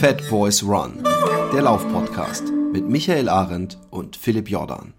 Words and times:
Fat 0.00 0.26
Boys 0.30 0.62
Run, 0.62 1.04
der 1.52 1.60
Laufpodcast 1.60 2.44
mit 2.72 2.88
Michael 2.88 3.28
Arendt 3.28 3.76
und 3.90 4.16
Philipp 4.16 4.48
Jordan. 4.48 4.94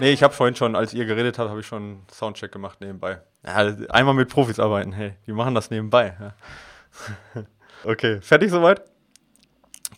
Nee, 0.00 0.10
ich 0.10 0.24
habe 0.24 0.34
vorhin 0.34 0.56
schon, 0.56 0.74
als 0.74 0.92
ihr 0.92 1.04
geredet 1.04 1.38
habt, 1.38 1.50
habe 1.50 1.60
ich 1.60 1.66
schon 1.66 1.82
einen 1.82 2.06
Soundcheck 2.10 2.50
gemacht 2.50 2.80
nebenbei. 2.80 3.22
Ja, 3.46 3.54
einmal 3.90 4.14
mit 4.14 4.28
Profis 4.28 4.58
arbeiten, 4.58 4.90
hey, 4.90 5.14
die 5.28 5.32
machen 5.32 5.54
das 5.54 5.70
nebenbei. 5.70 6.16
Ja. 6.18 7.44
okay, 7.84 8.20
fertig 8.20 8.50
soweit? 8.50 8.82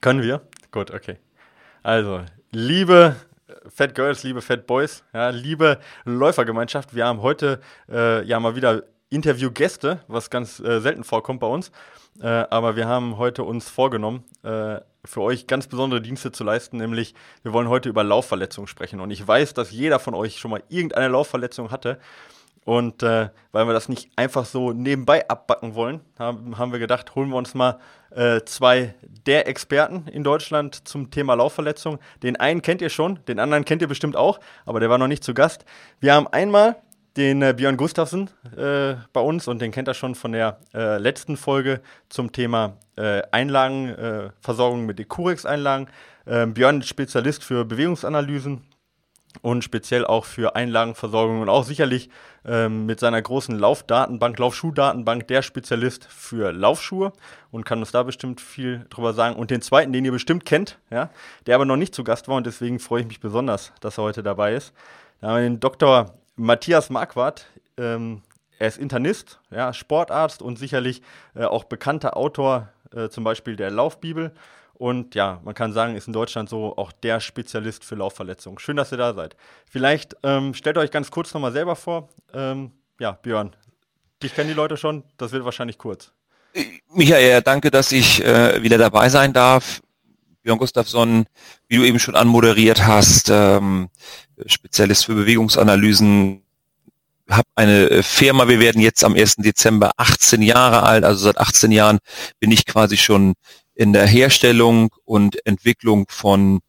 Können 0.00 0.22
wir? 0.22 0.42
Gut, 0.70 0.90
okay. 0.90 1.16
Also, 1.82 2.24
liebe 2.50 3.16
Fat 3.68 3.94
Girls, 3.94 4.22
liebe 4.22 4.42
Fat 4.42 4.66
Boys, 4.66 5.04
ja, 5.12 5.30
liebe 5.30 5.78
Läufergemeinschaft, 6.04 6.94
wir 6.94 7.06
haben 7.06 7.22
heute 7.22 7.60
äh, 7.90 8.24
ja 8.24 8.40
mal 8.40 8.56
wieder 8.56 8.84
Interviewgäste, 9.10 10.00
was 10.06 10.30
ganz 10.30 10.60
äh, 10.60 10.80
selten 10.80 11.04
vorkommt 11.04 11.40
bei 11.40 11.46
uns. 11.46 11.72
Äh, 12.20 12.26
aber 12.26 12.76
wir 12.76 12.86
haben 12.86 13.18
heute 13.18 13.44
uns 13.44 13.68
vorgenommen, 13.68 14.24
äh, 14.42 14.80
für 15.04 15.20
euch 15.20 15.46
ganz 15.46 15.66
besondere 15.66 16.00
Dienste 16.00 16.30
zu 16.32 16.44
leisten, 16.44 16.76
nämlich 16.76 17.14
wir 17.42 17.52
wollen 17.52 17.68
heute 17.68 17.88
über 17.88 18.04
Laufverletzungen 18.04 18.68
sprechen. 18.68 19.00
Und 19.00 19.10
ich 19.10 19.26
weiß, 19.26 19.54
dass 19.54 19.70
jeder 19.70 19.98
von 19.98 20.14
euch 20.14 20.38
schon 20.38 20.50
mal 20.50 20.62
irgendeine 20.68 21.08
Laufverletzung 21.08 21.70
hatte. 21.70 21.98
Und 22.70 23.02
äh, 23.02 23.30
weil 23.50 23.66
wir 23.66 23.72
das 23.72 23.88
nicht 23.88 24.12
einfach 24.14 24.44
so 24.44 24.72
nebenbei 24.72 25.28
abbacken 25.28 25.74
wollen, 25.74 26.02
haben, 26.20 26.56
haben 26.56 26.70
wir 26.70 26.78
gedacht, 26.78 27.16
holen 27.16 27.30
wir 27.30 27.34
uns 27.34 27.52
mal 27.52 27.80
äh, 28.14 28.42
zwei 28.44 28.94
der 29.26 29.48
Experten 29.48 30.06
in 30.06 30.22
Deutschland 30.22 30.86
zum 30.86 31.10
Thema 31.10 31.34
Laufverletzung. 31.34 31.98
Den 32.22 32.36
einen 32.36 32.62
kennt 32.62 32.80
ihr 32.80 32.88
schon, 32.88 33.18
den 33.26 33.40
anderen 33.40 33.64
kennt 33.64 33.82
ihr 33.82 33.88
bestimmt 33.88 34.14
auch, 34.14 34.38
aber 34.66 34.78
der 34.78 34.88
war 34.88 34.98
noch 34.98 35.08
nicht 35.08 35.24
zu 35.24 35.34
Gast. 35.34 35.64
Wir 35.98 36.14
haben 36.14 36.28
einmal 36.28 36.76
den 37.16 37.42
äh, 37.42 37.54
Björn 37.56 37.76
Gustafsson 37.76 38.30
äh, 38.56 38.94
bei 39.12 39.20
uns 39.20 39.48
und 39.48 39.60
den 39.60 39.72
kennt 39.72 39.88
er 39.88 39.94
schon 39.94 40.14
von 40.14 40.30
der 40.30 40.60
äh, 40.72 40.98
letzten 40.98 41.36
Folge 41.36 41.80
zum 42.08 42.30
Thema 42.30 42.76
äh, 42.94 43.22
Einlagenversorgung 43.32 44.86
mit 44.86 45.00
Decurex-Einlagen. 45.00 45.88
Ähm, 46.24 46.54
Björn 46.54 46.82
ist 46.82 46.88
Spezialist 46.88 47.42
für 47.42 47.64
Bewegungsanalysen 47.64 48.62
und 49.42 49.64
speziell 49.64 50.04
auch 50.04 50.24
für 50.24 50.56
Einlagenversorgung 50.56 51.40
und 51.40 51.48
auch 51.48 51.64
sicherlich 51.64 52.10
ähm, 52.44 52.86
mit 52.86 53.00
seiner 53.00 53.20
großen 53.20 53.58
Laufdatenbank, 53.58 54.38
Laufschuhdatenbank, 54.38 55.28
der 55.28 55.42
Spezialist 55.42 56.04
für 56.04 56.52
Laufschuhe 56.52 57.12
und 57.50 57.64
kann 57.64 57.78
uns 57.78 57.92
da 57.92 58.02
bestimmt 58.02 58.40
viel 58.40 58.86
drüber 58.90 59.12
sagen. 59.12 59.36
Und 59.36 59.50
den 59.50 59.62
zweiten, 59.62 59.92
den 59.92 60.04
ihr 60.04 60.12
bestimmt 60.12 60.44
kennt, 60.44 60.78
ja, 60.90 61.10
der 61.46 61.54
aber 61.54 61.64
noch 61.64 61.76
nicht 61.76 61.94
zu 61.94 62.04
Gast 62.04 62.28
war 62.28 62.36
und 62.36 62.46
deswegen 62.46 62.78
freue 62.78 63.02
ich 63.02 63.08
mich 63.08 63.20
besonders, 63.20 63.72
dass 63.80 63.98
er 63.98 64.04
heute 64.04 64.22
dabei 64.22 64.54
ist. 64.54 64.72
Da 65.20 65.28
haben 65.28 65.36
wir 65.36 65.42
den 65.42 65.60
Dr. 65.60 66.14
Matthias 66.36 66.90
Marquardt, 66.90 67.46
ähm, 67.76 68.22
er 68.58 68.68
ist 68.68 68.78
Internist, 68.78 69.40
ja, 69.50 69.72
Sportarzt 69.72 70.42
und 70.42 70.58
sicherlich 70.58 71.02
äh, 71.34 71.44
auch 71.44 71.64
bekannter 71.64 72.16
Autor 72.16 72.68
äh, 72.94 73.08
zum 73.08 73.24
Beispiel 73.24 73.56
der 73.56 73.70
Laufbibel. 73.70 74.32
Und 74.80 75.14
ja, 75.14 75.42
man 75.44 75.54
kann 75.54 75.74
sagen, 75.74 75.94
ist 75.94 76.06
in 76.06 76.14
Deutschland 76.14 76.48
so 76.48 76.74
auch 76.78 76.90
der 76.90 77.20
Spezialist 77.20 77.84
für 77.84 77.96
Laufverletzungen. 77.96 78.58
Schön, 78.58 78.78
dass 78.78 78.90
ihr 78.90 78.96
da 78.96 79.12
seid. 79.12 79.36
Vielleicht 79.70 80.16
ähm, 80.22 80.54
stellt 80.54 80.78
euch 80.78 80.90
ganz 80.90 81.10
kurz 81.10 81.34
nochmal 81.34 81.52
selber 81.52 81.76
vor. 81.76 82.08
Ähm, 82.32 82.70
ja, 82.98 83.12
Björn, 83.12 83.54
dich 84.22 84.34
kennen 84.34 84.48
die 84.48 84.54
Leute 84.54 84.78
schon, 84.78 85.04
das 85.18 85.32
wird 85.32 85.44
wahrscheinlich 85.44 85.76
kurz. 85.76 86.12
Michael, 86.94 87.42
danke, 87.42 87.70
dass 87.70 87.92
ich 87.92 88.24
äh, 88.24 88.62
wieder 88.62 88.78
dabei 88.78 89.10
sein 89.10 89.34
darf. 89.34 89.82
Björn 90.42 90.56
Gustafsson, 90.56 91.26
wie 91.68 91.76
du 91.76 91.84
eben 91.84 91.98
schon 91.98 92.16
anmoderiert 92.16 92.86
hast, 92.86 93.28
ähm, 93.28 93.90
Spezialist 94.46 95.04
für 95.04 95.14
Bewegungsanalysen, 95.14 96.42
habe 97.28 97.48
eine 97.54 97.90
äh, 97.90 98.02
Firma, 98.02 98.48
wir 98.48 98.60
werden 98.60 98.80
jetzt 98.80 99.04
am 99.04 99.14
1. 99.14 99.36
Dezember 99.36 99.90
18 99.98 100.40
Jahre 100.40 100.84
alt, 100.84 101.04
also 101.04 101.24
seit 101.24 101.36
18 101.36 101.70
Jahren 101.70 101.98
bin 102.38 102.50
ich 102.50 102.64
quasi 102.64 102.96
schon 102.96 103.34
in 103.80 103.94
der 103.94 104.06
Herstellung 104.06 104.94
und 105.06 105.46
Entwicklung 105.46 106.04
von 106.10 106.60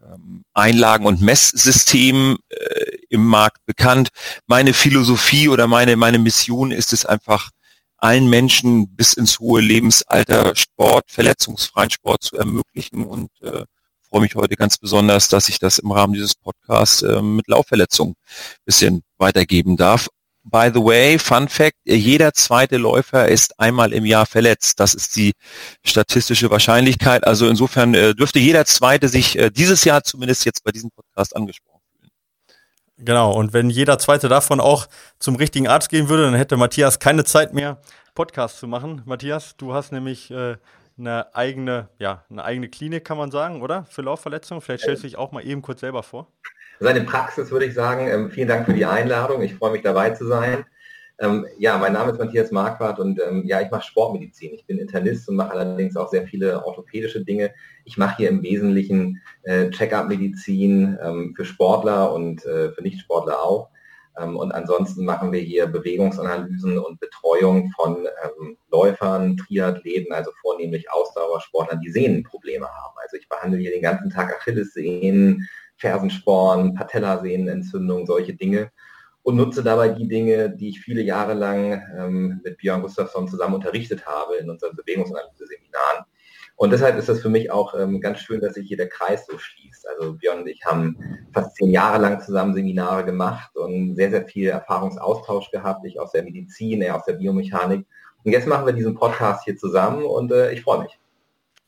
ähm, 0.00 0.44
Einlagen 0.54 1.06
und 1.06 1.20
Messsystemen 1.20 2.36
äh, 2.50 2.98
im 3.10 3.24
Markt 3.24 3.66
bekannt. 3.66 4.10
Meine 4.46 4.72
Philosophie 4.72 5.48
oder 5.48 5.66
meine, 5.66 5.96
meine 5.96 6.20
Mission 6.20 6.70
ist 6.70 6.92
es 6.92 7.04
einfach, 7.04 7.50
allen 7.96 8.30
Menschen 8.30 8.94
bis 8.94 9.14
ins 9.14 9.40
hohe 9.40 9.60
Lebensalter 9.60 10.54
Sport, 10.54 11.10
verletzungsfreien 11.10 11.90
Sport 11.90 12.22
zu 12.22 12.36
ermöglichen 12.36 13.06
und 13.06 13.30
äh, 13.40 13.64
freue 14.08 14.20
mich 14.20 14.36
heute 14.36 14.54
ganz 14.54 14.78
besonders, 14.78 15.28
dass 15.28 15.48
ich 15.48 15.58
das 15.58 15.80
im 15.80 15.90
Rahmen 15.90 16.12
dieses 16.12 16.36
Podcasts 16.36 17.02
äh, 17.02 17.20
mit 17.22 17.48
Laufverletzungen 17.48 18.14
bisschen 18.64 19.02
weitergeben 19.18 19.76
darf. 19.76 20.08
By 20.44 20.70
the 20.74 20.80
way, 20.80 21.18
Fun 21.18 21.48
Fact, 21.48 21.76
jeder 21.84 22.32
zweite 22.32 22.76
Läufer 22.76 23.28
ist 23.28 23.58
einmal 23.60 23.92
im 23.92 24.04
Jahr 24.04 24.26
verletzt. 24.26 24.80
Das 24.80 24.94
ist 24.94 25.14
die 25.14 25.32
statistische 25.84 26.50
Wahrscheinlichkeit. 26.50 27.24
Also 27.24 27.48
insofern 27.48 27.94
äh, 27.94 28.14
dürfte 28.14 28.40
jeder 28.40 28.64
zweite 28.64 29.08
sich 29.08 29.38
äh, 29.38 29.50
dieses 29.50 29.84
Jahr 29.84 30.02
zumindest 30.02 30.44
jetzt 30.44 30.64
bei 30.64 30.72
diesem 30.72 30.90
Podcast 30.90 31.36
angesprochen 31.36 31.72
Genau, 33.04 33.32
und 33.32 33.52
wenn 33.52 33.68
jeder 33.68 33.98
zweite 33.98 34.28
davon 34.28 34.60
auch 34.60 34.86
zum 35.18 35.34
richtigen 35.34 35.66
Arzt 35.66 35.88
gehen 35.88 36.08
würde, 36.08 36.24
dann 36.24 36.34
hätte 36.34 36.56
Matthias 36.56 37.00
keine 37.00 37.24
Zeit 37.24 37.52
mehr, 37.52 37.80
Podcast 38.14 38.58
zu 38.58 38.68
machen. 38.68 39.02
Matthias, 39.06 39.56
du 39.56 39.74
hast 39.74 39.90
nämlich 39.90 40.30
äh, 40.30 40.56
eine 40.96 41.34
eigene, 41.34 41.88
ja, 41.98 42.24
eine 42.30 42.44
eigene 42.44 42.68
Klinik, 42.68 43.04
kann 43.04 43.18
man 43.18 43.32
sagen, 43.32 43.60
oder? 43.60 43.86
Für 43.86 44.02
Laufverletzungen. 44.02 44.60
Vielleicht 44.60 44.84
stellst 44.84 45.02
du 45.02 45.08
dich 45.08 45.16
auch 45.16 45.32
mal 45.32 45.44
eben 45.44 45.62
kurz 45.62 45.80
selber 45.80 46.04
vor. 46.04 46.28
Seine 46.82 47.02
Praxis 47.02 47.52
würde 47.52 47.66
ich 47.66 47.74
sagen. 47.74 48.08
Ähm, 48.08 48.30
vielen 48.32 48.48
Dank 48.48 48.66
für 48.66 48.74
die 48.74 48.84
Einladung. 48.84 49.40
Ich 49.42 49.54
freue 49.54 49.70
mich 49.70 49.82
dabei 49.82 50.10
zu 50.10 50.26
sein. 50.26 50.64
Ähm, 51.20 51.46
ja, 51.56 51.78
mein 51.78 51.92
Name 51.92 52.10
ist 52.10 52.18
Matthias 52.18 52.50
Marquardt 52.50 52.98
und 52.98 53.20
ähm, 53.24 53.44
ja, 53.46 53.60
ich 53.60 53.70
mache 53.70 53.84
Sportmedizin. 53.84 54.52
Ich 54.52 54.66
bin 54.66 54.78
Internist 54.78 55.28
und 55.28 55.36
mache 55.36 55.52
allerdings 55.52 55.96
auch 55.96 56.10
sehr 56.10 56.26
viele 56.26 56.66
orthopädische 56.66 57.24
Dinge. 57.24 57.52
Ich 57.84 57.98
mache 57.98 58.16
hier 58.16 58.30
im 58.30 58.42
Wesentlichen 58.42 59.22
äh, 59.44 59.70
Check-up-Medizin 59.70 60.98
für 61.36 61.44
Sportler 61.44 62.12
und 62.12 62.44
äh, 62.46 62.72
für 62.72 62.82
Nichtsportler 62.82 63.40
auch. 63.40 63.68
Und 64.14 64.52
ansonsten 64.52 65.06
machen 65.06 65.32
wir 65.32 65.40
hier 65.40 65.66
Bewegungsanalysen 65.66 66.76
und 66.76 67.00
Betreuung 67.00 67.72
von 67.74 68.06
Läufern, 68.70 69.38
Triathleten, 69.38 70.12
also 70.12 70.30
vornehmlich 70.42 70.92
Ausdauersportlern, 70.92 71.80
die 71.80 71.90
Sehnenprobleme 71.90 72.66
haben. 72.66 72.94
Also 73.02 73.16
ich 73.16 73.26
behandle 73.26 73.58
hier 73.58 73.70
den 73.70 73.80
ganzen 73.80 74.10
Tag 74.10 74.36
Achillessehnen, 74.36 75.48
Fersensporn, 75.76 76.74
Patellasehnenentzündung, 76.74 78.06
solche 78.06 78.34
Dinge 78.34 78.70
und 79.22 79.36
nutze 79.36 79.62
dabei 79.62 79.90
die 79.90 80.08
Dinge, 80.08 80.50
die 80.50 80.70
ich 80.70 80.80
viele 80.80 81.02
Jahre 81.02 81.34
lang 81.34 81.82
ähm, 81.96 82.40
mit 82.44 82.58
Björn 82.58 82.82
Gustafsson 82.82 83.28
zusammen 83.28 83.54
unterrichtet 83.54 84.04
habe 84.06 84.36
in 84.36 84.50
unseren 84.50 84.74
Bewegungsanalyse-Seminaren. 84.76 86.04
Und 86.56 86.70
deshalb 86.70 86.96
ist 86.96 87.08
das 87.08 87.20
für 87.20 87.28
mich 87.28 87.50
auch 87.50 87.74
ähm, 87.74 88.00
ganz 88.00 88.20
schön, 88.20 88.40
dass 88.40 88.54
sich 88.54 88.68
hier 88.68 88.76
der 88.76 88.88
Kreis 88.88 89.26
so 89.26 89.38
schließt. 89.38 89.88
Also 89.88 90.14
Björn 90.14 90.40
und 90.40 90.48
ich 90.48 90.64
haben 90.64 90.96
fast 91.32 91.56
zehn 91.56 91.70
Jahre 91.70 92.00
lang 92.00 92.20
zusammen 92.20 92.54
Seminare 92.54 93.04
gemacht 93.04 93.56
und 93.56 93.96
sehr, 93.96 94.10
sehr 94.10 94.26
viel 94.26 94.48
Erfahrungsaustausch 94.48 95.50
gehabt. 95.50 95.84
Ich 95.86 95.98
aus 95.98 96.12
der 96.12 96.24
Medizin, 96.24 96.82
er 96.82 96.96
aus 96.96 97.04
der 97.04 97.14
Biomechanik. 97.14 97.86
Und 98.24 98.32
jetzt 98.32 98.46
machen 98.46 98.66
wir 98.66 98.72
diesen 98.72 98.94
Podcast 98.94 99.44
hier 99.44 99.56
zusammen 99.56 100.04
und 100.04 100.30
äh, 100.30 100.52
ich 100.52 100.62
freue 100.62 100.82
mich. 100.82 100.98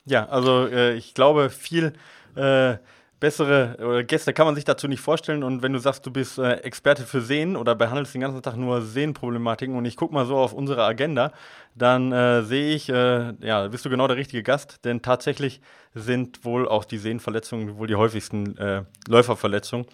Ja, 0.04 0.28
also 0.28 0.66
äh, 0.66 0.94
ich 0.94 1.15
glaube, 1.15 1.50
viel 1.50 1.94
äh, 2.36 2.76
bessere 3.24 4.04
Gäste 4.04 4.34
kann 4.34 4.44
man 4.44 4.54
sich 4.54 4.66
dazu 4.66 4.86
nicht 4.86 5.00
vorstellen. 5.00 5.44
Und 5.44 5.62
wenn 5.62 5.72
du 5.72 5.78
sagst, 5.78 6.04
du 6.04 6.10
bist 6.10 6.38
äh, 6.38 6.56
Experte 6.56 7.04
für 7.04 7.22
Sehen 7.22 7.56
oder 7.56 7.74
behandelst 7.74 8.12
den 8.12 8.20
ganzen 8.20 8.42
Tag 8.42 8.56
nur 8.56 8.82
Sehnenproblematiken 8.82 9.74
und 9.76 9.86
ich 9.86 9.96
gucke 9.96 10.12
mal 10.12 10.26
so 10.26 10.36
auf 10.36 10.52
unsere 10.52 10.84
Agenda, 10.84 11.32
dann 11.74 12.12
äh, 12.12 12.42
sehe 12.42 12.74
ich, 12.74 12.90
äh, 12.90 13.32
ja, 13.40 13.66
bist 13.68 13.86
du 13.86 13.88
genau 13.88 14.06
der 14.09 14.18
richtige 14.18 14.42
Gast, 14.42 14.84
denn 14.84 15.00
tatsächlich 15.00 15.62
sind 15.94 16.44
wohl 16.44 16.68
auch 16.68 16.84
die 16.84 16.98
Sehnenverletzungen 16.98 17.78
wohl 17.78 17.86
die 17.86 17.94
häufigsten 17.94 18.59
äh, 18.59 18.82
Läuferverletzungen. 19.09 19.86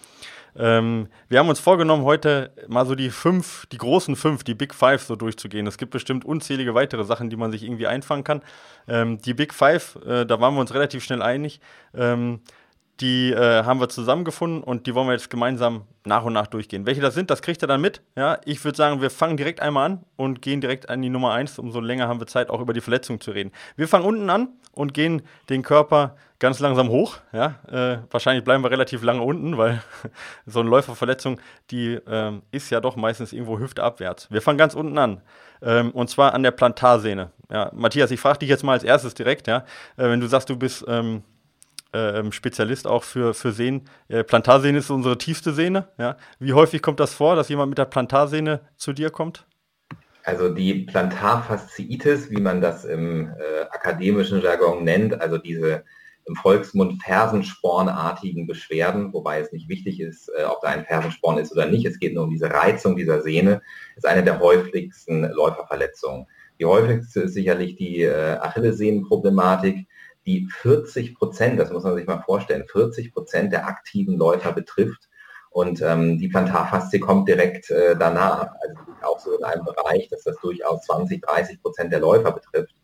Ähm, 0.57 1.07
wir 1.29 1.39
haben 1.39 1.49
uns 1.49 1.61
vorgenommen, 1.61 2.05
heute 2.05 2.51
mal 2.67 2.85
so 2.85 2.97
die 2.97 3.11
fünf, 3.11 3.67
die 3.67 3.79
großen 3.79 4.17
fünf, 4.17 4.43
die 4.43 4.55
Big 4.55 4.75
Five 4.75 5.03
so 5.03 5.15
durchzugehen. 5.15 5.69
Es 5.69 5.79
gibt 5.79 5.93
bestimmt 5.93 6.25
unzählige 6.25 6.75
weitere 6.75 7.05
Sachen, 7.05 7.31
die 7.31 7.37
man 7.37 7.53
sich 7.53 7.63
irgendwie 7.63 7.87
einfangen 7.87 8.25
kann. 8.25 8.43
Ähm, 8.89 9.19
die 9.19 9.35
Big 9.35 9.55
Five, 9.55 9.99
äh, 10.05 10.27
da 10.27 10.41
waren 10.41 10.55
wir 10.55 10.61
uns 10.61 10.75
relativ 10.75 11.05
schnell 11.05 11.23
einig. 11.23 11.61
Ähm, 11.95 12.41
die 13.01 13.33
äh, 13.33 13.65
haben 13.65 13.81
wir 13.81 13.89
zusammengefunden 13.89 14.63
und 14.63 14.87
die 14.87 14.95
wollen 14.95 15.07
wir 15.07 15.13
jetzt 15.13 15.31
gemeinsam 15.31 15.85
nach 16.05 16.25
und 16.25 16.33
nach 16.33 16.47
durchgehen. 16.47 16.87
Welche 16.87 17.01
das 17.01 17.15
sind, 17.15 17.31
das 17.31 17.43
kriegt 17.43 17.63
ihr 17.63 17.69
dann 17.69 17.81
mit. 17.81 18.03
Ja, 18.17 18.39
ich 18.45 18.63
würde 18.65 18.77
sagen, 18.77 19.01
wir 19.01 19.11
fangen 19.11 19.37
direkt 19.37 19.61
einmal 19.61 19.87
an 19.87 20.05
und 20.17 20.43
gehen 20.43 20.61
direkt 20.61 20.89
an 20.89 21.01
die 21.03 21.09
Nummer 21.09 21.33
1. 21.33 21.59
Umso 21.59 21.81
länger 21.81 22.09
haben 22.09 22.21
wir 22.21 22.27
Zeit, 22.27 22.51
auch 22.51 22.61
über 22.61 22.73
die 22.73 22.81
Verletzung 22.81 23.21
zu 23.21 23.31
reden. 23.31 23.53
Wir 23.77 23.89
fangen 23.89 24.05
unten 24.05 24.29
an 24.29 24.49
und 24.73 24.95
gehen 24.95 25.23
den 25.49 25.63
Körper 25.63 26.17
ganz 26.39 26.59
langsam 26.59 26.89
hoch. 26.89 27.19
Ja, 27.33 27.57
äh, 27.71 27.99
wahrscheinlich 28.11 28.45
bleiben 28.45 28.63
wir 28.63 28.71
relativ 28.71 29.03
lange 29.03 29.23
unten, 29.23 29.57
weil 29.57 29.83
so 30.47 30.61
eine 30.61 30.69
Läuferverletzung, 30.69 31.41
die 31.71 31.95
äh, 31.95 32.33
ist 32.51 32.71
ja 32.71 32.81
doch 32.81 32.97
meistens 32.97 33.33
irgendwo 33.33 33.59
hüfteabwärts. 33.59 34.31
Wir 34.31 34.43
fangen 34.43 34.59
ganz 34.59 34.75
unten 34.75 34.99
an. 34.99 35.23
Ähm, 35.63 35.91
und 35.91 36.09
zwar 36.09 36.35
an 36.35 36.43
der 36.43 36.53
Plantarsehne. 36.53 37.31
Ja, 37.51 37.71
Matthias, 37.75 38.11
ich 38.11 38.21
frage 38.21 38.41
dich 38.41 38.49
jetzt 38.49 38.63
mal 38.63 38.73
als 38.73 38.85
erstes 38.85 39.15
direkt, 39.15 39.47
ja, 39.47 39.59
äh, 39.97 40.09
wenn 40.09 40.21
du 40.21 40.27
sagst, 40.27 40.49
du 40.49 40.57
bist 40.57 40.85
ähm, 40.89 41.23
äh, 41.93 42.31
Spezialist 42.33 42.87
auch 42.87 43.05
für, 43.05 43.35
für 43.35 43.53
Sehnen. 43.53 43.83
Äh, 44.09 44.25
Plantarsehne 44.25 44.79
ist 44.79 44.91
unsere 44.91 45.19
tiefste 45.19 45.53
Sehne. 45.53 45.89
Ja. 45.99 46.17
Wie 46.39 46.53
häufig 46.53 46.83
kommt 46.83 47.01
das 47.01 47.15
vor, 47.15 47.37
dass 47.37 47.49
jemand 47.49 47.71
mit 47.71 47.79
der 47.79 47.85
Plantarsehne 47.87 48.61
zu 48.77 48.93
dir 48.93 49.11
kommt? 49.11 49.47
Also 50.25 50.53
die 50.53 50.85
Plantarfasziitis, 50.85 52.31
wie 52.31 52.41
man 52.41 52.61
das 52.61 52.85
im 52.85 53.29
äh, 53.29 53.63
akademischen 53.71 54.43
Jargon 54.43 54.85
nennt, 54.85 55.21
also 55.21 55.39
diese 55.39 55.85
im 56.27 56.37
Volksmund 56.37 57.03
fersenspornartigen 57.03 58.47
Beschwerden, 58.47 59.13
wobei 59.13 59.41
es 59.41 59.53
nicht 59.53 59.69
wichtig 59.69 60.01
ist, 60.01 60.31
äh, 60.39 60.45
ob 60.45 60.61
da 60.61 60.69
ein 60.69 60.85
Fersensporn 60.85 61.39
ist 61.39 61.53
oder 61.53 61.67
nicht. 61.67 61.87
Es 61.87 61.99
geht 61.99 62.15
nur 62.15 62.25
um 62.25 62.31
diese 62.31 62.51
Reizung 62.51 62.97
dieser 62.97 63.23
Sehne, 63.23 63.63
ist 63.97 64.07
eine 64.07 64.23
der 64.23 64.39
häufigsten 64.39 65.25
Läuferverletzungen. 65.33 66.27
Die 66.61 66.67
häufigste 66.67 67.23
ist 67.23 67.35
sicherlich 67.35 67.77
die 67.77 68.03
äh, 68.03 68.37
Achillessehnenproblematik 68.41 69.87
die 70.27 70.49
40 70.51 71.15
Prozent, 71.15 71.59
das 71.59 71.71
muss 71.71 71.85
man 71.85 71.95
sich 71.95 72.07
mal 72.07 72.23
vorstellen, 72.23 72.65
40 72.71 73.13
Prozent 73.13 73.53
der 73.53 73.67
aktiven 73.67 74.17
Läufer 74.17 74.53
betrifft. 74.53 75.09
Und 75.51 75.83
ähm, 75.83 76.19
die 76.19 76.29
Plantarfaszie 76.29 77.01
kommt 77.01 77.29
direkt 77.29 77.71
äh, 77.71 77.97
danach, 77.97 78.53
also 78.61 78.75
auch 79.03 79.19
so 79.19 79.37
in 79.37 79.43
einem 79.43 79.65
Bereich, 79.65 80.09
dass 80.09 80.23
das 80.23 80.37
durchaus 80.41 80.83
20, 80.87 81.23
30 81.23 81.61
Prozent 81.61 81.93
der 81.93 82.01
Läufer 82.01 82.31
betrifft. 82.31 82.75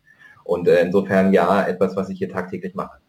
Und 0.43 0.67
äh, 0.67 0.81
insofern 0.81 1.31
ja, 1.31 1.65
etwas, 1.65 1.95
was 1.95 2.09
ich 2.09 2.17
hier 2.17 2.29
tagtäglich 2.29 2.75
mache. 2.75 2.99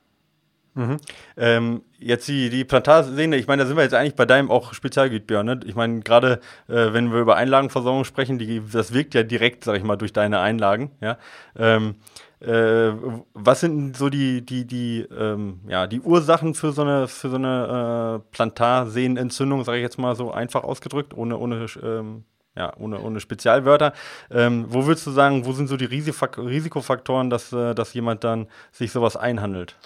Mhm. 0.79 0.97
Ähm, 1.37 1.83
jetzt 1.99 2.29
die, 2.29 2.51
die 2.51 2.65
Plantarsehne, 2.65 3.35
ich 3.37 3.49
meine, 3.49 3.63
da 3.63 3.67
sind 3.67 3.77
wir 3.77 3.83
jetzt 3.83 3.95
eigentlich 3.95 4.15
bei 4.15 4.27
deinem 4.27 4.49
auch 4.49 4.75
Spezialgebiet, 4.75 5.27
Björn. 5.27 5.45
Ne? 5.45 5.59
Ich 5.67 5.75
meine, 5.75 6.01
gerade 6.01 6.35
äh, 6.69 6.93
wenn 6.93 7.13
wir 7.13 7.19
über 7.19 7.35
Einlagenversorgung 7.35 8.05
sprechen, 8.05 8.39
die, 8.39 8.63
das 8.73 8.95
wirkt 8.95 9.15
ja 9.15 9.25
direkt, 9.25 9.65
sag 9.65 9.77
ich 9.77 9.83
mal, 9.83 9.97
durch 9.97 10.13
deine 10.13 10.39
Einlagen. 10.39 10.93
Ja? 11.01 11.19
Ähm, 11.59 11.97
äh, 12.39 12.93
was 13.35 13.59
sind 13.59 13.97
so 13.97 14.09
die, 14.09 14.47
die, 14.47 14.67
die, 14.67 15.01
ähm, 15.01 15.59
ja, 15.67 15.89
die 15.89 16.01
Ursachen 16.01 16.55
für 16.55 16.71
so 16.71 16.83
eine, 16.83 17.09
für 17.09 17.29
so 17.29 17.37
eine 17.37 18.21
äh, 18.23 18.31
Plantarsehnenentzündung, 18.31 19.65
sage 19.65 19.79
ich 19.79 19.83
jetzt 19.83 19.99
mal 19.99 20.15
so 20.15 20.31
einfach 20.31 20.63
ausgedrückt, 20.63 21.13
ohne, 21.13 21.37
ohne, 21.39 21.67
ähm, 21.83 22.23
ja, 22.57 22.73
ohne, 22.79 23.01
ohne 23.01 23.19
Spezialwörter. 23.19 23.95
Ähm, 24.31 24.67
wo 24.69 24.87
würdest 24.87 25.09
du 25.09 25.11
sagen, 25.11 25.45
wo 25.45 25.53
sind 25.53 25.67
so 25.67 25.77
die 25.77 25.87
Risikofaktoren, 25.87 27.31
dass, 27.31 27.53
äh, 27.53 27.75
dass 27.75 27.95
jemand 27.95 28.23
dann 28.23 28.47
sich 28.71 28.93
sowas 28.93 29.17
einhandelt? 29.17 29.77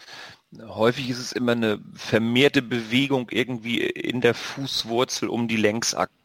Häufig 0.60 1.08
ist 1.08 1.18
es 1.18 1.32
immer 1.32 1.52
eine 1.52 1.80
vermehrte 1.94 2.62
Bewegung 2.62 3.30
irgendwie 3.30 3.80
in 3.80 4.20
der 4.20 4.34
Fußwurzel 4.34 5.28
um 5.28 5.48
die 5.48 5.56
Längsachse. 5.56 6.21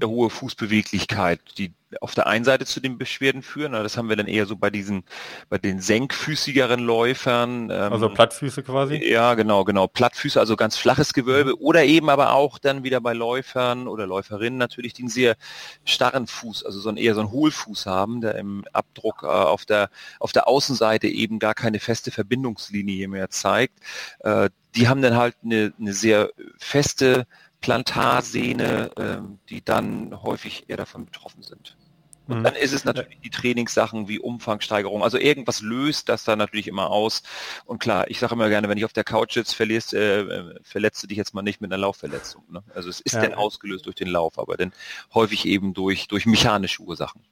Eine 0.00 0.08
hohe 0.08 0.30
Fußbeweglichkeit, 0.30 1.40
die 1.58 1.72
auf 2.00 2.14
der 2.14 2.26
einen 2.26 2.44
Seite 2.44 2.66
zu 2.66 2.80
den 2.80 2.98
Beschwerden 2.98 3.42
führen. 3.42 3.72
Das 3.72 3.96
haben 3.96 4.08
wir 4.08 4.16
dann 4.16 4.26
eher 4.26 4.46
so 4.46 4.56
bei 4.56 4.70
diesen, 4.70 5.02
bei 5.48 5.58
den 5.58 5.80
senkfüßigeren 5.80 6.80
Läufern. 6.80 7.70
Ähm, 7.70 7.92
also 7.92 8.08
Plattfüße 8.08 8.62
quasi? 8.62 8.96
Ja, 8.96 9.34
genau, 9.34 9.64
genau. 9.64 9.88
Plattfüße, 9.88 10.38
also 10.38 10.56
ganz 10.56 10.76
flaches 10.76 11.12
Gewölbe 11.12 11.50
mhm. 11.50 11.56
oder 11.60 11.84
eben 11.84 12.08
aber 12.08 12.32
auch 12.32 12.58
dann 12.58 12.84
wieder 12.84 13.00
bei 13.00 13.12
Läufern 13.12 13.88
oder 13.88 14.06
Läuferinnen 14.06 14.58
natürlich, 14.58 14.92
die 14.92 15.02
einen 15.02 15.10
sehr 15.10 15.36
starren 15.84 16.26
Fuß, 16.26 16.64
also 16.64 16.78
so 16.80 16.88
ein, 16.88 16.96
eher 16.96 17.14
so 17.14 17.20
einen 17.20 17.32
Hohlfuß 17.32 17.86
haben, 17.86 18.20
der 18.20 18.36
im 18.36 18.64
Abdruck 18.72 19.22
äh, 19.24 19.26
auf 19.26 19.64
der, 19.64 19.90
auf 20.20 20.32
der 20.32 20.46
Außenseite 20.46 21.08
eben 21.08 21.38
gar 21.38 21.54
keine 21.54 21.80
feste 21.80 22.10
Verbindungslinie 22.10 23.08
mehr 23.08 23.30
zeigt. 23.30 23.80
Äh, 24.20 24.50
die 24.76 24.88
haben 24.88 25.02
dann 25.02 25.16
halt 25.16 25.34
eine, 25.44 25.72
eine 25.80 25.92
sehr 25.92 26.30
feste 26.58 27.26
Plantarsehne, 27.60 28.90
ähm, 28.96 29.38
die 29.48 29.64
dann 29.64 30.22
häufig 30.22 30.64
eher 30.68 30.76
davon 30.76 31.04
betroffen 31.04 31.42
sind. 31.42 31.76
Und 32.30 32.38
mhm. 32.38 32.44
dann 32.44 32.54
ist 32.54 32.72
es 32.72 32.84
natürlich 32.84 33.18
die 33.20 33.30
Trainingssachen 33.30 34.06
wie 34.06 34.20
Umfangsteigerung. 34.20 35.02
Also 35.02 35.18
irgendwas 35.18 35.62
löst 35.62 36.08
das 36.08 36.22
dann 36.22 36.38
natürlich 36.38 36.68
immer 36.68 36.90
aus. 36.90 37.22
Und 37.64 37.80
klar, 37.80 38.08
ich 38.08 38.20
sage 38.20 38.34
immer 38.34 38.48
gerne, 38.48 38.68
wenn 38.68 38.78
ich 38.78 38.84
auf 38.84 38.92
der 38.92 39.04
Couch 39.04 39.34
sitze, 39.34 39.56
verlierst, 39.56 39.94
äh, 39.94 40.20
äh, 40.20 40.54
verletzt 40.62 41.02
du 41.02 41.08
dich 41.08 41.18
jetzt 41.18 41.34
mal 41.34 41.42
nicht 41.42 41.60
mit 41.60 41.72
einer 41.72 41.80
Laufverletzung. 41.80 42.44
Ne? 42.48 42.62
Also 42.72 42.88
es 42.88 43.00
ist 43.00 43.14
ja. 43.14 43.22
dann 43.22 43.34
ausgelöst 43.34 43.86
durch 43.86 43.96
den 43.96 44.08
Lauf, 44.08 44.38
aber 44.38 44.56
dann 44.56 44.72
häufig 45.12 45.44
eben 45.44 45.74
durch, 45.74 46.06
durch 46.06 46.24
mechanische 46.26 46.82
Ursachen. 46.82 47.22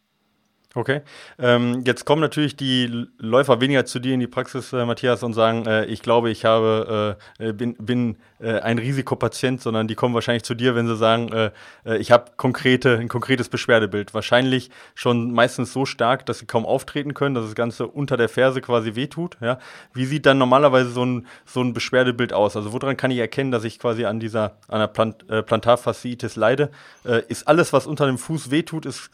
Okay. 0.74 1.00
Ähm, 1.38 1.82
jetzt 1.86 2.04
kommen 2.04 2.20
natürlich 2.20 2.54
die 2.54 3.06
Läufer 3.16 3.60
weniger 3.62 3.86
zu 3.86 4.00
dir 4.00 4.12
in 4.12 4.20
die 4.20 4.26
Praxis, 4.26 4.70
äh, 4.74 4.84
Matthias, 4.84 5.22
und 5.22 5.32
sagen, 5.32 5.64
äh, 5.64 5.86
ich 5.86 6.02
glaube, 6.02 6.28
ich 6.30 6.44
habe, 6.44 7.16
äh, 7.38 7.52
bin, 7.54 7.74
bin 7.78 8.16
äh, 8.38 8.60
ein 8.60 8.78
Risikopatient, 8.78 9.62
sondern 9.62 9.88
die 9.88 9.94
kommen 9.94 10.14
wahrscheinlich 10.14 10.44
zu 10.44 10.54
dir, 10.54 10.74
wenn 10.74 10.86
sie 10.86 10.96
sagen, 10.96 11.32
äh, 11.32 11.50
äh, 11.86 11.96
ich 11.96 12.10
habe 12.10 12.32
konkrete, 12.36 12.98
ein 12.98 13.08
konkretes 13.08 13.48
Beschwerdebild. 13.48 14.12
Wahrscheinlich 14.12 14.70
schon 14.94 15.32
meistens 15.32 15.72
so 15.72 15.86
stark, 15.86 16.26
dass 16.26 16.40
sie 16.40 16.46
kaum 16.46 16.66
auftreten 16.66 17.14
können, 17.14 17.34
dass 17.34 17.46
das 17.46 17.54
Ganze 17.54 17.86
unter 17.86 18.18
der 18.18 18.28
Ferse 18.28 18.60
quasi 18.60 18.94
wehtut. 18.94 19.38
Ja? 19.40 19.58
Wie 19.94 20.04
sieht 20.04 20.26
dann 20.26 20.36
normalerweise 20.36 20.90
so 20.90 21.04
ein, 21.04 21.26
so 21.46 21.62
ein 21.62 21.72
Beschwerdebild 21.72 22.34
aus? 22.34 22.56
Also 22.56 22.74
woran 22.74 22.98
kann 22.98 23.10
ich 23.10 23.18
erkennen, 23.18 23.52
dass 23.52 23.64
ich 23.64 23.78
quasi 23.78 24.04
an 24.04 24.20
dieser 24.20 24.58
an 24.68 24.80
der 24.80 24.88
Plant, 24.88 25.26
Plantarfasziitis 25.26 26.36
leide? 26.36 26.70
ist 27.28 27.48
alles, 27.48 27.72
was 27.72 27.86
unter 27.86 28.06
dem 28.06 28.18
Fuß 28.18 28.50
wehtut, 28.50 28.84
ist 28.84 29.10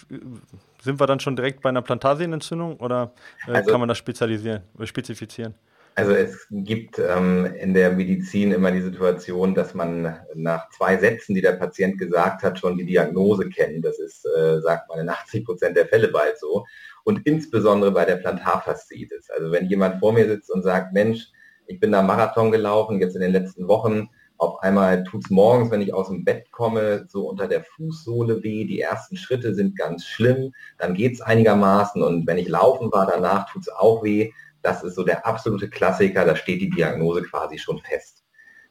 sind 0.85 1.01
wir 1.01 1.07
dann 1.07 1.19
schon 1.19 1.35
direkt 1.35 1.63
bei 1.63 1.71
einer 1.71 1.83
Plantarsehnenentzündung 1.83 2.77
oder 2.77 3.13
äh, 3.49 3.53
also, 3.53 3.71
kann 3.71 3.81
man 3.81 3.89
das 3.89 3.99
spezialisieren, 3.99 4.63
spezifizieren? 4.85 5.55
Also 5.97 6.13
es 6.13 6.47
gibt 6.51 6.99
ähm, 6.99 7.47
in 7.47 7.73
der 7.73 7.93
Medizin 7.93 8.51
immer 8.53 8.73
die 8.73 8.83
Situation, 8.83 9.55
dass 9.55 9.75
man 9.75 10.17
nach 10.35 10.69
zwei 10.71 10.97
Sätzen, 10.97 11.35
die 11.35 11.41
der 11.41 11.53
Patient 11.53 11.99
gesagt 11.99 12.43
hat, 12.43 12.59
schon 12.59 12.77
die 12.77 12.85
Diagnose 12.85 13.49
kennt. 13.49 13.85
Das 13.85 13.99
ist, 14.01 14.27
äh, 14.27 14.61
sagt 14.61 14.89
man, 14.89 14.99
in 14.99 15.09
80 15.09 15.45
Prozent 15.45 15.77
der 15.77 15.87
Fälle 15.87 16.09
bald 16.09 16.39
so. 16.39 16.67
Und 17.05 17.25
insbesondere 17.27 17.93
bei 17.93 18.05
der 18.05 18.17
Plantarfasziitis. 18.17 19.31
Also 19.31 19.53
wenn 19.53 19.67
jemand 19.67 20.01
vor 20.01 20.13
mir 20.13 20.27
sitzt 20.27 20.51
und 20.51 20.63
sagt, 20.63 20.93
Mensch, 20.93 21.29
ich 21.67 21.79
bin 21.79 21.93
da 21.93 22.03
Marathon 22.03 22.51
gelaufen, 22.51 23.01
jetzt 23.01 23.15
in 23.15 23.23
den 23.23 23.33
letzten 23.33 23.69
Wochen, 23.69 24.11
auf 24.37 24.61
einmal 24.63 25.05
tut 25.05 25.25
es 25.25 25.31
morgens, 25.31 25.71
wenn 25.71 25.81
ich 25.81 25.95
aus 25.95 26.09
dem 26.09 26.25
Bett 26.25 26.51
komme, 26.51 27.07
so 27.09 27.29
unter 27.29 27.47
der 27.47 27.63
Fußsohle 27.65 28.43
weh. 28.43 28.65
Die 28.65 28.81
ersten 28.81 29.17
Schritte 29.17 29.55
sind 29.55 29.77
ganz 29.77 30.07
schlimm. 30.07 30.53
Dann 30.79 30.95
geht 30.95 31.15
es 31.15 31.21
einigermaßen. 31.21 32.03
Und 32.03 32.27
wenn 32.27 32.39
ich 32.39 32.49
laufen 32.49 32.91
war, 32.93 33.07
danach 33.07 33.51
tut 33.51 33.63
es 33.63 33.69
auch 33.69 34.03
weh. 34.03 34.33
Das 34.63 34.83
ist 34.83 34.97
so 34.97 35.05
der 35.05 35.27
absolute 35.27 35.69
Klassiker. 35.71 36.25
Da 36.25 36.35
steht 36.37 36.61
die 36.61 36.71
Diagnose 36.71 37.23
quasi 37.23 37.59
schon 37.59 37.79
fest. 37.79 38.25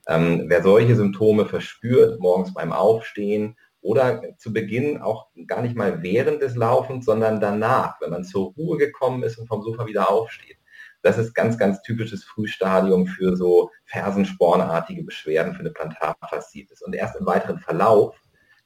Ähm, 0.07 0.45
wer 0.47 0.61
solche 0.61 0.95
Symptome 0.95 1.45
verspürt, 1.45 2.19
morgens 2.19 2.53
beim 2.53 2.73
Aufstehen 2.73 3.55
oder 3.79 4.21
zu 4.37 4.51
Beginn 4.51 5.01
auch 5.01 5.27
gar 5.47 5.61
nicht 5.61 5.75
mal 5.75 6.03
während 6.03 6.41
des 6.41 6.55
Laufens, 6.55 7.05
sondern 7.05 7.39
danach, 7.39 8.01
wenn 8.01 8.09
man 8.09 8.23
zur 8.25 8.53
Ruhe 8.53 8.77
gekommen 8.77 9.23
ist 9.23 9.37
und 9.37 9.47
vom 9.47 9.61
Sofa 9.61 9.85
wieder 9.85 10.09
aufsteht, 10.09 10.57
das 11.03 11.17
ist 11.17 11.35
ganz, 11.35 11.57
ganz 11.57 11.81
typisches 11.81 12.23
Frühstadium 12.23 13.05
für 13.05 13.35
so 13.35 13.69
fersenspornartige 13.85 15.03
Beschwerden 15.03 15.53
für 15.53 15.59
eine 15.59 15.71
Plantarfaszitis. 15.71 16.81
Und 16.81 16.95
erst 16.95 17.17
im 17.17 17.25
weiteren 17.25 17.59
Verlauf 17.59 18.15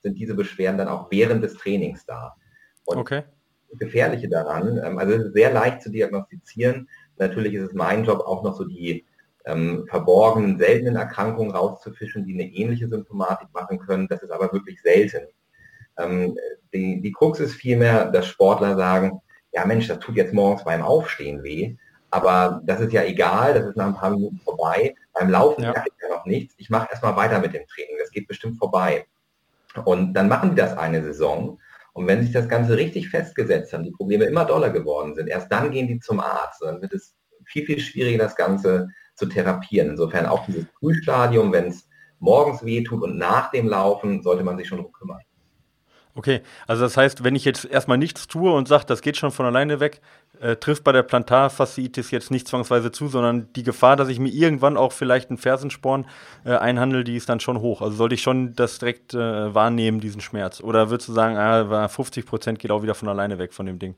sind 0.01 0.17
diese 0.17 0.35
Beschwerden 0.35 0.77
dann 0.77 0.87
auch 0.87 1.09
während 1.11 1.43
des 1.43 1.55
Trainings 1.55 2.05
da. 2.05 2.35
Und 2.85 2.97
okay. 2.97 3.23
Gefährliche 3.73 4.29
daran, 4.29 4.79
ähm, 4.83 4.99
also 4.99 5.29
sehr 5.31 5.51
leicht 5.51 5.81
zu 5.81 5.89
diagnostizieren. 5.89 6.87
Natürlich 7.17 7.55
ist 7.55 7.69
es 7.69 7.73
mein 7.73 8.05
Job 8.05 8.19
auch 8.19 8.43
noch 8.43 8.55
so 8.55 8.65
die 8.65 9.05
ähm, 9.45 9.85
verborgenen, 9.89 10.59
seltenen 10.59 10.95
Erkrankungen 10.95 11.51
rauszufischen, 11.51 12.25
die 12.25 12.33
eine 12.33 12.51
ähnliche 12.51 12.87
Symptomatik 12.87 13.47
machen 13.53 13.79
können. 13.79 14.07
Das 14.07 14.21
ist 14.21 14.31
aber 14.31 14.53
wirklich 14.53 14.81
selten. 14.81 15.25
Ähm, 15.97 16.37
die, 16.71 17.01
die 17.01 17.11
Krux 17.11 17.39
ist 17.39 17.55
vielmehr, 17.55 18.11
dass 18.11 18.27
Sportler 18.27 18.75
sagen, 18.77 19.21
ja 19.53 19.65
Mensch, 19.65 19.87
das 19.87 19.99
tut 19.99 20.15
jetzt 20.15 20.33
morgens 20.33 20.63
beim 20.63 20.83
Aufstehen 20.83 21.43
weh. 21.43 21.75
Aber 22.09 22.61
das 22.65 22.79
ist 22.79 22.93
ja 22.93 23.03
egal, 23.03 23.53
das 23.53 23.65
ist 23.65 23.75
nach 23.75 23.87
ein 23.87 23.95
paar 23.95 24.11
Minuten 24.11 24.39
vorbei. 24.43 24.95
Beim 25.13 25.29
Laufen 25.29 25.63
ja. 25.63 25.71
merke 25.71 25.89
ich 25.89 26.01
ja 26.01 26.15
noch 26.15 26.25
nichts. 26.25 26.55
Ich 26.57 26.69
mache 26.69 26.87
erstmal 26.89 27.15
weiter 27.15 27.39
mit 27.39 27.53
dem 27.53 27.67
Training. 27.67 27.97
Das 27.99 28.11
geht 28.11 28.27
bestimmt 28.27 28.57
vorbei. 28.57 29.05
Und 29.85 30.13
dann 30.13 30.29
machen 30.29 30.51
die 30.51 30.55
das 30.55 30.77
eine 30.77 31.03
Saison. 31.03 31.59
Und 31.93 32.07
wenn 32.07 32.21
sich 32.21 32.31
das 32.31 32.47
Ganze 32.47 32.77
richtig 32.77 33.09
festgesetzt 33.09 33.73
haben, 33.73 33.83
die 33.83 33.91
Probleme 33.91 34.25
immer 34.25 34.45
doller 34.45 34.69
geworden 34.69 35.15
sind, 35.15 35.27
erst 35.27 35.51
dann 35.51 35.71
gehen 35.71 35.87
die 35.87 35.99
zum 35.99 36.19
Arzt. 36.19 36.61
Dann 36.61 36.81
wird 36.81 36.93
es 36.93 37.15
viel, 37.45 37.65
viel 37.65 37.79
schwieriger, 37.79 38.23
das 38.23 38.35
Ganze 38.35 38.89
zu 39.15 39.25
therapieren. 39.25 39.89
Insofern 39.89 40.27
auch 40.27 40.45
dieses 40.45 40.65
Frühstadium, 40.79 41.51
wenn 41.51 41.67
es 41.67 41.87
morgens 42.19 42.63
weh 42.63 42.83
tut 42.83 43.03
und 43.03 43.17
nach 43.17 43.51
dem 43.51 43.67
Laufen, 43.67 44.21
sollte 44.21 44.43
man 44.43 44.57
sich 44.57 44.67
schon 44.67 44.77
darum 44.77 44.93
kümmern. 44.93 45.21
Okay, 46.17 46.41
also 46.65 46.81
das 46.81 46.97
heißt, 46.97 47.23
wenn 47.23 47.35
ich 47.35 47.45
jetzt 47.45 47.63
erstmal 47.65 47.99
nichts 47.99 48.27
tue 48.27 48.51
und 48.51 48.67
sage, 48.67 48.85
das 48.87 49.03
geht 49.03 49.17
schon 49.17 49.29
von 49.29 49.45
alleine 49.45 49.79
weg, 49.79 50.01
äh, 50.41 50.55
trifft 50.55 50.83
bei 50.83 50.91
der 50.91 51.03
Plantarfasziitis 51.03 52.09
jetzt 52.09 52.31
nicht 52.31 52.47
zwangsweise 52.47 52.91
zu, 52.91 53.07
sondern 53.07 53.53
die 53.53 53.61
Gefahr, 53.61 53.95
dass 53.95 54.09
ich 54.09 54.17
mir 54.17 54.29
irgendwann 54.29 54.77
auch 54.77 54.93
vielleicht 54.93 55.29
einen 55.29 55.37
Fersensporn 55.37 56.07
äh, 56.43 56.55
einhandel, 56.55 57.03
die 57.03 57.15
ist 57.15 57.29
dann 57.29 57.39
schon 57.39 57.61
hoch. 57.61 57.83
Also 57.83 57.97
sollte 57.97 58.15
ich 58.15 58.23
schon 58.23 58.55
das 58.55 58.79
direkt 58.79 59.13
äh, 59.13 59.53
wahrnehmen, 59.53 59.99
diesen 59.99 60.19
Schmerz? 60.19 60.59
Oder 60.59 60.89
würdest 60.89 61.07
du 61.07 61.13
sagen, 61.13 61.37
ah, 61.37 61.87
50 61.87 62.25
Prozent 62.25 62.57
geht 62.57 62.71
auch 62.71 62.81
wieder 62.81 62.95
von 62.95 63.09
alleine 63.09 63.37
weg 63.37 63.53
von 63.53 63.67
dem 63.67 63.77
Ding? 63.77 63.93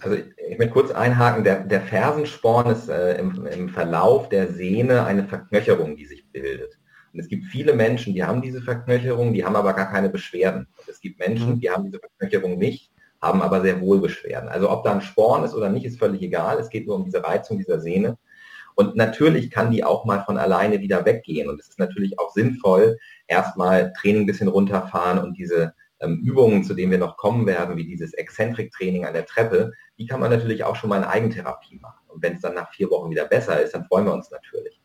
Also 0.00 0.16
ich 0.16 0.58
möchte 0.58 0.72
kurz 0.72 0.90
einhaken, 0.90 1.44
der, 1.44 1.60
der 1.60 1.82
Fersensporn 1.82 2.68
ist 2.72 2.88
äh, 2.88 3.16
im, 3.16 3.46
im 3.46 3.68
Verlauf 3.68 4.28
der 4.28 4.48
Sehne 4.48 5.04
eine 5.04 5.22
Verknöcherung, 5.22 5.96
die 5.96 6.06
sich 6.06 6.26
bildet. 6.32 6.76
Und 7.12 7.20
es 7.20 7.28
gibt 7.28 7.46
viele 7.46 7.74
Menschen, 7.74 8.12
die 8.14 8.24
haben 8.24 8.42
diese 8.42 8.60
Verknöcherung, 8.60 9.32
die 9.32 9.44
haben 9.44 9.54
aber 9.54 9.72
gar 9.74 9.88
keine 9.88 10.08
Beschwerden. 10.08 10.66
Es 10.88 11.00
gibt 11.00 11.18
Menschen, 11.18 11.54
mhm. 11.54 11.60
die 11.60 11.70
haben 11.70 11.84
diese 11.84 12.00
Verknöcherung 12.00 12.58
nicht, 12.58 12.90
haben 13.20 13.42
aber 13.42 13.60
sehr 13.62 13.80
wohl 13.80 14.00
Beschwerden. 14.00 14.48
Also 14.48 14.70
ob 14.70 14.84
da 14.84 14.92
ein 14.92 15.00
Sporn 15.00 15.44
ist 15.44 15.54
oder 15.54 15.68
nicht, 15.68 15.84
ist 15.84 15.98
völlig 15.98 16.22
egal. 16.22 16.58
Es 16.58 16.70
geht 16.70 16.86
nur 16.86 16.96
um 16.96 17.04
diese 17.04 17.22
Reizung 17.22 17.58
dieser 17.58 17.80
Sehne. 17.80 18.18
Und 18.74 18.94
natürlich 18.94 19.50
kann 19.50 19.72
die 19.72 19.82
auch 19.82 20.04
mal 20.04 20.22
von 20.24 20.38
alleine 20.38 20.80
wieder 20.80 21.04
weggehen. 21.04 21.48
Und 21.48 21.60
es 21.60 21.68
ist 21.68 21.78
natürlich 21.80 22.18
auch 22.20 22.32
sinnvoll, 22.32 22.96
erstmal 23.26 23.92
Training 23.92 24.22
ein 24.22 24.26
bisschen 24.26 24.46
runterfahren 24.46 25.18
und 25.18 25.36
diese 25.36 25.74
ähm, 26.00 26.22
Übungen, 26.24 26.62
zu 26.62 26.74
denen 26.74 26.92
wir 26.92 26.98
noch 26.98 27.16
kommen 27.16 27.46
werden, 27.46 27.76
wie 27.76 27.84
dieses 27.84 28.14
Exzentrik-Training 28.14 29.04
an 29.04 29.14
der 29.14 29.26
Treppe, 29.26 29.72
die 29.98 30.06
kann 30.06 30.20
man 30.20 30.30
natürlich 30.30 30.62
auch 30.62 30.76
schon 30.76 30.90
mal 30.90 30.98
in 30.98 31.04
Eigentherapie 31.04 31.80
machen. 31.80 32.04
Und 32.08 32.22
wenn 32.22 32.36
es 32.36 32.42
dann 32.42 32.54
nach 32.54 32.72
vier 32.72 32.90
Wochen 32.90 33.10
wieder 33.10 33.24
besser 33.24 33.60
ist, 33.60 33.74
dann 33.74 33.84
freuen 33.84 34.06
wir 34.06 34.14
uns 34.14 34.30
natürlich. 34.30 34.77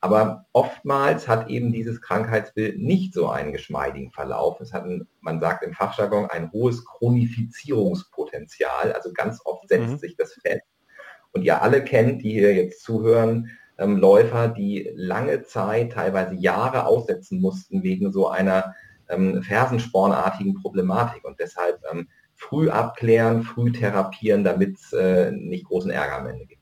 Aber 0.00 0.46
oftmals 0.52 1.26
hat 1.26 1.50
eben 1.50 1.72
dieses 1.72 2.00
Krankheitsbild 2.00 2.78
nicht 2.78 3.14
so 3.14 3.28
einen 3.28 3.52
geschmeidigen 3.52 4.12
Verlauf. 4.12 4.60
Es 4.60 4.72
hat, 4.72 4.84
ein, 4.84 5.08
man 5.20 5.40
sagt 5.40 5.64
im 5.64 5.72
Fachjargon, 5.72 6.26
ein 6.26 6.52
hohes 6.52 6.84
Chronifizierungspotenzial. 6.84 8.92
Also 8.92 9.10
ganz 9.12 9.40
oft 9.44 9.68
setzt 9.68 9.88
mhm. 9.88 9.98
sich 9.98 10.16
das 10.16 10.34
fest. 10.34 10.62
Und 11.32 11.42
ihr 11.42 11.60
alle 11.62 11.82
kennt, 11.82 12.22
die 12.22 12.30
hier 12.30 12.54
jetzt 12.54 12.84
zuhören, 12.84 13.50
ähm, 13.76 13.96
Läufer, 13.96 14.46
die 14.48 14.88
lange 14.94 15.42
Zeit, 15.42 15.90
teilweise 15.92 16.34
Jahre 16.34 16.86
aussetzen 16.86 17.40
mussten 17.40 17.82
wegen 17.82 18.12
so 18.12 18.28
einer 18.28 18.76
ähm, 19.08 19.42
Fersenspornartigen 19.42 20.54
Problematik. 20.54 21.24
Und 21.24 21.40
deshalb 21.40 21.80
ähm, 21.90 22.06
früh 22.36 22.70
abklären, 22.70 23.42
früh 23.42 23.72
therapieren, 23.72 24.44
damit 24.44 24.78
es 24.78 24.92
äh, 24.92 25.32
nicht 25.32 25.64
großen 25.64 25.90
Ärger 25.90 26.18
am 26.18 26.28
Ende 26.28 26.46
gibt. 26.46 26.57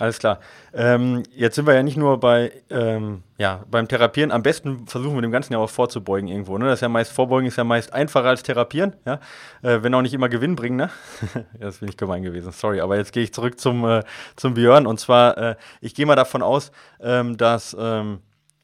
Alles 0.00 0.18
klar. 0.18 0.40
Ähm, 0.72 1.24
jetzt 1.36 1.56
sind 1.56 1.66
wir 1.66 1.74
ja 1.74 1.82
nicht 1.82 1.98
nur 1.98 2.18
bei, 2.18 2.50
ähm, 2.70 3.22
ja, 3.36 3.64
beim 3.70 3.86
Therapieren. 3.86 4.32
Am 4.32 4.42
besten 4.42 4.86
versuchen 4.86 5.14
wir 5.14 5.20
dem 5.20 5.30
Ganzen 5.30 5.52
ja 5.52 5.58
auch 5.58 5.68
vorzubeugen 5.68 6.26
irgendwo. 6.26 6.56
Ne? 6.56 6.64
Das 6.64 6.78
ist 6.78 6.80
ja 6.80 6.88
meist, 6.88 7.12
Vorbeugen 7.12 7.46
ist 7.46 7.56
ja 7.56 7.64
meist 7.64 7.92
einfacher 7.92 8.28
als 8.28 8.42
Therapieren, 8.42 8.96
ja? 9.04 9.20
Äh, 9.60 9.82
wenn 9.82 9.92
auch 9.92 10.00
nicht 10.00 10.14
immer 10.14 10.30
Gewinn 10.30 10.56
bringen. 10.56 10.76
Ne? 10.76 10.88
das 11.60 11.78
bin 11.78 11.90
ich 11.90 11.98
gemein 11.98 12.22
gewesen, 12.22 12.50
sorry. 12.50 12.80
Aber 12.80 12.96
jetzt 12.96 13.12
gehe 13.12 13.22
ich 13.22 13.34
zurück 13.34 13.60
zum, 13.60 13.84
äh, 13.84 14.02
zum 14.36 14.54
Björn. 14.54 14.86
Und 14.86 14.98
zwar, 14.98 15.36
äh, 15.36 15.56
ich 15.82 15.94
gehe 15.94 16.06
mal 16.06 16.16
davon 16.16 16.40
aus, 16.40 16.72
ähm, 17.00 17.36
dass 17.36 17.76
ähm, 17.78 18.20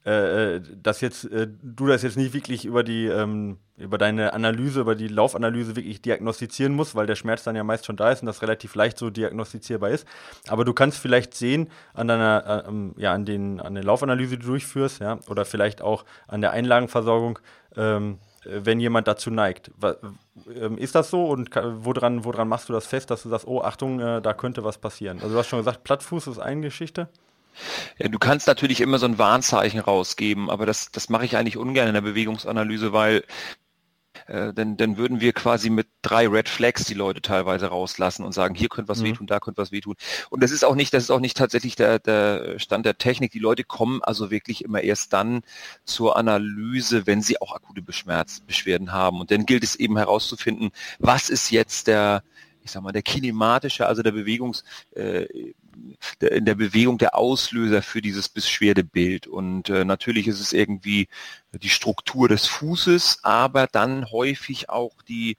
äh, 0.07 0.55
äh, 0.55 0.61
dass 0.81 1.01
jetzt 1.01 1.25
äh, 1.33 1.49
du 1.63 1.89
das 1.89 2.03
jetzt 2.03 2.17
nicht 2.17 2.33
wirklich 2.33 2.65
über 2.65 2.85
die 2.85 3.07
ähm, 3.07 3.59
über 3.77 3.99
deine 3.99 4.35
Analyse, 4.35 4.81
über 4.81 4.95
die 4.95 5.09
Laufanalyse 5.09 5.75
wirklich 5.75 6.01
diagnostizieren 6.01 6.75
musst, 6.75 6.95
weil 6.95 7.07
der 7.07 7.17
Schmerz 7.17 7.43
dann 7.43 7.57
ja 7.57 7.65
meist 7.65 7.87
schon 7.87 7.97
da 7.97 8.13
ist 8.13 8.23
und 8.23 8.27
das 8.27 8.41
relativ 8.41 8.77
leicht 8.77 8.99
so 8.99 9.11
diagnostizierbar 9.11 9.91
ist. 9.91 10.07
Aber 10.47 10.65
du 10.65 10.73
kannst 10.73 10.99
vielleicht 10.99 11.35
sehen 11.35 11.69
an 11.93 12.07
deiner, 12.07 12.65
äh, 12.65 12.69
ähm, 12.69 12.95
ja, 12.97 13.15
an 13.15 13.25
den, 13.25 13.61
an 13.61 13.75
der 13.75 13.83
Laufanalyse, 13.83 14.37
die 14.37 14.45
du 14.45 14.53
durchführst, 14.53 15.01
ja, 15.01 15.19
oder 15.29 15.45
vielleicht 15.45 15.83
auch 15.83 16.05
an 16.29 16.41
der 16.41 16.53
Einlagenversorgung, 16.53 17.41
ähm, 17.77 18.19
wenn 18.45 18.79
jemand 18.79 19.09
dazu 19.09 19.33
neigt. 19.33 19.73
Ähm, 20.55 20.79
ist 20.79 20.95
das 20.95 21.11
so 21.11 21.27
und 21.27 21.51
woran, 21.53 22.25
woran 22.25 22.47
machst 22.47 22.69
du 22.69 22.73
das 22.73 22.87
fest, 22.87 23.11
dass 23.11 23.25
du 23.25 23.29
sagst, 23.29 23.49
oh 23.49 23.61
Achtung, 23.61 23.99
äh, 23.99 24.23
da 24.23 24.35
könnte 24.35 24.63
was 24.63 24.79
passieren? 24.79 25.19
Also 25.19 25.33
du 25.33 25.39
hast 25.41 25.49
schon 25.49 25.59
gesagt, 25.59 25.83
Plattfuß 25.83 26.29
ist 26.29 26.39
eine 26.39 26.61
Geschichte. 26.61 27.09
Ja, 27.99 28.09
du 28.09 28.19
kannst 28.19 28.47
natürlich 28.47 28.81
immer 28.81 28.99
so 28.99 29.07
ein 29.07 29.19
Warnzeichen 29.19 29.81
rausgeben, 29.81 30.51
aber 30.51 30.67
das, 30.67 30.91
das 30.91 31.09
mache 31.09 31.25
ich 31.25 31.37
eigentlich 31.37 31.57
ungern 31.57 31.89
in 31.89 31.95
der 31.95 32.01
Bewegungsanalyse, 32.01 32.93
weil 32.93 33.25
äh, 34.27 34.53
dann, 34.53 34.77
dann 34.77 34.97
würden 34.97 35.21
wir 35.21 35.33
quasi 35.33 35.71
mit 35.71 35.89
drei 36.03 36.27
Red 36.27 36.49
Flags 36.49 36.85
die 36.85 36.95
Leute 36.95 37.21
teilweise 37.21 37.67
rauslassen 37.67 38.25
und 38.25 38.33
sagen, 38.33 38.55
hier 38.55 38.69
könnte 38.69 38.89
was 38.89 39.01
mhm. 39.01 39.05
wehtun, 39.05 39.27
da 39.27 39.41
könnte 39.41 39.61
was 39.61 39.73
wehtun. 39.73 39.95
Und 40.31 40.43
das 40.43 40.51
ist 40.51 40.65
auch 40.65 40.75
nicht, 40.75 40.93
das 40.95 41.05
ist 41.05 41.11
auch 41.11 41.21
nicht 41.21 41.37
tatsächlich 41.37 41.77
der, 41.77 41.99
der 41.99 42.59
Stand 42.59 42.87
der 42.87 42.99
Technik. 42.99 43.33
Die 43.33 43.39
Leute 43.39 43.65
kommen 43.65 44.03
also 44.03 44.31
wirklich 44.31 44.65
immer 44.65 44.81
erst 44.81 45.13
dann 45.13 45.43
zur 45.85 46.17
Analyse, 46.17 47.07
wenn 47.07 47.23
sie 47.23 47.41
auch 47.41 47.55
akute 47.55 47.83
Beschmerz, 47.83 48.41
Beschwerden 48.41 48.93
haben. 48.93 49.21
Und 49.21 49.31
dann 49.31 49.47
gilt 49.47 49.65
es 49.65 49.77
eben 49.77 49.97
herauszufinden, 49.97 50.71
was 50.99 51.31
ist 51.31 51.51
jetzt 51.51 51.87
der, 51.87 52.23
ich 52.63 52.71
sag 52.71 52.83
mal, 52.83 52.93
der 52.93 53.03
kinematische, 53.03 53.87
also 53.87 54.03
der 54.03 54.13
Bewegungs, 54.13 54.65
äh, 54.95 55.27
in 56.21 56.45
der 56.45 56.54
Bewegung 56.54 56.99
der 56.99 57.14
Auslöser 57.14 57.83
für 57.83 58.00
dieses 58.00 58.28
Beschwerdebild. 58.28 59.26
Und 59.26 59.68
äh, 59.68 59.85
natürlich 59.85 60.26
ist 60.26 60.40
es 60.40 60.52
irgendwie 60.52 61.09
die 61.52 61.68
Struktur 61.68 62.28
des 62.28 62.47
Fußes, 62.47 63.21
aber 63.23 63.66
dann 63.66 64.11
häufig 64.11 64.68
auch 64.68 65.02
die, 65.02 65.37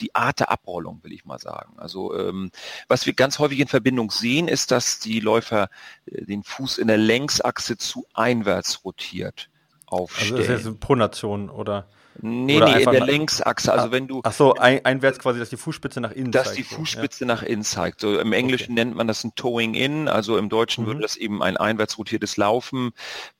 die 0.00 0.14
Art 0.14 0.40
der 0.40 0.50
Abrollung, 0.50 1.00
will 1.02 1.12
ich 1.12 1.24
mal 1.24 1.38
sagen. 1.38 1.74
Also 1.78 2.16
ähm, 2.18 2.50
was 2.88 3.06
wir 3.06 3.14
ganz 3.14 3.38
häufig 3.38 3.60
in 3.60 3.68
Verbindung 3.68 4.10
sehen, 4.10 4.48
ist, 4.48 4.70
dass 4.70 4.98
die 4.98 5.20
Läufer 5.20 5.70
äh, 6.06 6.24
den 6.24 6.42
Fuß 6.42 6.78
in 6.78 6.88
der 6.88 6.98
Längsachse 6.98 7.76
zu 7.76 8.06
einwärts 8.14 8.84
rotiert 8.84 9.50
aufstellen. 9.86 10.34
Also 10.34 10.52
das 10.52 10.60
ist 10.60 10.66
jetzt 10.66 10.80
Pronation 10.80 11.50
oder? 11.50 11.88
Nee, 12.20 12.56
Oder 12.56 12.76
nee, 12.76 12.82
in 12.82 12.90
der 12.90 13.06
Längsachse. 13.06 13.72
Also 13.72 13.86
ah, 13.86 13.92
wenn 13.92 14.08
du. 14.08 14.20
Ach 14.24 14.32
so, 14.32 14.54
ein, 14.54 14.84
einwärts 14.84 15.18
quasi, 15.18 15.38
dass 15.38 15.50
die 15.50 15.56
Fußspitze 15.56 16.00
nach 16.00 16.10
innen 16.10 16.32
dass 16.32 16.48
zeigt. 16.48 16.58
Dass 16.58 16.68
die 16.68 16.74
Fußspitze 16.74 17.24
ja. 17.24 17.26
nach 17.26 17.42
innen 17.42 17.62
zeigt. 17.62 18.00
So 18.00 18.18
im 18.18 18.32
Englischen 18.32 18.72
okay. 18.72 18.84
nennt 18.84 18.96
man 18.96 19.06
das 19.06 19.22
ein 19.22 19.34
Towing 19.36 19.74
in, 19.74 20.08
also 20.08 20.36
im 20.36 20.48
Deutschen 20.48 20.84
mhm. 20.84 20.88
würde 20.88 21.00
das 21.00 21.16
eben 21.16 21.42
ein 21.42 21.56
einwärts 21.56 21.98
rotiertes 21.98 22.36
Laufen. 22.36 22.90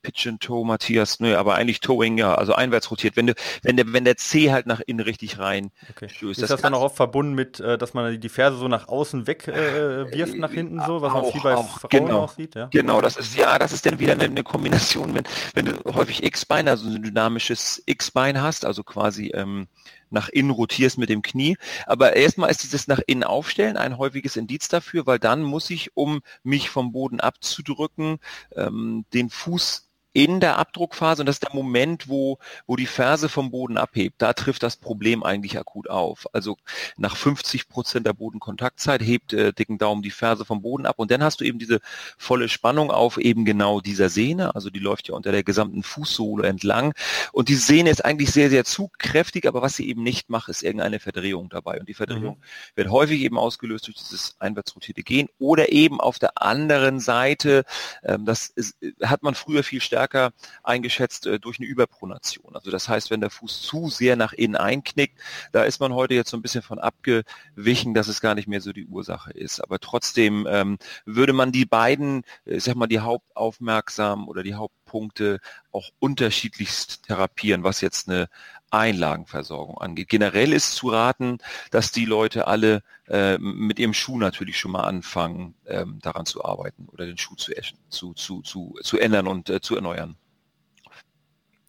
Pitch 0.02 0.26
and 0.26 0.40
Toe, 0.40 0.64
Matthias, 0.64 1.18
nö, 1.18 1.36
aber 1.36 1.56
eigentlich 1.56 1.80
Towing, 1.80 2.18
ja, 2.18 2.34
also 2.34 2.54
einwärts 2.54 2.90
rotiert. 2.90 3.16
Wenn 3.16 3.26
du, 3.26 3.34
wenn 3.62 3.76
der, 3.76 3.92
wenn 3.92 4.04
der 4.04 4.16
C 4.16 4.52
halt 4.52 4.66
nach 4.66 4.80
innen 4.86 5.00
richtig 5.00 5.38
rein 5.38 5.70
okay. 5.90 6.08
stößt. 6.08 6.38
Ist 6.38 6.42
das, 6.42 6.50
das 6.50 6.60
dann 6.62 6.74
auch 6.74 6.82
oft 6.82 6.96
verbunden 6.96 7.34
mit, 7.34 7.58
äh, 7.60 7.78
dass 7.78 7.94
man 7.94 8.20
die 8.20 8.28
Ferse 8.28 8.58
so 8.58 8.68
nach 8.68 8.88
außen 8.88 9.26
weg 9.26 9.48
äh, 9.48 10.12
wirft 10.12 10.36
nach 10.36 10.52
hinten 10.52 10.80
so, 10.86 11.02
was 11.02 11.12
auch, 11.12 11.22
man 11.22 11.32
viel 11.32 11.40
bei 11.42 11.56
auch, 11.56 11.80
Frauen 11.80 11.90
genau, 11.90 12.20
auch 12.20 12.32
sieht? 12.32 12.54
Ja? 12.54 12.68
Genau, 12.70 13.00
das 13.00 13.16
ist 13.16 13.36
ja, 13.36 13.58
das 13.58 13.72
ist 13.72 13.84
dann 13.86 13.98
wieder 13.98 14.12
eine, 14.12 14.24
eine 14.24 14.44
Kombination, 14.44 15.14
wenn, 15.14 15.24
wenn 15.54 15.66
du 15.66 15.94
häufig 15.94 16.22
X-Bein, 16.22 16.68
also 16.68 16.88
ein 16.88 17.02
dynamisches 17.02 17.82
X-Bein 17.86 18.40
hast, 18.40 18.64
also 18.68 18.84
quasi 18.84 19.32
ähm, 19.34 19.66
nach 20.10 20.28
innen 20.28 20.50
rotierst 20.50 20.98
mit 20.98 21.08
dem 21.08 21.22
Knie. 21.22 21.56
Aber 21.86 22.14
erstmal 22.14 22.50
ist 22.50 22.62
dieses 22.62 22.86
nach 22.86 23.00
innen 23.06 23.24
aufstellen 23.24 23.76
ein 23.76 23.98
häufiges 23.98 24.36
Indiz 24.36 24.68
dafür, 24.68 25.06
weil 25.06 25.18
dann 25.18 25.42
muss 25.42 25.70
ich, 25.70 25.96
um 25.96 26.20
mich 26.44 26.70
vom 26.70 26.92
Boden 26.92 27.20
abzudrücken, 27.20 28.18
ähm, 28.54 29.04
den 29.12 29.30
Fuß 29.30 29.87
in 30.12 30.40
der 30.40 30.58
Abdruckphase 30.58 31.22
und 31.22 31.26
das 31.26 31.36
ist 31.36 31.44
der 31.44 31.54
Moment, 31.54 32.08
wo, 32.08 32.38
wo 32.66 32.76
die 32.76 32.86
Ferse 32.86 33.28
vom 33.28 33.50
Boden 33.50 33.76
abhebt. 33.78 34.20
Da 34.20 34.32
trifft 34.32 34.62
das 34.62 34.76
Problem 34.76 35.22
eigentlich 35.22 35.58
akut 35.58 35.88
auf. 35.88 36.26
Also 36.32 36.56
nach 36.96 37.16
50 37.16 37.68
Prozent 37.68 38.06
der 38.06 38.14
Bodenkontaktzeit 38.14 39.02
hebt 39.02 39.32
äh, 39.32 39.52
dicken 39.52 39.78
Daumen 39.78 40.02
die 40.02 40.10
Ferse 40.10 40.44
vom 40.44 40.62
Boden 40.62 40.86
ab 40.86 40.98
und 40.98 41.10
dann 41.10 41.22
hast 41.22 41.40
du 41.40 41.44
eben 41.44 41.58
diese 41.58 41.80
volle 42.16 42.48
Spannung 42.48 42.90
auf 42.90 43.18
eben 43.18 43.44
genau 43.44 43.80
dieser 43.80 44.08
Sehne. 44.08 44.54
Also 44.54 44.70
die 44.70 44.80
läuft 44.80 45.08
ja 45.08 45.14
unter 45.14 45.30
der 45.30 45.42
gesamten 45.42 45.82
Fußsohle 45.82 46.48
entlang 46.48 46.94
und 47.32 47.48
die 47.48 47.54
Sehne 47.54 47.90
ist 47.90 48.04
eigentlich 48.04 48.32
sehr, 48.32 48.50
sehr 48.50 48.64
zugkräftig, 48.64 49.46
aber 49.46 49.62
was 49.62 49.76
sie 49.76 49.88
eben 49.88 50.02
nicht 50.02 50.30
macht, 50.30 50.48
ist 50.48 50.62
irgendeine 50.62 51.00
Verdrehung 51.00 51.48
dabei. 51.48 51.78
Und 51.80 51.88
die 51.88 51.94
Verdrehung 51.94 52.38
mhm. 52.38 52.76
wird 52.76 52.90
häufig 52.90 53.20
eben 53.20 53.38
ausgelöst 53.38 53.86
durch 53.86 53.96
dieses 53.96 54.36
einwärts 54.38 54.74
rotierte 54.74 55.02
Gehen 55.02 55.28
oder 55.38 55.70
eben 55.70 56.00
auf 56.00 56.18
der 56.18 56.42
anderen 56.42 57.00
Seite, 57.00 57.64
ähm, 58.02 58.24
das 58.24 58.48
ist, 58.48 58.76
hat 59.02 59.22
man 59.22 59.34
früher 59.34 59.62
viel 59.62 59.80
stärker 59.80 60.07
stärker 60.08 60.32
eingeschätzt 60.62 61.26
äh, 61.26 61.38
durch 61.38 61.58
eine 61.58 61.68
Überpronation. 61.68 62.54
Also 62.54 62.70
das 62.70 62.88
heißt, 62.88 63.10
wenn 63.10 63.20
der 63.20 63.30
Fuß 63.30 63.62
zu 63.62 63.88
sehr 63.88 64.16
nach 64.16 64.32
innen 64.32 64.56
einknickt, 64.56 65.18
da 65.52 65.64
ist 65.64 65.80
man 65.80 65.92
heute 65.92 66.14
jetzt 66.14 66.30
so 66.30 66.36
ein 66.36 66.42
bisschen 66.42 66.62
von 66.62 66.78
abgewichen, 66.78 67.94
dass 67.94 68.08
es 68.08 68.20
gar 68.20 68.34
nicht 68.34 68.48
mehr 68.48 68.60
so 68.60 68.72
die 68.72 68.86
Ursache 68.86 69.32
ist. 69.32 69.60
Aber 69.60 69.78
trotzdem 69.78 70.46
ähm, 70.50 70.78
würde 71.04 71.32
man 71.32 71.52
die 71.52 71.66
beiden, 71.66 72.24
äh, 72.46 72.56
ich 72.56 72.64
sag 72.64 72.76
mal, 72.76 72.86
die 72.86 73.00
Hauptaufmerksam 73.00 74.28
oder 74.28 74.42
die 74.42 74.54
Hauptpunkte 74.54 75.40
auch 75.70 75.90
unterschiedlichst 75.98 77.04
therapieren, 77.04 77.62
was 77.62 77.80
jetzt 77.80 78.08
eine 78.08 78.28
Einlagenversorgung 78.70 79.78
angeht. 79.78 80.08
Generell 80.08 80.52
ist 80.52 80.74
zu 80.74 80.88
raten, 80.88 81.38
dass 81.70 81.92
die 81.92 82.04
Leute 82.04 82.46
alle 82.46 82.82
äh, 83.08 83.38
mit 83.38 83.78
ihrem 83.78 83.94
Schuh 83.94 84.18
natürlich 84.18 84.58
schon 84.58 84.72
mal 84.72 84.84
anfangen, 84.84 85.54
ähm, 85.66 85.98
daran 86.02 86.26
zu 86.26 86.44
arbeiten 86.44 86.88
oder 86.92 87.06
den 87.06 87.18
Schuh 87.18 87.34
zu, 87.36 87.52
zu, 87.88 88.14
zu, 88.14 88.42
zu, 88.42 88.74
zu 88.82 88.98
ändern 88.98 89.26
und 89.26 89.50
äh, 89.50 89.60
zu 89.60 89.76
erneuern. 89.76 90.16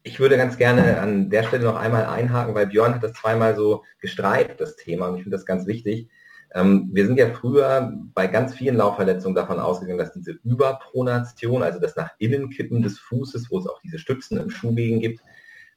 Ich 0.02 0.18
würde 0.18 0.38
ganz 0.38 0.56
gerne 0.56 0.98
an 1.00 1.28
der 1.28 1.42
Stelle 1.42 1.64
noch 1.64 1.76
einmal 1.76 2.06
einhaken, 2.06 2.54
weil 2.54 2.66
Björn 2.66 2.94
hat 2.94 3.02
das 3.02 3.12
zweimal 3.12 3.54
so 3.54 3.84
gestreift, 4.00 4.60
das 4.60 4.76
Thema, 4.76 5.08
und 5.08 5.16
ich 5.16 5.22
finde 5.24 5.36
das 5.36 5.44
ganz 5.44 5.66
wichtig. 5.66 6.08
Ähm, 6.54 6.88
wir 6.92 7.06
sind 7.06 7.18
ja 7.18 7.32
früher 7.32 7.92
bei 8.14 8.26
ganz 8.26 8.54
vielen 8.54 8.76
Laufverletzungen 8.76 9.34
davon 9.34 9.60
ausgegangen, 9.60 9.98
dass 9.98 10.12
diese 10.12 10.32
Überpronation, 10.42 11.62
also 11.62 11.78
das 11.78 11.96
nach 11.96 12.10
innen 12.18 12.50
kippen 12.50 12.82
des 12.82 12.98
Fußes, 12.98 13.50
wo 13.50 13.58
es 13.58 13.66
auch 13.66 13.80
diese 13.82 13.98
Stützen 13.98 14.38
im 14.38 14.50
Schuhwegen 14.50 15.00
gibt, 15.00 15.20
ähm, 15.20 15.26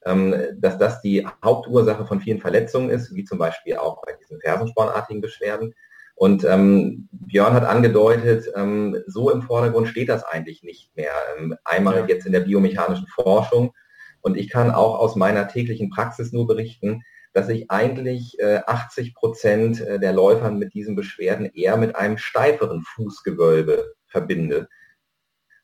dass 0.06 0.78
das 0.78 1.02
die 1.02 1.26
Hauptursache 1.44 2.06
von 2.06 2.20
vielen 2.20 2.40
Verletzungen 2.40 2.90
ist, 2.90 3.16
wie 3.16 3.24
zum 3.24 3.38
Beispiel 3.38 3.78
auch 3.78 4.02
bei 4.02 4.14
diesen 4.20 4.40
fersenspornartigen 4.42 5.22
Beschwerden. 5.22 5.74
Und 6.16 6.44
ähm, 6.44 7.10
Björn 7.12 7.54
hat 7.54 7.66
angedeutet, 7.66 8.52
ähm, 8.56 8.98
so 9.08 9.32
im 9.32 9.42
Vordergrund 9.42 9.88
steht 9.88 10.10
das 10.10 10.24
eigentlich 10.24 10.64
nicht 10.64 10.96
mehr. 10.96 11.12
Ähm, 11.38 11.56
einmal 11.64 12.08
jetzt 12.08 12.26
in 12.26 12.34
der 12.34 12.42
biomechanischen 12.42 13.08
Forschung. 13.08 13.74
Und 14.22 14.38
ich 14.38 14.50
kann 14.50 14.72
auch 14.72 15.00
aus 15.00 15.16
meiner 15.16 15.48
täglichen 15.48 15.90
Praxis 15.90 16.32
nur 16.32 16.48
berichten, 16.48 17.02
dass 17.34 17.50
ich 17.50 17.72
eigentlich 17.72 18.40
äh, 18.40 18.62
80 18.66 19.16
Prozent 19.16 19.82
äh, 19.82 20.00
der 20.00 20.14
Läufer 20.14 20.52
mit 20.52 20.74
diesen 20.74 20.96
Beschwerden 20.96 21.48
eher 21.48 21.78
mit 21.78 21.96
einem 21.96 22.18
steiferen 22.18 22.84
Fußgewölbe 22.84 23.94
verbinde. 24.06 24.70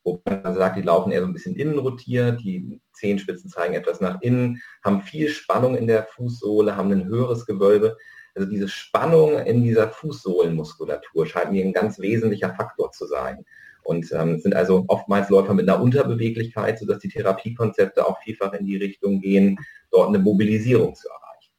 Wobei 0.03 0.41
man 0.41 0.55
sagt, 0.55 0.77
die 0.77 0.81
laufen 0.81 1.11
eher 1.11 1.21
so 1.21 1.27
ein 1.27 1.33
bisschen 1.33 1.55
innen 1.55 1.77
rotiert, 1.77 2.41
die 2.41 2.81
Zehenspitzen 2.99 3.49
zeigen 3.49 3.73
etwas 3.73 4.01
nach 4.01 4.21
innen, 4.21 4.61
haben 4.83 5.01
viel 5.01 5.29
Spannung 5.29 5.75
in 5.75 5.87
der 5.87 6.03
Fußsohle, 6.03 6.75
haben 6.75 6.91
ein 6.91 7.05
höheres 7.05 7.45
Gewölbe. 7.45 7.97
Also 8.35 8.49
diese 8.49 8.67
Spannung 8.67 9.39
in 9.39 9.63
dieser 9.63 9.89
Fußsohlenmuskulatur 9.89 11.25
scheint 11.25 11.51
mir 11.51 11.65
ein 11.65 11.73
ganz 11.73 11.99
wesentlicher 11.99 12.53
Faktor 12.53 12.91
zu 12.91 13.07
sein. 13.07 13.45
Und 13.83 14.11
ähm, 14.11 14.39
sind 14.39 14.55
also 14.55 14.85
oftmals 14.87 15.29
Läufer 15.29 15.53
mit 15.53 15.67
einer 15.67 15.81
Unterbeweglichkeit, 15.81 16.77
sodass 16.77 16.99
die 16.99 17.09
Therapiekonzepte 17.09 18.05
auch 18.05 18.21
vielfach 18.21 18.53
in 18.53 18.65
die 18.65 18.77
Richtung 18.77 19.19
gehen, 19.19 19.57
dort 19.89 20.09
eine 20.09 20.19
Mobilisierung 20.19 20.93
zu 20.95 21.07
erreichen. 21.07 21.51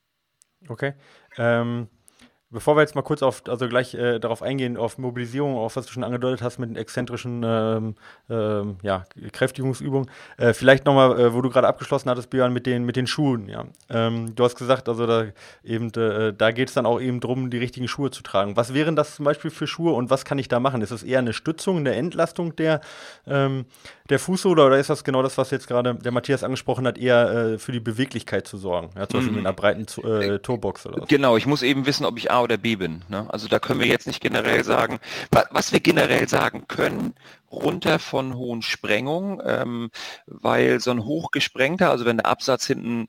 Okay. 0.69 0.93
Ähm, 1.37 1.89
Bevor 2.53 2.77
wir 2.77 2.81
jetzt 2.81 2.97
mal 2.97 3.03
kurz 3.03 3.23
auf, 3.23 3.43
also 3.47 3.69
gleich 3.69 3.95
äh, 3.95 4.19
darauf 4.19 4.43
eingehen, 4.43 4.77
auf 4.77 4.99
Mobilisierung, 4.99 5.57
auf 5.57 5.77
was 5.77 5.87
du 5.87 5.93
schon 5.93 6.03
angedeutet 6.03 6.43
hast 6.43 6.59
mit 6.59 6.69
den 6.69 6.77
exzentrischen 6.77 7.43
ähm, 7.47 7.95
ähm, 8.29 8.79
ja, 8.83 9.05
Kräftigungsübungen, 9.31 10.11
äh, 10.37 10.53
vielleicht 10.53 10.85
nochmal, 10.85 11.17
äh, 11.21 11.33
wo 11.33 11.43
du 11.43 11.49
gerade 11.49 11.69
abgeschlossen 11.69 12.11
hattest, 12.11 12.29
Björn, 12.29 12.53
mit 12.53 12.67
den, 12.67 12.85
mit 12.85 12.97
den 12.97 13.07
Schuhen, 13.07 13.49
ja. 13.49 13.67
Ähm, 13.89 14.35
du 14.35 14.43
hast 14.43 14.57
gesagt, 14.57 14.89
also 14.89 15.07
da 15.07 15.27
eben, 15.63 15.95
äh, 15.95 16.33
da 16.33 16.51
geht 16.51 16.71
es 16.71 16.75
dann 16.75 16.87
auch 16.87 17.01
eben 17.01 17.21
darum, 17.21 17.51
die 17.51 17.59
richtigen 17.59 17.87
Schuhe 17.87 18.11
zu 18.11 18.25
tragen. 18.25 18.57
Was 18.57 18.75
wären 18.75 18.97
das 18.97 19.15
zum 19.15 19.27
Beispiel 19.27 19.53
für 19.53 19.69
Schuhe 19.69 19.93
und 19.93 20.11
was 20.11 20.25
kann 20.25 20.39
ich 20.41 20.49
da 20.49 20.59
machen? 20.59 20.83
Ist 20.83 20.91
es 20.91 21.05
eher 21.05 21.21
eine 21.21 21.33
Stützung, 21.33 21.77
eine 21.77 21.95
Entlastung 21.95 22.57
der, 22.57 22.81
ähm, 23.29 23.67
der 24.09 24.19
Fußsohle 24.19 24.65
oder 24.67 24.77
ist 24.77 24.91
das 24.91 25.05
genau 25.05 25.23
das, 25.23 25.39
was 25.39 25.53
jetzt 25.53 25.69
gerade 25.69 25.95
der 25.95 26.11
Matthias 26.11 26.43
angesprochen 26.43 26.85
hat, 26.85 26.99
eher 26.99 27.31
äh, 27.31 27.59
für 27.59 27.71
die 27.71 27.79
Beweglichkeit 27.79 28.49
zu 28.49 28.57
sorgen? 28.57 28.91
Ja, 28.97 29.09
zum 29.09 29.21
Beispiel 29.21 29.37
mit 29.37 29.47
einer 29.47 29.55
breiten 29.55 29.87
äh, 30.05 30.41
Torbox 30.41 30.87
oder 30.87 30.99
so. 30.99 31.07
Genau, 31.07 31.37
ich 31.37 31.47
muss 31.47 31.63
eben 31.63 31.87
wissen, 31.87 32.05
ob 32.05 32.19
ich 32.19 32.29
A 32.29 32.40
oder 32.43 32.57
B 32.57 32.77
bin. 32.77 33.03
Ne? 33.09 33.27
Also 33.29 33.49
da 33.49 33.59
können 33.59 33.81
wir 33.81 33.87
jetzt 33.87 34.07
nicht 34.07 34.21
generell 34.21 34.65
sagen, 34.65 34.99
was 35.31 35.73
wir 35.73 35.81
generell 35.81 36.29
sagen 36.29 36.67
können, 36.69 37.15
runter 37.51 37.99
von 37.99 38.35
hohen 38.35 38.63
Sprengungen, 38.63 39.41
ähm, 39.45 39.91
weil 40.27 40.81
so 40.81 40.91
ein 40.91 41.05
hochgesprengter, 41.05 41.91
also 41.91 42.05
wenn 42.05 42.19
der 42.19 42.27
Absatz 42.27 42.67
hinten 42.67 43.09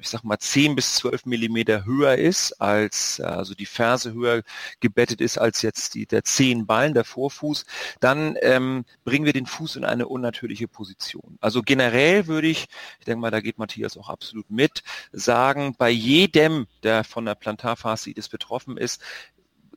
ich 0.00 0.08
sag 0.08 0.24
mal 0.24 0.38
10 0.38 0.76
bis 0.76 0.94
12 0.96 1.26
Millimeter 1.26 1.84
höher 1.84 2.16
ist, 2.16 2.60
als 2.60 3.20
also 3.20 3.54
die 3.54 3.66
Ferse 3.66 4.12
höher 4.12 4.42
gebettet 4.80 5.20
ist 5.20 5.38
als 5.38 5.62
jetzt 5.62 5.94
die, 5.94 6.06
der 6.06 6.24
Zehenballen, 6.24 6.94
der 6.94 7.04
Vorfuß, 7.04 7.64
dann 8.00 8.36
ähm, 8.42 8.84
bringen 9.04 9.24
wir 9.24 9.32
den 9.32 9.46
Fuß 9.46 9.76
in 9.76 9.84
eine 9.84 10.08
unnatürliche 10.08 10.68
Position. 10.68 11.38
Also 11.40 11.62
generell 11.62 12.26
würde 12.26 12.48
ich, 12.48 12.66
ich 12.98 13.04
denke 13.04 13.20
mal, 13.20 13.30
da 13.30 13.40
geht 13.40 13.58
Matthias 13.58 13.96
auch 13.96 14.08
absolut 14.08 14.50
mit, 14.50 14.82
sagen, 15.12 15.74
bei 15.76 15.90
jedem, 15.90 16.66
der 16.82 17.04
von 17.04 17.24
der 17.24 17.34
Plantarfaszitis 17.34 18.28
betroffen 18.28 18.76
ist, 18.76 19.02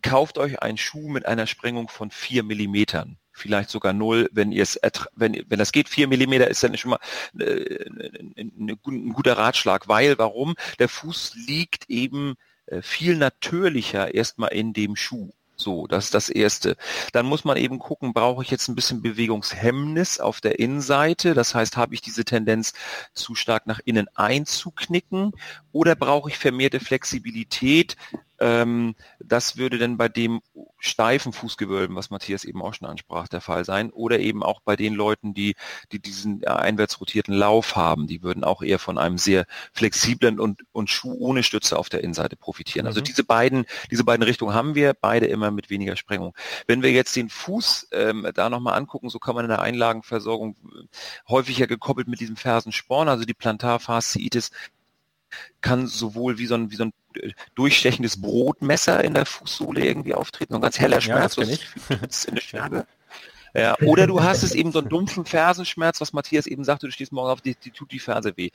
kauft 0.02 0.38
euch 0.38 0.62
einen 0.62 0.78
Schuh 0.78 1.10
mit 1.10 1.26
einer 1.26 1.48
Sprengung 1.48 1.88
von 1.90 2.12
4 2.12 2.44
Millimetern 2.44 3.18
vielleicht 3.36 3.70
sogar 3.70 3.94
null, 3.94 4.30
wenn 4.32 4.52
ihr 4.52 4.64
es, 4.64 4.80
wenn, 5.16 5.46
wenn 5.48 5.60
das 5.60 5.72
geht, 5.72 5.90
vier 5.90 6.08
Millimeter 6.08 6.48
ist 6.48 6.64
dann 6.64 6.78
schon 6.78 6.92
mal 6.92 7.00
äh, 7.38 7.86
ein, 8.38 8.80
ein 8.86 9.14
guter 9.14 9.38
Ratschlag, 9.38 9.88
weil 9.88 10.18
warum? 10.18 10.56
Der 10.80 10.90
Fuß 10.90 11.36
liegt 11.48 11.90
eben 11.90 12.36
äh, 12.68 12.82
viel 12.82 13.18
natürlicher 13.18 14.14
erstmal 14.14 14.54
in 14.54 14.74
dem 14.74 14.96
Schuh. 14.96 15.32
So, 15.58 15.88
das 15.88 16.06
ist 16.06 16.14
das 16.14 16.30
Erste. 16.30 16.76
Dann 17.14 17.26
muss 17.26 17.46
man 17.46 17.56
eben 17.56 17.80
gucken, 17.80 18.14
brauche 18.14 18.44
ich 18.44 18.52
jetzt 18.52 18.68
ein 18.68 18.76
bisschen 18.76 19.02
Bewegungshemmnis 19.02 20.20
auf 20.20 20.42
der 20.42 20.60
Innenseite? 20.60 21.34
Das 21.34 21.56
heißt, 21.56 21.78
habe 21.78 21.94
ich 21.94 22.02
diese 22.02 22.26
Tendenz, 22.26 22.74
zu 23.14 23.36
stark 23.36 23.66
nach 23.66 23.80
innen 23.86 24.08
einzuknicken? 24.16 25.32
Oder 25.72 25.96
brauche 25.96 26.30
ich 26.30 26.38
vermehrte 26.38 26.82
Flexibilität, 26.82 27.96
ähm, 28.40 28.96
das 29.20 29.58
würde 29.58 29.78
dann 29.78 29.98
bei 29.98 30.10
dem 30.10 30.42
steifen 30.80 31.34
Fußgewölben, 31.34 31.96
was 31.96 32.10
Matthias 32.10 32.44
eben 32.44 32.62
auch 32.62 32.74
schon 32.74 32.88
ansprach, 32.88 33.28
der 33.28 33.42
Fall 33.42 33.66
sein. 33.66 33.92
Oder 33.92 34.20
eben 34.20 34.44
auch 34.44 34.62
bei 34.62 34.76
den 34.76 34.94
Leuten, 34.94 35.34
die, 35.34 35.56
die 35.92 36.00
diesen 36.00 36.44
äh, 36.44 36.48
einwärts 36.48 37.00
rotierten 37.00 37.34
Lauf 37.34 37.76
haben. 37.76 38.08
Die 38.08 38.24
würden 38.24 38.44
auch 38.44 38.62
eher 38.62 38.80
von 38.80 38.98
einem 38.98 39.18
sehr 39.18 39.46
flexiblen 39.74 40.40
und, 40.40 40.64
und 40.72 40.90
Schuh 40.90 41.16
ohne 41.20 41.44
Stütze 41.44 41.78
auf 41.78 41.90
der 41.90 42.04
Innenseite 42.04 42.36
profitieren. 42.36 42.88
Also 42.88 42.96
mhm. 42.96 42.96
Also 42.96 43.12
diese 43.12 43.26
beiden, 43.26 43.66
diese 43.92 44.06
beiden 44.06 44.24
Richtungen 44.24 44.54
haben 44.54 44.74
wir, 44.74 44.94
beide 44.94 45.26
immer 45.26 45.52
mit 45.52 45.70
weniger 45.70 45.98
Sprengung. 45.98 46.34
Wenn 46.66 46.82
wir 46.82 46.92
jetzt 46.92 47.14
den 47.18 47.30
Fuß 47.30 47.90
ähm, 47.92 48.26
da 48.34 48.50
nochmal 48.50 48.78
angucken, 48.78 49.10
so 49.10 49.20
kann 49.20 49.36
man 49.36 49.44
in 49.44 49.50
der 49.50 49.62
Einlagenversorgung 49.62 50.56
äh, 50.64 50.88
häufiger 51.28 51.68
gekoppelt 51.68 52.08
mit 52.08 52.22
diesem 52.22 52.38
Fersensporn, 52.38 53.10
also 53.10 53.26
die 53.26 53.34
Plantarfasziitis, 53.34 54.52
kann 55.60 55.88
sowohl 55.88 56.38
wie 56.38 56.46
so 56.46 56.56
ein, 56.56 56.72
wie 56.72 56.78
so 56.78 56.86
ein 56.86 56.94
durchstechendes 57.56 58.22
Brotmesser 58.22 59.04
in 59.04 59.14
der 59.14 59.26
Fußsohle 59.26 59.86
irgendwie 59.86 60.14
auftreten, 60.14 60.54
so 60.54 60.60
ein 60.60 60.62
ganz 60.62 60.80
heller 60.80 61.02
Schmerz, 61.02 61.36
ja, 61.36 61.48
was 62.02 62.26
in 62.26 62.36
der. 62.36 62.88
Ja, 63.58 63.78
oder 63.86 64.06
du 64.06 64.22
hast 64.22 64.44
es 64.44 64.54
eben 64.54 64.74
so 64.74 64.80
einen 64.80 64.90
dumpfen 64.90 65.24
Fersenschmerz, 65.24 66.02
was 66.02 66.12
Matthias 66.12 66.46
eben 66.46 66.66
sagte, 66.66 66.88
du 66.88 66.92
stehst 66.92 67.14
morgen 67.14 67.30
auf, 67.30 67.40
die, 67.40 67.56
die 67.56 67.72
tut 67.72 67.90
die 67.94 68.00
Ferse 68.00 68.36
weh. 68.36 68.50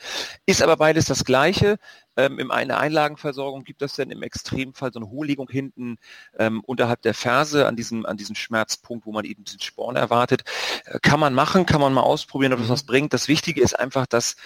Ist 0.44 0.62
aber 0.62 0.76
beides 0.76 1.06
das 1.06 1.24
Gleiche. 1.24 1.78
Ähm, 2.18 2.38
in 2.38 2.50
einer 2.50 2.76
Einlagenversorgung 2.76 3.64
gibt 3.64 3.80
es 3.80 3.94
dann 3.94 4.10
im 4.10 4.22
Extremfall 4.22 4.92
so 4.92 4.98
eine 4.98 5.08
Hohllegung 5.08 5.48
hinten 5.48 5.96
ähm, 6.38 6.60
unterhalb 6.66 7.00
der 7.00 7.14
Ferse 7.14 7.66
an 7.66 7.76
diesem, 7.76 8.04
an 8.04 8.18
diesem 8.18 8.34
Schmerzpunkt, 8.34 9.06
wo 9.06 9.12
man 9.12 9.24
eben 9.24 9.42
diesen 9.42 9.62
Sporn 9.62 9.96
erwartet. 9.96 10.42
Äh, 10.84 10.98
kann 11.00 11.18
man 11.18 11.32
machen, 11.32 11.64
kann 11.64 11.80
man 11.80 11.94
mal 11.94 12.02
ausprobieren, 12.02 12.52
ob 12.52 12.58
das 12.58 12.68
mhm. 12.68 12.72
was 12.72 12.82
bringt. 12.82 13.14
Das 13.14 13.26
Wichtige 13.26 13.62
ist 13.62 13.78
einfach, 13.78 14.06
dass 14.06 14.36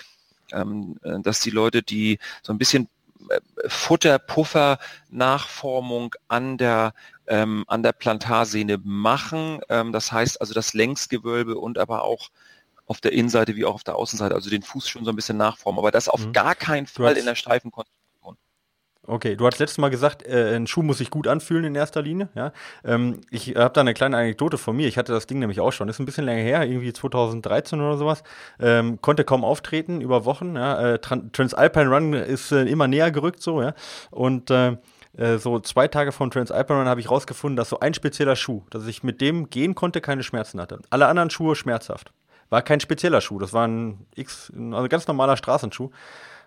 ähm, 0.53 0.99
äh, 1.03 1.21
dass 1.21 1.41
die 1.41 1.51
Leute, 1.51 1.83
die 1.83 2.21
so 2.43 2.53
ein 2.53 2.59
bisschen 2.59 2.89
äh, 3.31 3.41
Futter, 3.69 4.19
Puffer, 4.19 4.79
Nachformung 5.11 6.15
an 6.29 6.59
der 6.59 6.95
ähm, 7.27 7.65
an 7.69 7.83
der 7.83 7.93
Plantarsehne 7.93 8.79
machen. 8.83 9.61
Ähm, 9.69 9.93
das 9.93 10.13
heißt 10.13 10.41
also 10.41 10.55
das 10.55 10.75
Längsgewölbe 10.75 11.57
und 11.59 11.79
aber 11.79 12.03
auch 12.05 12.31
auf 12.87 13.01
der 13.01 13.13
Innenseite 13.13 13.57
wie 13.57 13.65
auch 13.65 13.75
auf 13.75 13.85
der 13.85 13.97
Außenseite, 13.97 14.35
also 14.35 14.51
den 14.51 14.63
Fuß 14.63 14.89
schon 14.89 15.05
so 15.05 15.11
ein 15.11 15.17
bisschen 15.17 15.37
nachformen. 15.39 15.79
Aber 15.79 15.91
das 15.91 16.09
auf 16.09 16.27
mhm. 16.27 16.33
gar 16.33 16.55
keinen 16.55 16.87
Fall 16.87 17.17
in 17.17 17.25
der 17.25 17.35
steifen 17.35 17.71
Konstruktion. 17.71 18.04
Okay, 19.07 19.37
du 19.37 19.47
hast 19.47 19.59
letztes 19.59 19.79
Mal 19.79 19.91
gesagt, 19.91 20.27
äh, 20.27 20.57
ein 20.57 20.67
Schuh 20.67 20.83
muss 20.83 20.99
sich 20.99 21.11
gut 21.11 21.29
anfühlen 21.29 21.65
in 21.65 21.75
erster 21.75 22.01
Linie. 22.01 22.29
Ja? 22.35 22.53
Ähm, 22.85 23.21
ich 23.31 23.55
habe 23.55 23.73
da 23.75 23.83
eine 23.83 23.93
kleine 23.93 24.17
Anekdote 24.17 24.57
von 24.57 24.75
mir. 24.75 24.89
Ich 24.89 24.97
hatte 24.97 25.13
das 25.13 25.27
Ding 25.27 25.39
nämlich 25.39 25.61
auch 25.61 25.73
schon. 25.73 25.89
Ist 25.89 25.99
ein 25.99 26.07
bisschen 26.07 26.25
länger 26.25 26.43
her, 26.43 26.67
irgendwie 26.67 26.93
2013 26.93 27.81
oder 27.81 27.99
sowas. 27.99 28.23
Ähm, 28.59 29.01
konnte 29.03 29.25
kaum 29.25 29.45
auftreten 29.45 30.01
über 30.01 30.25
Wochen. 30.25 30.57
Ja? 30.57 30.95
Äh, 30.95 30.99
Transalpine 31.01 31.89
Run 31.89 32.13
ist 32.15 32.51
äh, 32.53 32.63
immer 32.63 32.89
näher 32.89 33.11
gerückt 33.11 33.43
so. 33.43 33.61
Ja? 33.61 33.75
Und 34.11 34.51
äh, 34.51 34.77
äh, 35.19 35.37
so 35.37 35.61
zwei 35.61 35.87
Tage 35.87 36.11
vom 36.11 36.31
Transalpine 36.31 36.79
Run 36.79 36.89
habe 36.89 37.01
ich 37.01 37.11
rausgefunden, 37.11 37.57
dass 37.57 37.69
so 37.69 37.81
ein 37.81 37.93
spezieller 37.93 38.37
Schuh, 38.37 38.63
dass 38.71 38.87
ich 38.87 39.03
mit 39.03 39.21
dem 39.21 39.51
gehen 39.51 39.75
konnte, 39.75 40.01
keine 40.01 40.23
Schmerzen 40.23 40.61
hatte. 40.61 40.81
Alle 40.89 41.07
anderen 41.07 41.29
Schuhe 41.29 41.57
schmerzhaft. 41.57 42.13
War 42.49 42.63
kein 42.63 42.81
spezieller 42.81 43.21
Schuh. 43.21 43.39
Das 43.39 43.53
war 43.53 43.67
ein 43.67 44.07
X, 44.15 44.51
also 44.73 44.89
ganz 44.89 45.07
normaler 45.07 45.37
Straßenschuh. 45.37 45.91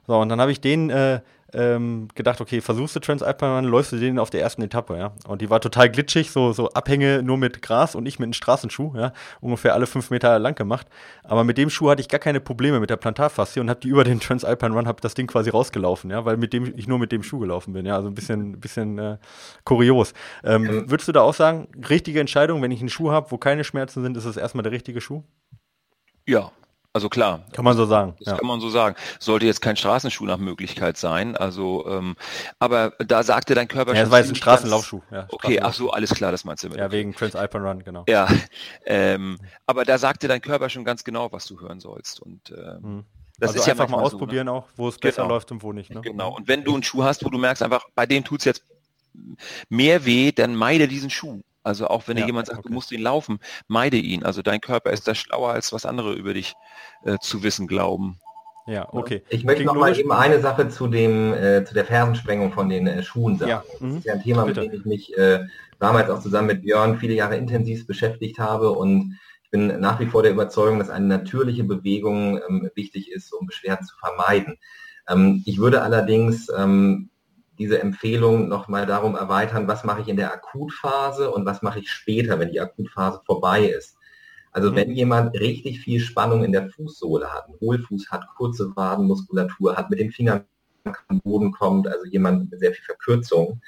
So, 0.07 0.17
und 0.17 0.29
dann 0.29 0.39
habe 0.39 0.51
ich 0.51 0.61
den 0.61 0.89
äh, 0.89 1.19
ähm, 1.57 2.07
gedacht, 2.13 2.39
okay, 2.39 2.61
versuchst 2.61 2.95
du 2.95 2.99
Transalpine 2.99 3.67
läufst 3.67 3.91
du 3.91 3.97
den 3.97 4.19
auf 4.19 4.29
der 4.29 4.41
ersten 4.41 4.61
Etappe, 4.61 4.95
ja. 4.95 5.13
Und 5.27 5.41
die 5.41 5.49
war 5.49 5.59
total 5.59 5.89
glitschig, 5.89 6.29
so, 6.29 6.53
so 6.53 6.69
Abhänge 6.69 7.23
nur 7.23 7.37
mit 7.37 7.63
Gras 7.63 7.95
und 7.95 8.05
ich 8.05 8.19
mit 8.19 8.27
einem 8.27 8.33
Straßenschuh, 8.33 8.93
ja, 8.95 9.11
ungefähr 9.41 9.73
alle 9.73 9.87
fünf 9.87 10.11
Meter 10.11 10.37
lang 10.37 10.53
gemacht. 10.53 10.87
Aber 11.23 11.43
mit 11.43 11.57
dem 11.57 11.71
Schuh 11.71 11.89
hatte 11.89 12.01
ich 12.01 12.09
gar 12.09 12.19
keine 12.19 12.39
Probleme 12.39 12.79
mit 12.79 12.91
der 12.91 12.97
Plantarfaszie 12.97 13.59
und 13.59 13.69
habe 13.69 13.79
die 13.79 13.87
über 13.87 14.03
den 14.03 14.19
Transalpine 14.19 14.75
Run, 14.75 14.87
habe 14.87 15.01
das 15.01 15.15
Ding 15.15 15.25
quasi 15.25 15.49
rausgelaufen, 15.49 16.11
ja, 16.11 16.25
weil 16.25 16.37
mit 16.37 16.53
dem 16.53 16.77
ich 16.77 16.87
nur 16.87 16.99
mit 16.99 17.11
dem 17.11 17.23
Schuh 17.23 17.39
gelaufen 17.39 17.73
bin, 17.73 17.87
ja, 17.87 17.95
also 17.95 18.07
ein 18.07 18.15
bisschen, 18.15 18.59
bisschen 18.59 18.99
äh, 18.99 19.17
kurios. 19.63 20.13
Ähm, 20.43 20.65
ähm, 20.65 20.91
würdest 20.91 21.07
du 21.07 21.11
da 21.11 21.21
auch 21.21 21.33
sagen, 21.33 21.67
richtige 21.89 22.19
Entscheidung, 22.19 22.61
wenn 22.61 22.71
ich 22.71 22.81
einen 22.81 22.89
Schuh 22.89 23.11
habe, 23.11 23.31
wo 23.31 23.37
keine 23.37 23.63
Schmerzen 23.63 24.03
sind, 24.03 24.15
ist 24.15 24.25
es 24.25 24.37
erstmal 24.37 24.63
der 24.63 24.71
richtige 24.71 25.01
Schuh? 25.01 25.23
Ja, 26.27 26.51
also 26.97 27.09
klar. 27.09 27.43
Kann 27.53 27.63
man 27.63 27.77
so 27.77 27.85
sagen. 27.85 28.15
Das 28.17 28.33
ja. 28.33 28.37
kann 28.37 28.47
man 28.47 28.59
so 28.59 28.69
sagen. 28.69 28.95
Sollte 29.19 29.45
jetzt 29.45 29.61
kein 29.61 29.77
Straßenschuh 29.77 30.25
nach 30.25 30.39
Möglichkeit 30.39 30.97
sein. 30.97 31.37
Also, 31.37 31.85
ähm, 31.87 32.15
aber 32.57 32.93
da 32.97 33.21
sagte 33.21 33.53
dein 33.53 33.67
Körper 33.67 33.91
ja, 33.91 33.97
schon. 33.97 34.05
Ja, 34.05 34.11
war 34.11 34.19
jetzt 34.19 34.29
ein 34.29 34.35
Straßenlaufschuh. 34.35 35.01
Ja, 35.11 35.27
okay, 35.29 35.59
ach 35.61 35.73
so, 35.73 35.91
alles 35.91 36.09
klar, 36.15 36.31
das 36.31 36.43
meinst 36.43 36.63
du 36.63 36.69
mit. 36.69 36.77
Ja, 36.77 36.91
wegen 36.91 37.13
Transalpine 37.13 37.63
Run, 37.63 37.83
genau. 37.83 38.03
Ja, 38.07 38.27
ähm, 38.85 39.37
aber 39.67 39.85
da 39.85 39.99
sagte 39.99 40.27
dein 40.27 40.41
Körper 40.41 40.69
schon 40.69 40.83
ganz 40.83 41.03
genau, 41.03 41.31
was 41.31 41.45
du 41.45 41.59
hören 41.59 41.79
sollst. 41.79 42.19
Und 42.19 42.51
ähm, 42.51 42.83
hm. 42.83 43.05
Das 43.39 43.51
also 43.51 43.61
ist 43.61 43.69
einfach 43.69 43.85
ja 43.85 43.91
mal 43.91 44.01
ausprobieren 44.01 44.47
so, 44.47 44.53
ne? 44.53 44.57
auch, 44.57 44.67
wo 44.75 44.87
es 44.87 44.97
besser 44.97 45.21
genau. 45.21 45.35
läuft 45.35 45.51
und 45.51 45.61
wo 45.61 45.71
nicht. 45.71 45.93
Ne? 45.93 46.01
Genau. 46.01 46.35
Und 46.35 46.47
wenn 46.47 46.63
du 46.63 46.73
einen 46.73 46.81
Schuh 46.81 47.03
hast, 47.03 47.23
wo 47.23 47.29
du 47.29 47.37
merkst 47.37 47.61
einfach, 47.61 47.85
bei 47.93 48.07
dem 48.07 48.23
tut 48.23 48.39
es 48.39 48.45
jetzt 48.45 48.63
mehr 49.69 50.05
weh, 50.05 50.31
dann 50.31 50.55
meide 50.55 50.87
diesen 50.87 51.11
Schuh. 51.11 51.41
Also 51.67 51.87
auch 51.87 52.07
wenn 52.07 52.15
ja, 52.15 52.23
dir 52.23 52.27
jemand 52.27 52.47
sagt, 52.47 52.59
okay. 52.59 52.69
du 52.69 52.73
musst 52.73 52.91
ihn 52.93 53.01
laufen, 53.01 53.39
meide 53.67 53.97
ihn. 53.97 54.23
Also 54.23 54.41
dein 54.41 54.61
Körper 54.61 54.91
ist 54.91 55.07
da 55.07 55.13
schlauer, 55.13 55.51
als 55.51 55.73
was 55.73 55.85
andere 55.85 56.13
über 56.13 56.33
dich 56.33 56.53
äh, 57.03 57.17
zu 57.19 57.43
wissen 57.43 57.67
glauben. 57.67 58.19
Ja, 58.67 58.87
okay. 58.93 59.23
Ich 59.29 59.43
möchte 59.43 59.65
noch 59.65 59.75
mal 59.75 59.97
eben 59.97 60.11
eine 60.11 60.39
Sache 60.39 60.69
zu 60.69 60.87
dem 60.87 61.33
äh, 61.33 61.65
zu 61.65 61.73
der 61.73 61.85
Fersensprengung 61.85 62.53
von 62.53 62.69
den 62.69 62.87
äh, 62.87 63.03
Schuhen 63.03 63.37
sagen. 63.37 63.49
Ja, 63.49 63.63
Das 63.71 63.81
mhm. 63.81 63.97
ist 63.97 64.05
ja 64.05 64.13
ein 64.13 64.23
Thema, 64.23 64.45
Bitte. 64.45 64.61
mit 64.61 64.71
dem 64.71 64.79
ich 64.79 64.85
mich 64.85 65.17
äh, 65.17 65.45
damals 65.79 66.09
auch 66.09 66.21
zusammen 66.21 66.47
mit 66.47 66.61
Björn 66.63 66.99
viele 66.99 67.13
Jahre 67.13 67.37
intensiv 67.37 67.85
beschäftigt 67.85 68.39
habe 68.39 68.71
und 68.71 69.17
ich 69.43 69.51
bin 69.51 69.79
nach 69.79 69.99
wie 69.99 70.05
vor 70.05 70.23
der 70.23 70.31
Überzeugung, 70.31 70.79
dass 70.79 70.89
eine 70.89 71.05
natürliche 71.05 71.63
Bewegung 71.63 72.39
ähm, 72.47 72.69
wichtig 72.75 73.11
ist, 73.11 73.33
um 73.33 73.45
Beschwerden 73.45 73.85
zu 73.85 73.95
vermeiden. 73.97 74.57
Ähm, 75.07 75.43
ich 75.45 75.59
würde 75.59 75.81
allerdings 75.81 76.49
ähm, 76.49 77.09
diese 77.57 77.79
Empfehlung 77.81 78.47
noch 78.47 78.67
mal 78.67 78.85
darum 78.85 79.15
erweitern, 79.15 79.67
was 79.67 79.83
mache 79.83 80.01
ich 80.01 80.07
in 80.07 80.17
der 80.17 80.33
Akutphase 80.33 81.31
und 81.31 81.45
was 81.45 81.61
mache 81.61 81.79
ich 81.79 81.89
später, 81.91 82.39
wenn 82.39 82.51
die 82.51 82.59
Akutphase 82.61 83.21
vorbei 83.25 83.65
ist. 83.65 83.97
Also 84.51 84.71
Mhm. 84.71 84.75
wenn 84.75 84.91
jemand 84.91 85.39
richtig 85.39 85.81
viel 85.81 85.99
Spannung 85.99 86.43
in 86.43 86.51
der 86.51 86.69
Fußsohle 86.69 87.31
hat, 87.31 87.45
einen 87.47 87.59
Hohlfuß 87.59 88.09
hat, 88.11 88.25
kurze 88.35 88.75
Wadenmuskulatur 88.75 89.75
hat, 89.75 89.89
mit 89.89 89.99
den 89.99 90.11
Fingern 90.11 90.45
am 91.09 91.19
Boden 91.21 91.51
kommt, 91.51 91.87
also 91.87 92.05
jemand 92.05 92.49
mit 92.49 92.59
sehr 92.59 92.71
viel 92.71 92.85
Verkürzung, 92.85 93.61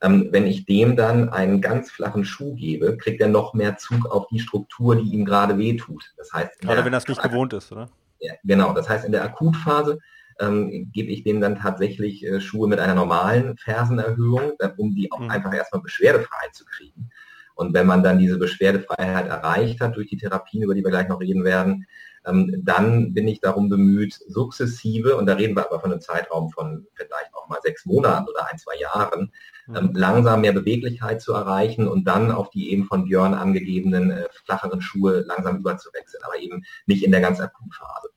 ähm, 0.00 0.28
wenn 0.30 0.46
ich 0.46 0.64
dem 0.66 0.94
dann 0.96 1.28
einen 1.30 1.60
ganz 1.60 1.90
flachen 1.90 2.24
Schuh 2.24 2.54
gebe, 2.54 2.96
kriegt 2.96 3.20
er 3.20 3.28
noch 3.28 3.54
mehr 3.54 3.78
Zug 3.78 4.06
auf 4.06 4.26
die 4.28 4.38
Struktur, 4.38 4.94
die 4.96 5.10
ihm 5.12 5.24
gerade 5.24 5.58
wehtut. 5.58 6.12
Das 6.16 6.32
heißt, 6.32 6.60
Gerade 6.60 6.84
wenn 6.84 6.92
das 6.92 7.08
nicht 7.08 7.22
gewohnt 7.22 7.52
ist, 7.52 7.72
oder? 7.72 7.88
ja, 8.20 8.34
genau, 8.44 8.72
das 8.74 8.88
heißt 8.88 9.04
in 9.04 9.12
der 9.12 9.24
Akutphase 9.24 9.98
ähm, 10.40 10.90
gebe 10.92 11.10
ich 11.10 11.24
dem 11.24 11.40
dann 11.40 11.56
tatsächlich 11.56 12.24
äh, 12.24 12.40
Schuhe 12.40 12.68
mit 12.68 12.78
einer 12.78 12.94
normalen 12.94 13.56
Fersenerhöhung, 13.56 14.52
um 14.76 14.94
die 14.94 15.10
auch 15.12 15.20
Mhm. 15.20 15.30
einfach 15.30 15.54
erstmal 15.54 15.82
beschwerdefrei 15.82 16.48
zu 16.52 16.64
kriegen. 16.64 17.10
Und 17.54 17.74
wenn 17.74 17.86
man 17.88 18.04
dann 18.04 18.18
diese 18.20 18.38
Beschwerdefreiheit 18.38 19.26
erreicht 19.26 19.80
hat 19.80 19.96
durch 19.96 20.08
die 20.08 20.16
Therapien, 20.16 20.62
über 20.62 20.74
die 20.74 20.84
wir 20.84 20.90
gleich 20.90 21.08
noch 21.08 21.20
reden 21.20 21.44
werden, 21.44 21.86
ähm, 22.26 22.62
dann 22.64 23.14
bin 23.14 23.26
ich 23.26 23.40
darum 23.40 23.68
bemüht, 23.68 24.14
sukzessive, 24.28 25.16
und 25.16 25.26
da 25.26 25.34
reden 25.34 25.56
wir 25.56 25.66
aber 25.66 25.80
von 25.80 25.90
einem 25.90 26.00
Zeitraum 26.00 26.50
von 26.50 26.86
vielleicht 26.94 27.34
auch 27.34 27.48
mal 27.48 27.58
sechs 27.62 27.84
Monaten 27.84 28.28
oder 28.28 28.46
ein, 28.50 28.58
zwei 28.58 28.76
Jahren, 28.78 29.32
ähm, 29.74 29.86
Mhm. 29.86 29.94
langsam 29.94 30.40
mehr 30.42 30.52
Beweglichkeit 30.52 31.20
zu 31.20 31.32
erreichen 31.32 31.88
und 31.88 32.04
dann 32.04 32.30
auf 32.30 32.50
die 32.50 32.70
eben 32.70 32.84
von 32.84 33.04
Björn 33.04 33.34
angegebenen 33.34 34.10
äh, 34.10 34.28
flacheren 34.44 34.80
Schuhe 34.80 35.20
langsam 35.26 35.58
überzuwechseln, 35.58 36.22
aber 36.24 36.38
eben 36.38 36.64
nicht 36.86 37.02
in 37.04 37.10
der 37.12 37.20
ganz 37.20 37.40
Akutphase. 37.40 38.08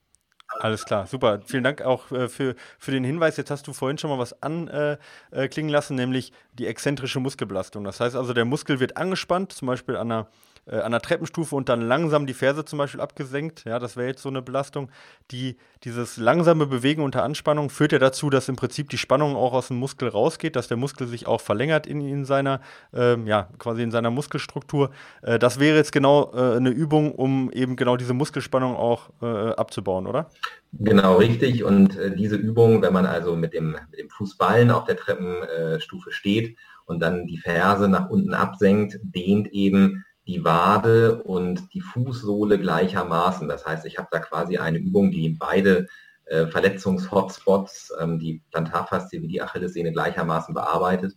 Alles 0.59 0.85
klar, 0.85 1.07
super. 1.07 1.41
Vielen 1.45 1.63
Dank 1.63 1.81
auch 1.81 2.11
äh, 2.11 2.27
für, 2.27 2.55
für 2.77 2.91
den 2.91 3.03
Hinweis. 3.03 3.37
Jetzt 3.37 3.51
hast 3.51 3.67
du 3.67 3.73
vorhin 3.73 3.97
schon 3.97 4.09
mal 4.09 4.19
was 4.19 4.41
anklingen 4.43 4.97
äh, 5.31 5.47
klingen 5.47 5.69
lassen, 5.69 5.95
nämlich 5.95 6.33
die 6.53 6.67
exzentrische 6.67 7.19
Muskelbelastung. 7.19 7.83
Das 7.83 7.99
heißt 7.99 8.15
also, 8.15 8.33
der 8.33 8.45
Muskel 8.45 8.79
wird 8.79 8.97
angespannt, 8.97 9.53
zum 9.53 9.67
Beispiel 9.67 9.95
an 9.95 10.11
einer, 10.11 10.27
äh, 10.71 10.77
an 10.77 10.85
einer 10.85 11.01
Treppenstufe 11.01 11.55
und 11.55 11.69
dann 11.69 11.81
langsam 11.81 12.25
die 12.25 12.33
Ferse 12.33 12.65
zum 12.65 12.79
Beispiel 12.79 13.01
abgesenkt. 13.01 13.65
Ja, 13.65 13.77
das 13.77 13.97
wäre 13.97 14.07
jetzt 14.07 14.21
so 14.21 14.29
eine 14.29 14.41
Belastung. 14.41 14.89
Die, 15.31 15.57
dieses 15.83 16.17
langsame 16.17 16.65
Bewegen 16.65 17.03
unter 17.03 17.23
Anspannung 17.23 17.69
führt 17.69 17.91
ja 17.91 17.99
dazu, 17.99 18.29
dass 18.29 18.49
im 18.49 18.55
Prinzip 18.55 18.89
die 18.89 18.97
Spannung 18.97 19.35
auch 19.35 19.53
aus 19.53 19.67
dem 19.67 19.77
Muskel 19.77 20.07
rausgeht, 20.07 20.55
dass 20.55 20.67
der 20.67 20.77
Muskel 20.77 21.07
sich 21.07 21.27
auch 21.27 21.41
verlängert 21.41 21.85
in, 21.85 22.01
in 22.01 22.25
seiner, 22.25 22.61
ähm, 22.93 23.27
ja, 23.27 23.49
quasi 23.59 23.83
in 23.83 23.91
seiner 23.91 24.11
Muskelstruktur. 24.11 24.91
Äh, 25.21 25.39
das 25.39 25.59
wäre 25.59 25.77
jetzt 25.77 25.91
genau 25.91 26.31
äh, 26.33 26.55
eine 26.55 26.69
Übung, 26.69 27.13
um 27.13 27.51
eben 27.51 27.75
genau 27.75 27.97
diese 27.97 28.13
Muskelspannung 28.13 28.75
auch 28.75 29.09
äh, 29.21 29.25
abzubauen, 29.25 30.07
oder? 30.07 30.29
Genau, 30.73 31.17
richtig. 31.17 31.63
Und 31.63 31.97
äh, 31.97 32.15
diese 32.15 32.37
Übung, 32.37 32.81
wenn 32.81 32.93
man 32.93 33.05
also 33.05 33.35
mit 33.35 33.53
dem, 33.53 33.75
mit 33.91 33.99
dem 33.99 34.09
Fußballen 34.09 34.71
auf 34.71 34.85
der 34.85 34.95
Treppenstufe 34.95 36.11
steht 36.11 36.57
und 36.85 37.01
dann 37.01 37.27
die 37.27 37.37
Ferse 37.37 37.89
nach 37.89 38.09
unten 38.09 38.33
absenkt, 38.33 38.99
dehnt 39.03 39.51
eben 39.51 40.05
die 40.31 40.45
Wade 40.45 41.21
und 41.23 41.73
die 41.73 41.81
Fußsohle 41.81 42.57
gleichermaßen. 42.57 43.47
Das 43.49 43.65
heißt, 43.65 43.85
ich 43.85 43.97
habe 43.97 44.07
da 44.11 44.19
quasi 44.19 44.57
eine 44.57 44.77
Übung, 44.77 45.11
die 45.11 45.29
beide 45.29 45.87
äh, 46.25 46.47
Verletzungshotspots, 46.47 47.93
ähm, 47.99 48.17
die 48.17 48.41
Plantarfaszie 48.51 49.21
wie 49.21 49.27
die 49.27 49.41
Achillessehne 49.41 49.91
gleichermaßen 49.91 50.53
bearbeitet. 50.53 51.15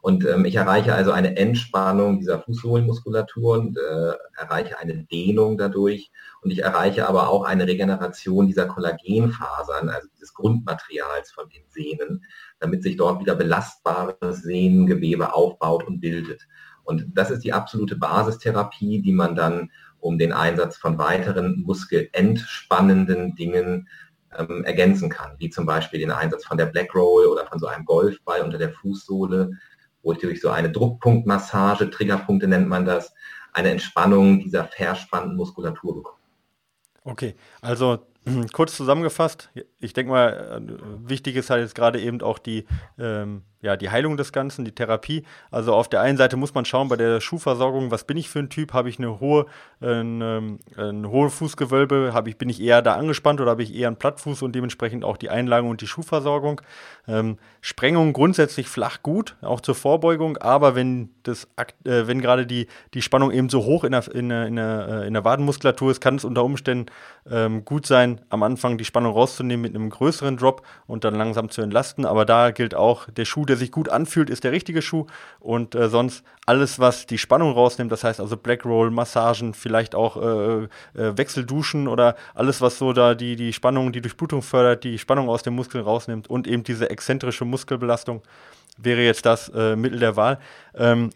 Und 0.00 0.24
ähm, 0.24 0.44
ich 0.44 0.56
erreiche 0.56 0.94
also 0.94 1.12
eine 1.12 1.36
Entspannung 1.36 2.18
dieser 2.18 2.40
Fußsohlenmuskulatur 2.40 3.54
und 3.58 3.78
äh, 3.78 4.12
erreiche 4.36 4.78
eine 4.78 5.04
Dehnung 5.04 5.58
dadurch. 5.58 6.10
Und 6.40 6.50
ich 6.50 6.62
erreiche 6.62 7.08
aber 7.08 7.28
auch 7.28 7.44
eine 7.44 7.66
Regeneration 7.66 8.46
dieser 8.46 8.66
Kollagenfasern, 8.66 9.88
also 9.88 10.08
dieses 10.14 10.34
Grundmaterials 10.34 11.32
von 11.32 11.48
den 11.48 11.62
Sehnen, 11.68 12.24
damit 12.58 12.82
sich 12.82 12.96
dort 12.96 13.20
wieder 13.20 13.34
belastbares 13.36 14.42
Sehnengewebe 14.42 15.34
aufbaut 15.34 15.84
und 15.84 16.00
bildet. 16.00 16.48
Und 16.84 17.06
das 17.14 17.30
ist 17.30 17.44
die 17.44 17.52
absolute 17.52 17.96
Basistherapie, 17.96 19.00
die 19.02 19.12
man 19.12 19.34
dann 19.34 19.70
um 20.00 20.18
den 20.18 20.32
Einsatz 20.32 20.76
von 20.76 20.98
weiteren 20.98 21.62
muskelentspannenden 21.62 23.36
Dingen 23.36 23.88
ähm, 24.36 24.64
ergänzen 24.64 25.08
kann, 25.08 25.36
wie 25.38 25.50
zum 25.50 25.66
Beispiel 25.66 26.00
den 26.00 26.10
Einsatz 26.10 26.44
von 26.44 26.58
der 26.58 26.66
Black 26.66 26.94
Roll 26.94 27.26
oder 27.26 27.46
von 27.46 27.58
so 27.58 27.66
einem 27.66 27.84
Golfball 27.84 28.42
unter 28.42 28.58
der 28.58 28.72
Fußsohle, 28.72 29.50
wo 30.02 30.12
ich 30.12 30.18
durch 30.18 30.40
so 30.40 30.50
eine 30.50 30.70
Druckpunktmassage, 30.70 31.90
Triggerpunkte 31.90 32.48
nennt 32.48 32.68
man 32.68 32.84
das, 32.84 33.14
eine 33.52 33.70
Entspannung 33.70 34.40
dieser 34.40 34.64
verspannten 34.64 35.36
Muskulatur 35.36 35.96
bekomme. 35.96 36.18
Okay, 37.04 37.34
also 37.60 38.06
kurz 38.52 38.76
zusammengefasst, 38.76 39.50
ich 39.78 39.92
denke 39.92 40.12
mal, 40.12 40.62
äh, 40.68 41.08
wichtig 41.08 41.36
ist 41.36 41.50
halt 41.50 41.62
jetzt 41.62 41.74
gerade 41.74 42.00
eben 42.00 42.20
auch 42.22 42.38
die, 42.38 42.66
ähm, 42.98 43.42
ja, 43.62 43.76
die 43.76 43.90
Heilung 43.90 44.16
des 44.16 44.32
Ganzen, 44.32 44.64
die 44.64 44.72
Therapie. 44.72 45.24
Also 45.50 45.72
auf 45.72 45.88
der 45.88 46.00
einen 46.00 46.18
Seite 46.18 46.36
muss 46.36 46.52
man 46.52 46.64
schauen, 46.64 46.88
bei 46.88 46.96
der 46.96 47.20
Schuhversorgung, 47.20 47.92
was 47.92 48.04
bin 48.04 48.16
ich 48.16 48.28
für 48.28 48.40
ein 48.40 48.50
Typ? 48.50 48.72
Habe 48.72 48.88
ich 48.88 48.98
eine 48.98 49.20
hohe, 49.20 49.46
ein, 49.80 50.20
ähm, 50.20 50.58
ein 50.76 51.08
hohe 51.08 51.30
Fußgewölbe? 51.30 52.10
Habe 52.12 52.28
ich, 52.28 52.36
bin 52.36 52.48
ich 52.48 52.60
eher 52.60 52.82
da 52.82 52.96
angespannt 52.96 53.40
oder 53.40 53.52
habe 53.52 53.62
ich 53.62 53.74
eher 53.74 53.86
einen 53.86 53.96
Plattfuß 53.96 54.42
und 54.42 54.54
dementsprechend 54.54 55.04
auch 55.04 55.16
die 55.16 55.30
Einlagen 55.30 55.70
und 55.70 55.80
die 55.80 55.86
Schuhversorgung? 55.86 56.60
Ähm, 57.06 57.38
Sprengung 57.60 58.12
grundsätzlich 58.12 58.68
flach 58.68 59.02
gut, 59.02 59.36
auch 59.40 59.60
zur 59.60 59.76
Vorbeugung, 59.76 60.36
aber 60.38 60.74
wenn 60.74 61.10
das, 61.22 61.46
äh, 61.84 62.06
wenn 62.06 62.20
gerade 62.20 62.46
die, 62.46 62.66
die 62.94 63.02
Spannung 63.02 63.30
eben 63.30 63.48
so 63.48 63.64
hoch 63.64 63.84
in 63.84 63.92
der, 63.92 64.12
in 64.12 64.28
der, 64.28 64.46
in 64.46 64.56
der, 64.56 64.88
äh, 64.88 65.06
in 65.06 65.14
der 65.14 65.24
Wadenmuskulatur 65.24 65.92
ist, 65.92 66.00
kann 66.00 66.16
es 66.16 66.24
unter 66.24 66.44
Umständen 66.44 66.86
ähm, 67.30 67.64
gut 67.64 67.86
sein, 67.86 68.20
am 68.28 68.42
Anfang 68.42 68.78
die 68.78 68.84
Spannung 68.84 69.12
rauszunehmen 69.12 69.62
mit 69.62 69.74
einem 69.74 69.90
größeren 69.90 70.36
Drop 70.36 70.62
und 70.86 71.04
dann 71.04 71.14
langsam 71.14 71.50
zu 71.50 71.62
entlasten. 71.62 72.04
Aber 72.04 72.24
da 72.24 72.50
gilt 72.50 72.74
auch, 72.74 73.08
der 73.10 73.24
Schuh, 73.24 73.44
der 73.52 73.58
sich 73.58 73.70
gut 73.70 73.90
anfühlt, 73.90 74.30
ist 74.30 74.44
der 74.44 74.52
richtige 74.52 74.80
Schuh. 74.80 75.06
Und 75.38 75.74
äh, 75.74 75.90
sonst 75.90 76.24
alles, 76.46 76.78
was 76.78 77.06
die 77.06 77.18
Spannung 77.18 77.52
rausnimmt, 77.52 77.92
das 77.92 78.02
heißt 78.02 78.18
also 78.18 78.38
Black 78.38 78.64
Roll, 78.64 78.90
Massagen, 78.90 79.52
vielleicht 79.52 79.94
auch 79.94 80.16
äh, 80.16 80.64
äh, 80.64 80.68
Wechselduschen 80.94 81.86
oder 81.86 82.16
alles, 82.34 82.62
was 82.62 82.78
so 82.78 82.94
da 82.94 83.14
die, 83.14 83.36
die 83.36 83.52
Spannung, 83.52 83.92
die 83.92 84.00
Durchblutung 84.00 84.40
fördert, 84.40 84.84
die 84.84 84.98
Spannung 84.98 85.28
aus 85.28 85.42
dem 85.42 85.54
Muskel 85.54 85.82
rausnimmt 85.82 86.30
und 86.30 86.46
eben 86.48 86.64
diese 86.64 86.88
exzentrische 86.88 87.44
Muskelbelastung 87.44 88.22
wäre 88.78 89.02
jetzt 89.02 89.26
das 89.26 89.50
äh, 89.50 89.76
Mittel 89.76 89.98
der 89.98 90.16
Wahl. 90.16 90.38
Ähm, 90.74 91.10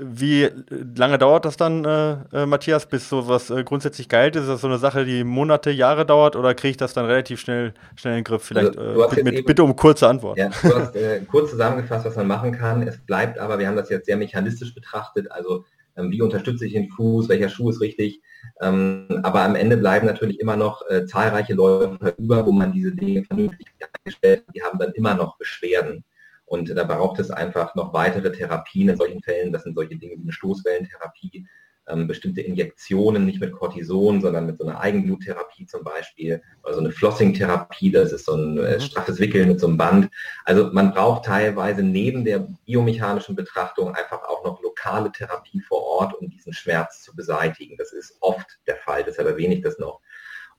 wie 0.00 0.48
lange 0.96 1.18
dauert 1.18 1.44
das 1.44 1.56
dann, 1.56 1.84
äh, 1.84 2.16
äh, 2.32 2.46
Matthias, 2.46 2.86
bis 2.86 3.08
sowas 3.08 3.50
äh, 3.50 3.64
grundsätzlich 3.64 4.08
geilt? 4.08 4.36
Ist 4.36 4.48
das 4.48 4.60
so 4.60 4.66
eine 4.66 4.78
Sache, 4.78 5.04
die 5.04 5.24
Monate, 5.24 5.70
Jahre 5.70 6.06
dauert 6.06 6.36
oder 6.36 6.54
kriege 6.54 6.70
ich 6.70 6.76
das 6.76 6.94
dann 6.94 7.06
relativ 7.06 7.40
schnell, 7.40 7.74
schnell 7.96 8.14
in 8.14 8.18
den 8.20 8.24
Griff? 8.24 8.44
Vielleicht 8.44 8.78
Also, 8.78 9.02
äh, 9.02 9.22
mit, 9.22 9.34
eben- 9.34 9.46
bitte 9.46 9.62
um 9.64 9.76
kurze 9.76 10.08
Antwort. 10.08 10.38
Ja, 10.38 10.48
du 10.62 10.74
hast 10.74 10.96
äh, 10.96 11.20
kurz 11.30 11.50
zusammengefasst, 11.50 12.04
was 12.06 12.16
man 12.16 12.26
machen 12.26 12.52
kann. 12.52 12.86
Es 12.86 12.98
bleibt 12.98 13.38
aber, 13.38 13.58
wir 13.58 13.66
haben 13.66 13.76
das 13.76 13.90
jetzt 13.90 14.06
sehr 14.06 14.16
mechanistisch 14.16 14.74
betrachtet, 14.74 15.30
also 15.30 15.64
ähm, 15.96 16.10
wie 16.10 16.22
unterstütze 16.22 16.66
ich 16.66 16.72
den 16.72 16.88
Fuß, 16.88 17.28
welcher 17.28 17.48
Schuh 17.48 17.70
ist 17.70 17.80
richtig. 17.80 18.22
Ähm, 18.60 19.06
aber 19.22 19.42
am 19.42 19.54
Ende 19.54 19.76
bleiben 19.76 20.06
natürlich 20.06 20.40
immer 20.40 20.56
noch 20.56 20.88
äh, 20.88 21.04
zahlreiche 21.06 21.54
Läufer 21.54 22.14
über, 22.18 22.46
wo 22.46 22.52
man 22.52 22.72
diese 22.72 22.92
Dinge 22.92 23.24
vernünftig 23.24 23.66
eingestellt 24.04 24.44
hat. 24.46 24.54
Die 24.54 24.62
haben 24.62 24.78
dann 24.78 24.92
immer 24.92 25.14
noch 25.14 25.36
Beschwerden. 25.36 26.04
Und 26.52 26.68
da 26.68 26.84
braucht 26.84 27.18
es 27.18 27.30
einfach 27.30 27.74
noch 27.74 27.94
weitere 27.94 28.30
Therapien 28.30 28.90
in 28.90 28.96
solchen 28.98 29.22
Fällen. 29.22 29.52
Das 29.54 29.62
sind 29.62 29.74
solche 29.74 29.96
Dinge 29.96 30.16
wie 30.18 30.22
eine 30.22 30.32
Stoßwellentherapie, 30.32 31.46
ähm, 31.88 32.06
bestimmte 32.06 32.42
Injektionen, 32.42 33.24
nicht 33.24 33.40
mit 33.40 33.52
Cortison, 33.52 34.20
sondern 34.20 34.44
mit 34.44 34.58
so 34.58 34.66
einer 34.66 34.78
Eigenbluttherapie 34.78 35.64
zum 35.64 35.82
Beispiel, 35.82 36.42
oder 36.62 36.74
so 36.74 36.80
eine 36.80 36.92
Flossing-Therapie, 36.92 37.90
das 37.90 38.12
ist 38.12 38.26
so 38.26 38.34
ein 38.34 38.58
äh, 38.58 38.74
Mhm. 38.76 38.80
straffes 38.80 39.18
Wickeln 39.18 39.48
mit 39.48 39.60
so 39.60 39.66
einem 39.66 39.78
Band. 39.78 40.10
Also 40.44 40.70
man 40.72 40.92
braucht 40.92 41.24
teilweise 41.24 41.82
neben 41.82 42.22
der 42.24 42.46
biomechanischen 42.66 43.34
Betrachtung 43.34 43.94
einfach 43.94 44.22
auch 44.28 44.44
noch 44.44 44.62
lokale 44.62 45.10
Therapie 45.10 45.60
vor 45.60 45.82
Ort, 45.82 46.14
um 46.20 46.28
diesen 46.28 46.52
Schmerz 46.52 47.02
zu 47.02 47.16
beseitigen. 47.16 47.76
Das 47.78 47.92
ist 47.94 48.14
oft 48.20 48.58
der 48.66 48.76
Fall, 48.76 49.04
deshalb 49.04 49.26
erwähne 49.26 49.54
ich 49.54 49.62
das 49.62 49.78
noch. 49.78 50.00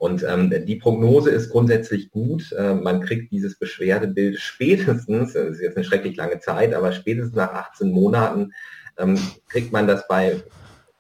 Und 0.04 0.22
ähm, 0.28 0.54
die 0.66 0.76
Prognose 0.76 1.30
ist 1.30 1.50
grundsätzlich 1.50 2.12
gut. 2.12 2.52
Äh, 2.52 2.74
man 2.74 3.00
kriegt 3.00 3.32
dieses 3.32 3.58
Beschwerdebild 3.58 4.38
spätestens, 4.38 5.32
das 5.32 5.46
ist 5.46 5.62
jetzt 5.62 5.78
eine 5.78 5.86
schrecklich 5.86 6.18
lange 6.18 6.40
Zeit, 6.40 6.74
aber 6.74 6.92
spätestens 6.92 7.38
nach 7.38 7.54
18 7.54 7.90
Monaten 7.90 8.52
ähm, 8.98 9.18
kriegt 9.48 9.72
man 9.72 9.88
das 9.88 10.06
bei 10.10 10.44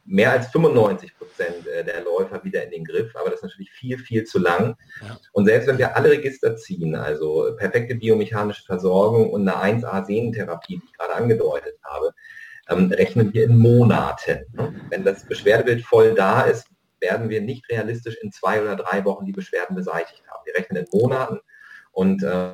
mehr 0.06 0.32
als 0.32 0.48
95 0.52 1.18
Prozent 1.18 1.68
äh, 1.68 1.84
der 1.84 2.06
Läufer 2.06 2.46
wieder 2.46 2.63
in 2.63 2.72
den 2.72 2.86
Griff. 2.86 3.13
Aber 3.18 3.30
das 3.30 3.39
ist 3.39 3.44
natürlich 3.44 3.72
viel, 3.72 3.98
viel 3.98 4.24
zu 4.24 4.39
lang. 4.39 4.78
Ja. 5.02 5.18
Und 5.34 5.48
selbst 5.48 5.68
wenn 5.68 5.80
wir 5.80 5.98
alle 5.98 6.12
Register 6.12 6.56
ziehen, 6.56 6.96
also 6.96 7.54
perfekte 7.58 7.96
biomechanische 7.96 8.63
Versorgung 8.63 9.32
und 9.32 9.46
eine 9.46 9.82
1A-Sehnentherapie, 9.82 10.78
die 10.78 10.86
ich 10.86 10.98
gerade 10.98 11.16
angedeutet 11.16 11.76
habe, 11.84 12.13
ähm, 12.70 12.89
rechnen 12.89 13.34
wir 13.34 13.44
in 13.44 13.58
Monaten. 13.58 14.46
Ne? 14.54 14.74
Wenn 14.89 15.04
das 15.04 15.26
Beschwerdebild 15.26 15.84
voll 15.84 16.16
da 16.16 16.44
ist, 16.44 16.68
werden 17.04 17.30
wir 17.30 17.42
nicht 17.42 17.70
realistisch 17.70 18.18
in 18.22 18.32
zwei 18.32 18.62
oder 18.62 18.76
drei 18.76 19.06
Wochen 19.06 19.26
die 19.26 19.32
Beschwerden 19.32 19.76
beseitigt 19.76 20.24
haben. 20.28 20.46
Wir 20.46 20.56
rechnen 20.56 20.84
in 20.84 21.00
Monaten 21.00 21.39
und 21.92 22.24
äh, 22.24 22.54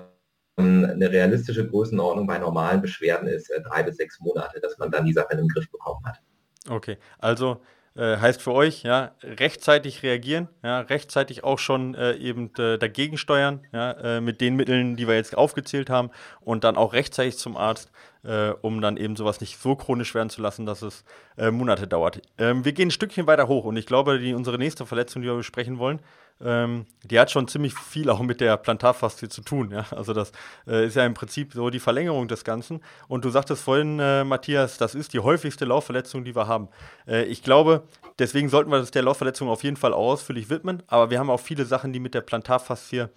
eine 0.57 1.11
realistische 1.11 1.65
Größenordnung 1.67 2.27
bei 2.27 2.37
normalen 2.37 2.81
Beschwerden 2.81 3.29
ist 3.29 3.49
äh, 3.49 3.61
drei 3.61 3.83
bis 3.83 3.95
sechs 3.95 4.19
Monate, 4.19 4.59
dass 4.59 4.77
man 4.77 4.91
dann 4.91 5.05
die 5.05 5.13
Sache 5.13 5.31
in 5.31 5.37
den 5.37 5.47
Griff 5.47 5.71
bekommen 5.71 6.05
hat. 6.05 6.19
Okay, 6.67 6.97
also 7.19 7.61
äh, 7.99 8.17
heißt 8.17 8.41
für 8.41 8.53
euch, 8.53 8.83
ja, 8.83 9.11
rechtzeitig 9.21 10.03
reagieren, 10.03 10.47
ja, 10.63 10.79
rechtzeitig 10.79 11.43
auch 11.43 11.59
schon 11.59 11.95
äh, 11.95 12.13
eben 12.13 12.49
äh, 12.57 12.77
dagegen 12.77 13.17
steuern, 13.17 13.67
ja, 13.73 13.91
äh, 13.91 14.21
mit 14.21 14.39
den 14.39 14.55
Mitteln, 14.55 14.95
die 14.95 15.05
wir 15.05 15.15
jetzt 15.15 15.37
aufgezählt 15.37 15.89
haben 15.89 16.09
und 16.39 16.63
dann 16.63 16.77
auch 16.77 16.93
rechtzeitig 16.93 17.37
zum 17.37 17.57
Arzt, 17.57 17.91
äh, 18.23 18.51
um 18.61 18.79
dann 18.79 18.95
eben 18.95 19.17
sowas 19.17 19.41
nicht 19.41 19.57
so 19.57 19.75
chronisch 19.75 20.15
werden 20.15 20.29
zu 20.29 20.41
lassen, 20.41 20.65
dass 20.65 20.81
es 20.81 21.03
Monate 21.51 21.87
dauert. 21.87 22.21
Ähm, 22.37 22.65
wir 22.65 22.73
gehen 22.73 22.89
ein 22.89 22.91
Stückchen 22.91 23.25
weiter 23.25 23.47
hoch 23.47 23.63
und 23.63 23.77
ich 23.77 23.85
glaube, 23.85 24.19
die, 24.19 24.33
unsere 24.33 24.57
nächste 24.57 24.85
Verletzung, 24.85 25.21
die 25.21 25.29
wir 25.29 25.35
besprechen 25.35 25.77
wollen, 25.77 26.01
ähm, 26.41 26.85
die 27.03 27.19
hat 27.19 27.31
schon 27.31 27.47
ziemlich 27.47 27.73
viel 27.73 28.09
auch 28.09 28.21
mit 28.21 28.39
der 28.41 28.57
Plantarfaszie 28.57 29.29
zu 29.29 29.41
tun. 29.41 29.71
Ja? 29.71 29.85
Also 29.91 30.13
das 30.13 30.31
äh, 30.67 30.85
ist 30.85 30.95
ja 30.95 31.05
im 31.05 31.13
Prinzip 31.13 31.53
so 31.53 31.69
die 31.69 31.79
Verlängerung 31.79 32.27
des 32.27 32.43
Ganzen. 32.43 32.81
Und 33.07 33.25
du 33.25 33.29
sagtest 33.29 33.63
vorhin, 33.63 33.99
äh, 33.99 34.23
Matthias, 34.23 34.77
das 34.77 34.95
ist 34.95 35.13
die 35.13 35.19
häufigste 35.19 35.65
Laufverletzung, 35.65 36.23
die 36.23 36.35
wir 36.35 36.47
haben. 36.47 36.69
Äh, 37.07 37.23
ich 37.23 37.43
glaube, 37.43 37.83
deswegen 38.19 38.49
sollten 38.49 38.71
wir 38.71 38.79
das 38.79 38.91
der 38.91 39.03
Laufverletzung 39.03 39.49
auf 39.49 39.63
jeden 39.63 39.77
Fall 39.77 39.93
ausführlich 39.93 40.49
widmen. 40.49 40.81
Aber 40.87 41.09
wir 41.09 41.19
haben 41.19 41.29
auch 41.29 41.41
viele 41.41 41.65
Sachen, 41.65 41.91
die 41.91 41.99
mit 41.99 42.13
der 42.13 42.21
Plantarfaszie 42.21 43.09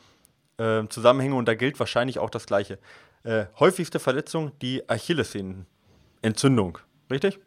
ähm, 0.58 0.90
zusammenhängen 0.90 1.34
und 1.34 1.46
da 1.46 1.54
gilt 1.54 1.78
wahrscheinlich 1.78 2.18
auch 2.18 2.30
das 2.30 2.46
Gleiche. 2.46 2.78
Äh, 3.24 3.46
häufigste 3.58 4.00
Verletzung, 4.00 4.52
die 4.60 4.88
Achillessehnenentzündung, 4.88 6.78
richtig? 7.10 7.38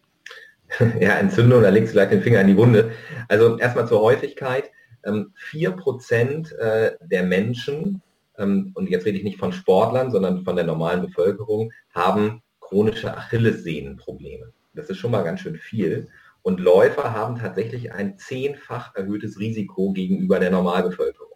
Ja, 0.99 1.11
Entzündung, 1.13 1.61
da 1.61 1.69
legst 1.69 1.91
du 1.91 1.93
gleich 1.93 2.09
den 2.09 2.23
Finger 2.23 2.41
in 2.41 2.47
die 2.47 2.57
Wunde. 2.57 2.91
Also 3.27 3.57
erstmal 3.59 3.87
zur 3.87 4.01
Häufigkeit. 4.01 4.71
Ähm, 5.05 5.31
vier 5.35 5.71
Prozent 5.71 6.51
äh, 6.53 6.93
der 7.01 7.23
Menschen, 7.23 8.01
ähm, 8.37 8.71
und 8.73 8.89
jetzt 8.89 9.05
rede 9.05 9.17
ich 9.17 9.23
nicht 9.23 9.39
von 9.39 9.53
Sportlern, 9.53 10.11
sondern 10.11 10.43
von 10.43 10.55
der 10.55 10.65
normalen 10.65 11.01
Bevölkerung, 11.01 11.71
haben 11.93 12.41
chronische 12.59 13.15
Achillessehnenprobleme. 13.15 14.51
Das 14.73 14.89
ist 14.89 14.97
schon 14.97 15.11
mal 15.11 15.23
ganz 15.23 15.41
schön 15.41 15.57
viel. 15.57 16.07
Und 16.41 16.59
Läufer 16.59 17.13
haben 17.13 17.37
tatsächlich 17.37 17.93
ein 17.93 18.17
zehnfach 18.17 18.95
erhöhtes 18.95 19.39
Risiko 19.39 19.93
gegenüber 19.93 20.39
der 20.39 20.51
Normalbevölkerung. 20.51 21.35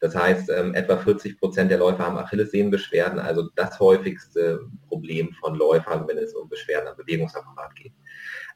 Das 0.00 0.16
heißt, 0.16 0.50
ähm, 0.50 0.74
etwa 0.74 0.96
40 0.96 1.38
Prozent 1.38 1.70
der 1.70 1.78
Läufer 1.78 2.06
haben 2.06 2.16
Achillessehnenbeschwerden, 2.16 3.18
also 3.18 3.50
das 3.54 3.78
häufigste 3.78 4.60
Problem 4.88 5.34
von 5.34 5.54
Läufern, 5.54 6.08
wenn 6.08 6.16
es 6.16 6.34
um 6.34 6.48
Beschwerden 6.48 6.88
am 6.88 6.96
Bewegungsapparat 6.96 7.76
geht. 7.76 7.92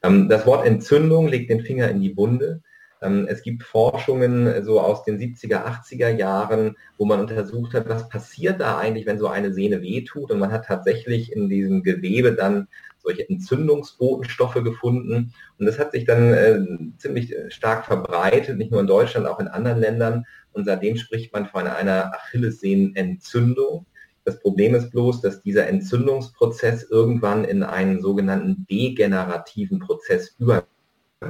das 0.01 0.45
Wort 0.45 0.65
Entzündung 0.65 1.27
legt 1.27 1.49
den 1.49 1.61
Finger 1.61 1.89
in 1.89 2.01
die 2.01 2.15
Wunde. 2.17 2.61
Ähm, 3.05 3.27
es 3.29 3.41
gibt 3.43 3.63
Forschungen 3.63 4.63
so 4.63 4.79
aus 4.79 5.03
den 5.03 5.19
70er, 5.19 5.65
80er 5.65 6.09
Jahren, 6.09 6.75
wo 6.97 7.05
man 7.05 7.19
untersucht 7.19 7.73
hat, 7.73 7.87
was 7.89 8.09
passiert 8.09 8.59
da 8.59 8.77
eigentlich, 8.77 9.05
wenn 9.05 9.19
so 9.19 9.27
eine 9.27 9.53
Sehne 9.53 9.81
wehtut. 9.81 10.31
Und 10.31 10.39
man 10.39 10.51
hat 10.51 10.65
tatsächlich 10.65 11.31
in 11.31 11.49
diesem 11.49 11.83
Gewebe 11.83 12.33
dann 12.33 12.67
solche 12.99 13.29
Entzündungsbotenstoffe 13.29 14.63
gefunden. 14.63 15.33
Und 15.59 15.65
das 15.65 15.77
hat 15.77 15.91
sich 15.91 16.05
dann 16.05 16.33
äh, 16.33 16.59
ziemlich 16.97 17.33
äh, 17.33 17.51
stark 17.51 17.85
verbreitet, 17.85 18.57
nicht 18.57 18.71
nur 18.71 18.81
in 18.81 18.87
Deutschland, 18.87 19.27
auch 19.27 19.39
in 19.39 19.47
anderen 19.47 19.79
Ländern. 19.79 20.25
Und 20.53 20.65
seitdem 20.65 20.97
spricht 20.97 21.31
man 21.33 21.45
von 21.45 21.67
einer 21.67 22.13
Achillessehnenentzündung. 22.15 23.85
Das 24.23 24.39
Problem 24.39 24.73
ist 24.73 24.89
bloß, 24.89 25.21
dass 25.21 25.43
dieser 25.43 25.67
Entzündungsprozess 25.67 26.83
irgendwann 26.89 27.43
in 27.43 27.61
einen 27.61 28.01
sogenannten 28.01 28.65
degenerativen 28.67 29.79
Prozess 29.79 30.35
übergeht 30.39 30.74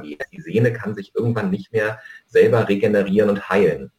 die 0.03 0.41
Sehne 0.41 0.73
kann 0.73 0.95
sich 0.95 1.13
irgendwann 1.15 1.49
nicht 1.49 1.71
mehr 1.71 1.99
selber 2.25 2.67
regenerieren 2.67 3.29
und 3.29 3.49
heilen 3.49 3.91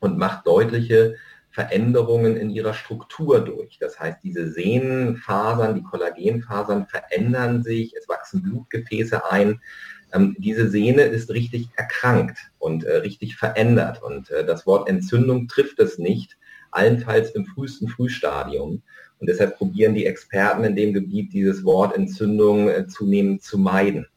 und 0.00 0.18
macht 0.18 0.46
deutliche 0.46 1.16
Veränderungen 1.50 2.36
in 2.36 2.50
ihrer 2.50 2.74
Struktur 2.74 3.40
durch. 3.40 3.78
Das 3.78 4.00
heißt, 4.00 4.18
diese 4.24 4.50
Sehnenfasern, 4.50 5.76
die 5.76 5.84
Kollagenfasern 5.84 6.86
verändern 6.86 7.62
sich, 7.62 7.94
es 7.94 8.08
wachsen 8.08 8.42
Blutgefäße 8.42 9.30
ein. 9.30 9.60
Ähm, 10.12 10.34
diese 10.38 10.68
Sehne 10.68 11.02
ist 11.02 11.30
richtig 11.30 11.68
erkrankt 11.76 12.38
und 12.58 12.82
äh, 12.82 12.96
richtig 12.96 13.36
verändert. 13.36 14.02
Und 14.02 14.30
äh, 14.30 14.44
das 14.44 14.66
Wort 14.66 14.88
Entzündung 14.88 15.46
trifft 15.46 15.78
es 15.78 15.96
nicht, 15.96 16.36
allenfalls 16.72 17.30
im 17.30 17.46
frühesten 17.46 17.86
Frühstadium. 17.86 18.82
Und 19.20 19.28
deshalb 19.28 19.56
probieren 19.56 19.94
die 19.94 20.06
Experten 20.06 20.64
in 20.64 20.74
dem 20.74 20.92
Gebiet 20.92 21.32
dieses 21.32 21.64
Wort 21.64 21.96
Entzündung 21.96 22.68
äh, 22.68 22.88
zunehmend 22.88 23.42
zu 23.42 23.58
meiden. 23.58 24.08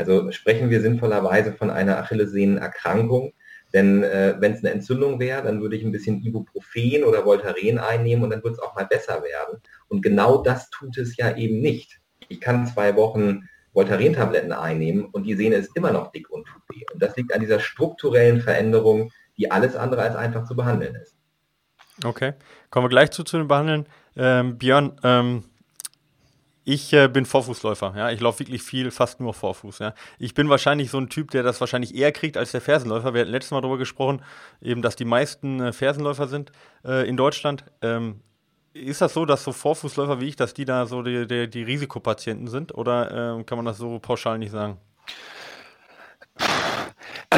Also 0.00 0.32
sprechen 0.32 0.70
wir 0.70 0.80
sinnvollerweise 0.80 1.52
von 1.52 1.68
einer 1.68 1.98
Achillessehnenerkrankung, 1.98 3.34
denn 3.74 4.02
äh, 4.02 4.34
wenn 4.38 4.54
es 4.54 4.64
eine 4.64 4.70
Entzündung 4.70 5.20
wäre, 5.20 5.42
dann 5.42 5.60
würde 5.60 5.76
ich 5.76 5.84
ein 5.84 5.92
bisschen 5.92 6.22
Ibuprofen 6.22 7.04
oder 7.04 7.26
Voltaren 7.26 7.78
einnehmen 7.78 8.24
und 8.24 8.30
dann 8.30 8.42
wird 8.42 8.54
es 8.54 8.60
auch 8.60 8.74
mal 8.74 8.86
besser 8.86 9.22
werden. 9.22 9.60
Und 9.88 10.00
genau 10.00 10.42
das 10.42 10.70
tut 10.70 10.96
es 10.96 11.18
ja 11.18 11.36
eben 11.36 11.60
nicht. 11.60 12.00
Ich 12.28 12.40
kann 12.40 12.66
zwei 12.66 12.96
Wochen 12.96 13.46
Voltaren-Tabletten 13.74 14.52
einnehmen 14.52 15.04
und 15.04 15.24
die 15.24 15.34
Sehne 15.34 15.56
ist 15.56 15.76
immer 15.76 15.92
noch 15.92 16.12
dick 16.12 16.30
und 16.30 16.46
tut 16.46 16.62
weh. 16.70 16.82
Und 16.94 17.02
das 17.02 17.14
liegt 17.16 17.34
an 17.34 17.40
dieser 17.40 17.60
strukturellen 17.60 18.40
Veränderung, 18.40 19.12
die 19.36 19.50
alles 19.50 19.76
andere 19.76 20.00
als 20.00 20.16
einfach 20.16 20.44
zu 20.46 20.56
behandeln 20.56 20.94
ist. 20.94 21.14
Okay, 22.02 22.32
kommen 22.70 22.86
wir 22.86 22.88
gleich 22.88 23.10
zu, 23.10 23.22
zu 23.22 23.36
den 23.36 23.48
Behandeln. 23.48 23.86
Ähm, 24.16 24.56
Björn, 24.56 24.98
ähm, 25.04 25.44
ich 26.64 26.92
äh, 26.92 27.08
bin 27.08 27.24
Vorfußläufer, 27.24 27.94
ja. 27.96 28.10
Ich 28.10 28.20
laufe 28.20 28.40
wirklich 28.40 28.62
viel, 28.62 28.90
fast 28.90 29.20
nur 29.20 29.32
Vorfuß, 29.32 29.78
ja. 29.78 29.94
Ich 30.18 30.34
bin 30.34 30.48
wahrscheinlich 30.48 30.90
so 30.90 30.98
ein 30.98 31.08
Typ, 31.08 31.30
der 31.30 31.42
das 31.42 31.60
wahrscheinlich 31.60 31.94
eher 31.94 32.12
kriegt 32.12 32.36
als 32.36 32.52
der 32.52 32.60
Fersenläufer. 32.60 33.14
Wir 33.14 33.22
hatten 33.22 33.30
letztes 33.30 33.52
Mal 33.52 33.60
darüber 33.60 33.78
gesprochen, 33.78 34.22
eben, 34.60 34.82
dass 34.82 34.96
die 34.96 35.04
meisten 35.04 35.60
äh, 35.60 35.72
Fersenläufer 35.72 36.28
sind 36.28 36.52
äh, 36.84 37.08
in 37.08 37.16
Deutschland. 37.16 37.64
Ähm, 37.80 38.20
ist 38.72 39.00
das 39.00 39.14
so, 39.14 39.24
dass 39.24 39.42
so 39.42 39.52
Vorfußläufer 39.52 40.20
wie 40.20 40.28
ich, 40.28 40.36
dass 40.36 40.54
die 40.54 40.64
da 40.64 40.86
so 40.86 41.02
die, 41.02 41.26
die, 41.26 41.48
die 41.48 41.62
Risikopatienten 41.62 42.46
sind? 42.48 42.74
Oder 42.74 43.36
ähm, 43.36 43.46
kann 43.46 43.58
man 43.58 43.64
das 43.64 43.78
so 43.78 43.98
pauschal 43.98 44.38
nicht 44.38 44.52
sagen? 44.52 44.76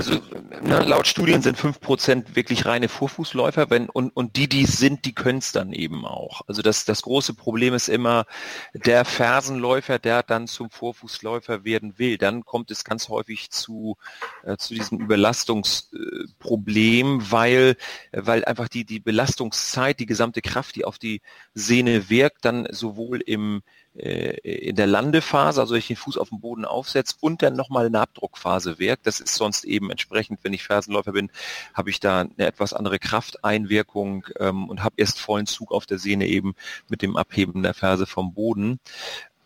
Also 0.03 0.21
ne, 0.63 0.81
laut 0.81 1.07
Studien 1.07 1.43
sind 1.43 1.57
fünf 1.57 1.79
Prozent 1.81 2.35
wirklich 2.35 2.67
reine 2.67 2.89
Vorfußläufer, 2.89 3.71
wenn, 3.71 3.89
und, 3.89 4.11
und 4.17 4.35
die, 4.37 4.49
die 4.49 4.65
es 4.65 4.79
sind, 4.79 5.05
die 5.05 5.15
können 5.15 5.39
es 5.39 5.53
dann 5.53 5.73
eben 5.73 6.05
auch. 6.05 6.43
Also 6.49 6.61
das, 6.61 6.85
das 6.85 7.03
große 7.03 7.35
Problem 7.35 7.73
ist 7.73 7.89
immer 7.89 8.27
der 8.75 9.05
Fersenläufer, 9.05 10.01
der 10.01 10.25
dann 10.25 10.49
zum 10.49 10.71
Vorfußläufer 10.71 11.65
werden 11.65 12.01
will. 12.01 12.19
Dann 12.19 12.45
kommt 12.45 12.73
es 12.73 12.83
ganz 12.83 13.09
häufig 13.09 13.53
zu, 13.53 13.97
äh, 14.45 14.57
zu 14.57 14.75
diesem 14.75 14.99
Überlastungsproblem, 14.99 17.31
weil, 17.31 17.77
weil 18.11 18.45
einfach 18.45 18.67
die, 18.67 18.85
die 18.85 18.99
Belastungszeit, 18.99 20.01
die 20.01 20.07
gesamte 20.07 20.43
Kraft, 20.43 20.75
die 20.75 20.85
auf 20.85 20.99
die 20.99 21.21
Sehne 21.55 22.11
wirkt, 22.11 22.45
dann 22.45 22.67
sowohl 22.73 23.21
im 23.21 23.59
äh, 23.59 23.61
in 23.95 24.77
der 24.77 24.87
Landephase, 24.87 25.61
also 25.61 25.75
ich 25.75 25.87
den 25.87 25.97
Fuß 25.97 26.17
auf 26.17 26.31
den 26.31 26.41
Boden 26.41 26.65
aufsetze 26.65 27.17
und 27.21 27.43
dann 27.43 27.55
nochmal 27.55 27.87
in 27.87 27.93
der 27.93 28.03
Abdruckphase 28.03 28.79
wirkt. 28.79 29.07
Das 29.07 29.21
ist 29.21 29.35
sonst 29.35 29.65
eben 29.65 29.91
entsprechend, 29.91 30.41
wenn 30.43 30.55
ich 30.55 30.65
Fersenläufer 30.65 31.13
bin, 31.13 31.31
habe 31.75 31.91
ich 31.91 32.01
da 32.01 32.21
eine 32.21 32.47
etwas 32.47 32.73
andere 32.73 32.99
Krafteinwirkung 32.99 34.27
ähm, 34.39 34.69
und 34.71 34.83
habe 34.83 34.95
erst 34.97 35.21
vollen 35.21 35.47
Zug 35.47 35.73
auf 35.73 35.85
der 35.85 35.99
Sehne 35.99 36.27
eben 36.27 36.55
mit 36.89 37.03
dem 37.03 37.17
Abheben 37.17 37.63
der 37.63 37.75
Ferse 37.75 38.07
vom 38.07 38.33
Boden. 38.33 38.81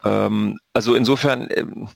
Ähm, 0.05 0.59
also 0.73 0.95
insofern, 0.95 1.49
ähm, 1.51 1.89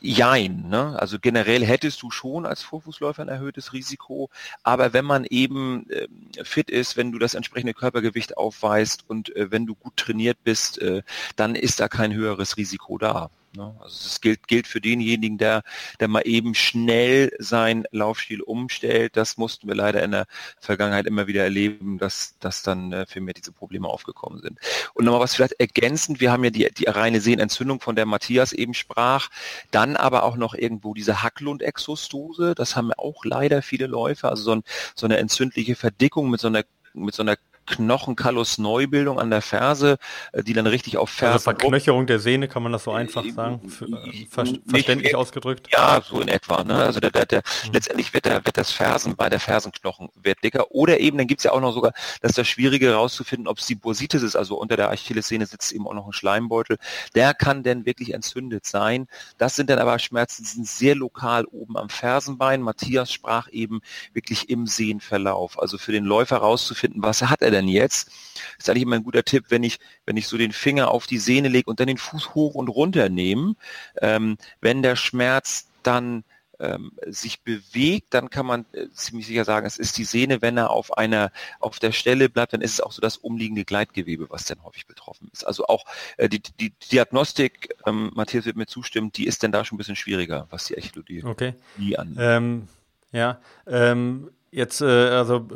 jein. 0.00 0.68
Ne? 0.68 0.98
Also 0.98 1.18
generell 1.18 1.64
hättest 1.64 2.02
du 2.02 2.10
schon 2.10 2.46
als 2.46 2.62
Vorfußläufer 2.62 3.22
ein 3.22 3.28
erhöhtes 3.28 3.72
Risiko, 3.72 4.30
aber 4.62 4.92
wenn 4.92 5.04
man 5.04 5.24
eben 5.24 5.88
äh, 5.90 6.08
fit 6.44 6.70
ist, 6.70 6.96
wenn 6.96 7.12
du 7.12 7.18
das 7.18 7.34
entsprechende 7.34 7.74
Körpergewicht 7.74 8.36
aufweist 8.36 9.04
und 9.08 9.34
äh, 9.36 9.50
wenn 9.50 9.66
du 9.66 9.74
gut 9.74 9.96
trainiert 9.96 10.38
bist, 10.44 10.80
äh, 10.80 11.02
dann 11.36 11.54
ist 11.54 11.80
da 11.80 11.88
kein 11.88 12.12
höheres 12.12 12.56
Risiko 12.56 12.98
da. 12.98 13.30
Ne? 13.56 13.74
Also 13.80 14.04
das 14.04 14.20
gilt, 14.20 14.46
gilt 14.46 14.66
für 14.66 14.80
denjenigen, 14.80 15.38
der, 15.38 15.62
der 16.00 16.08
mal 16.08 16.22
eben 16.24 16.54
schnell 16.54 17.32
sein 17.38 17.84
Laufstil 17.90 18.42
umstellt. 18.42 19.16
Das 19.16 19.36
mussten 19.36 19.66
wir 19.68 19.74
leider 19.74 20.02
in 20.02 20.12
der 20.12 20.26
Vergangenheit 20.60 21.06
immer 21.06 21.26
wieder 21.26 21.42
erleben, 21.42 21.98
dass, 21.98 22.36
dass 22.38 22.62
dann 22.62 22.92
äh, 22.92 23.06
für 23.06 23.20
mehr 23.20 23.34
diese 23.34 23.52
Probleme 23.52 23.88
aufgekommen 23.88 24.40
sind. 24.40 24.58
Und 24.94 25.04
nochmal 25.04 25.22
was 25.22 25.34
vielleicht 25.34 25.58
ergänzend, 25.58 26.20
wir 26.20 26.30
haben 26.30 26.44
ja 26.44 26.50
die, 26.50 26.68
die 26.72 26.84
reine 26.84 27.20
Sehnenentzündung, 27.20 27.80
von 27.80 27.96
der 27.96 28.06
Matthias 28.06 28.52
eben 28.52 28.74
sprach, 28.74 29.28
dann 29.70 29.96
aber 29.96 30.22
auch 30.22 30.36
noch 30.36 30.54
irgendwo 30.54 30.94
diese 30.94 31.22
Hacklund-Exostose, 31.22 32.54
das 32.54 32.76
haben 32.76 32.92
auch 32.92 33.24
leider 33.24 33.62
viele 33.62 33.86
Läufer, 33.86 34.30
also 34.30 34.42
so, 34.42 34.52
ein, 34.52 34.62
so 34.94 35.06
eine 35.06 35.16
entzündliche 35.18 35.74
Verdickung 35.76 36.30
mit 36.30 36.40
so 36.40 36.48
einer 36.48 36.64
mit 36.96 37.14
so 37.14 37.22
einer 37.22 37.36
Knochenkalus-Neubildung 37.66 39.18
an 39.18 39.30
der 39.30 39.42
Ferse, 39.42 39.98
äh, 40.32 40.42
die 40.42 40.52
dann 40.52 40.66
richtig 40.66 40.96
auf 40.96 41.10
Ferse... 41.10 41.34
Also 41.34 41.44
Verknöcherung 41.44 42.06
der 42.06 42.18
Sehne, 42.18 42.48
kann 42.48 42.62
man 42.62 42.72
das 42.72 42.84
so 42.84 42.92
einfach 42.92 43.24
äh, 43.24 43.30
sagen? 43.30 43.68
Für, 43.68 43.86
äh, 43.86 44.26
ver 44.30 44.46
verständlich 44.66 45.14
ausgedrückt? 45.14 45.68
Ja, 45.72 46.00
so 46.02 46.20
in 46.20 46.28
etwa. 46.28 46.64
Ne? 46.64 46.74
Also 46.74 47.00
der, 47.00 47.10
der, 47.10 47.26
der, 47.26 47.42
mhm. 47.66 47.72
letztendlich 47.72 48.14
wird, 48.14 48.24
der, 48.24 48.44
wird 48.44 48.56
das 48.56 48.70
Fersen 48.70 49.16
bei 49.16 49.28
der 49.28 49.40
Fersenknochen 49.40 50.08
wird 50.22 50.42
dicker. 50.42 50.70
Oder 50.70 51.00
eben, 51.00 51.18
dann 51.18 51.26
gibt's 51.26 51.44
ja 51.44 51.52
auch 51.52 51.60
noch 51.60 51.72
sogar, 51.72 51.92
dass 52.20 52.32
das 52.32 52.46
Schwierige 52.48 52.86
herauszufinden, 52.86 53.48
ob 53.48 53.58
es 53.58 53.66
die 53.66 53.74
Bursitis 53.74 54.22
ist, 54.22 54.36
also 54.36 54.56
unter 54.58 54.76
der 54.76 54.90
Achillessehne 54.90 55.46
sitzt 55.46 55.72
eben 55.72 55.86
auch 55.86 55.94
noch 55.94 56.06
ein 56.06 56.12
Schleimbeutel. 56.12 56.78
Der 57.14 57.34
kann 57.34 57.62
denn 57.62 57.86
wirklich 57.86 58.14
entzündet 58.14 58.66
sein. 58.66 59.08
Das 59.38 59.56
sind 59.56 59.70
dann 59.70 59.78
aber 59.78 59.98
Schmerzen, 59.98 60.44
die 60.44 60.48
sind 60.50 60.66
sehr 60.66 60.94
lokal 60.94 61.44
oben 61.46 61.76
am 61.76 61.88
Fersenbein. 61.88 62.62
Matthias 62.62 63.12
sprach 63.12 63.48
eben 63.50 63.80
wirklich 64.12 64.48
im 64.50 64.66
Sehnenverlauf. 64.66 65.60
Also 65.60 65.78
für 65.78 65.92
den 65.92 66.04
Läufer 66.04 66.36
herauszufinden, 66.36 67.02
was 67.02 67.22
hat 67.22 67.42
er 67.42 67.50
denn 67.56 67.68
jetzt? 67.68 68.10
ist 68.58 68.68
eigentlich 68.68 68.82
immer 68.82 68.96
ein 68.96 69.04
guter 69.04 69.24
Tipp, 69.24 69.46
wenn 69.48 69.62
ich, 69.62 69.78
wenn 70.04 70.16
ich 70.16 70.28
so 70.28 70.36
den 70.36 70.52
Finger 70.52 70.90
auf 70.90 71.06
die 71.06 71.18
Sehne 71.18 71.48
lege 71.48 71.68
und 71.68 71.80
dann 71.80 71.86
den 71.86 71.98
Fuß 71.98 72.34
hoch 72.34 72.54
und 72.54 72.68
runter 72.68 73.08
nehme. 73.08 73.54
Ähm, 74.00 74.36
wenn 74.60 74.82
der 74.82 74.96
Schmerz 74.96 75.68
dann 75.82 76.24
ähm, 76.58 76.92
sich 77.06 77.42
bewegt, 77.42 78.14
dann 78.14 78.30
kann 78.30 78.46
man 78.46 78.64
äh, 78.72 78.88
ziemlich 78.90 79.26
sicher 79.26 79.44
sagen, 79.44 79.66
es 79.66 79.76
ist 79.76 79.98
die 79.98 80.04
Sehne. 80.04 80.40
Wenn 80.40 80.56
er 80.56 80.70
auf 80.70 80.96
einer, 80.96 81.30
auf 81.60 81.78
der 81.78 81.92
Stelle 81.92 82.30
bleibt, 82.30 82.54
dann 82.54 82.62
ist 82.62 82.74
es 82.74 82.80
auch 82.80 82.92
so 82.92 83.02
das 83.02 83.18
umliegende 83.18 83.64
Gleitgewebe, 83.64 84.30
was 84.30 84.44
dann 84.46 84.64
häufig 84.64 84.86
betroffen 84.86 85.28
ist. 85.32 85.46
Also 85.46 85.66
auch 85.66 85.84
äh, 86.16 86.28
die, 86.28 86.40
die 86.40 86.70
Diagnostik, 86.70 87.74
ähm, 87.86 88.10
Matthias 88.14 88.46
wird 88.46 88.56
mir 88.56 88.66
zustimmen, 88.66 89.12
die 89.12 89.26
ist 89.26 89.42
dann 89.42 89.52
da 89.52 89.64
schon 89.64 89.76
ein 89.76 89.78
bisschen 89.78 89.96
schwieriger, 89.96 90.46
was 90.50 90.64
die 90.64 90.74
Echolodie 90.74 91.24
okay. 91.24 91.54
angeht. 91.96 92.18
Ähm, 92.18 92.68
ja, 93.12 93.38
ähm, 93.66 94.30
Jetzt, 94.56 94.80
äh, 94.80 94.86
also 94.86 95.46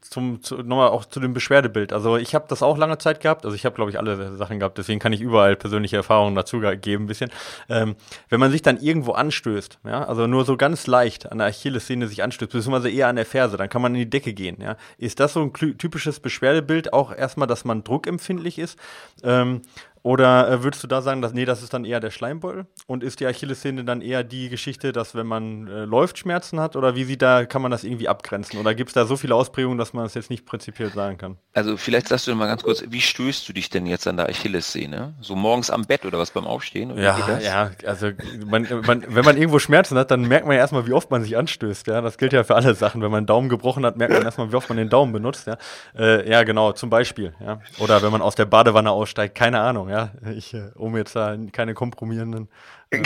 zum, 0.00 0.42
zu, 0.42 0.56
nochmal 0.56 0.88
auch 0.88 1.04
zu 1.04 1.20
dem 1.20 1.32
Beschwerdebild. 1.32 1.92
Also 1.92 2.16
ich 2.16 2.34
habe 2.34 2.46
das 2.48 2.60
auch 2.60 2.76
lange 2.76 2.98
Zeit 2.98 3.20
gehabt. 3.20 3.44
Also 3.44 3.54
ich 3.54 3.64
habe, 3.64 3.76
glaube 3.76 3.92
ich, 3.92 4.00
alle 4.00 4.36
Sachen 4.36 4.58
gehabt. 4.58 4.78
Deswegen 4.78 4.98
kann 4.98 5.12
ich 5.12 5.20
überall 5.20 5.54
persönliche 5.54 5.94
Erfahrungen 5.94 6.34
dazu 6.34 6.58
geben, 6.58 7.04
ein 7.04 7.06
bisschen. 7.06 7.30
Ähm, 7.68 7.94
wenn 8.30 8.40
man 8.40 8.50
sich 8.50 8.60
dann 8.60 8.78
irgendwo 8.78 9.12
anstößt, 9.12 9.78
ja, 9.84 10.02
also 10.02 10.26
nur 10.26 10.44
so 10.44 10.56
ganz 10.56 10.88
leicht 10.88 11.30
an 11.30 11.38
der 11.38 11.46
Achillessehne 11.46 12.08
sich 12.08 12.24
anstößt, 12.24 12.50
beziehungsweise 12.50 12.90
eher 12.90 13.06
an 13.06 13.14
der 13.14 13.26
Ferse, 13.26 13.56
dann 13.56 13.68
kann 13.68 13.80
man 13.80 13.94
in 13.94 14.00
die 14.00 14.10
Decke 14.10 14.34
gehen. 14.34 14.56
Ja. 14.60 14.76
Ist 14.98 15.20
das 15.20 15.34
so 15.34 15.42
ein 15.42 15.52
typisches 15.52 16.18
Beschwerdebild 16.18 16.92
auch 16.92 17.14
erstmal, 17.14 17.46
dass 17.46 17.64
man 17.64 17.84
druckempfindlich 17.84 18.58
ist? 18.58 18.76
Ähm, 19.22 19.62
oder 20.02 20.50
äh, 20.50 20.62
würdest 20.64 20.82
du 20.82 20.88
da 20.88 21.00
sagen, 21.00 21.22
dass 21.22 21.32
nee, 21.32 21.44
das 21.44 21.62
ist 21.62 21.72
dann 21.72 21.84
eher 21.84 22.00
der 22.00 22.10
Schleimbeutel? 22.10 22.66
Und 22.86 23.04
ist 23.04 23.20
die 23.20 23.26
Achillessehne 23.26 23.84
dann 23.84 24.00
eher 24.00 24.24
die 24.24 24.48
Geschichte, 24.48 24.92
dass 24.92 25.14
wenn 25.14 25.26
man 25.26 25.68
äh, 25.68 25.84
läuft, 25.84 26.18
Schmerzen 26.18 26.58
hat? 26.58 26.74
Oder 26.74 26.96
wie 26.96 27.04
sieht 27.04 27.22
da, 27.22 27.44
kann 27.44 27.62
man 27.62 27.70
das 27.70 27.84
irgendwie 27.84 28.08
abgrenzen? 28.08 28.58
Oder 28.58 28.74
gibt 28.74 28.90
es 28.90 28.94
da 28.94 29.04
so 29.06 29.16
viele 29.16 29.36
Ausprägungen, 29.36 29.78
dass 29.78 29.92
man 29.92 30.04
das 30.04 30.14
jetzt 30.14 30.28
nicht 30.28 30.44
prinzipiell 30.44 30.90
sagen 30.90 31.18
kann? 31.18 31.36
Also 31.52 31.76
vielleicht 31.76 32.08
sagst 32.08 32.26
du 32.26 32.34
mal 32.34 32.46
ganz 32.46 32.64
kurz, 32.64 32.82
wie 32.88 33.00
stößt 33.00 33.48
du 33.48 33.52
dich 33.52 33.70
denn 33.70 33.86
jetzt 33.86 34.08
an 34.08 34.16
der 34.16 34.28
Achillessehne? 34.28 35.14
So 35.20 35.36
morgens 35.36 35.70
am 35.70 35.84
Bett 35.84 36.04
oder 36.04 36.18
was 36.18 36.32
beim 36.32 36.46
Aufstehen? 36.46 36.90
Oder 36.90 37.02
ja, 37.02 37.38
ja, 37.38 37.70
also 37.86 38.10
man, 38.44 38.66
man, 38.84 39.04
wenn 39.06 39.24
man 39.24 39.36
irgendwo 39.36 39.60
Schmerzen 39.60 39.96
hat, 39.96 40.10
dann 40.10 40.22
merkt 40.22 40.46
man 40.46 40.56
ja 40.56 40.62
erstmal, 40.62 40.86
wie 40.88 40.92
oft 40.92 41.12
man 41.12 41.22
sich 41.22 41.36
anstößt. 41.36 41.86
Ja, 41.86 42.00
das 42.00 42.18
gilt 42.18 42.32
ja 42.32 42.42
für 42.42 42.56
alle 42.56 42.74
Sachen. 42.74 43.02
Wenn 43.02 43.10
man 43.12 43.18
einen 43.18 43.26
Daumen 43.26 43.48
gebrochen 43.48 43.86
hat, 43.86 43.96
merkt 43.96 44.12
man 44.14 44.24
erstmal, 44.24 44.50
wie 44.50 44.56
oft 44.56 44.68
man 44.68 44.78
den 44.78 44.88
Daumen 44.88 45.12
benutzt. 45.12 45.46
Ja, 45.46 45.58
äh, 45.96 46.28
ja 46.28 46.42
genau, 46.42 46.72
zum 46.72 46.90
Beispiel. 46.90 47.34
Ja. 47.38 47.60
Oder 47.78 48.02
wenn 48.02 48.10
man 48.10 48.20
aus 48.20 48.34
der 48.34 48.46
Badewanne 48.46 48.90
aussteigt, 48.90 49.36
keine 49.36 49.60
Ahnung. 49.60 49.91
Ja, 49.92 50.10
ich 50.34 50.54
äh, 50.54 50.70
um 50.74 50.96
jetzt 50.96 51.14
da 51.14 51.36
keine 51.52 51.74
kompromierenden 51.74 52.48
äh, 52.90 52.96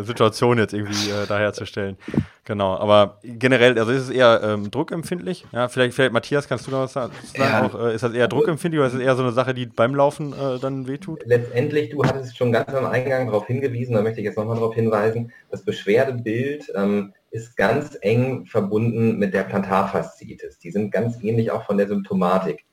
äh, 0.00 0.02
Situationen 0.02 0.58
jetzt 0.58 0.72
irgendwie 0.72 1.10
äh, 1.10 1.26
daherzustellen. 1.26 1.98
Genau, 2.46 2.74
aber 2.74 3.18
generell, 3.22 3.78
also 3.78 3.92
ist 3.92 4.04
es 4.04 4.08
eher 4.08 4.40
ähm, 4.42 4.70
druckempfindlich. 4.70 5.44
Ja, 5.52 5.68
vielleicht, 5.68 5.92
vielleicht, 5.92 6.14
Matthias, 6.14 6.48
kannst 6.48 6.66
du 6.66 6.70
noch 6.70 6.84
was 6.84 6.94
sagen? 6.94 7.12
Ja. 7.36 7.66
Auch, 7.66 7.78
äh, 7.78 7.94
ist 7.94 8.02
das 8.02 8.14
eher 8.14 8.28
druckempfindlich 8.28 8.78
oder 8.78 8.88
ist 8.88 8.94
es 8.94 9.00
eher 9.00 9.14
so 9.14 9.22
eine 9.22 9.32
Sache, 9.32 9.52
die 9.52 9.66
beim 9.66 9.94
Laufen 9.94 10.32
äh, 10.32 10.58
dann 10.58 10.88
wehtut? 10.88 11.20
Letztendlich, 11.26 11.90
du 11.90 12.02
hattest 12.02 12.34
schon 12.34 12.50
ganz 12.50 12.72
am 12.72 12.86
Eingang 12.86 13.26
darauf 13.26 13.46
hingewiesen, 13.46 13.94
da 13.94 14.00
möchte 14.00 14.20
ich 14.20 14.24
jetzt 14.24 14.38
nochmal 14.38 14.56
darauf 14.56 14.74
hinweisen, 14.74 15.30
das 15.50 15.66
Beschwerdebild 15.66 16.72
ähm, 16.76 17.12
ist 17.30 17.58
ganz 17.58 17.98
eng 18.00 18.46
verbunden 18.46 19.18
mit 19.18 19.34
der 19.34 19.42
Plantarfasziitis. 19.42 20.60
Die 20.60 20.70
sind 20.70 20.92
ganz 20.92 21.22
ähnlich 21.22 21.50
auch 21.50 21.66
von 21.66 21.76
der 21.76 21.88
Symptomatik. 21.88 22.64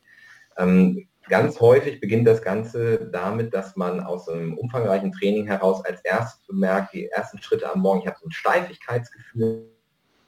Ähm, 0.57 1.09
Ganz 1.29 1.59
häufig 1.59 1.99
beginnt 1.99 2.27
das 2.27 2.41
Ganze 2.41 3.09
damit, 3.11 3.53
dass 3.53 3.75
man 3.75 3.99
aus 3.99 4.29
einem 4.29 4.57
umfangreichen 4.57 5.11
Training 5.11 5.45
heraus 5.45 5.83
als 5.83 6.01
erstes 6.01 6.45
bemerkt, 6.47 6.93
die 6.93 7.07
ersten 7.07 7.41
Schritte 7.41 7.71
am 7.71 7.81
Morgen, 7.81 8.01
ich 8.01 8.07
habe 8.07 8.17
so 8.19 8.27
ein 8.27 8.31
Steifigkeitsgefühl 8.31 9.67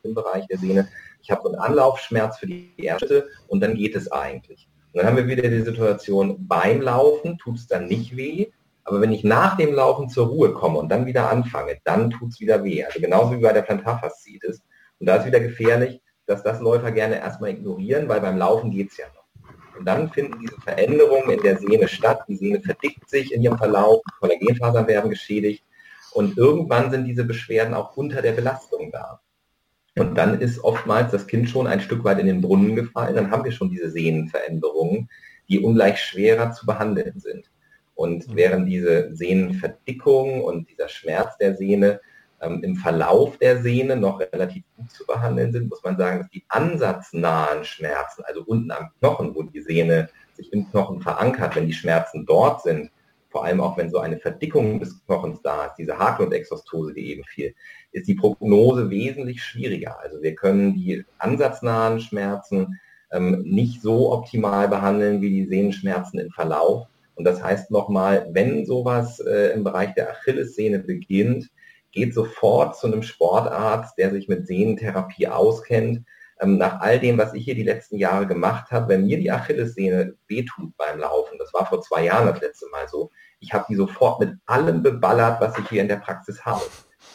im 0.04 0.14
Bereich 0.14 0.46
der 0.48 0.58
Sehne, 0.58 0.90
ich 1.22 1.32
habe 1.32 1.42
so 1.44 1.50
einen 1.50 1.60
Anlaufschmerz 1.60 2.40
für 2.40 2.48
die 2.48 2.74
erste 2.78 3.30
und 3.48 3.62
dann 3.62 3.76
geht 3.76 3.96
es 3.96 4.12
eigentlich. 4.12 4.68
Und 4.92 5.00
dann 5.00 5.08
haben 5.08 5.18
wir 5.18 5.28
wieder 5.28 5.48
die 5.48 5.62
Situation, 5.62 6.48
beim 6.48 6.82
Laufen 6.82 7.38
tut 7.38 7.58
es 7.58 7.68
dann 7.68 7.86
nicht 7.86 8.18
weh, 8.18 8.48
aber 8.84 9.02
wenn 9.02 9.12
ich 9.12 9.24
nach 9.24 9.56
dem 9.56 9.74
Laufen 9.74 10.10
zur 10.10 10.28
Ruhe 10.28 10.52
komme 10.54 10.80
und 10.80 10.90
dann 10.90 11.06
wieder 11.06 11.30
anfange, 11.30 11.78
dann 11.84 12.10
tut 12.10 12.32
es 12.32 12.40
wieder 12.40 12.64
weh. 12.64 12.84
Also 12.84 13.00
genauso 13.00 13.38
wie 13.38 13.42
bei 13.42 13.54
der 13.54 13.62
Plantarfasziitis. 13.62 14.64
Und 15.00 15.06
da 15.06 15.18
ist 15.18 15.28
wieder 15.28 15.40
gefährlich, 15.40 16.02
dass 16.26 16.44
das 16.44 16.60
Läufer 16.60 16.92
gerne 16.92 17.20
erstmal 17.20 17.52
ignorieren, 17.52 18.10
weil 18.10 18.20
beim 18.20 18.38
Laufen 18.38 18.72
geht 18.72 18.92
es 18.92 18.98
ja 18.98 19.06
noch. 19.14 19.19
Und 19.80 19.86
dann 19.86 20.12
finden 20.12 20.40
diese 20.42 20.60
Veränderungen 20.60 21.30
in 21.32 21.42
der 21.42 21.58
Sehne 21.58 21.88
statt. 21.88 22.24
Die 22.28 22.36
Sehne 22.36 22.62
verdickt 22.62 23.10
sich 23.10 23.34
in 23.34 23.42
ihrem 23.42 23.58
Verlauf, 23.58 24.02
Kollagenfasern 24.20 24.88
werden 24.88 25.10
geschädigt 25.10 25.64
und 26.12 26.38
irgendwann 26.38 26.92
sind 26.92 27.06
diese 27.06 27.24
Beschwerden 27.24 27.74
auch 27.74 27.96
unter 27.96 28.22
der 28.22 28.34
Belastung 28.34 28.92
da. 28.92 29.22
Und 29.96 30.18
dann 30.18 30.42
ist 30.42 30.64
oftmals 30.64 31.12
das 31.12 31.28
Kind 31.28 31.50
schon 31.50 31.66
ein 31.66 31.80
Stück 31.80 32.04
weit 32.04 32.20
in 32.20 32.28
den 32.28 32.42
Brunnen 32.42 32.76
gefallen. 32.76 33.16
Dann 33.16 33.32
haben 33.32 33.46
wir 33.46 33.52
schon 33.52 33.70
diese 33.70 33.90
Sehnenveränderungen, 33.90 35.10
die 35.48 35.60
ungleich 35.60 36.02
schwerer 36.02 36.52
zu 36.52 36.66
behandeln 36.66 37.20
sind. 37.20 37.50
Und 37.96 38.28
mhm. 38.28 38.36
während 38.36 38.68
diese 38.68 39.16
Sehnenverdickung 39.16 40.42
und 40.42 40.70
dieser 40.70 40.90
Schmerz 40.90 41.38
der 41.38 41.56
Sehne 41.56 42.02
ähm, 42.42 42.64
im 42.64 42.76
Verlauf 42.76 43.38
der 43.38 43.62
Sehne 43.62 43.96
noch 43.96 44.20
relativ 44.20 44.64
gut 44.76 44.92
zu 44.92 45.06
behandeln 45.06 45.52
sind, 45.52 45.70
muss 45.70 45.84
man 45.84 45.98
sagen, 45.98 46.20
dass 46.20 46.30
die 46.30 46.44
ansatznahen 46.48 47.64
Schmerzen, 47.64 48.24
also 48.26 48.44
unten 48.46 48.72
am 48.72 48.90
Knochen, 49.00 49.36
wo 49.36 49.44
die 49.44 49.62
Sehne 49.62 50.10
sich 50.34 50.52
im 50.54 50.70
Knochen 50.70 51.02
verankert, 51.02 51.56
wenn 51.56 51.68
die 51.68 51.74
Schmerzen 51.74 52.26
dort 52.26 52.64
sind, 52.64 52.92
vor 53.30 53.46
allem 53.46 53.62
auch 53.62 53.78
wenn 53.78 53.92
so 53.92 54.00
eine 54.00 54.18
Verdickung 54.18 54.80
des 54.80 55.06
Knochens 55.06 55.42
da 55.44 55.66
ist, 55.66 55.76
diese 55.78 55.98
Haarklundexostose, 55.98 56.94
die 56.94 57.12
eben 57.12 57.24
fiel, 57.26 57.54
ist 57.92 58.08
die 58.08 58.16
Prognose 58.16 58.90
wesentlich 58.90 59.44
schwieriger. 59.44 60.00
Also 60.00 60.22
wir 60.22 60.36
können 60.36 60.74
die 60.74 61.06
ansatznahen 61.20 62.00
Schmerzen 62.00 62.80
ähm, 63.12 63.44
nicht 63.44 63.82
so 63.82 64.12
optimal 64.12 64.68
behandeln 64.68 65.22
wie 65.22 65.30
die 65.30 65.46
Sehnenschmerzen 65.46 66.20
im 66.20 66.32
Verlauf. 66.32 66.88
Und 67.16 67.26
das 67.26 67.44
heißt 67.44 67.70
nochmal, 67.70 68.28
wenn 68.32 68.66
sowas 68.66 69.20
äh, 69.20 69.54
im 69.54 69.64
Bereich 69.64 69.94
der 69.94 70.10
Achillessehne 70.12 70.80
beginnt, 70.80 71.50
geht 71.92 72.14
sofort 72.14 72.78
zu 72.78 72.88
einem 72.88 73.04
Sportarzt, 73.04 73.98
der 73.98 74.12
sich 74.12 74.28
mit 74.28 74.48
Sehnentherapie 74.48 75.28
auskennt. 75.28 76.06
Ähm, 76.42 76.58
nach 76.58 76.80
all 76.80 77.00
dem, 77.00 77.18
was 77.18 77.34
ich 77.34 77.44
hier 77.44 77.56
die 77.56 77.64
letzten 77.64 77.98
Jahre 77.98 78.26
gemacht 78.26 78.72
habe, 78.72 78.90
wenn 78.90 79.06
mir 79.06 79.18
die 79.18 79.32
Achillessehne 79.32 80.16
wehtut 80.28 80.76
beim 80.78 81.00
Laufen, 81.00 81.38
das 81.38 81.54
war 81.54 81.66
vor 81.66 81.82
zwei 81.82 82.06
Jahren 82.06 82.28
das 82.28 82.40
letzte 82.40 82.68
Mal 82.70 82.88
so, 82.88 83.12
ich 83.40 83.54
habe 83.54 83.66
die 83.68 83.76
sofort 83.76 84.20
mit 84.20 84.36
allem 84.46 84.82
beballert, 84.82 85.42
was 85.42 85.58
ich 85.58 85.68
hier 85.68 85.82
in 85.82 85.88
der 85.88 85.98
Praxis 85.98 86.46
habe. 86.46 86.64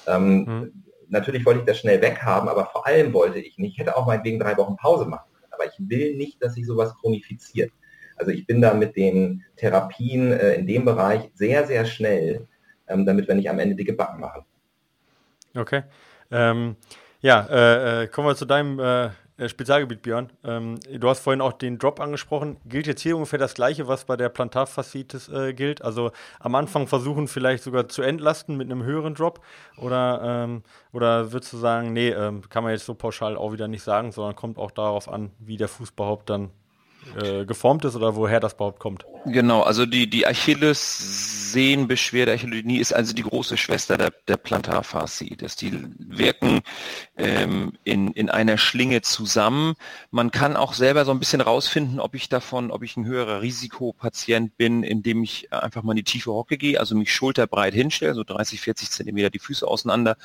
Ähm, 0.06 0.44
mhm. 0.44 0.84
Natürlich 1.08 1.46
wollte 1.46 1.60
ich 1.60 1.66
das 1.66 1.78
schnell 1.78 2.02
weghaben, 2.02 2.48
aber 2.48 2.66
vor 2.66 2.86
allem 2.86 3.12
wollte 3.12 3.38
ich 3.38 3.56
nicht, 3.58 3.72
ich 3.72 3.78
hätte 3.78 3.96
auch 3.96 4.06
meinetwegen 4.06 4.38
drei 4.38 4.56
Wochen 4.56 4.76
Pause 4.76 5.06
machen 5.06 5.30
können, 5.38 5.52
aber 5.52 5.66
ich 5.66 5.74
will 5.78 6.16
nicht, 6.16 6.42
dass 6.42 6.54
sich 6.54 6.66
sowas 6.66 6.94
chronifiziert. 7.00 7.70
Also 8.16 8.30
ich 8.30 8.46
bin 8.46 8.60
da 8.60 8.74
mit 8.74 8.96
den 8.96 9.44
Therapien 9.56 10.32
äh, 10.32 10.54
in 10.54 10.66
dem 10.66 10.84
Bereich 10.84 11.30
sehr, 11.34 11.66
sehr 11.66 11.84
schnell, 11.84 12.46
ähm, 12.88 13.06
damit 13.06 13.28
wir 13.28 13.34
nicht 13.34 13.50
am 13.50 13.58
Ende 13.58 13.74
dicke 13.74 13.92
Backen 13.92 14.20
machen. 14.20 14.44
Okay. 15.56 15.84
Ähm, 16.30 16.76
ja, 17.20 17.46
äh, 17.46 18.02
äh, 18.02 18.06
kommen 18.08 18.28
wir 18.28 18.36
zu 18.36 18.44
deinem 18.44 18.78
äh, 18.78 19.10
äh, 19.36 19.48
Spezialgebiet, 19.48 20.02
Björn. 20.02 20.30
Ähm, 20.44 20.78
du 20.92 21.08
hast 21.08 21.20
vorhin 21.20 21.40
auch 21.40 21.52
den 21.52 21.78
Drop 21.78 21.98
angesprochen. 21.98 22.56
Gilt 22.66 22.86
jetzt 22.86 23.00
hier 23.00 23.16
ungefähr 23.16 23.38
das 23.38 23.54
Gleiche, 23.54 23.88
was 23.88 24.04
bei 24.04 24.16
der 24.16 24.28
Plantarfaszitis 24.28 25.28
äh, 25.28 25.54
gilt? 25.54 25.82
Also 25.82 26.12
am 26.38 26.54
Anfang 26.54 26.86
versuchen 26.86 27.26
vielleicht 27.26 27.64
sogar 27.64 27.88
zu 27.88 28.02
entlasten 28.02 28.56
mit 28.56 28.70
einem 28.70 28.84
höheren 28.84 29.14
Drop? 29.14 29.40
Oder, 29.76 30.20
ähm, 30.22 30.62
oder 30.92 31.32
würdest 31.32 31.52
du 31.52 31.56
sagen, 31.56 31.92
nee, 31.92 32.10
ähm, 32.10 32.48
kann 32.48 32.62
man 32.62 32.72
jetzt 32.72 32.86
so 32.86 32.94
pauschal 32.94 33.36
auch 33.36 33.52
wieder 33.52 33.66
nicht 33.66 33.82
sagen, 33.82 34.12
sondern 34.12 34.36
kommt 34.36 34.56
auch 34.56 34.70
darauf 34.70 35.08
an, 35.08 35.32
wie 35.40 35.56
der 35.56 35.68
Fuß 35.68 35.90
überhaupt 35.90 36.30
dann 36.30 36.50
äh, 37.20 37.44
geformt 37.44 37.84
ist 37.84 37.96
oder 37.96 38.16
woher 38.16 38.40
das 38.40 38.54
überhaupt 38.54 38.80
kommt. 38.80 39.04
Genau, 39.26 39.62
also 39.62 39.86
die, 39.86 40.10
die 40.10 40.26
Achillessehnenbeschwerde, 40.26 42.32
Achillodynie 42.32 42.78
ist 42.78 42.92
also 42.92 43.14
die 43.14 43.22
große 43.22 43.56
Schwester 43.56 43.96
der, 43.96 44.12
der 44.28 44.36
Plantarfasziitis. 44.36 45.56
Die 45.56 45.72
wirken 45.98 46.60
ähm, 47.16 47.72
in, 47.84 48.08
in 48.08 48.28
einer 48.28 48.58
Schlinge 48.58 49.00
zusammen. 49.00 49.76
Man 50.10 50.30
kann 50.30 50.56
auch 50.56 50.74
selber 50.74 51.06
so 51.06 51.12
ein 51.12 51.20
bisschen 51.20 51.40
rausfinden, 51.40 52.00
ob 52.00 52.14
ich 52.14 52.28
davon, 52.28 52.70
ob 52.70 52.82
ich 52.82 52.96
ein 52.96 53.06
höherer 53.06 53.40
Risikopatient 53.40 54.56
bin, 54.56 54.82
indem 54.82 55.22
ich 55.22 55.52
einfach 55.52 55.82
mal 55.82 55.92
in 55.92 55.98
die 55.98 56.04
tiefe 56.04 56.32
Hocke 56.32 56.58
gehe, 56.58 56.78
also 56.78 56.94
mich 56.94 57.14
schulterbreit 57.14 57.72
hinstelle, 57.72 58.14
so 58.14 58.24
30, 58.24 58.60
40 58.60 58.90
Zentimeter 58.90 59.30
die 59.30 59.38
Füße 59.38 59.66
auseinander 59.66 60.16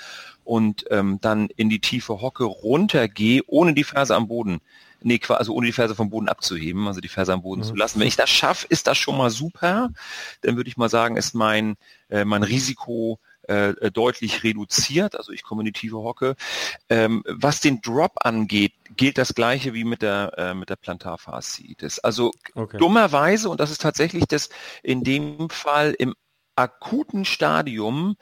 und 0.44 0.86
ähm, 0.90 1.20
dann 1.22 1.48
in 1.56 1.70
die 1.70 1.80
tiefe 1.80 2.22
Hocke 2.22 2.44
runtergehe, 2.44 3.44
ohne 3.48 3.74
die 3.74 3.86
Ferse 3.86 4.16
am 4.16 4.28
Boden 4.28 4.60
nee, 5.02 5.20
also 5.28 5.54
ohne 5.54 5.68
die 5.68 5.74
Ferse 5.74 5.96
vom 5.96 6.10
Boden 6.10 6.30
abzuheben, 6.30 6.88
also 6.88 7.02
die 7.02 7.08
Ferse 7.08 7.34
am 7.34 7.42
Boden 7.42 7.62
mhm. 7.62 7.66
zu 7.66 7.76
lassen. 7.76 8.00
Wenn 8.00 8.08
ich 8.08 8.16
das 8.16 8.30
schaffe, 8.30 8.68
ist 8.70 8.88
das 8.88 8.98
schon 8.98 9.18
mal 9.18 9.30
super. 9.30 9.92
Dann 10.42 10.58
würde 10.58 10.70
ich 10.70 10.78
mal 10.78 10.90
sagen, 10.90 11.18
ist 11.18 11.34
mein, 11.34 11.76
äh, 12.10 12.26
mein 12.26 12.44
Risiko 12.44 13.20
äh, 13.50 13.70
äh, 13.70 13.92
deutlich 13.92 14.44
reduziert. 14.44 15.16
Also 15.16 15.32
ich 15.32 15.42
komme 15.42 15.62
in 15.62 15.66
die 15.66 15.72
tiefe 15.72 15.98
Hocke. 15.98 16.36
Ähm, 16.88 17.24
was 17.26 17.62
den 17.62 17.82
Drop 17.82 18.12
angeht, 18.24 18.74
gilt 18.96 19.18
das 19.18 19.34
gleiche 19.34 19.74
wie 19.74 19.86
mit 19.86 20.04
der, 20.04 20.34
äh, 20.38 20.54
mit 20.54 20.70
der 20.70 20.76
Plantarfasziitis. 20.76 21.98
Also 21.98 22.32
okay. 22.54 22.78
dummerweise, 22.78 23.50
und 23.50 23.60
das 23.60 23.72
ist 23.72 23.82
tatsächlich 23.82 24.26
das 24.26 24.50
in 24.84 25.04
dem 25.04 25.50
Fall 25.50 25.96
im 25.98 26.14
akuten 26.56 27.26
Stadium 27.26 28.18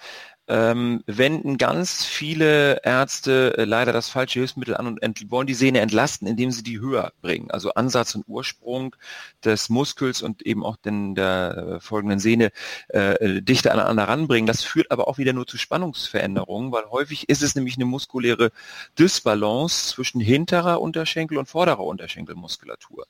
ähm, 0.47 1.03
wenden 1.05 1.57
ganz 1.57 2.05
viele 2.05 2.81
Ärzte 2.83 3.57
äh, 3.57 3.65
leider 3.65 3.91
das 3.91 4.09
falsche 4.09 4.39
Hilfsmittel 4.39 4.77
an 4.77 4.87
und 4.87 5.31
wollen 5.31 5.47
die 5.47 5.53
Sehne 5.53 5.81
entlasten, 5.81 6.27
indem 6.27 6.51
sie 6.51 6.63
die 6.63 6.79
höher 6.79 7.11
bringen. 7.21 7.51
Also 7.51 7.73
Ansatz 7.73 8.15
und 8.15 8.25
Ursprung 8.27 8.95
des 9.43 9.69
Muskels 9.69 10.21
und 10.21 10.41
eben 10.43 10.63
auch 10.63 10.77
den, 10.77 11.15
der 11.15 11.75
äh, 11.75 11.79
folgenden 11.79 12.19
Sehne 12.19 12.51
äh, 12.89 13.41
dichter 13.41 13.73
aneinander 13.73 14.07
ranbringen. 14.07 14.47
Das 14.47 14.63
führt 14.63 14.91
aber 14.91 15.07
auch 15.07 15.17
wieder 15.17 15.33
nur 15.33 15.47
zu 15.47 15.57
Spannungsveränderungen, 15.57 16.71
weil 16.71 16.85
häufig 16.89 17.27
ist 17.29 17.43
es 17.43 17.55
nämlich 17.55 17.75
eine 17.75 17.85
muskuläre 17.85 18.51
Dysbalance 18.97 19.89
zwischen 19.89 20.21
hinterer 20.21 20.81
Unterschenkel 20.81 21.37
und 21.37 21.47
vorderer 21.47 21.83
Unterschenkelmuskulatur. 21.83 23.05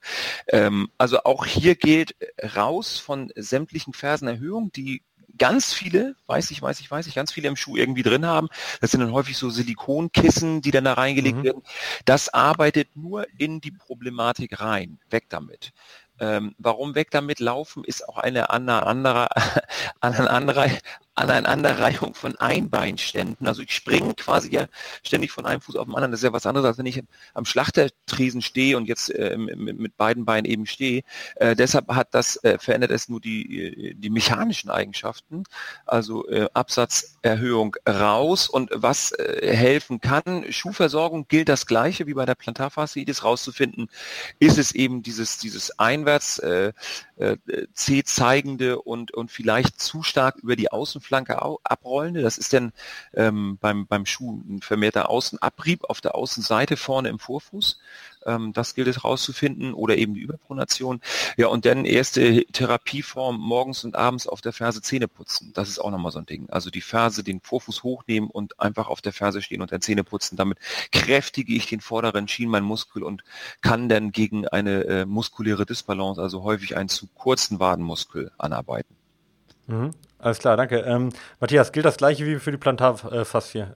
Ähm, 0.47 0.89
also 0.97 1.23
auch 1.23 1.45
hier 1.45 1.75
gilt 1.75 2.15
raus 2.55 2.97
von 2.97 3.31
sämtlichen 3.35 3.93
Fersenerhöhungen, 3.93 4.71
die 4.71 5.03
ganz 5.37 5.73
viele, 5.73 6.15
weiß 6.27 6.51
ich, 6.51 6.61
weiß 6.61 6.79
ich, 6.79 6.89
weiß 6.89 7.07
ich, 7.07 7.15
ganz 7.15 7.31
viele 7.31 7.47
im 7.47 7.55
Schuh 7.55 7.77
irgendwie 7.77 8.03
drin 8.03 8.25
haben. 8.25 8.49
Das 8.81 8.91
sind 8.91 9.01
dann 9.01 9.13
häufig 9.13 9.37
so 9.37 9.49
Silikonkissen, 9.49 10.61
die 10.61 10.71
dann 10.71 10.85
da 10.85 10.93
reingelegt 10.93 11.37
mhm. 11.37 11.43
werden. 11.43 11.63
Das 12.05 12.29
arbeitet 12.29 12.95
nur 12.95 13.25
in 13.37 13.61
die 13.61 13.71
Problematik 13.71 14.59
rein. 14.59 14.99
Weg 15.09 15.29
damit. 15.29 15.73
Ähm, 16.19 16.55
warum 16.57 16.95
weg 16.95 17.11
damit 17.11 17.39
laufen, 17.39 17.83
ist 17.83 18.07
auch 18.07 18.17
eine 18.17 18.49
andere, 18.49 18.87
andere, 18.87 19.27
eine 20.01 20.29
andere, 20.29 20.71
Aneinanderreihung 21.17 22.13
von 22.13 22.35
Einbeinständen. 22.35 23.47
Also 23.47 23.61
ich 23.61 23.71
springe 23.71 24.13
quasi 24.13 24.51
ja 24.51 24.67
ständig 25.03 25.31
von 25.31 25.45
einem 25.45 25.61
Fuß 25.61 25.75
auf 25.75 25.85
den 25.85 25.95
anderen. 25.95 26.11
Das 26.11 26.21
ist 26.21 26.25
ja 26.25 26.33
was 26.33 26.45
anderes, 26.45 26.67
als 26.67 26.77
wenn 26.77 26.85
ich 26.85 27.01
am 27.33 27.45
Schlachtertresen 27.45 28.41
stehe 28.41 28.77
und 28.77 28.85
jetzt 28.87 29.09
äh, 29.09 29.37
mit, 29.37 29.97
beiden 29.97 30.25
Beinen 30.25 30.45
eben 30.45 30.65
stehe. 30.65 31.03
Äh, 31.35 31.55
deshalb 31.55 31.89
hat 31.89 32.13
das, 32.13 32.37
äh, 32.43 32.57
verändert 32.59 32.91
es 32.91 33.09
nur 33.09 33.19
die, 33.19 33.95
die 33.97 34.09
mechanischen 34.09 34.69
Eigenschaften, 34.69 35.43
also 35.85 36.27
äh, 36.29 36.47
Absatzerhöhung 36.53 37.75
raus. 37.87 38.47
Und 38.47 38.69
was 38.73 39.11
äh, 39.11 39.55
helfen 39.55 39.99
kann, 40.01 40.45
Schuhversorgung 40.51 41.27
gilt 41.27 41.49
das 41.49 41.65
gleiche 41.65 42.07
wie 42.07 42.13
bei 42.13 42.25
der 42.25 42.35
Plantarfasziitis 42.35 43.23
rauszufinden, 43.23 43.89
ist 44.39 44.57
es 44.57 44.73
eben 44.73 45.01
dieses, 45.01 45.37
dieses 45.37 45.79
einwärts 45.79 46.39
äh, 46.39 46.73
äh, 47.17 47.37
C 47.73 48.03
zeigende 48.03 48.81
und, 48.81 49.11
und 49.13 49.31
vielleicht 49.31 49.81
zu 49.81 50.03
stark 50.03 50.35
über 50.37 50.55
die 50.55 50.71
Außenflanke 51.07 51.41
abrollende. 51.63 52.21
Das 52.21 52.37
ist 52.37 52.53
dann 52.53 52.73
ähm, 53.13 53.57
beim, 53.59 53.87
beim 53.87 54.05
Schuh 54.05 54.41
ein 54.47 54.61
vermehrter 54.61 55.09
Außenabrieb 55.09 55.85
auf 55.85 56.01
der 56.01 56.15
Außenseite 56.15 56.77
vorne 56.77 57.09
im 57.09 57.19
Vorfuß. 57.19 57.79
Ähm, 58.25 58.53
das 58.53 58.75
gilt 58.75 58.87
es 58.87 59.03
rauszufinden 59.03 59.73
oder 59.73 59.97
eben 59.97 60.13
die 60.13 60.21
Überpronation. 60.21 61.01
Ja, 61.37 61.47
und 61.47 61.65
dann 61.65 61.85
erste 61.85 62.45
Therapieform 62.45 63.39
morgens 63.39 63.83
und 63.83 63.95
abends 63.95 64.27
auf 64.27 64.41
der 64.41 64.53
Ferse 64.53 64.81
Zähne 64.81 65.07
putzen. 65.07 65.51
Das 65.53 65.69
ist 65.69 65.79
auch 65.79 65.91
nochmal 65.91 66.11
so 66.11 66.19
ein 66.19 66.25
Ding. 66.25 66.49
Also 66.49 66.69
die 66.69 66.81
Ferse, 66.81 67.23
den 67.23 67.41
Vorfuß 67.41 67.83
hochnehmen 67.83 68.29
und 68.29 68.59
einfach 68.59 68.89
auf 68.89 69.01
der 69.01 69.13
Ferse 69.13 69.41
stehen 69.41 69.61
und 69.61 69.71
dann 69.71 69.81
Zähne 69.81 70.03
putzen. 70.03 70.35
Damit 70.35 70.59
kräftige 70.91 71.53
ich 71.53 71.67
den 71.67 71.81
vorderen 71.81 72.27
Schienbeinmuskel 72.27 73.03
und 73.03 73.23
kann 73.61 73.89
dann 73.89 74.11
gegen 74.11 74.47
eine 74.47 74.83
äh, 74.83 75.05
muskuläre 75.05 75.65
Disbalance, 75.65 76.21
also 76.21 76.43
häufig 76.43 76.75
einen 76.75 76.89
zu 76.89 77.07
kurzen 77.07 77.59
Wadenmuskel 77.59 78.31
anarbeiten. 78.37 78.95
Mhm. 79.67 79.91
Alles 80.19 80.39
klar, 80.39 80.57
danke. 80.57 80.79
Ähm, 80.79 81.09
Matthias, 81.39 81.71
gilt 81.71 81.85
das 81.85 81.97
gleiche 81.97 82.25
wie 82.25 82.39
für 82.39 82.51
die 82.51 82.57
Plantarfaszie? 82.57 83.67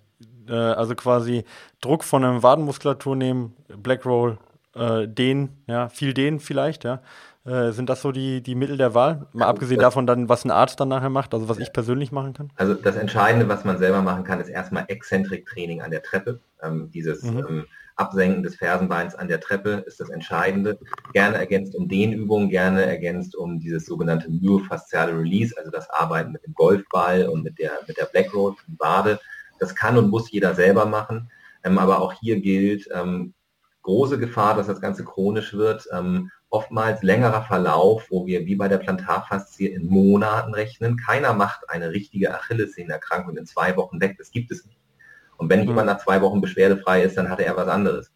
Äh, 0.48 0.54
also 0.54 0.96
quasi 0.96 1.44
Druck 1.82 2.04
von 2.04 2.22
der 2.24 2.44
Wadenmuskulatur 2.44 3.16
nehmen, 3.16 3.56
Black 3.78 4.06
Roll, 4.06 4.38
äh, 4.76 5.08
dehnen, 5.08 5.64
ja, 5.68 5.90
viel 5.90 6.14
dehnen 6.14 6.40
vielleicht, 6.40 6.84
ja. 6.84 7.02
Äh, 7.44 7.72
sind 7.72 7.90
das 7.90 8.04
so 8.04 8.12
die, 8.12 8.42
die 8.42 8.54
Mittel 8.54 8.78
der 8.78 8.94
Wahl? 8.94 9.26
Mal 9.34 9.48
abgesehen 9.48 9.80
davon 9.80 10.06
dann, 10.06 10.30
was 10.30 10.46
ein 10.46 10.52
Arzt 10.52 10.80
dann 10.80 10.90
nachher 10.90 11.10
macht, 11.10 11.34
also 11.34 11.50
was 11.50 11.58
ich 11.58 11.74
persönlich 11.74 12.12
machen 12.12 12.34
kann? 12.34 12.52
Also 12.56 12.76
das 12.76 12.96
Entscheidende, 12.96 13.50
was 13.50 13.66
man 13.66 13.80
selber 13.80 14.04
machen 14.04 14.24
kann, 14.24 14.40
ist 14.40 14.48
erstmal 14.48 14.86
Exzentrik-Training 14.88 15.82
an 15.82 15.90
der 15.90 16.04
Treppe. 16.04 16.40
Ähm, 16.62 16.92
dieses 16.92 17.24
mhm. 17.24 17.40
ähm, 17.40 17.66
Absenken 18.02 18.42
des 18.42 18.56
Fersenbeins 18.56 19.14
an 19.14 19.28
der 19.28 19.40
Treppe 19.40 19.84
ist 19.86 20.00
das 20.00 20.10
Entscheidende. 20.10 20.80
Gerne 21.14 21.38
ergänzt 21.38 21.76
um 21.76 21.88
Dehnübungen, 21.88 22.50
gerne 22.50 22.84
ergänzt 22.84 23.36
um 23.36 23.60
dieses 23.60 23.86
sogenannte 23.86 24.30
myofasziale 24.30 25.14
Release, 25.14 25.56
also 25.56 25.70
das 25.70 25.88
Arbeiten 25.92 26.32
mit 26.32 26.44
dem 26.44 26.56
Golfball 26.56 27.28
und 27.28 27.44
mit 27.44 27.60
der, 27.60 27.74
mit 27.88 27.98
der 27.98 28.06
Black 28.06 28.34
Road 28.34 28.58
und 28.68 28.78
Bade. 28.80 29.20
Das 29.60 29.76
kann 29.76 29.98
und 29.98 30.10
muss 30.10 30.32
jeder 30.32 30.56
selber 30.56 30.86
machen. 30.86 31.30
Ähm, 31.64 31.78
aber 31.78 32.02
auch 32.02 32.14
hier 32.14 32.42
gilt 32.42 32.90
ähm, 32.92 33.36
große 33.84 34.18
Gefahr, 34.18 34.56
dass 34.56 34.66
das 34.66 34.82
Ganze 34.82 35.06
chronisch 35.06 35.54
wird. 35.54 35.88
Ähm, 35.94 36.32
oftmals 36.50 37.04
längerer 37.04 37.44
Verlauf, 37.44 38.08
wo 38.10 38.26
wir 38.26 38.46
wie 38.48 38.56
bei 38.56 38.68
der 38.68 38.80
Plantarfaszie 38.80 39.68
in 39.68 39.86
Monaten 39.88 40.54
rechnen. 40.56 40.98
Keiner 40.98 41.34
macht 41.34 41.70
eine 41.70 41.92
richtige 41.92 42.34
Achillessehnenerkrankung 42.34 43.38
in 43.38 43.46
zwei 43.46 43.78
Wochen 43.78 44.02
weg. 44.02 44.16
Das 44.18 44.32
gibt 44.32 44.52
es 44.52 44.66
nicht. 44.66 44.81
Und 45.42 45.50
wenn 45.50 45.62
mhm. 45.62 45.70
jemand 45.70 45.88
nach 45.88 45.98
zwei 45.98 46.22
Wochen 46.22 46.40
beschwerdefrei 46.40 47.02
ist, 47.02 47.18
dann 47.18 47.28
hat 47.28 47.40
er 47.40 47.58
was 47.58 47.68
anderes. 47.68 48.12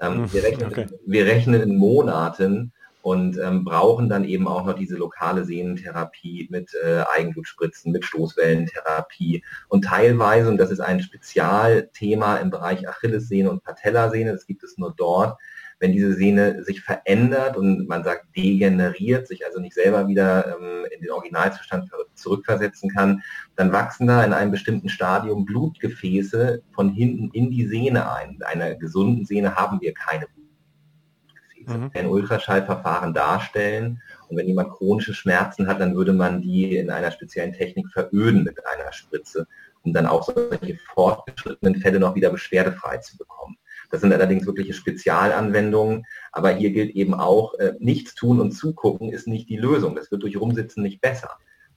Ähm, 0.00 0.22
mhm. 0.22 0.32
wir, 0.32 0.42
rechnen, 0.42 0.66
okay. 0.66 0.86
wir 1.06 1.24
rechnen 1.24 1.62
in 1.62 1.76
Monaten 1.76 2.72
und 3.00 3.38
ähm, 3.38 3.64
brauchen 3.64 4.08
dann 4.08 4.24
eben 4.24 4.48
auch 4.48 4.64
noch 4.64 4.74
diese 4.74 4.96
lokale 4.96 5.44
Sehnentherapie 5.44 6.48
mit 6.50 6.72
äh, 6.84 7.04
Eigenblutspritzen, 7.14 7.92
mit 7.92 8.04
Stoßwellentherapie 8.04 9.44
und 9.68 9.84
teilweise, 9.84 10.48
und 10.48 10.58
das 10.58 10.72
ist 10.72 10.80
ein 10.80 11.00
Spezialthema 11.00 12.38
im 12.38 12.50
Bereich 12.50 12.88
Achillessehne 12.88 13.50
und 13.50 13.62
Patellasehne, 13.62 14.32
das 14.32 14.44
gibt 14.44 14.64
es 14.64 14.76
nur 14.76 14.92
dort, 14.96 15.38
wenn 15.84 15.92
diese 15.92 16.14
Sehne 16.14 16.64
sich 16.64 16.80
verändert 16.80 17.58
und 17.58 17.86
man 17.86 18.04
sagt 18.04 18.34
degeneriert, 18.34 19.28
sich 19.28 19.44
also 19.44 19.60
nicht 19.60 19.74
selber 19.74 20.08
wieder 20.08 20.56
ähm, 20.56 20.86
in 20.90 21.02
den 21.02 21.10
Originalzustand 21.10 21.90
zurückversetzen 22.14 22.88
kann, 22.88 23.22
dann 23.54 23.70
wachsen 23.70 24.06
da 24.06 24.24
in 24.24 24.32
einem 24.32 24.50
bestimmten 24.50 24.88
Stadium 24.88 25.44
Blutgefäße 25.44 26.62
von 26.72 26.88
hinten 26.88 27.28
in 27.32 27.50
die 27.50 27.66
Sehne 27.66 28.10
ein. 28.10 28.36
In 28.36 28.42
einer 28.44 28.74
gesunden 28.76 29.26
Sehne 29.26 29.56
haben 29.56 29.78
wir 29.82 29.92
keine 29.92 30.24
Blutgefäße. 30.24 31.78
Mhm. 31.78 31.90
Ein 31.92 32.06
Ultraschallverfahren 32.06 33.12
darstellen 33.12 34.00
und 34.28 34.38
wenn 34.38 34.46
jemand 34.46 34.70
chronische 34.70 35.12
Schmerzen 35.12 35.66
hat, 35.66 35.80
dann 35.80 35.94
würde 35.94 36.14
man 36.14 36.40
die 36.40 36.78
in 36.78 36.88
einer 36.88 37.10
speziellen 37.10 37.52
Technik 37.52 37.90
veröden 37.92 38.42
mit 38.42 38.56
einer 38.66 38.90
Spritze, 38.90 39.46
um 39.82 39.92
dann 39.92 40.06
auch 40.06 40.22
solche 40.22 40.78
fortgeschrittenen 40.94 41.76
Fälle 41.76 42.00
noch 42.00 42.14
wieder 42.14 42.30
beschwerdefrei 42.30 42.96
zu 42.98 43.18
bekommen. 43.18 43.58
Das 43.94 44.00
sind 44.00 44.12
allerdings 44.12 44.44
wirkliche 44.44 44.72
Spezialanwendungen. 44.72 46.04
Aber 46.32 46.50
hier 46.50 46.72
gilt 46.72 46.96
eben 46.96 47.14
auch, 47.14 47.54
äh, 47.60 47.74
nichts 47.78 48.16
tun 48.16 48.40
und 48.40 48.50
zugucken 48.50 49.12
ist 49.12 49.28
nicht 49.28 49.48
die 49.48 49.56
Lösung. 49.56 49.94
Das 49.94 50.10
wird 50.10 50.24
durch 50.24 50.36
Rumsitzen 50.36 50.82
nicht 50.82 51.00
besser. 51.00 51.30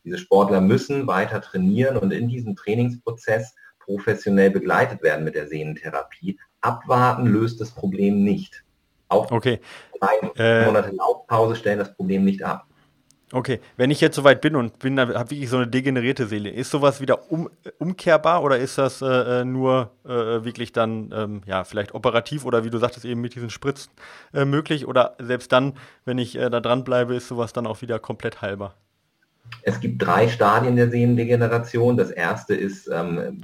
Diese 0.03 0.17
Sportler 0.17 0.59
müssen 0.59 1.05
weiter 1.05 1.41
trainieren 1.41 1.95
und 1.95 2.11
in 2.11 2.27
diesem 2.27 2.55
Trainingsprozess 2.55 3.53
professionell 3.77 4.49
begleitet 4.49 5.03
werden 5.03 5.25
mit 5.25 5.35
der 5.35 5.47
Sehnentherapie. 5.47 6.39
Abwarten 6.61 7.27
löst 7.27 7.61
das 7.61 7.69
Problem 7.69 8.23
nicht. 8.23 8.63
Auch 9.09 9.29
okay. 9.31 9.59
drei 9.99 10.31
äh, 10.43 10.65
Monate 10.65 10.95
Laufpause 10.95 11.55
stellen 11.55 11.77
das 11.77 11.93
Problem 11.93 12.25
nicht 12.25 12.41
ab. 12.41 12.65
Okay, 13.33 13.59
wenn 13.75 13.91
ich 13.91 13.99
jetzt 13.99 14.15
soweit 14.15 14.39
bin 14.39 14.55
und 14.55 14.79
bin, 14.79 14.97
habe 14.97 15.29
wirklich 15.29 15.49
so 15.49 15.57
eine 15.57 15.67
degenerierte 15.67 16.27
Seele, 16.27 16.49
ist 16.49 16.71
sowas 16.71 17.01
wieder 17.01 17.29
um, 17.29 17.49
umkehrbar 17.77 18.41
oder 18.41 18.57
ist 18.57 18.77
das 18.77 19.01
äh, 19.01 19.41
äh, 19.41 19.45
nur 19.45 19.91
äh, 20.05 20.45
wirklich 20.45 20.71
dann, 20.71 21.13
ähm, 21.13 21.41
ja, 21.45 21.65
vielleicht 21.65 21.93
operativ 21.93 22.45
oder 22.45 22.63
wie 22.63 22.69
du 22.69 22.77
sagtest, 22.77 23.03
eben 23.03 23.19
mit 23.19 23.35
diesen 23.35 23.49
Spritzen 23.49 23.91
äh, 24.33 24.45
möglich? 24.45 24.87
Oder 24.87 25.15
selbst 25.19 25.51
dann, 25.51 25.73
wenn 26.05 26.19
ich 26.19 26.37
äh, 26.37 26.49
da 26.49 26.61
dran 26.61 26.85
bleibe, 26.85 27.15
ist 27.15 27.27
sowas 27.27 27.51
dann 27.51 27.67
auch 27.67 27.81
wieder 27.81 27.99
komplett 27.99 28.41
heilbar? 28.41 28.75
Es 29.61 29.81
gibt 29.81 30.01
drei 30.01 30.29
Stadien 30.29 30.77
der 30.77 30.89
Sehnendegeneration. 30.89 31.97
Das 31.97 32.11
erste 32.11 32.55
ist 32.55 32.87
ähm, 32.87 33.43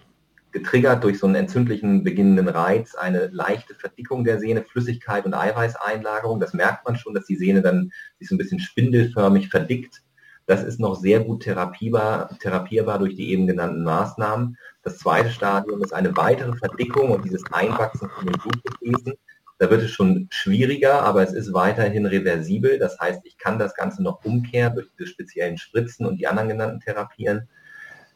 getriggert 0.54 1.04
durch 1.04 1.20
so 1.20 1.26
einen 1.26 1.36
entzündlichen 1.36 2.04
beginnenden 2.04 2.48
Reiz 2.48 2.96
eine 2.96 3.28
leichte 3.28 3.76
Verdickung 3.76 4.24
der 4.24 4.40
Sehne, 4.40 4.64
Flüssigkeit 4.64 5.26
und 5.26 5.34
Eiweißeinlagerung. 5.34 6.40
Das 6.40 6.54
merkt 6.54 6.86
man 6.86 6.96
schon, 6.96 7.14
dass 7.14 7.26
die 7.26 7.36
Sehne 7.36 7.62
dann 7.62 7.92
sich 8.20 8.30
so 8.30 8.36
ein 8.36 8.38
bisschen 8.38 8.60
spindelförmig 8.60 9.50
verdickt. 9.50 10.04
Das 10.46 10.64
ist 10.64 10.80
noch 10.80 10.96
sehr 10.96 11.22
gut 11.22 11.44
therapierbar, 11.44 12.38
therapierbar 12.40 13.00
durch 13.00 13.16
die 13.16 13.32
eben 13.32 13.48
genannten 13.48 13.84
Maßnahmen. 13.84 14.58
Das 14.84 14.98
zweite 14.98 15.30
Stadium 15.30 15.82
ist 15.84 15.94
eine 15.94 16.16
weitere 16.16 16.56
Verdickung 16.56 17.12
und 17.12 17.26
dieses 17.26 17.44
Einwachsen 17.52 18.10
von 18.10 18.26
den 18.26 18.40
Blutgefäßen. 18.40 19.14
Da 19.58 19.70
wird 19.70 19.84
es 19.84 19.92
schon 19.92 20.28
schwieriger, 20.30 21.04
aber 21.04 21.24
es 21.24 21.32
ist 21.32 21.54
weiterhin 21.54 22.06
reversibel. 22.06 22.78
Das 22.78 23.00
heißt, 23.00 23.22
ich 23.24 23.38
kann 23.38 23.58
das 23.58 23.74
Ganze 23.74 24.04
noch 24.04 24.24
umkehren 24.26 24.76
durch 24.76 24.90
diese 24.98 25.08
speziellen 25.08 25.58
Spritzen 25.58 26.06
und 26.06 26.18
die 26.18 26.28
anderen 26.28 26.50
genannten 26.50 26.82
Therapien. 26.82 27.48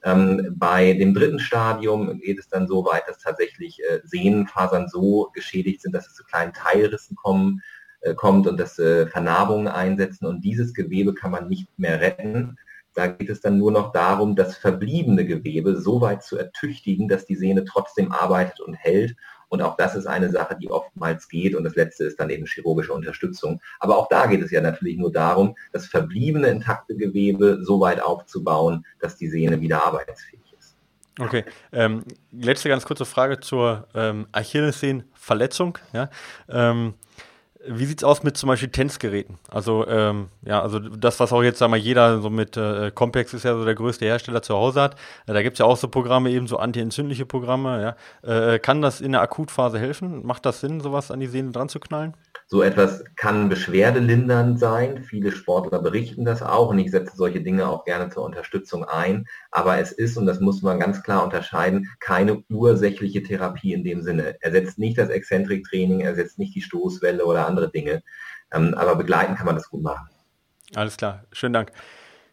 Ähm, 0.08 0.56
bei 0.58 0.94
dem 0.94 1.14
dritten 1.14 1.40
Stadium 1.40 2.20
geht 2.20 2.40
es 2.40 2.48
dann 2.48 2.68
so 2.68 2.86
weit, 2.86 3.04
dass 3.08 3.20
tatsächlich 3.20 3.80
äh, 3.84 4.00
Sehnenfasern 4.06 4.88
so 4.88 5.30
geschädigt 5.34 5.82
sind, 5.82 5.94
dass 5.94 6.08
es 6.08 6.16
zu 6.16 6.24
kleinen 6.24 6.54
Teilrissen 6.54 7.16
kommen. 7.16 7.62
äh, 8.02 8.14
kommt 8.14 8.48
und 8.48 8.60
das 8.60 8.80
äh, 8.80 9.08
Vernarbungen 9.08 9.68
einsetzen 9.68 10.28
und 10.28 10.42
dieses 10.42 10.74
Gewebe 10.74 11.14
kann 11.14 11.32
man 11.32 11.48
nicht 11.48 11.68
mehr 11.78 12.00
retten. 12.00 12.58
Da 12.94 13.08
geht 13.08 13.30
es 13.30 13.42
dann 13.42 13.58
nur 13.58 13.72
noch 13.72 13.92
darum, 13.92 14.36
das 14.36 14.56
verbliebene 14.58 15.26
Gewebe 15.26 15.80
so 15.80 16.02
weit 16.02 16.24
zu 16.24 16.38
ertüchtigen, 16.38 17.08
dass 17.08 17.26
die 17.26 17.36
Sehne 17.36 17.66
trotzdem 17.66 18.12
arbeitet 18.12 18.60
und 18.60 18.76
hält. 18.76 19.16
Und 19.50 19.62
auch 19.62 19.78
das 19.78 19.96
ist 19.96 20.08
eine 20.08 20.30
Sache, 20.30 20.58
die 20.60 20.70
oftmals 20.70 21.28
geht. 21.30 21.56
Und 21.56 21.64
das 21.64 21.76
letzte 21.76 22.06
ist 22.06 22.20
dann 22.20 22.30
eben 22.30 22.46
chirurgische 22.46 22.94
Unterstützung. 22.94 23.62
Aber 23.80 23.98
auch 23.98 24.08
da 24.10 24.26
geht 24.26 24.42
es 24.42 24.52
ja 24.52 24.62
natürlich 24.62 24.98
nur 24.98 25.12
darum, 25.12 25.56
das 25.72 25.88
verbliebene 25.88 26.48
intakte 26.48 26.96
Gewebe 26.96 27.60
so 27.62 27.80
weit 27.80 28.02
aufzubauen, 28.02 28.86
dass 29.00 29.16
die 29.16 29.30
Sehne 29.30 29.62
wieder 29.62 29.86
arbeitsfähig 29.86 30.42
ist. 30.58 30.78
Okay. 31.20 31.46
Ähm, 31.72 32.04
letzte 32.32 32.70
ganz 32.70 32.86
kurze 32.86 33.06
Frage 33.06 33.40
zur 33.40 33.88
ähm, 33.96 34.28
Achillessehnenverletzung. 34.32 35.78
Ja? 35.94 36.10
Ähm, 36.50 36.94
wie 37.70 37.86
sieht 37.86 38.00
es 38.00 38.04
aus 38.04 38.24
mit 38.24 38.38
zum 38.38 38.48
Beispiel 38.48 38.70
Tänzgeräten? 38.70 39.38
Also, 39.50 39.88
ähm, 39.88 40.28
ja, 40.46 40.62
also 40.62 40.80
das, 40.80 41.20
was 41.20 41.32
auch 41.34 41.44
jetzt, 41.44 41.60
sagen 41.60 41.74
wir, 41.74 41.80
jeder 41.80 42.22
so 42.22 42.30
mit 42.30 42.58
äh, 42.58 42.92
Compex 42.92 43.34
ist 43.34 43.44
ja 43.44 43.54
so 43.54 43.66
der 43.66 43.76
größte 43.76 44.06
Hersteller 44.06 44.42
zu 44.42 44.56
Hause 44.56 44.82
hat. 44.82 44.96
Äh, 45.26 45.34
da 45.34 45.42
gibt 45.42 45.56
es 45.56 45.60
ja 45.60 45.66
auch 45.66 45.78
so 45.78 45.88
Programme, 45.88 46.30
eben 46.30 46.48
so 46.48 46.58
antientzündliche 46.58 47.26
Programme, 47.26 47.96
ja. 48.24 48.54
Äh, 48.54 48.60
kann 48.60 48.82
das 48.82 49.02
in 49.02 49.12
der 49.12 49.22
Akutphase 49.22 49.80
helfen? 49.80 50.26
Macht 50.26 50.46
das 50.46 50.60
Sinn, 50.60 50.82
sowas 50.82 51.12
an 51.12 51.20
die 51.20 51.28
Sehne 51.28 51.52
dran 51.52 51.70
zu 51.70 51.80
knallen? 51.80 52.16
So 52.50 52.62
etwas 52.62 53.04
kann 53.18 53.50
beschwerdelindernd 53.50 54.58
sein. 54.58 55.04
Viele 55.04 55.34
Sportler 55.34 55.82
berichten 55.82 56.24
das 56.24 56.42
auch 56.42 56.70
und 56.70 56.80
ich 56.80 56.92
setze 56.92 57.18
solche 57.18 57.42
Dinge 57.42 57.68
auch 57.68 57.84
gerne 57.84 58.10
zur 58.10 58.24
Unterstützung 58.24 58.86
ein. 58.86 59.26
Aber 59.52 59.80
es 59.80 59.92
ist, 59.92 60.16
und 60.16 60.26
das 60.26 60.40
muss 60.40 60.62
man 60.62 60.80
ganz 60.80 61.04
klar 61.04 61.26
unterscheiden, 61.26 61.90
keine 62.00 62.44
ursächliche 62.50 63.22
Therapie 63.22 63.74
in 63.74 63.84
dem 63.84 64.02
Sinne. 64.02 64.38
Ersetzt 64.40 64.80
nicht 64.80 64.98
das 64.98 65.10
Exzentriktraining, 65.10 66.00
ersetzt 66.00 66.40
nicht 66.40 66.56
die 66.56 66.62
Stoßwelle 66.62 67.26
oder 67.26 67.46
andere 67.46 67.70
Dinge. 67.70 68.02
Ähm, 68.54 68.74
aber 68.76 68.96
begleiten 68.96 69.36
kann 69.36 69.46
man 69.46 69.56
das 69.56 69.70
gut 69.70 69.84
machen. 69.84 70.08
Alles 70.74 70.96
klar, 70.96 71.26
schönen 71.34 71.54
Dank. 71.54 71.74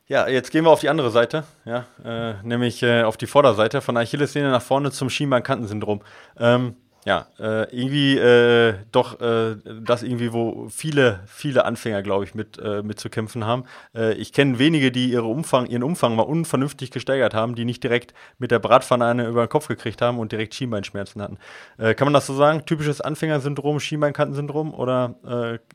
Ja, 0.06 0.28
jetzt 0.28 0.52
gehen 0.52 0.64
wir 0.64 0.70
auf 0.70 0.80
die 0.80 0.90
andere 0.90 1.10
Seite, 1.10 1.44
ja, 1.64 1.86
äh, 2.04 2.34
nämlich 2.42 2.82
äh, 2.82 3.02
auf 3.02 3.16
die 3.16 3.26
Vorderseite 3.26 3.80
von 3.80 3.96
Achillessehne 3.96 4.50
nach 4.50 4.62
vorne 4.62 4.90
zum 4.90 5.08
Schienbeinkantensyndrom. 5.08 6.02
Ähm, 6.38 6.76
ja, 7.05 7.26
äh, 7.38 7.64
irgendwie 7.70 8.16
äh, 8.16 8.74
doch 8.92 9.20
äh, 9.20 9.57
das 9.82 10.02
irgendwie, 10.02 10.32
wo 10.32 10.68
viele, 10.68 11.20
viele 11.26 11.64
Anfänger, 11.64 12.02
glaube 12.02 12.24
ich, 12.24 12.34
mit, 12.34 12.59
äh, 12.59 12.82
mit 12.82 12.98
zu 12.98 13.11
kämpfen 13.11 13.44
haben. 13.44 13.64
Äh, 13.94 14.14
ich 14.14 14.32
kenne 14.32 14.59
wenige, 14.59 14.90
die 14.90 15.11
ihre 15.11 15.26
Umfang, 15.26 15.66
ihren 15.66 15.82
Umfang 15.82 16.16
mal 16.16 16.22
unvernünftig 16.22 16.90
gesteigert 16.90 17.34
haben, 17.34 17.55
die 17.55 17.64
nicht 17.64 17.82
direkt 17.82 18.14
mit 18.38 18.50
der 18.50 18.59
Bratpfanne 18.59 19.05
eine 19.05 19.26
über 19.26 19.46
den 19.46 19.50
Kopf 19.50 19.68
gekriegt 19.68 20.00
haben 20.00 20.18
und 20.18 20.32
direkt 20.32 20.55
Schienbeinschmerzen 20.55 21.20
hatten. 21.20 21.38
Äh, 21.78 21.94
kann 21.94 22.07
man 22.07 22.14
das 22.14 22.26
so 22.26 22.34
sagen? 22.34 22.64
Typisches 22.64 23.00
Anfängersyndrom, 23.00 23.80
Schienbeinkantensyndrom 23.80 24.72
oder 24.72 25.14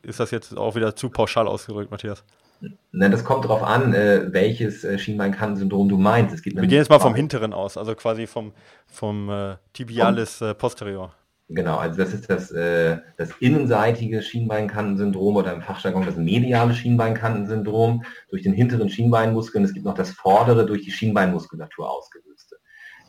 ist 0.02 0.20
das 0.20 0.30
jetzt 0.30 0.56
auch 0.56 0.74
wieder 0.74 0.96
zu 0.96 1.10
pauschal 1.10 1.46
ausgedrückt, 1.46 1.90
Matthias? 1.90 2.24
Nein, 2.92 3.10
das 3.10 3.24
kommt 3.24 3.44
darauf 3.44 3.62
an, 3.62 3.94
äh, 3.94 4.32
welches 4.32 4.84
äh, 4.84 4.98
Schienbeinkantensyndrom 4.98 5.88
du 5.88 5.96
meinst. 5.96 6.34
Es 6.34 6.42
geht 6.42 6.56
Wir 6.56 6.62
gehen 6.62 6.78
jetzt 6.78 6.90
mal 6.90 6.98
vom 6.98 7.14
hinteren 7.14 7.54
aus, 7.54 7.76
also 7.76 7.94
quasi 7.94 8.26
vom, 8.26 8.52
vom 8.86 9.30
äh, 9.30 9.56
Tibialis 9.72 10.40
äh, 10.40 10.54
posterior. 10.54 11.14
Genau, 11.52 11.78
also 11.78 11.98
das 11.98 12.14
ist 12.14 12.30
das, 12.30 12.52
äh, 12.52 12.98
das 13.16 13.30
innenseitige 13.40 14.22
Schienbeinkantensyndrom 14.22 15.34
oder 15.34 15.52
im 15.52 15.62
Fachjargon 15.62 16.06
das 16.06 16.16
mediale 16.16 16.74
Schienbeinkantensyndrom 16.74 18.04
durch 18.30 18.42
den 18.42 18.52
hinteren 18.52 18.88
Schienbeinmuskel. 18.88 19.60
Und 19.60 19.64
es 19.64 19.74
gibt 19.74 19.84
noch 19.84 19.94
das 19.94 20.12
vordere 20.12 20.64
durch 20.64 20.82
die 20.82 20.92
Schienbeinmuskulatur 20.92 21.90
ausgelöste. 21.90 22.56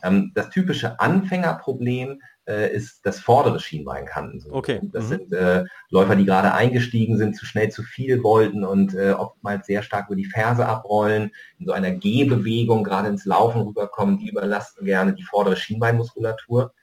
Ähm, 0.02 0.32
das 0.34 0.50
typische 0.50 0.98
Anfängerproblem 0.98 2.20
äh, 2.48 2.74
ist 2.74 3.06
das 3.06 3.20
vordere 3.20 3.60
Schienbeinkantensyndrom. 3.60 4.58
Okay. 4.58 4.80
Das 4.92 5.04
mhm. 5.04 5.08
sind 5.08 5.32
äh, 5.32 5.64
Läufer, 5.90 6.16
die 6.16 6.24
gerade 6.24 6.52
eingestiegen 6.52 7.18
sind, 7.18 7.36
zu 7.36 7.46
schnell 7.46 7.68
zu 7.68 7.84
viel 7.84 8.24
wollten 8.24 8.64
und 8.64 8.92
äh, 8.94 9.12
oftmals 9.12 9.68
sehr 9.68 9.84
stark 9.84 10.08
über 10.08 10.16
die 10.16 10.24
Ferse 10.24 10.66
abrollen, 10.66 11.30
in 11.60 11.66
so 11.66 11.72
einer 11.72 11.92
Gehbewegung 11.92 12.82
gerade 12.82 13.08
ins 13.08 13.24
Laufen 13.24 13.62
rüberkommen, 13.62 14.18
die 14.18 14.30
überlasten 14.30 14.84
gerne 14.84 15.14
die 15.14 15.22
vordere 15.22 15.54
Schienbeinmuskulatur. 15.54 16.74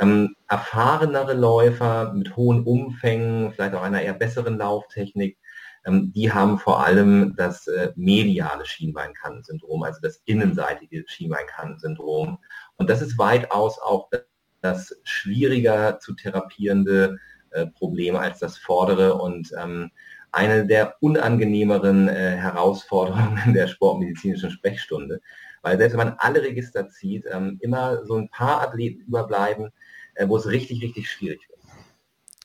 Ähm, 0.00 0.34
erfahrenere 0.48 1.34
Läufer 1.34 2.12
mit 2.14 2.34
hohen 2.36 2.64
Umfängen, 2.64 3.52
vielleicht 3.52 3.74
auch 3.74 3.82
einer 3.82 4.02
eher 4.02 4.14
besseren 4.14 4.58
Lauftechnik, 4.58 5.38
ähm, 5.84 6.12
die 6.12 6.32
haben 6.32 6.58
vor 6.58 6.84
allem 6.84 7.34
das 7.36 7.66
äh, 7.66 7.92
mediale 7.96 8.66
Schienbeinkantensyndrom, 8.66 9.82
also 9.82 10.00
das 10.02 10.22
innenseitige 10.24 11.04
Schienbeinkantensyndrom. 11.06 12.38
Und 12.76 12.90
das 12.90 13.02
ist 13.02 13.18
weitaus 13.18 13.78
auch 13.78 14.10
das 14.60 14.94
schwieriger 15.04 15.98
zu 16.00 16.14
therapierende 16.14 17.18
äh, 17.50 17.66
Problem 17.66 18.16
als 18.16 18.38
das 18.38 18.58
vordere 18.58 19.14
und 19.14 19.52
ähm, 19.58 19.90
eine 20.32 20.66
der 20.66 20.96
unangenehmeren 21.00 22.08
äh, 22.08 22.36
Herausforderungen 22.36 23.52
der 23.54 23.66
sportmedizinischen 23.66 24.50
Sprechstunde. 24.50 25.20
Weil 25.62 25.78
selbst 25.78 25.96
wenn 25.96 26.06
man 26.06 26.16
alle 26.18 26.42
Register 26.42 26.88
zieht, 26.88 27.26
ähm, 27.30 27.58
immer 27.60 28.04
so 28.04 28.16
ein 28.16 28.30
paar 28.30 28.62
Athleten 28.62 29.02
überbleiben, 29.02 29.70
äh, 30.14 30.28
wo 30.28 30.36
es 30.36 30.46
richtig, 30.46 30.82
richtig 30.82 31.10
schwierig 31.10 31.40
wird. 31.48 31.60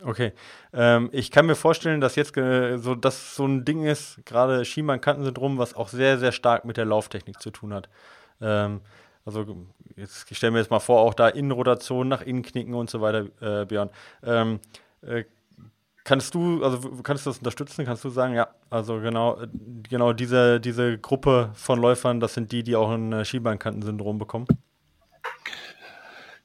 Okay. 0.04 0.34
Ähm, 0.74 1.10
ich 1.14 1.32
kann 1.32 1.46
mir 1.46 1.56
vorstellen, 1.56 2.02
dass 2.02 2.16
jetzt 2.16 2.36
äh, 2.36 2.78
so, 2.78 2.96
dass 2.96 3.36
so 3.36 3.46
ein 3.46 3.64
Ding 3.64 3.86
ist, 3.86 4.20
gerade 4.26 4.66
Schienbeinkantensyndrom, 4.66 5.58
was 5.58 5.74
auch 5.74 5.88
sehr, 5.88 6.18
sehr 6.18 6.34
stark 6.34 6.66
mit 6.66 6.78
der 6.78 6.86
Lauftechnik 6.86 7.42
zu 7.42 7.52
tun 7.52 7.74
hat. 7.74 7.90
Ähm, 8.42 8.82
also 9.24 9.46
jetzt 9.96 10.30
ich 10.30 10.38
stelle 10.38 10.52
mir 10.52 10.60
jetzt 10.60 10.70
mal 10.70 10.80
vor, 10.80 11.00
auch 11.00 11.14
da 11.14 11.30
Innenrotation 11.30 12.08
nach 12.08 12.22
innen 12.22 12.44
knicken 12.44 12.74
und 12.74 12.90
so 12.90 13.02
weiter, 13.02 13.28
äh, 13.42 13.66
Björn. 13.66 13.90
Ähm, 14.24 14.60
äh, 15.02 15.24
kannst 16.06 16.34
du, 16.34 16.64
also 16.64 16.80
kannst 17.04 17.26
du 17.26 17.32
das 17.32 17.40
unterstützen? 17.40 17.84
Kannst 17.84 18.06
du 18.06 18.10
sagen, 18.10 18.34
ja, 18.34 18.48
also 18.70 19.02
genau, 19.02 19.42
äh, 19.42 19.48
genau 19.90 20.14
diese, 20.14 20.62
diese 20.62 20.98
Gruppe 20.98 21.52
von 21.54 21.80
Läufern, 21.80 22.22
das 22.22 22.34
sind 22.34 22.54
die, 22.54 22.64
die 22.64 22.78
auch 22.78 22.92
ein 22.92 23.12
äh, 23.12 23.26
Schienbeinkantensyndrom 23.26 24.18
bekommen? 24.18 24.48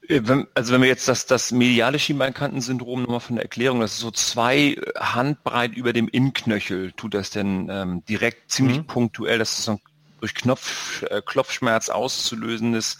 Äh, 0.09 0.23
also 0.55 0.73
wenn 0.73 0.83
wir 0.83 0.89
jetzt 0.89 1.07
das, 1.07 1.27
das 1.27 1.53
mediale 1.53 2.01
Schienbeinkantensyndrom 2.01 3.03
nochmal 3.03 3.21
von 3.21 3.37
der 3.37 3.45
Erklärung, 3.45 3.81
das 3.81 3.93
ist 3.93 4.01
so 4.01 4.11
zwei 4.11 4.77
Handbreit 4.99 5.75
über 5.75 5.93
dem 5.93 6.09
Innenknöchel, 6.09 6.91
tut 6.93 7.15
das 7.15 7.31
denn 7.31 7.69
ähm, 7.71 8.05
direkt 8.07 8.51
ziemlich 8.51 8.79
mhm. 8.79 8.87
punktuell, 8.87 9.39
das 9.39 9.59
ist 9.59 9.65
so 9.67 9.73
ein 9.73 9.81
durch 10.21 10.35
Knopf, 10.35 11.03
äh, 11.05 11.23
Klopfschmerz 11.25 11.89
auszulösendes 11.89 12.99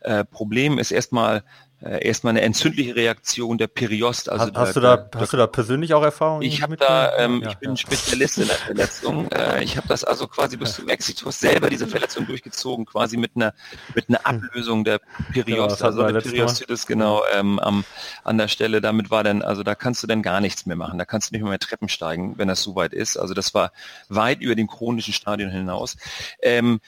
äh, 0.00 0.24
Problem, 0.24 0.78
ist 0.78 0.90
erstmal 0.90 1.44
äh, 1.84 2.06
erstmal 2.06 2.30
eine 2.30 2.42
entzündliche 2.42 2.94
Reaktion 2.94 3.58
der 3.58 3.66
Periost. 3.66 4.30
Also 4.30 4.44
hast, 4.44 4.54
der, 4.54 4.62
hast 4.62 4.76
du 4.76 4.80
da, 4.80 4.96
der, 4.96 5.20
hast 5.20 5.32
du 5.32 5.36
da 5.36 5.46
persönlich 5.46 5.94
auch 5.94 6.02
Erfahrungen? 6.02 6.42
Ich 6.42 6.62
habe 6.62 6.76
da, 6.76 7.16
ähm, 7.18 7.42
ja, 7.42 7.50
ich 7.50 7.56
bin 7.58 7.70
ja. 7.70 7.76
Spezialist 7.76 8.38
in 8.38 8.48
der 8.48 8.56
Verletzung. 8.56 9.28
Äh, 9.32 9.64
ich 9.64 9.76
habe 9.76 9.88
das 9.88 10.04
also 10.04 10.26
quasi 10.28 10.56
bis 10.56 10.74
zum 10.74 10.88
Exitus 10.88 11.38
selber 11.38 11.70
diese 11.70 11.86
Verletzung 11.86 12.26
durchgezogen, 12.26 12.84
quasi 12.84 13.16
mit 13.16 13.32
einer 13.34 13.54
mit 13.94 14.08
einer 14.08 14.18
hm. 14.18 14.44
Ablösung 14.44 14.84
der 14.84 15.00
Periost, 15.32 15.78
genau, 15.78 15.86
also 15.86 16.06
der 16.06 16.20
Periostitis 16.20 16.86
genau 16.86 17.22
ähm, 17.32 17.58
am, 17.58 17.84
an 18.24 18.38
der 18.38 18.48
Stelle. 18.48 18.80
Damit 18.80 19.10
war 19.10 19.24
dann, 19.24 19.42
also 19.42 19.62
da 19.62 19.74
kannst 19.74 20.02
du 20.02 20.06
dann 20.06 20.22
gar 20.22 20.40
nichts 20.40 20.66
mehr 20.66 20.76
machen. 20.76 20.98
Da 20.98 21.04
kannst 21.04 21.30
du 21.30 21.34
nicht 21.34 21.42
mehr, 21.42 21.50
mehr 21.50 21.58
Treppen 21.58 21.88
steigen, 21.88 22.36
wenn 22.36 22.48
das 22.48 22.62
so 22.62 22.74
weit 22.74 22.92
ist. 22.92 23.16
Also 23.16 23.32
das 23.32 23.54
war 23.54 23.72
weit 24.08 24.40
über 24.40 24.54
dem 24.54 24.66
chronischen 24.66 25.14
Stadion 25.14 25.50
hinaus. 25.50 25.96
Ähm, 26.42 26.80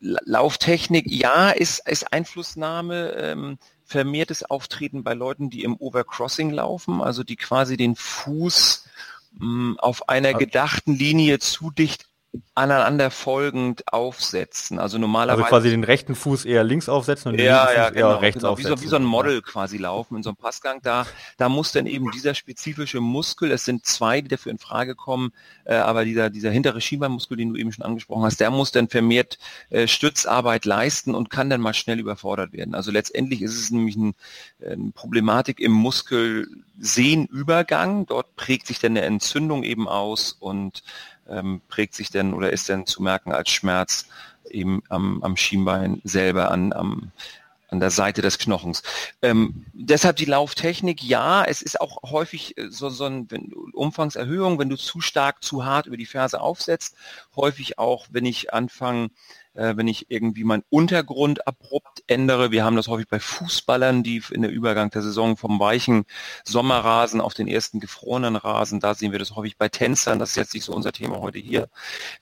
Lauftechnik, 0.00 1.06
ja, 1.08 1.50
ist, 1.50 1.88
ist 1.88 2.12
Einflussnahme. 2.12 3.14
Ähm, 3.16 3.58
vermehrtes 3.90 4.44
Auftreten 4.44 5.02
bei 5.02 5.14
Leuten, 5.14 5.50
die 5.50 5.64
im 5.64 5.76
Overcrossing 5.76 6.50
laufen, 6.50 7.02
also 7.02 7.24
die 7.24 7.36
quasi 7.36 7.76
den 7.76 7.96
Fuß 7.96 8.86
mh, 9.32 9.46
mm, 9.46 9.78
auf 9.80 10.08
einer 10.08 10.32
gedachten 10.34 10.94
Linie 10.94 11.40
zu 11.40 11.70
dicht 11.70 12.09
aneinander 12.54 13.10
folgend 13.10 13.92
aufsetzen. 13.92 14.78
Also 14.78 14.98
normalerweise. 14.98 15.42
Also 15.44 15.48
quasi 15.48 15.70
den 15.70 15.82
rechten 15.82 16.14
Fuß 16.14 16.44
eher 16.44 16.62
links 16.62 16.88
aufsetzen 16.88 17.30
und 17.30 17.38
den 17.38 17.46
ja, 17.46 17.64
linken 17.64 17.76
ja, 17.76 17.84
Fuß 17.86 17.94
genau, 17.94 18.10
eher 18.10 18.20
rechts 18.20 18.40
genau, 18.40 18.52
aufsetzen. 18.52 18.72
Wie 18.72 18.76
so, 18.76 18.84
wie 18.84 18.88
so 18.88 18.96
ein 18.96 19.04
Model 19.04 19.42
quasi 19.42 19.78
laufen 19.78 20.16
in 20.16 20.22
so 20.22 20.30
einem 20.30 20.36
Passgang. 20.36 20.80
Da, 20.82 21.06
da 21.38 21.48
muss 21.48 21.72
dann 21.72 21.86
eben 21.86 22.10
dieser 22.12 22.34
spezifische 22.34 23.00
Muskel, 23.00 23.50
es 23.50 23.64
sind 23.64 23.84
zwei, 23.84 24.20
die 24.20 24.28
dafür 24.28 24.52
in 24.52 24.58
Frage 24.58 24.94
kommen, 24.94 25.32
äh, 25.64 25.74
aber 25.74 26.04
dieser, 26.04 26.30
dieser 26.30 26.50
hintere 26.50 26.80
Schienbeinmuskel, 26.80 27.36
den 27.36 27.52
du 27.52 27.58
eben 27.58 27.72
schon 27.72 27.84
angesprochen 27.84 28.24
hast, 28.24 28.38
der 28.38 28.50
muss 28.50 28.70
dann 28.70 28.88
vermehrt 28.88 29.38
äh, 29.70 29.88
Stützarbeit 29.88 30.64
leisten 30.64 31.14
und 31.14 31.30
kann 31.30 31.50
dann 31.50 31.60
mal 31.60 31.74
schnell 31.74 31.98
überfordert 31.98 32.52
werden. 32.52 32.74
Also 32.74 32.92
letztendlich 32.92 33.42
ist 33.42 33.58
es 33.58 33.70
nämlich 33.70 33.96
ein, 33.96 34.14
eine 34.64 34.92
Problematik 34.92 35.58
im 35.58 35.72
Muskel 35.72 36.46
Sehnübergang. 36.80 38.06
Dort 38.06 38.36
prägt 38.36 38.66
sich 38.66 38.78
dann 38.78 38.92
eine 38.92 39.02
Entzündung 39.02 39.62
eben 39.62 39.88
aus 39.88 40.32
und 40.38 40.82
ähm, 41.30 41.60
prägt 41.68 41.94
sich 41.94 42.10
denn 42.10 42.34
oder 42.34 42.50
ist 42.50 42.68
denn 42.68 42.86
zu 42.86 43.02
merken 43.02 43.32
als 43.32 43.50
Schmerz 43.50 44.06
eben 44.48 44.82
am, 44.88 45.22
am 45.22 45.36
Schienbein 45.36 46.00
selber, 46.04 46.50
an, 46.50 46.72
am, 46.72 47.12
an 47.68 47.80
der 47.80 47.90
Seite 47.90 48.22
des 48.22 48.38
Knochens. 48.38 48.82
Ähm, 49.22 49.66
deshalb 49.72 50.16
die 50.16 50.24
Lauftechnik, 50.24 51.02
ja, 51.02 51.44
es 51.44 51.62
ist 51.62 51.80
auch 51.80 52.10
häufig 52.10 52.58
äh, 52.58 52.68
so, 52.70 52.88
so 52.88 53.04
ein 53.04 53.30
wenn, 53.30 53.52
Umfangserhöhung, 53.72 54.58
wenn 54.58 54.68
du 54.68 54.76
zu 54.76 55.00
stark, 55.00 55.42
zu 55.42 55.64
hart 55.64 55.86
über 55.86 55.96
die 55.96 56.06
Ferse 56.06 56.40
aufsetzt. 56.40 56.96
Häufig 57.36 57.78
auch, 57.78 58.06
wenn 58.10 58.26
ich 58.26 58.52
anfange, 58.52 59.10
äh, 59.54 59.76
wenn 59.76 59.88
ich 59.88 60.10
irgendwie 60.10 60.44
meinen 60.44 60.62
Untergrund 60.70 61.46
abrupt 61.46 62.02
ändere. 62.06 62.50
Wir 62.50 62.64
haben 62.64 62.76
das 62.76 62.88
häufig 62.88 63.08
bei 63.08 63.18
Fußballern, 63.18 64.02
die 64.02 64.22
in 64.30 64.42
der 64.42 64.50
Übergang 64.50 64.90
der 64.90 65.02
Saison 65.02 65.36
vom 65.36 65.58
weichen 65.58 66.04
Sommerrasen 66.44 67.20
auf 67.20 67.34
den 67.34 67.48
ersten 67.48 67.80
gefrorenen 67.80 68.36
Rasen, 68.36 68.80
da 68.80 68.94
sehen 68.94 69.12
wir 69.12 69.18
das 69.18 69.36
häufig 69.36 69.56
bei 69.56 69.68
Tänzern, 69.68 70.18
das 70.18 70.30
ist 70.30 70.36
jetzt 70.36 70.54
nicht 70.54 70.64
so 70.64 70.72
unser 70.72 70.92
Thema 70.92 71.20
heute 71.20 71.38
hier. 71.38 71.68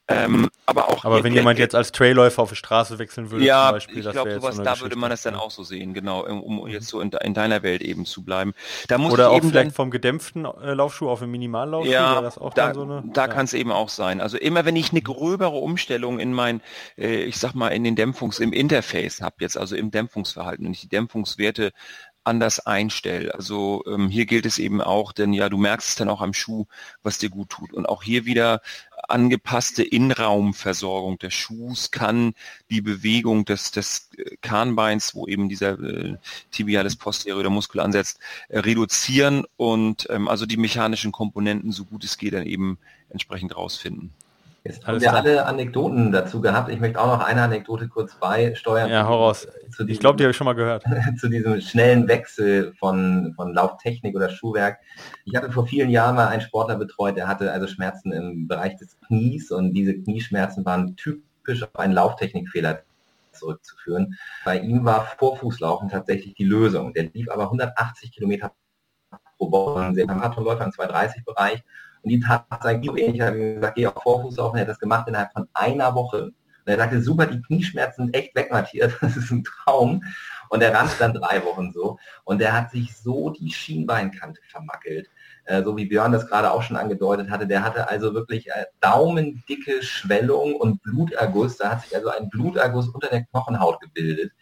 Ähm, 0.08 0.48
aber 0.66 0.88
auch 0.88 1.04
aber 1.04 1.22
wenn 1.24 1.34
jemand 1.34 1.58
jetzt 1.58 1.74
als 1.74 1.92
Trailläufer 1.92 2.42
auf 2.42 2.50
die 2.50 2.56
Straße 2.56 2.98
wechseln 2.98 3.30
würde, 3.30 3.44
ja, 3.44 3.66
zum 3.66 3.76
Beispiel, 3.76 4.06
ich 4.06 4.10
glaube, 4.10 4.34
sowas, 4.34 4.56
so 4.56 4.62
da 4.62 4.80
würde 4.80 4.96
man 4.96 5.10
das 5.10 5.22
dann 5.22 5.34
auch 5.34 5.50
so 5.50 5.62
sehen, 5.62 5.94
genau, 5.94 6.24
um, 6.24 6.42
um 6.42 6.68
jetzt 6.68 6.88
so 6.88 7.00
in, 7.00 7.10
in, 7.12 7.34
deiner 7.34 7.62
Welt 7.62 7.82
eben 7.82 8.04
zu 8.06 8.24
bleiben. 8.24 8.54
Da 8.88 8.98
muss 8.98 9.12
Oder 9.12 9.30
auch 9.30 9.40
vielleicht 9.42 9.74
vom 9.74 9.90
gedämpften 9.90 10.44
äh, 10.44 10.74
Laufschuh 10.74 11.08
auf 11.08 11.22
einen 11.22 11.30
Minimallaufschuh, 11.32 11.90
ja, 11.90 12.20
das 12.20 12.38
auch 12.38 12.54
da, 12.54 12.74
so 12.74 12.82
eine, 12.82 13.04
da 13.12 13.22
ja. 13.22 13.28
kann 13.28 13.44
es 13.44 13.52
eben 13.52 13.72
auch 13.72 13.88
sein. 13.88 14.20
Also 14.20 14.38
immer 14.38 14.64
wenn 14.64 14.76
ich 14.76 14.90
eine 14.90 15.02
gröbere 15.02 15.56
Umstellung 15.56 16.18
in 16.18 16.32
mein, 16.32 16.60
äh, 16.96 17.27
ich 17.28 17.38
sag 17.38 17.54
mal, 17.54 17.68
in 17.68 17.84
den 17.84 17.96
Dämpfungs-, 17.96 18.40
im 18.40 18.52
Interface 18.52 19.20
habe 19.20 19.36
jetzt, 19.40 19.58
also 19.58 19.76
im 19.76 19.90
Dämpfungsverhalten, 19.90 20.64
wenn 20.64 20.72
ich 20.72 20.80
die 20.80 20.88
Dämpfungswerte 20.88 21.72
anders 22.24 22.60
einstelle. 22.60 23.34
Also 23.34 23.84
ähm, 23.86 24.08
hier 24.08 24.26
gilt 24.26 24.46
es 24.46 24.58
eben 24.58 24.80
auch, 24.80 25.12
denn 25.12 25.32
ja, 25.32 25.48
du 25.48 25.56
merkst 25.56 25.88
es 25.88 25.94
dann 25.94 26.08
auch 26.08 26.20
am 26.20 26.34
Schuh, 26.34 26.66
was 27.02 27.18
dir 27.18 27.30
gut 27.30 27.50
tut. 27.50 27.72
Und 27.72 27.86
auch 27.88 28.02
hier 28.02 28.24
wieder 28.26 28.60
angepasste 29.08 29.82
Innenraumversorgung 29.82 31.18
des 31.18 31.34
Schuhs 31.34 31.90
kann 31.90 32.34
die 32.70 32.82
Bewegung 32.82 33.44
des, 33.44 33.70
des 33.70 34.10
äh, 34.16 34.36
Kahnbeins, 34.42 35.14
wo 35.14 35.26
eben 35.26 35.48
dieser 35.48 35.78
äh, 35.80 36.16
tibialis 36.50 36.96
posterior 36.96 37.50
Muskel 37.50 37.80
ansetzt, 37.80 38.20
äh, 38.48 38.58
reduzieren 38.58 39.44
und 39.56 40.06
ähm, 40.10 40.28
also 40.28 40.44
die 40.46 40.58
mechanischen 40.58 41.12
Komponenten 41.12 41.72
so 41.72 41.84
gut 41.84 42.04
es 42.04 42.18
geht 42.18 42.34
dann 42.34 42.46
eben 42.46 42.78
entsprechend 43.10 43.56
rausfinden. 43.56 44.12
Jetzt 44.68 44.86
haben 44.86 45.00
wir 45.00 45.14
alle 45.14 45.46
Anekdoten 45.46 46.12
dazu 46.12 46.42
gehabt. 46.42 46.70
Ich 46.70 46.78
möchte 46.78 47.00
auch 47.00 47.06
noch 47.06 47.26
eine 47.26 47.42
Anekdote 47.42 47.88
kurz 47.88 48.14
beisteuern. 48.16 48.90
Ja, 48.90 49.08
hau 49.08 49.16
raus. 49.16 49.48
Diesem, 49.66 49.88
ich 49.88 49.98
glaube, 49.98 50.18
die 50.18 50.24
habe 50.24 50.32
ich 50.32 50.36
schon 50.36 50.44
mal 50.44 50.52
gehört. 50.52 50.84
zu 51.18 51.28
diesem 51.28 51.60
schnellen 51.62 52.06
Wechsel 52.06 52.74
von, 52.74 53.32
von 53.34 53.54
Lauftechnik 53.54 54.14
oder 54.14 54.28
Schuhwerk. 54.28 54.78
Ich 55.24 55.34
hatte 55.34 55.50
vor 55.50 55.66
vielen 55.66 55.88
Jahren 55.88 56.16
mal 56.16 56.28
einen 56.28 56.42
Sportler 56.42 56.76
betreut, 56.76 57.16
der 57.16 57.28
hatte 57.28 57.50
also 57.50 57.66
Schmerzen 57.66 58.12
im 58.12 58.46
Bereich 58.46 58.76
des 58.76 58.98
Knies 59.06 59.50
und 59.50 59.72
diese 59.72 59.94
Knieschmerzen 59.94 60.66
waren 60.66 60.96
typisch 60.96 61.62
auf 61.62 61.74
einen 61.78 61.94
Lauftechnikfehler 61.94 62.82
zurückzuführen. 63.32 64.18
Bei 64.44 64.58
ihm 64.58 64.84
war 64.84 65.06
Vorfußlaufen 65.18 65.88
tatsächlich 65.88 66.34
die 66.34 66.44
Lösung. 66.44 66.92
Der 66.92 67.04
lief 67.04 67.30
aber 67.30 67.44
180 67.44 68.12
Kilometer 68.12 68.52
pro 69.38 69.50
Woche, 69.50 69.80
ein 69.80 70.06
Marathonläufer 70.06 70.64
im 70.64 70.72
230-Bereich 70.72 71.54
und 71.54 71.64
die 72.08 72.20
Tat 72.20 72.46
sei 72.62 72.74
ähnlich, 72.74 73.20
hat 73.20 73.34
gesagt, 73.34 73.74
geh 73.76 73.86
auf 73.86 74.02
Vorfuß 74.02 74.38
auf 74.38 74.52
und 74.52 74.58
er 74.58 74.62
hat 74.62 74.68
das 74.68 74.78
gemacht 74.78 75.08
innerhalb 75.08 75.32
von 75.32 75.48
einer 75.54 75.94
Woche. 75.94 76.32
Und 76.68 76.72
er 76.72 76.76
sagte, 76.76 77.00
super, 77.00 77.26
die 77.26 77.40
Knieschmerzen 77.40 78.06
sind 78.06 78.14
echt 78.14 78.34
weg, 78.34 78.50
Matthias, 78.50 78.92
das 79.00 79.16
ist 79.16 79.30
ein 79.30 79.44
Traum. 79.44 80.02
Und 80.50 80.62
er 80.62 80.74
rannte 80.74 80.94
dann 80.98 81.14
drei 81.14 81.44
Wochen 81.44 81.72
so. 81.72 81.98
Und 82.24 82.40
er 82.40 82.52
hat 82.52 82.70
sich 82.70 82.96
so 82.96 83.30
die 83.30 83.50
Schienbeinkante 83.50 84.40
vermackelt. 84.48 85.08
Äh, 85.44 85.62
so 85.62 85.76
wie 85.76 85.86
Björn 85.86 86.12
das 86.12 86.26
gerade 86.26 86.50
auch 86.50 86.62
schon 86.62 86.76
angedeutet 86.76 87.30
hatte. 87.30 87.46
Der 87.46 87.62
hatte 87.62 87.88
also 87.88 88.14
wirklich 88.14 88.48
äh, 88.48 88.66
daumendicke 88.80 89.82
Schwellung 89.82 90.54
und 90.54 90.82
Bluterguss. 90.82 91.56
Da 91.56 91.70
hat 91.70 91.82
sich 91.82 91.94
also 91.94 92.10
ein 92.10 92.28
Bluterguss 92.28 92.88
unter 92.88 93.08
der 93.08 93.24
Knochenhaut 93.24 93.80
gebildet. 93.80 94.32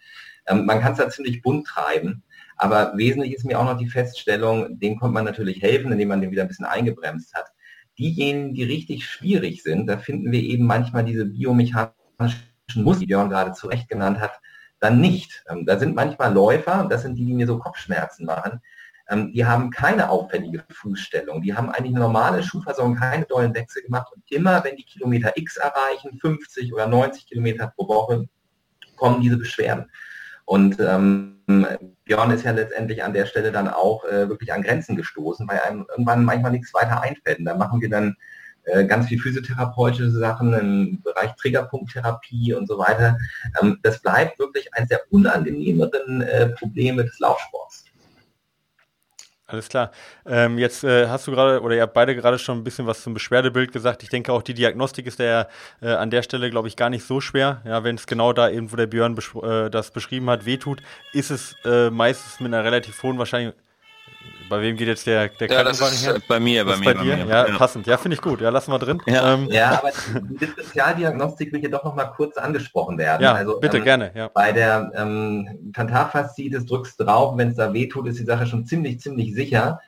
Ähm, 0.46 0.66
man 0.66 0.80
kann 0.80 0.92
es 0.92 0.98
da 0.98 1.08
ziemlich 1.08 1.42
bunt 1.42 1.66
treiben. 1.66 2.22
Aber 2.56 2.96
wesentlich 2.96 3.34
ist 3.34 3.44
mir 3.44 3.58
auch 3.58 3.64
noch 3.64 3.78
die 3.78 3.88
Feststellung, 3.88 4.78
dem 4.78 4.98
kommt 4.98 5.14
man 5.14 5.24
natürlich 5.24 5.62
helfen, 5.62 5.92
indem 5.92 6.08
man 6.08 6.20
den 6.20 6.30
wieder 6.30 6.42
ein 6.42 6.48
bisschen 6.48 6.64
eingebremst 6.64 7.34
hat. 7.34 7.52
Diejenigen, 7.98 8.54
die 8.54 8.64
richtig 8.64 9.06
schwierig 9.06 9.62
sind, 9.62 9.86
da 9.86 9.98
finden 9.98 10.30
wir 10.32 10.40
eben 10.40 10.66
manchmal 10.66 11.04
diese 11.04 11.24
biomechanischen 11.24 11.94
Muster, 12.74 13.00
die 13.00 13.06
Björn 13.06 13.30
gerade 13.30 13.52
zu 13.52 13.68
Recht 13.68 13.88
genannt 13.88 14.20
hat, 14.20 14.32
dann 14.80 15.00
nicht. 15.00 15.44
Ähm, 15.48 15.64
da 15.66 15.78
sind 15.78 15.94
manchmal 15.94 16.32
Läufer, 16.32 16.86
das 16.90 17.02
sind 17.02 17.16
die, 17.16 17.24
die 17.24 17.34
mir 17.34 17.46
so 17.46 17.58
Kopfschmerzen 17.58 18.26
machen, 18.26 18.60
ähm, 19.08 19.32
die 19.32 19.44
haben 19.44 19.70
keine 19.70 20.10
auffällige 20.10 20.64
Fußstellung, 20.70 21.40
die 21.42 21.54
haben 21.54 21.70
eigentlich 21.70 21.94
eine 21.94 22.00
normale 22.00 22.42
Schuhversorgung, 22.42 22.96
keine 22.96 23.24
dollen 23.24 23.54
Wechsel 23.54 23.82
gemacht 23.82 24.12
und 24.14 24.22
immer, 24.30 24.62
wenn 24.64 24.76
die 24.76 24.84
Kilometer 24.84 25.32
X 25.36 25.56
erreichen, 25.56 26.18
50 26.18 26.72
oder 26.72 26.86
90 26.88 27.26
Kilometer 27.26 27.72
pro 27.76 27.88
Woche, 27.88 28.28
kommen 28.96 29.20
diese 29.20 29.36
Beschwerden. 29.36 29.90
Und 30.46 30.78
ähm, 30.80 31.36
Björn 32.04 32.30
ist 32.30 32.44
ja 32.44 32.52
letztendlich 32.52 33.02
an 33.04 33.12
der 33.12 33.26
Stelle 33.26 33.52
dann 33.52 33.68
auch 33.68 34.04
äh, 34.04 34.28
wirklich 34.28 34.52
an 34.52 34.62
Grenzen 34.62 34.96
gestoßen, 34.96 35.46
weil 35.48 35.60
einem 35.60 35.86
irgendwann 35.90 36.24
manchmal 36.24 36.52
nichts 36.52 36.72
weiter 36.72 37.02
einfällt. 37.02 37.40
Und 37.40 37.44
da 37.44 37.56
machen 37.56 37.80
wir 37.80 37.90
dann 37.90 38.16
äh, 38.66 38.84
ganz 38.84 39.06
viel 39.06 39.20
physiotherapeutische 39.20 40.10
Sachen 40.10 40.52
im 40.54 41.02
Bereich 41.02 41.34
Triggerpunkttherapie 41.36 42.54
und 42.54 42.66
so 42.68 42.78
weiter. 42.78 43.18
Ähm, 43.60 43.78
das 43.82 44.00
bleibt 44.00 44.38
wirklich 44.38 44.72
eines 44.74 44.88
der 44.88 45.00
unangenehmeren 45.10 46.22
äh, 46.22 46.48
Probleme 46.50 47.04
des 47.04 47.18
Laufsports. 47.18 47.85
Alles 49.48 49.68
klar. 49.68 49.92
Ähm, 50.24 50.58
jetzt 50.58 50.82
äh, 50.82 51.06
hast 51.06 51.28
du 51.28 51.30
gerade, 51.30 51.60
oder 51.62 51.76
ihr 51.76 51.82
habt 51.82 51.94
beide 51.94 52.16
gerade 52.16 52.36
schon 52.36 52.58
ein 52.58 52.64
bisschen 52.64 52.86
was 52.88 53.02
zum 53.02 53.14
Beschwerdebild 53.14 53.70
gesagt. 53.72 54.02
Ich 54.02 54.08
denke 54.08 54.32
auch, 54.32 54.42
die 54.42 54.54
Diagnostik 54.54 55.06
ist 55.06 55.20
ja 55.20 55.46
äh, 55.80 55.90
an 55.92 56.10
der 56.10 56.22
Stelle, 56.22 56.50
glaube 56.50 56.66
ich, 56.66 56.74
gar 56.74 56.90
nicht 56.90 57.06
so 57.06 57.20
schwer. 57.20 57.62
Ja, 57.64 57.84
wenn 57.84 57.94
es 57.94 58.08
genau 58.08 58.32
da 58.32 58.50
eben, 58.50 58.72
wo 58.72 58.76
der 58.76 58.88
Björn 58.88 59.14
besch 59.14 59.36
äh, 59.36 59.70
das 59.70 59.92
beschrieben 59.92 60.28
hat, 60.30 60.46
wehtut, 60.46 60.82
ist 61.12 61.30
es 61.30 61.54
äh, 61.64 61.90
meistens 61.90 62.40
mit 62.40 62.52
einer 62.52 62.64
relativ 62.64 63.00
hohen 63.04 63.18
Wahrscheinlichkeit 63.18 63.65
bei 64.48 64.60
wem 64.60 64.76
geht 64.76 64.88
jetzt 64.88 65.06
der, 65.06 65.28
der 65.28 65.48
ja, 65.48 65.62
Krankenwagen 65.62 65.98
her? 65.98 66.16
Bei 66.28 66.40
mir, 66.40 66.64
bei 66.64 66.76
mir. 66.76 66.84
Bei, 66.84 66.94
dir? 66.94 67.16
Mir. 67.16 67.26
Ja, 67.26 67.48
ja, 67.48 67.56
passend. 67.56 67.86
Ja, 67.86 67.96
finde 67.96 68.14
ich 68.16 68.22
gut. 68.22 68.40
Ja, 68.40 68.50
lassen 68.50 68.72
wir 68.72 68.78
drin. 68.78 69.00
Ja, 69.06 69.34
ähm. 69.34 69.48
ja 69.50 69.78
aber 69.78 69.90
die 70.20 70.36
Differentialdiagnostik 70.36 71.52
will 71.52 71.60
hier 71.60 71.70
doch 71.70 71.84
noch 71.84 71.94
mal 71.94 72.06
kurz 72.06 72.36
angesprochen 72.36 72.98
werden. 72.98 73.22
Ja, 73.22 73.34
also, 73.34 73.60
bitte, 73.60 73.78
ähm, 73.78 73.84
gerne. 73.84 74.12
Ja. 74.14 74.28
Bei 74.28 74.52
der 74.52 74.90
ähm, 74.94 75.70
Plantarfaszitis 75.72 76.66
drückst 76.66 77.00
du 77.00 77.04
drauf, 77.04 77.36
wenn 77.36 77.48
es 77.48 77.56
da 77.56 77.72
weh 77.72 77.88
tut, 77.88 78.06
ist 78.08 78.18
die 78.18 78.24
Sache 78.24 78.46
schon 78.46 78.66
ziemlich, 78.66 79.00
ziemlich 79.00 79.34
sicher. 79.34 79.80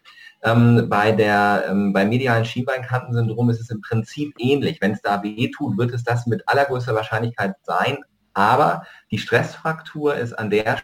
Ähm, 0.42 0.86
bei 0.88 1.12
der 1.12 1.64
ähm, 1.68 1.92
beim 1.92 2.08
medialen 2.08 2.44
Schienbeinkantensyndrom 2.44 3.50
ist 3.50 3.60
es 3.60 3.70
im 3.70 3.80
Prinzip 3.80 4.34
ähnlich. 4.38 4.80
Wenn 4.80 4.92
es 4.92 5.02
da 5.02 5.22
weh 5.22 5.50
tut, 5.50 5.76
wird 5.76 5.92
es 5.92 6.04
das 6.04 6.26
mit 6.26 6.48
allergrößter 6.48 6.94
Wahrscheinlichkeit 6.94 7.54
sein. 7.62 7.98
Aber 8.34 8.84
die 9.10 9.18
Stressfraktur 9.18 10.14
ist 10.14 10.32
an 10.32 10.50
der 10.50 10.78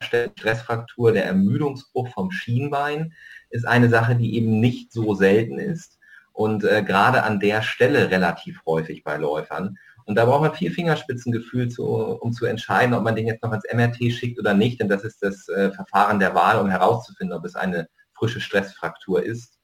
Stressfraktur, 0.00 1.12
der 1.12 1.26
Ermüdungsbruch 1.26 2.08
vom 2.08 2.30
Schienbein 2.30 3.14
ist 3.50 3.66
eine 3.66 3.88
Sache, 3.88 4.16
die 4.16 4.36
eben 4.36 4.60
nicht 4.60 4.92
so 4.92 5.14
selten 5.14 5.58
ist 5.58 5.98
und 6.34 6.64
äh, 6.64 6.82
gerade 6.82 7.22
an 7.22 7.40
der 7.40 7.62
Stelle 7.62 8.10
relativ 8.10 8.60
häufig 8.66 9.04
bei 9.04 9.16
Läufern. 9.16 9.78
Und 10.04 10.16
da 10.16 10.26
braucht 10.26 10.42
man 10.42 10.54
viel 10.54 10.70
Fingerspitzengefühl, 10.70 11.70
zu, 11.70 11.84
um 11.86 12.32
zu 12.32 12.44
entscheiden, 12.44 12.94
ob 12.94 13.04
man 13.04 13.14
den 13.16 13.26
jetzt 13.26 13.42
noch 13.42 13.52
ins 13.52 13.64
MRT 13.72 14.12
schickt 14.12 14.38
oder 14.38 14.52
nicht. 14.52 14.80
Denn 14.80 14.88
das 14.88 15.04
ist 15.04 15.22
das 15.22 15.48
äh, 15.48 15.70
Verfahren 15.72 16.18
der 16.18 16.34
Wahl, 16.34 16.58
um 16.58 16.68
herauszufinden, 16.68 17.36
ob 17.36 17.44
es 17.44 17.54
eine 17.54 17.88
frische 18.12 18.40
Stressfraktur 18.40 19.22
ist. 19.22 19.58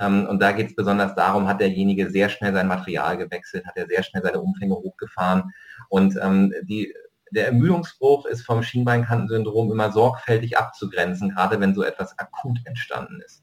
Ähm, 0.00 0.26
und 0.26 0.40
da 0.40 0.52
geht 0.52 0.68
es 0.70 0.74
besonders 0.74 1.14
darum, 1.14 1.46
hat 1.46 1.60
derjenige 1.60 2.10
sehr 2.10 2.28
schnell 2.28 2.52
sein 2.52 2.66
Material 2.66 3.16
gewechselt, 3.18 3.66
hat 3.66 3.76
er 3.76 3.86
sehr 3.86 4.02
schnell 4.02 4.22
seine 4.22 4.40
Umfänge 4.40 4.74
hochgefahren. 4.74 5.52
Und 5.88 6.18
ähm, 6.20 6.52
die 6.62 6.92
der 7.34 7.46
Ermüdungsbruch 7.46 8.26
ist 8.26 8.46
vom 8.46 8.62
Schienbeinkantensyndrom 8.62 9.70
immer 9.70 9.92
sorgfältig 9.92 10.56
abzugrenzen, 10.56 11.30
gerade 11.30 11.60
wenn 11.60 11.74
so 11.74 11.82
etwas 11.82 12.18
akut 12.18 12.58
entstanden 12.64 13.20
ist. 13.24 13.42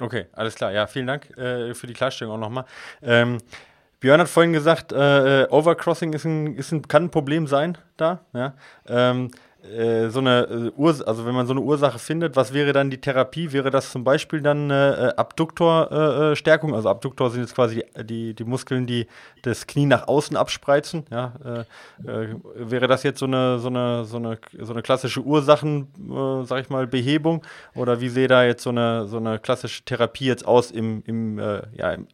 Okay, 0.00 0.26
alles 0.32 0.54
klar. 0.54 0.72
Ja, 0.72 0.86
vielen 0.86 1.06
Dank 1.06 1.36
äh, 1.36 1.74
für 1.74 1.86
die 1.86 1.92
Klarstellung 1.92 2.34
auch 2.34 2.38
nochmal. 2.38 2.64
Ähm, 3.02 3.38
Björn 4.00 4.20
hat 4.20 4.28
vorhin 4.28 4.54
gesagt, 4.54 4.92
äh, 4.92 5.46
Overcrossing 5.50 6.14
ist 6.14 6.24
ein, 6.24 6.54
ist 6.56 6.72
ein, 6.72 6.88
kann 6.88 7.04
ein 7.04 7.10
Problem 7.10 7.46
sein 7.46 7.76
da. 7.98 8.20
Ja? 8.32 8.54
Ähm, 8.86 9.26
äh, 9.26 9.49
so 10.08 10.20
eine 10.20 10.46
äh, 10.46 10.72
Urs 10.76 11.02
also 11.02 11.26
wenn 11.26 11.34
man 11.34 11.46
so 11.46 11.52
eine 11.52 11.60
Ursache 11.60 11.98
findet, 11.98 12.34
was 12.36 12.54
wäre 12.54 12.72
dann 12.72 12.90
die 12.90 13.00
Therapie? 13.00 13.52
Wäre 13.52 13.70
das 13.70 13.92
zum 13.92 14.04
Beispiel 14.04 14.40
dann 14.40 14.70
äh, 14.70 15.12
Abduktorstärkung? 15.16 16.74
also 16.74 16.88
Abduktor 16.88 17.30
sind 17.30 17.42
jetzt 17.42 17.54
quasi 17.54 17.82
die, 17.96 18.04
die, 18.04 18.34
die, 18.34 18.44
Muskeln, 18.44 18.86
die 18.86 19.06
das 19.42 19.66
Knie 19.66 19.86
nach 19.86 20.08
außen 20.08 20.36
abspreizen. 20.36 21.04
Ja? 21.10 21.34
Äh, 21.44 22.10
äh, 22.10 22.36
wäre 22.54 22.86
das 22.88 23.02
jetzt 23.02 23.18
so 23.18 23.26
eine, 23.26 23.58
so 23.58 23.68
eine, 23.68 24.04
so 24.04 24.16
eine, 24.16 24.38
so 24.58 24.72
eine 24.72 24.82
klassische 24.82 25.20
Ursachen, 25.20 25.88
äh, 26.10 26.44
sag 26.46 26.62
ich 26.62 26.70
mal, 26.70 26.86
Behebung? 26.86 27.42
Oder 27.74 28.00
wie 28.00 28.08
sehe 28.08 28.28
da 28.28 28.44
jetzt 28.44 28.62
so 28.62 28.70
eine, 28.70 29.06
so 29.08 29.18
eine 29.18 29.38
klassische 29.38 29.84
Therapie 29.84 30.26
jetzt 30.26 30.46
aus 30.46 30.70
im, 30.70 31.02
im, 31.06 31.38
ja, 31.38 31.92
im 31.92 32.06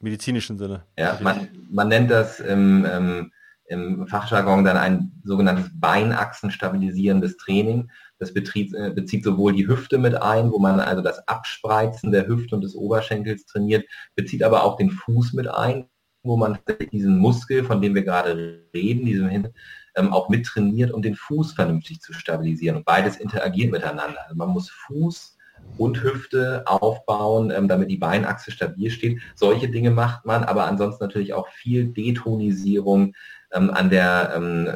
medizinischen 0.00 0.58
Sinne? 0.58 0.82
Ja, 0.98 1.18
man, 1.20 1.48
man 1.70 1.88
nennt 1.88 2.10
das 2.10 2.40
im 2.40 2.86
ähm, 2.90 3.32
im 3.72 4.06
Fachjargon 4.06 4.64
dann 4.64 4.76
ein 4.76 5.12
sogenanntes 5.24 5.70
Beinachsenstabilisierendes 5.74 7.36
Training. 7.38 7.90
Das 8.18 8.32
bezieht, 8.32 8.74
äh, 8.74 8.90
bezieht 8.90 9.24
sowohl 9.24 9.52
die 9.54 9.66
Hüfte 9.66 9.98
mit 9.98 10.20
ein, 10.20 10.52
wo 10.52 10.58
man 10.58 10.78
also 10.78 11.02
das 11.02 11.26
Abspreizen 11.26 12.12
der 12.12 12.28
Hüfte 12.28 12.54
und 12.54 12.62
des 12.62 12.76
Oberschenkels 12.76 13.46
trainiert, 13.46 13.84
bezieht 14.14 14.42
aber 14.42 14.62
auch 14.62 14.76
den 14.76 14.90
Fuß 14.90 15.32
mit 15.32 15.48
ein, 15.48 15.86
wo 16.22 16.36
man 16.36 16.58
diesen 16.92 17.18
Muskel, 17.18 17.64
von 17.64 17.82
dem 17.82 17.94
wir 17.94 18.04
gerade 18.04 18.62
reden, 18.72 19.06
diesem 19.06 19.28
hin, 19.28 19.48
ähm, 19.96 20.12
auch 20.12 20.28
mit 20.28 20.46
trainiert, 20.46 20.92
um 20.92 21.02
den 21.02 21.16
Fuß 21.16 21.52
vernünftig 21.52 22.00
zu 22.00 22.12
stabilisieren. 22.12 22.76
Und 22.76 22.84
beides 22.84 23.16
interagiert 23.16 23.72
miteinander. 23.72 24.18
Also 24.24 24.36
man 24.36 24.50
muss 24.50 24.70
Fuß 24.70 25.36
und 25.78 26.02
Hüfte 26.02 26.64
aufbauen, 26.66 27.50
ähm, 27.50 27.68
damit 27.68 27.90
die 27.90 27.96
Beinachse 27.96 28.50
stabil 28.50 28.90
steht. 28.90 29.20
Solche 29.34 29.68
Dinge 29.68 29.90
macht 29.90 30.24
man, 30.24 30.44
aber 30.44 30.66
ansonsten 30.66 31.04
natürlich 31.04 31.34
auch 31.34 31.48
viel 31.48 31.86
Detonisierung, 31.86 33.14
ähm, 33.54 33.70
an 33.70 33.90
der 33.90 34.32
ähm, 34.36 34.68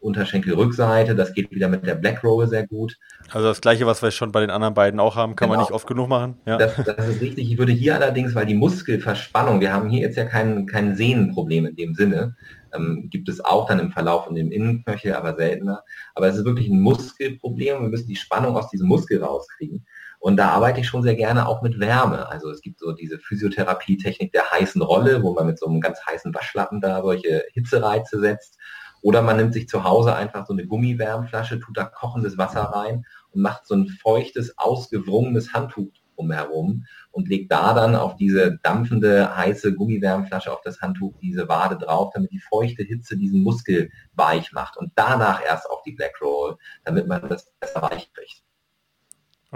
Unterschenkelrückseite. 0.00 1.14
Das 1.14 1.34
geht 1.34 1.50
wieder 1.50 1.68
mit 1.68 1.86
der 1.86 1.96
Black 1.96 2.22
Roll 2.22 2.46
sehr 2.46 2.66
gut. 2.66 2.96
Also 3.30 3.48
das 3.48 3.60
gleiche, 3.60 3.86
was 3.86 4.02
wir 4.02 4.10
schon 4.10 4.32
bei 4.32 4.40
den 4.40 4.50
anderen 4.50 4.74
beiden 4.74 5.00
auch 5.00 5.16
haben, 5.16 5.36
kann 5.36 5.48
genau. 5.48 5.58
man 5.58 5.66
nicht 5.66 5.74
oft 5.74 5.86
genug 5.86 6.08
machen. 6.08 6.36
Ja. 6.46 6.56
Das, 6.56 6.76
das, 6.76 7.08
ist 7.08 7.20
richtig. 7.20 7.50
Ich 7.50 7.58
würde 7.58 7.72
hier 7.72 7.96
allerdings, 7.96 8.34
weil 8.34 8.46
die 8.46 8.54
Muskelverspannung, 8.54 9.60
wir 9.60 9.72
haben 9.72 9.88
hier 9.90 10.00
jetzt 10.02 10.16
ja 10.16 10.24
kein, 10.24 10.66
kein 10.66 10.94
Sehnenproblem 10.94 11.66
in 11.66 11.76
dem 11.76 11.94
Sinne, 11.94 12.36
ähm, 12.74 13.08
gibt 13.10 13.28
es 13.28 13.44
auch 13.44 13.66
dann 13.66 13.80
im 13.80 13.90
Verlauf 13.90 14.26
von 14.26 14.34
dem 14.34 14.52
Innenknöchel, 14.52 15.14
aber 15.14 15.34
seltener. 15.34 15.82
Aber 16.14 16.28
es 16.28 16.36
ist 16.36 16.44
wirklich 16.44 16.68
ein 16.68 16.80
Muskelproblem. 16.80 17.82
Wir 17.82 17.88
müssen 17.88 18.08
die 18.08 18.16
Spannung 18.16 18.56
aus 18.56 18.70
diesem 18.70 18.88
Muskel 18.88 19.22
rauskriegen. 19.22 19.84
Und 20.18 20.36
da 20.36 20.50
arbeite 20.50 20.80
ich 20.80 20.88
schon 20.88 21.02
sehr 21.02 21.14
gerne 21.14 21.46
auch 21.46 21.62
mit 21.62 21.78
Wärme. 21.78 22.28
Also 22.28 22.50
es 22.50 22.60
gibt 22.60 22.80
so 22.80 22.92
diese 22.92 23.18
Physiotherapie-Technik 23.18 24.32
der 24.32 24.50
heißen 24.50 24.82
Rolle, 24.82 25.22
wo 25.22 25.34
man 25.34 25.46
mit 25.46 25.58
so 25.58 25.66
einem 25.66 25.80
ganz 25.80 25.98
heißen 26.04 26.34
Waschlappen 26.34 26.80
da 26.80 27.02
solche 27.02 27.44
Hitzereize 27.52 28.20
setzt. 28.20 28.58
Oder 29.02 29.22
man 29.22 29.36
nimmt 29.36 29.52
sich 29.52 29.68
zu 29.68 29.84
Hause 29.84 30.14
einfach 30.14 30.46
so 30.46 30.52
eine 30.52 30.66
Gummiwärmflasche, 30.66 31.60
tut 31.60 31.76
da 31.76 31.84
kochendes 31.84 32.38
Wasser 32.38 32.62
rein 32.62 33.04
und 33.30 33.42
macht 33.42 33.66
so 33.66 33.74
ein 33.74 33.88
feuchtes, 33.88 34.58
ausgewrungenes 34.58 35.52
Handtuch 35.52 35.92
drumherum 36.16 36.86
und 37.10 37.28
legt 37.28 37.52
da 37.52 37.74
dann 37.74 37.94
auf 37.94 38.16
diese 38.16 38.58
dampfende, 38.62 39.36
heiße 39.36 39.74
Gummiwärmflasche 39.74 40.52
auf 40.52 40.62
das 40.62 40.80
Handtuch 40.80 41.14
diese 41.20 41.48
Wade 41.48 41.76
drauf, 41.76 42.10
damit 42.14 42.32
die 42.32 42.40
feuchte 42.40 42.82
Hitze 42.82 43.16
diesen 43.16 43.42
Muskel 43.42 43.90
weich 44.14 44.52
macht 44.52 44.76
und 44.76 44.92
danach 44.96 45.44
erst 45.44 45.68
auf 45.70 45.82
die 45.82 45.92
Black 45.92 46.20
Roll, 46.20 46.56
damit 46.84 47.06
man 47.06 47.28
das 47.28 47.52
besser 47.60 47.82
weich 47.82 48.10
kriegt. 48.12 48.45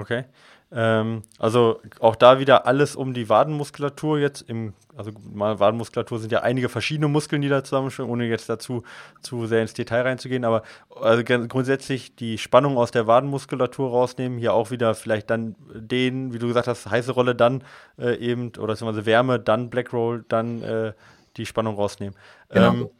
Okay. 0.01 0.25
Ähm, 0.73 1.23
also 1.39 1.81
auch 1.99 2.15
da 2.15 2.39
wieder 2.39 2.67
alles 2.67 2.95
um 2.95 3.13
die 3.13 3.29
Wadenmuskulatur 3.29 4.19
jetzt. 4.19 4.43
Im, 4.49 4.73
also 4.97 5.11
mal 5.33 5.59
Wadenmuskulatur 5.59 6.21
sind 6.21 6.31
ja 6.31 6.43
einige 6.43 6.69
verschiedene 6.69 7.09
Muskeln, 7.09 7.43
die 7.43 7.49
da 7.49 7.65
zusammenstehen, 7.65 8.09
ohne 8.09 8.27
jetzt 8.27 8.49
dazu 8.49 8.85
zu 9.21 9.47
sehr 9.47 9.63
ins 9.63 9.75
Detail 9.75 10.03
reinzugehen. 10.03 10.45
Aber 10.45 10.63
also 11.01 11.25
grundsätzlich 11.25 12.15
die 12.15 12.39
Spannung 12.39 12.79
aus 12.79 12.93
der 12.93 13.09
Wadenmuskulatur 13.09 13.91
rausnehmen. 13.91 14.39
Hier 14.39 14.55
auch 14.55 14.71
wieder 14.71 14.95
vielleicht 14.95 15.29
dann 15.31 15.57
den, 15.75 16.33
wie 16.33 16.39
du 16.39 16.47
gesagt 16.47 16.69
hast, 16.69 16.89
heiße 16.89 17.13
Rolle, 17.13 17.35
dann 17.35 17.65
äh, 17.99 18.15
eben, 18.17 18.53
oder 18.59 18.75
beziehungsweise 18.75 19.07
Wärme, 19.07 19.41
dann 19.41 19.71
Black 19.71 19.93
Roll, 19.93 20.25
dann 20.29 20.63
äh, 20.63 20.93
die 21.37 21.47
Spannung 21.47 21.75
rausnehmen. 21.75 22.15
Genau. 22.51 22.73
Ähm, 22.73 22.91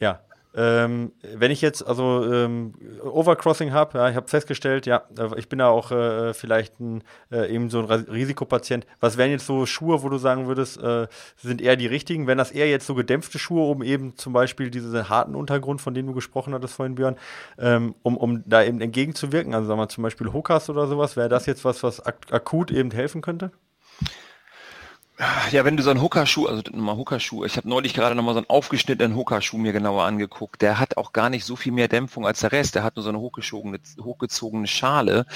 ja, 0.00 0.20
ähm, 0.54 1.12
wenn 1.22 1.50
ich 1.50 1.60
jetzt 1.60 1.86
also 1.86 2.24
ähm, 2.32 2.74
Overcrossing 3.02 3.72
habe, 3.72 3.98
ja, 3.98 4.08
ich 4.08 4.16
habe 4.16 4.28
festgestellt, 4.28 4.86
ja, 4.86 5.02
ich 5.36 5.48
bin 5.48 5.58
da 5.58 5.68
auch 5.68 5.90
äh, 5.90 6.32
vielleicht 6.32 6.80
ein, 6.80 7.04
äh, 7.30 7.54
eben 7.54 7.70
so 7.70 7.80
ein 7.80 7.84
Risikopatient. 7.84 8.86
Was 9.00 9.16
wären 9.18 9.30
jetzt 9.30 9.46
so 9.46 9.66
Schuhe, 9.66 10.02
wo 10.02 10.08
du 10.08 10.18
sagen 10.18 10.46
würdest, 10.46 10.82
äh, 10.82 11.06
sind 11.36 11.60
eher 11.60 11.76
die 11.76 11.86
richtigen? 11.86 12.26
Wenn 12.26 12.38
das 12.38 12.50
eher 12.50 12.68
jetzt 12.68 12.86
so 12.86 12.94
gedämpfte 12.94 13.38
Schuhe, 13.38 13.70
um 13.70 13.82
eben 13.82 14.16
zum 14.16 14.32
Beispiel 14.32 14.70
diesen 14.70 15.08
harten 15.08 15.34
Untergrund, 15.34 15.80
von 15.80 15.94
dem 15.94 16.06
du 16.06 16.14
gesprochen 16.14 16.54
hattest 16.54 16.74
vorhin, 16.74 16.94
Björn, 16.94 17.16
ähm, 17.58 17.94
um, 18.02 18.16
um 18.16 18.42
da 18.46 18.62
eben 18.64 18.80
entgegenzuwirken, 18.80 19.54
also 19.54 19.68
sagen 19.68 19.80
wir 19.80 19.88
zum 19.88 20.02
Beispiel 20.02 20.32
Hokas 20.32 20.70
oder 20.70 20.86
sowas, 20.86 21.16
wäre 21.16 21.28
das 21.28 21.46
jetzt 21.46 21.64
was, 21.64 21.82
was 21.82 22.00
ak 22.00 22.32
akut 22.32 22.70
eben 22.70 22.90
helfen 22.90 23.20
könnte? 23.20 23.52
Ja, 25.50 25.64
wenn 25.64 25.76
du 25.76 25.82
so 25.82 25.90
einen 25.90 26.00
Hookerschuh, 26.00 26.46
also 26.46 26.62
nochmal 26.70 26.96
Hookerschuh, 26.96 27.44
ich 27.44 27.56
habe 27.56 27.68
neulich 27.68 27.92
gerade 27.92 28.14
nochmal 28.14 28.34
so 28.34 28.38
einen 28.38 28.48
aufgeschnittenen 28.48 29.16
Hookerschuh 29.16 29.58
mir 29.58 29.72
genauer 29.72 30.04
angeguckt. 30.04 30.62
Der 30.62 30.78
hat 30.78 30.96
auch 30.96 31.12
gar 31.12 31.28
nicht 31.28 31.44
so 31.44 31.56
viel 31.56 31.72
mehr 31.72 31.88
Dämpfung 31.88 32.24
als 32.24 32.38
der 32.38 32.52
Rest. 32.52 32.76
Der 32.76 32.84
hat 32.84 32.94
nur 32.94 33.02
so 33.02 33.08
eine 33.08 33.18
hochgezogene, 33.18 33.80
hochgezogene 34.00 34.68
Schale. 34.68 35.26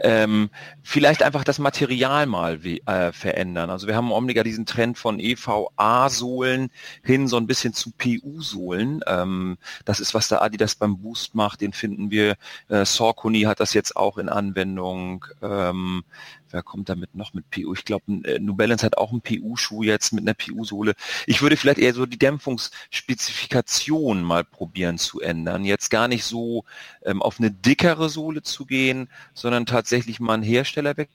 Ähm, 0.00 0.50
vielleicht 0.84 1.24
einfach 1.24 1.42
das 1.42 1.58
Material 1.58 2.26
mal 2.26 2.62
wie, 2.62 2.82
äh, 2.86 3.10
verändern. 3.10 3.70
Also 3.70 3.88
wir 3.88 3.96
haben 3.96 4.06
im 4.06 4.12
Omega 4.12 4.44
diesen 4.44 4.64
Trend 4.64 4.96
von 4.96 5.18
EVA-Sohlen 5.18 6.70
hin 7.02 7.26
so 7.26 7.36
ein 7.36 7.48
bisschen 7.48 7.72
zu 7.72 7.90
PU-Sohlen. 7.90 9.00
Ähm, 9.08 9.58
das 9.84 9.98
ist, 9.98 10.14
was 10.14 10.28
der 10.28 10.42
Adidas 10.42 10.76
beim 10.76 10.98
Boost 10.98 11.34
macht. 11.34 11.62
Den 11.62 11.72
finden 11.72 12.12
wir. 12.12 12.36
Äh, 12.68 12.84
Saucony 12.84 13.42
hat 13.42 13.58
das 13.58 13.74
jetzt 13.74 13.96
auch 13.96 14.18
in 14.18 14.28
Anwendung. 14.28 15.24
Ähm, 15.42 16.04
wer 16.52 16.62
kommt 16.62 16.88
damit 16.88 17.14
noch 17.14 17.34
mit 17.34 17.50
PU? 17.50 17.74
Ich 17.74 17.84
glaube, 17.84 18.04
äh, 18.24 18.38
New 18.38 18.54
Balance 18.54 18.84
hat 18.84 18.98
auch 18.98 19.10
einen 19.10 19.22
PU-Schuh 19.22 19.82
jetzt 19.82 20.12
mit 20.12 20.22
einer 20.22 20.34
PU-Sohle. 20.34 20.94
Ich 21.26 21.42
würde 21.42 21.56
vielleicht 21.56 21.78
eher 21.78 21.94
so 21.94 22.06
die 22.06 22.18
Dämpfungsspezifikation 22.18 24.22
mal 24.22 24.44
probieren 24.44 24.98
zu 24.98 25.20
ändern. 25.20 25.64
Jetzt 25.64 25.90
gar 25.90 26.08
nicht 26.08 26.24
so 26.24 26.64
ähm, 27.04 27.22
auf 27.22 27.38
eine 27.38 27.50
dickere 27.50 28.08
Sohle 28.08 28.42
zu 28.42 28.66
gehen, 28.66 29.08
sondern 29.34 29.66
tatsächlich 29.66 30.20
mal 30.20 30.34
einen 30.34 30.42
Hersteller 30.42 30.96
weg 30.96 31.08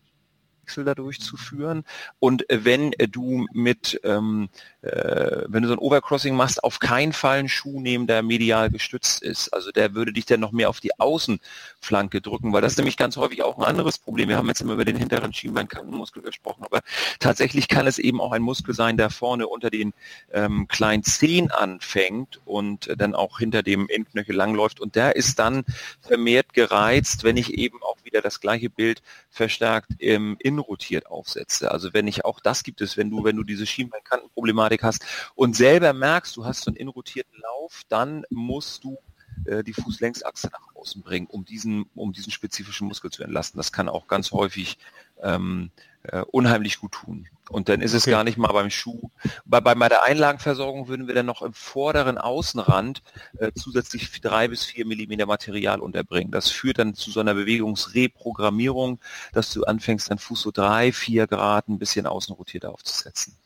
Wechsel 0.68 0.84
dadurch 0.84 1.22
zu 1.22 1.38
führen. 1.38 1.86
Und 2.20 2.49
äh, 2.49 2.65
wenn 2.65 2.91
äh, 2.93 3.07
du 3.07 3.45
mit, 3.53 3.99
ähm, 4.03 4.49
äh, 4.82 5.43
wenn 5.47 5.63
du 5.63 5.70
so 5.70 5.74
ein 5.74 5.80
Overcrossing 5.80 6.36
machst, 6.36 6.61
auf 6.61 6.80
keinen 6.80 7.13
Fall 7.13 7.39
einen 7.39 7.49
Schuh 7.49 7.80
nehmen, 7.80 8.05
der 8.05 8.22
medial 8.22 8.70
gestützt 8.70 9.24
ist. 9.24 9.53
Also 9.53 9.72
der 9.72 9.93
würde 9.93 10.11
dich 10.11 10.26
dann 10.26 10.41
noch 10.41 10.51
mehr 10.51 10.70
auf 10.70 10.82
die 10.82 10.99
Außenflanke 10.99 12.20
drücken, 12.20 12.51
weil 12.51 12.61
das 12.61 12.74
ist 12.74 12.78
nämlich 12.78 12.97
ganz 12.97 13.15
häufig 13.15 13.43
auch 13.43 13.57
ein 13.57 13.63
anderes 13.63 13.97
Problem. 13.97 14.28
Wir 14.28 14.36
haben 14.36 14.49
jetzt 14.49 14.59
immer 14.59 14.74
über 14.74 14.84
den 14.84 14.97
hinteren 14.97 15.34
Schienbeinkantenmuskel 15.34 16.22
gesprochen, 16.22 16.65
aber 16.65 16.82
tatsächlich 17.20 17.70
kann 17.70 17.88
es 17.88 17.97
eben 17.97 18.20
auch 18.20 18.34
ein 18.34 18.41
Muskel 18.41 18.74
sein, 18.74 18.97
der 18.97 19.09
vorne 19.09 19.47
unter 19.47 19.70
den 19.70 19.93
ähm, 20.34 20.68
kleinen 20.68 21.03
Zehen 21.03 21.49
anfängt 21.49 22.41
und 22.43 22.93
dann 22.97 23.15
auch 23.15 23.39
hinter 23.39 23.63
dem 23.63 23.88
Innenknöchel 23.88 24.36
langläuft 24.36 24.82
und 24.82 24.95
der 24.95 25.15
ist 25.15 25.39
dann 25.39 25.63
vermehrt 26.01 26.53
gereizt, 26.53 27.24
wenn 27.24 27.38
ich 27.38 27.53
eben 27.53 27.82
auch 27.84 27.97
wieder 28.03 28.22
das 28.22 28.41
gleiche 28.41 28.70
Bild 28.70 29.01
verstärkt 29.30 29.91
im 29.99 30.36
Innen 30.39 30.57
rotiert 30.60 31.08
aufsetze. 31.08 31.72
Also 31.72 31.93
wenn 31.93 32.08
ich 32.08 32.26
auch 32.26 32.39
das 32.39 32.64
gibt 32.64 32.82
es, 32.82 32.97
wenn 32.97 33.10
du, 33.10 33.24
wenn 33.24 33.36
du 33.36 33.43
diese 33.43 33.66
Schienbeinkantenproblematik 33.66 34.84
hast 34.84 35.05
und 35.36 35.55
selber 35.55 35.93
merkst, 35.93 36.36
du 36.36 36.45
hast 36.45 36.62
so 36.62 36.72
einen 36.72 36.78
inrotierten 36.78 37.39
Lauf, 37.41 37.82
dann 37.89 38.26
musst 38.30 38.84
du 38.84 38.97
äh, 39.45 39.64
die 39.64 39.74
Fußlängsachse 39.74 40.49
nach 40.51 40.76
außen 40.76 41.01
bringen, 41.03 41.28
um 41.28 41.45
diesen, 41.45 41.86
um 41.95 42.14
diesen 42.14 42.32
spezifischen 42.32 42.88
Muskel 42.88 43.12
zu 43.12 43.24
entlasten. 43.24 43.58
Das 43.58 43.72
kann 43.72 43.89
auch 43.89 44.08
ganz 44.08 44.32
häufig 44.32 44.78
ähm, 45.22 45.72
äh, 46.12 46.24
unheimlich 46.32 46.80
gut 46.80 46.93
tun. 46.93 47.28
Und 47.49 47.70
dann 47.70 47.82
ist 47.82 47.93
es 47.93 48.05
gar 48.05 48.24
nicht 48.24 48.38
mal 48.38 48.51
beim 48.51 48.70
Schuh. 48.70 49.10
Bei, 49.45 49.62
bei, 49.62 49.74
bei 49.76 49.88
der 49.88 50.03
Einlagenversorgung 50.03 50.88
würden 50.88 51.08
wir 51.08 51.16
dann 51.16 51.26
noch 51.26 51.41
im 51.41 51.53
vorderen 51.53 52.18
Außenrand 52.18 53.01
äh, 53.39 53.51
zusätzlich 53.55 54.20
drei 54.22 54.47
bis 54.47 54.66
vier 54.66 54.86
Millimeter 54.86 55.26
Material 55.26 55.80
unterbringen. 55.80 56.32
Das 56.32 56.49
führt 56.49 56.80
dann 56.80 56.93
zu 56.93 57.12
so 57.12 57.20
einer 57.20 57.34
Bewegungsreprogrammierung, 57.34 58.99
dass 59.32 59.53
du 59.53 59.64
anfängst, 59.64 60.10
deinen 60.10 60.20
Fuß 60.20 60.41
so 60.41 60.51
drei, 60.51 60.91
vier 60.91 61.28
Grad 61.28 61.70
ein 61.70 61.80
bisschen 61.80 62.05
außen 62.05 62.36
rotiert 62.36 62.66
aufzusetzen. 62.66 63.38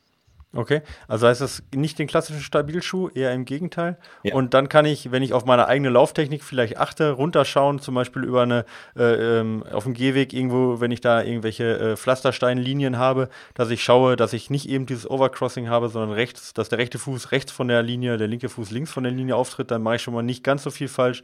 Okay, 0.54 0.82
also 1.08 1.28
heißt 1.28 1.40
das 1.40 1.64
nicht 1.74 1.98
den 1.98 2.08
klassischen 2.08 2.42
Stabilschuh, 2.42 3.08
eher 3.14 3.32
im 3.34 3.46
Gegenteil. 3.46 3.98
Ja. 4.24 4.36
Und 4.36 4.54
dann 4.54 4.68
kann 4.68 4.84
ich, 4.84 5.10
wenn 5.10 5.24
ich 5.24 5.32
auf 5.32 5.46
meine 5.46 5.68
eigene 5.68 5.90
Lauftechnik 5.90 6.44
vielleicht 6.44 6.78
achte, 6.78 7.12
runterschauen, 7.12 7.80
zum 7.80 7.96
Beispiel 7.96 8.26
über 8.26 8.42
eine, 8.42 8.66
äh, 8.98 9.40
ähm, 9.40 9.64
auf 9.72 9.86
dem 9.86 9.94
Gehweg 9.94 10.34
irgendwo, 10.34 10.82
wenn 10.82 10.92
ich 10.92 11.00
da 11.00 11.24
irgendwelche 11.24 11.80
äh, 11.80 11.96
Pflastersteinlinien 11.96 12.98
habe, 12.98 13.30
dass 13.54 13.70
ich 13.70 13.82
schaue, 13.82 14.18
dass 14.18 14.34
ich 14.34 14.50
nicht 14.50 14.68
eben 14.68 14.86
dieses 14.86 15.10
Overcrossing 15.10 15.70
habe, 15.70 15.88
sondern 15.88 16.12
rechts, 16.12 16.54
dass 16.54 16.68
der 16.68 16.80
rechte 16.80 17.00
Fuß 17.00 17.32
rechts 17.32 17.54
von 17.54 17.70
der 17.70 17.82
Linie, 17.82 18.18
der 18.18 18.28
linke 18.28 18.50
Fuß 18.50 18.72
links 18.72 18.92
von 18.92 19.04
der 19.04 19.14
Linie 19.14 19.38
auftritt, 19.38 19.72
dann 19.72 19.82
mache 19.82 19.96
ich 19.96 20.02
schon 20.02 20.14
mal 20.14 20.22
nicht 20.22 20.44
ganz 20.44 20.64
so 20.64 20.70
viel 20.70 20.90
falsch 20.90 21.24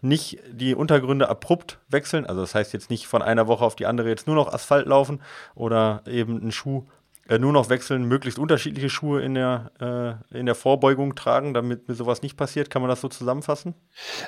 nicht 0.00 0.38
die 0.52 0.74
Untergründe 0.74 1.30
abrupt 1.30 1.78
wechseln. 1.88 2.26
Also 2.26 2.42
das 2.42 2.54
heißt 2.54 2.74
jetzt 2.74 2.90
nicht 2.90 3.06
von 3.06 3.22
einer 3.22 3.46
Woche 3.46 3.64
auf 3.64 3.74
die 3.74 3.86
andere 3.86 4.10
jetzt 4.10 4.26
nur 4.26 4.36
noch 4.36 4.52
Asphalt 4.52 4.86
laufen 4.86 5.22
oder 5.54 6.02
eben 6.06 6.40
einen 6.42 6.52
Schuh 6.52 6.84
äh, 7.28 7.38
nur 7.38 7.52
noch 7.52 7.70
wechseln, 7.70 8.04
möglichst 8.04 8.38
unterschiedliche 8.38 8.90
Schuhe 8.90 9.22
in 9.22 9.34
der, 9.34 10.20
äh, 10.30 10.38
in 10.38 10.46
der 10.46 10.54
Vorbeugung 10.54 11.14
tragen, 11.14 11.54
damit 11.54 11.88
mir 11.88 11.94
sowas 11.94 12.20
nicht 12.20 12.36
passiert. 12.36 12.68
Kann 12.68 12.82
man 12.82 12.88
das 12.90 13.00
so 13.00 13.08
zusammenfassen? 13.08 13.74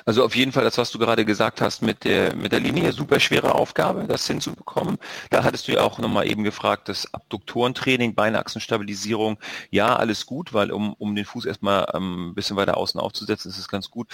Also 0.05 0.25
auf 0.25 0.35
jeden 0.35 0.51
Fall 0.51 0.63
das, 0.63 0.77
was 0.77 0.91
du 0.91 0.97
gerade 0.97 1.23
gesagt 1.23 1.61
hast 1.61 1.81
mit 1.81 2.05
der, 2.05 2.35
mit 2.35 2.51
der 2.51 2.59
Linie, 2.59 2.91
super 2.93 3.19
schwere 3.19 3.53
Aufgabe, 3.53 4.05
das 4.07 4.25
hinzubekommen. 4.25 4.97
Da 5.29 5.43
hattest 5.43 5.67
du 5.67 5.73
ja 5.73 5.81
auch 5.81 5.99
nochmal 5.99 6.27
eben 6.27 6.43
gefragt, 6.43 6.89
das 6.89 7.13
Abduktorentraining, 7.13 8.15
Beinachsenstabilisierung, 8.15 9.37
ja, 9.69 9.95
alles 9.95 10.25
gut, 10.25 10.53
weil 10.53 10.71
um, 10.71 10.93
um 10.93 11.15
den 11.15 11.25
Fuß 11.25 11.45
erstmal 11.45 11.87
ähm, 11.93 12.29
ein 12.29 12.35
bisschen 12.35 12.57
weiter 12.57 12.77
außen 12.77 12.99
aufzusetzen, 12.99 13.51
ist 13.51 13.59
es 13.59 13.67
ganz 13.67 13.91
gut. 13.91 14.07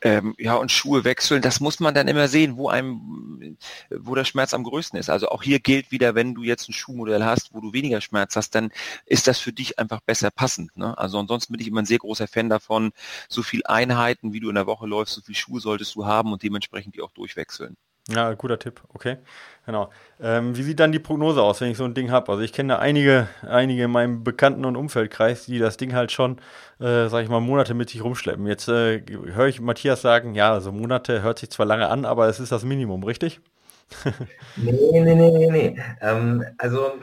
Ähm, 0.00 0.34
ja, 0.38 0.56
und 0.56 0.72
Schuhe 0.72 1.04
wechseln, 1.04 1.40
das 1.40 1.60
muss 1.60 1.78
man 1.78 1.94
dann 1.94 2.08
immer 2.08 2.26
sehen, 2.26 2.56
wo 2.56 2.68
einem, 2.68 3.56
wo 3.90 4.14
der 4.16 4.24
Schmerz 4.24 4.54
am 4.54 4.64
größten 4.64 4.98
ist. 4.98 5.08
Also 5.08 5.28
auch 5.28 5.42
hier 5.42 5.60
gilt 5.60 5.92
wieder, 5.92 6.16
wenn 6.16 6.34
du 6.34 6.42
jetzt 6.42 6.68
ein 6.68 6.72
Schuhmodell 6.72 7.24
hast, 7.24 7.54
wo 7.54 7.60
du 7.60 7.72
weniger 7.72 8.00
Schmerz 8.00 8.23
Schmerz 8.24 8.36
hast, 8.36 8.54
dann 8.54 8.70
ist 9.06 9.26
das 9.26 9.38
für 9.38 9.52
dich 9.52 9.78
einfach 9.78 10.00
besser 10.00 10.30
passend. 10.30 10.76
Ne? 10.76 10.96
Also 10.96 11.18
ansonsten 11.18 11.52
bin 11.52 11.60
ich 11.60 11.68
immer 11.68 11.82
ein 11.82 11.86
sehr 11.86 11.98
großer 11.98 12.26
Fan 12.26 12.48
davon, 12.48 12.92
so 13.28 13.42
viel 13.42 13.62
Einheiten, 13.64 14.32
wie 14.32 14.40
du 14.40 14.48
in 14.48 14.54
der 14.54 14.66
Woche 14.66 14.86
läufst, 14.86 15.14
so 15.14 15.20
viel 15.20 15.34
Schuhe 15.34 15.60
solltest 15.60 15.94
du 15.94 16.06
haben 16.06 16.32
und 16.32 16.42
dementsprechend 16.42 16.94
die 16.94 17.02
auch 17.02 17.12
durchwechseln. 17.12 17.76
Ja, 18.10 18.34
guter 18.34 18.58
Tipp, 18.58 18.82
okay. 18.92 19.16
Genau. 19.64 19.88
Ähm, 20.20 20.54
wie 20.58 20.62
sieht 20.62 20.78
dann 20.78 20.92
die 20.92 20.98
Prognose 20.98 21.42
aus, 21.42 21.62
wenn 21.62 21.70
ich 21.70 21.78
so 21.78 21.84
ein 21.84 21.94
Ding 21.94 22.10
habe? 22.10 22.30
Also 22.30 22.42
ich 22.42 22.52
kenne 22.52 22.78
einige, 22.78 23.28
einige 23.40 23.84
in 23.84 23.90
meinem 23.90 24.22
Bekannten- 24.22 24.66
und 24.66 24.76
Umfeldkreis, 24.76 25.46
die 25.46 25.58
das 25.58 25.78
Ding 25.78 25.94
halt 25.94 26.12
schon, 26.12 26.36
äh, 26.80 27.08
sag 27.08 27.22
ich 27.22 27.30
mal, 27.30 27.40
Monate 27.40 27.72
mit 27.72 27.88
sich 27.88 28.04
rumschleppen. 28.04 28.46
Jetzt 28.46 28.68
äh, 28.68 29.02
höre 29.08 29.46
ich 29.46 29.62
Matthias 29.62 30.02
sagen, 30.02 30.34
ja, 30.34 30.52
also 30.52 30.70
Monate 30.70 31.22
hört 31.22 31.38
sich 31.38 31.50
zwar 31.50 31.64
lange 31.64 31.88
an, 31.88 32.04
aber 32.04 32.28
es 32.28 32.40
ist 32.40 32.52
das 32.52 32.62
Minimum, 32.64 33.04
richtig? 33.04 33.40
nee, 34.56 34.72
nee, 34.92 35.14
nee, 35.14 35.30
nee, 35.30 35.50
nee. 35.50 35.82
Ähm, 36.02 36.44
also 36.58 36.98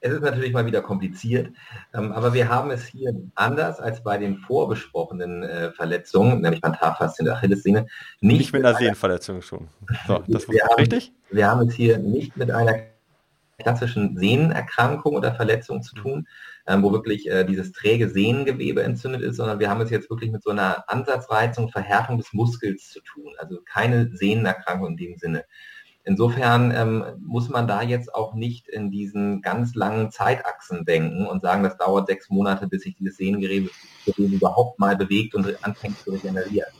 es 0.00 0.12
ist 0.12 0.22
natürlich 0.22 0.52
mal 0.52 0.66
wieder 0.66 0.82
kompliziert, 0.82 1.50
ähm, 1.94 2.12
aber 2.12 2.32
wir 2.32 2.48
haben 2.48 2.70
es 2.70 2.86
hier 2.86 3.14
anders 3.34 3.80
als 3.80 4.02
bei 4.02 4.18
den 4.18 4.38
vorbesprochenen 4.38 5.42
äh, 5.42 5.72
Verletzungen, 5.72 6.40
nämlich 6.40 6.62
Plantarfaszien 6.62 7.26
der 7.26 7.34
Achillessehne, 7.34 7.86
nicht, 8.20 8.38
nicht 8.38 8.52
mit 8.52 8.64
einer 8.64 8.76
Sehnenverletzung 8.76 9.42
schon. 9.42 9.68
So, 10.06 10.22
das 10.26 10.48
wir 10.48 10.62
haben, 10.62 10.78
richtig? 10.78 11.12
Wir 11.30 11.48
haben 11.48 11.68
es 11.68 11.74
hier 11.74 11.98
nicht 11.98 12.36
mit 12.36 12.50
einer 12.50 12.74
klassischen 13.58 14.16
Sehnenerkrankung 14.16 15.14
oder 15.14 15.34
Verletzung 15.34 15.82
zu 15.82 15.94
tun, 15.94 16.26
ähm, 16.66 16.82
wo 16.82 16.92
wirklich 16.92 17.28
äh, 17.28 17.44
dieses 17.44 17.72
träge 17.72 18.08
Sehnengewebe 18.08 18.82
entzündet 18.82 19.22
ist, 19.22 19.36
sondern 19.36 19.58
wir 19.58 19.68
haben 19.68 19.80
es 19.80 19.90
jetzt 19.90 20.10
wirklich 20.10 20.30
mit 20.30 20.42
so 20.42 20.50
einer 20.50 20.84
Ansatzreizung, 20.88 21.68
Verhärtung 21.68 22.18
des 22.18 22.32
Muskels 22.32 22.88
zu 22.88 23.00
tun. 23.00 23.34
Also 23.38 23.60
keine 23.64 24.10
Sehnenerkrankung 24.16 24.88
in 24.88 24.96
dem 24.96 25.16
Sinne. 25.18 25.44
Insofern 26.04 26.72
ähm, 26.74 27.04
muss 27.20 27.50
man 27.50 27.68
da 27.68 27.82
jetzt 27.82 28.14
auch 28.14 28.34
nicht 28.34 28.68
in 28.68 28.90
diesen 28.90 29.42
ganz 29.42 29.74
langen 29.74 30.10
Zeitachsen 30.10 30.84
denken 30.84 31.26
und 31.26 31.42
sagen, 31.42 31.62
das 31.62 31.76
dauert 31.76 32.06
sechs 32.06 32.30
Monate, 32.30 32.66
bis 32.66 32.82
sich 32.82 32.96
dieses 32.96 33.16
Sehnengewebe 33.18 33.70
überhaupt 34.16 34.78
mal 34.78 34.96
bewegt 34.96 35.34
und 35.34 35.64
anfängt 35.64 35.98
zu 35.98 36.12
regenerieren. 36.12 36.70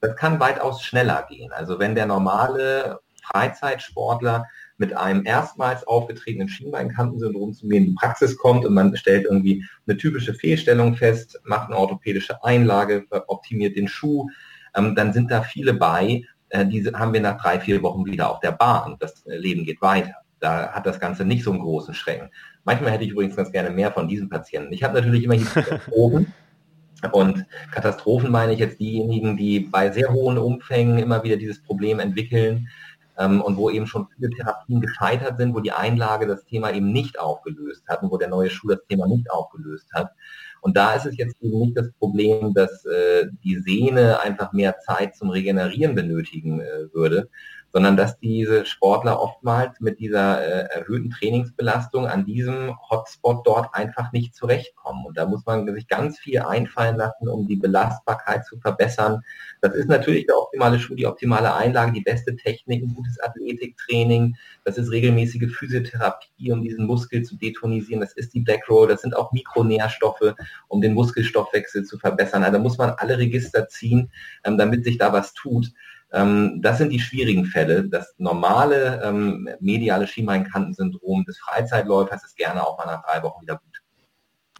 Das 0.00 0.16
kann 0.16 0.40
weitaus 0.40 0.82
schneller 0.82 1.26
gehen. 1.28 1.52
Also 1.52 1.78
wenn 1.78 1.94
der 1.94 2.06
normale 2.06 3.00
Freizeitsportler 3.22 4.46
mit 4.78 4.96
einem 4.96 5.26
erstmals 5.26 5.86
aufgetretenen 5.86 6.48
Schienbeinkantensyndrom 6.48 7.52
zu 7.52 7.66
mir 7.66 7.76
in 7.76 7.84
die 7.86 7.94
Praxis 7.94 8.36
kommt 8.38 8.64
und 8.64 8.72
man 8.72 8.96
stellt 8.96 9.26
irgendwie 9.26 9.64
eine 9.86 9.98
typische 9.98 10.32
Fehlstellung 10.32 10.96
fest, 10.96 11.38
macht 11.44 11.68
eine 11.68 11.76
orthopädische 11.76 12.42
Einlage, 12.42 13.04
optimiert 13.26 13.76
den 13.76 13.88
Schuh, 13.88 14.30
ähm, 14.74 14.94
dann 14.94 15.12
sind 15.12 15.30
da 15.30 15.42
viele 15.42 15.74
bei, 15.74 16.24
äh, 16.50 16.66
diese 16.66 16.92
haben 16.92 17.12
wir 17.12 17.20
nach 17.20 17.40
drei, 17.40 17.58
vier 17.60 17.82
Wochen 17.82 18.06
wieder 18.06 18.30
auf 18.30 18.40
der 18.40 18.52
Bahn. 18.52 18.96
Das 19.00 19.26
äh, 19.26 19.36
Leben 19.36 19.64
geht 19.64 19.80
weiter. 19.80 20.14
Da 20.38 20.72
hat 20.72 20.86
das 20.86 21.00
Ganze 21.00 21.24
nicht 21.24 21.44
so 21.44 21.50
einen 21.50 21.60
großen 21.60 21.94
Schrecken. 21.94 22.30
Manchmal 22.64 22.92
hätte 22.92 23.04
ich 23.04 23.10
übrigens 23.10 23.36
ganz 23.36 23.52
gerne 23.52 23.70
mehr 23.70 23.92
von 23.92 24.08
diesen 24.08 24.28
Patienten. 24.28 24.72
Ich 24.72 24.82
habe 24.82 24.94
natürlich 24.94 25.24
immer 25.24 25.34
hier 25.34 25.46
Katastrophen. 25.46 26.32
Und 27.12 27.46
Katastrophen 27.72 28.30
meine 28.30 28.52
ich 28.52 28.58
jetzt 28.58 28.78
diejenigen, 28.78 29.38
die 29.38 29.60
bei 29.60 29.90
sehr 29.90 30.12
hohen 30.12 30.36
Umfängen 30.36 30.98
immer 30.98 31.22
wieder 31.24 31.38
dieses 31.38 31.62
Problem 31.62 31.98
entwickeln, 31.98 32.68
ähm, 33.20 33.42
und 33.42 33.56
wo 33.56 33.70
eben 33.70 33.86
schon 33.86 34.08
viele 34.16 34.30
Therapien 34.30 34.80
gescheitert 34.80 35.38
sind, 35.38 35.54
wo 35.54 35.60
die 35.60 35.72
Einlage 35.72 36.26
das 36.26 36.44
Thema 36.46 36.72
eben 36.72 36.90
nicht 36.90 37.20
aufgelöst 37.20 37.84
hat 37.86 38.02
und 38.02 38.10
wo 38.10 38.16
der 38.16 38.28
neue 38.28 38.50
Schuh 38.50 38.68
das 38.68 38.84
Thema 38.88 39.06
nicht 39.06 39.30
aufgelöst 39.30 39.92
hat. 39.92 40.12
Und 40.60 40.76
da 40.76 40.94
ist 40.94 41.06
es 41.06 41.16
jetzt 41.16 41.36
eben 41.40 41.58
nicht 41.58 41.76
das 41.76 41.90
Problem, 41.92 42.52
dass 42.54 42.84
äh, 42.84 43.26
die 43.44 43.56
Sehne 43.58 44.20
einfach 44.20 44.52
mehr 44.52 44.78
Zeit 44.80 45.16
zum 45.16 45.30
Regenerieren 45.30 45.94
benötigen 45.94 46.60
äh, 46.60 46.92
würde, 46.92 47.28
sondern 47.72 47.96
dass 47.96 48.18
diese 48.18 48.66
Sportler 48.66 49.20
oftmals 49.20 49.80
mit 49.80 50.00
dieser 50.00 50.40
äh, 50.40 50.78
erhöhten 50.78 51.10
Trainingsbelastung 51.10 52.06
an 52.06 52.24
diesem 52.24 52.76
Hotspot 52.90 53.46
dort 53.46 53.74
einfach 53.74 54.12
nicht 54.12 54.34
zurechtkommen. 54.34 55.06
Und 55.06 55.16
da 55.16 55.26
muss 55.26 55.46
man 55.46 55.72
sich 55.72 55.86
ganz 55.86 56.18
viel 56.18 56.40
einfallen 56.40 56.96
lassen, 56.96 57.28
um 57.28 57.46
die 57.46 57.56
Belastbarkeit 57.56 58.44
zu 58.44 58.58
verbessern. 58.58 59.22
Das 59.60 59.74
ist 59.74 59.88
natürlich 59.88 60.26
der 60.26 60.38
optimale 60.38 60.80
Schuh, 60.80 60.94
die 60.94 61.06
optimale 61.06 61.54
Einlage, 61.54 61.92
die 61.92 62.00
beste 62.00 62.34
Technik, 62.34 62.82
ein 62.82 62.94
gutes 62.94 63.20
Athletiktraining. 63.20 64.36
Das 64.64 64.76
ist 64.76 64.90
regelmäßige 64.90 65.54
Physiotherapie, 65.54 66.50
um 66.50 66.62
diesen 66.62 66.86
Muskel 66.86 67.22
zu 67.22 67.36
detonisieren. 67.36 68.00
Das 68.00 68.14
ist 68.14 68.34
die 68.34 68.40
Black 68.40 68.68
Roll. 68.68 68.88
Das 68.88 69.02
sind 69.02 69.16
auch 69.16 69.32
Mikronährstoffe, 69.32 70.34
um 70.68 70.80
den 70.80 70.94
Muskelstoffwechsel 70.94 71.84
zu 71.84 71.98
verbessern. 71.98 72.42
Also 72.42 72.58
muss 72.58 72.78
man 72.78 72.90
alle 72.90 73.18
Register 73.18 73.68
ziehen, 73.68 74.10
ähm, 74.44 74.58
damit 74.58 74.84
sich 74.84 74.98
da 74.98 75.12
was 75.12 75.34
tut. 75.34 75.72
Ähm, 76.12 76.60
das 76.62 76.78
sind 76.78 76.90
die 76.90 77.00
schwierigen 77.00 77.44
Fälle. 77.44 77.88
Das 77.88 78.14
normale 78.18 79.00
ähm, 79.04 79.48
mediale 79.60 80.06
Schienbeinkantensyndrom 80.06 81.24
des 81.24 81.38
Freizeitläufers 81.38 82.24
ist 82.24 82.36
gerne 82.36 82.66
auch 82.66 82.78
mal 82.78 82.86
nach 82.86 83.04
drei 83.04 83.22
Wochen 83.22 83.42
wieder 83.42 83.54
gut. 83.56 83.70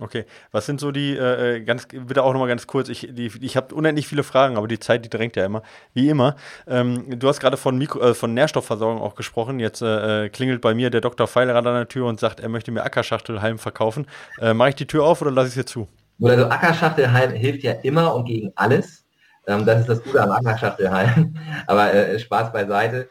Okay, 0.03 0.24
was 0.51 0.64
sind 0.64 0.80
so 0.80 0.92
die, 0.92 1.14
äh, 1.14 1.57
äh 1.57 1.61
ganz, 1.61 1.86
bitte 1.86 2.22
auch 2.22 2.32
nochmal 2.32 2.48
ganz 2.48 2.66
kurz, 2.66 2.88
ich, 2.88 3.07
ich 3.07 3.57
habe 3.57 3.74
unendlich 3.74 4.07
viele 4.07 4.22
Fragen, 4.22 4.57
aber 4.57 4.66
die 4.66 4.78
Zeit, 4.78 5.05
die 5.05 5.11
drängt 5.11 5.36
ja 5.36 5.44
immer, 5.44 5.62
wie 5.92 6.09
immer. 6.09 6.36
Ähm, 6.66 7.18
du 7.18 7.28
hast 7.28 7.38
gerade 7.38 7.59
von, 7.59 7.76
Mikro, 7.76 8.01
äh, 8.01 8.14
von 8.14 8.32
Nährstoffversorgung 8.32 9.03
auch 9.03 9.14
gesprochen, 9.14 9.61
jetzt 9.61 9.82
äh, 9.82 10.24
äh 10.24 10.28
klingelt 10.30 10.62
bei 10.62 10.72
mir 10.72 10.88
der 10.88 11.03
Dr. 11.03 11.26
Pfeilerad 11.26 11.66
an 11.66 11.74
der 11.74 11.88
Tür 11.88 12.07
und 12.07 12.18
sagt, 12.18 12.40
er 12.40 12.48
möchte 12.48 12.72
mir 12.72 12.82
Ackerschachtelhalm 12.82 13.59
verkaufen. 13.59 14.07
Äh, 14.40 14.55
Mache 14.55 14.70
ich 14.70 14.74
die 14.76 14.86
Tür 14.86 15.05
auf 15.05 15.20
oder 15.20 15.32
lasse 15.32 15.48
ich 15.48 15.55
sie 15.55 15.66
zu? 15.66 15.86
Also 16.22 16.46
Ackerschachtelhalm 16.46 17.32
hilft 17.32 17.62
ja 17.62 17.72
immer 17.72 18.14
und 18.14 18.24
gegen 18.24 18.53
alles. 18.57 19.05
Ähm, 19.51 19.66
das 19.66 19.80
ist 19.80 19.88
das 19.88 20.03
Gute 20.03 20.22
am 20.22 20.30
Anlagsschachtelhallen. 20.30 21.38
Aber 21.66 21.92
äh, 21.92 22.18
Spaß 22.18 22.53
beiseite. 22.53 23.09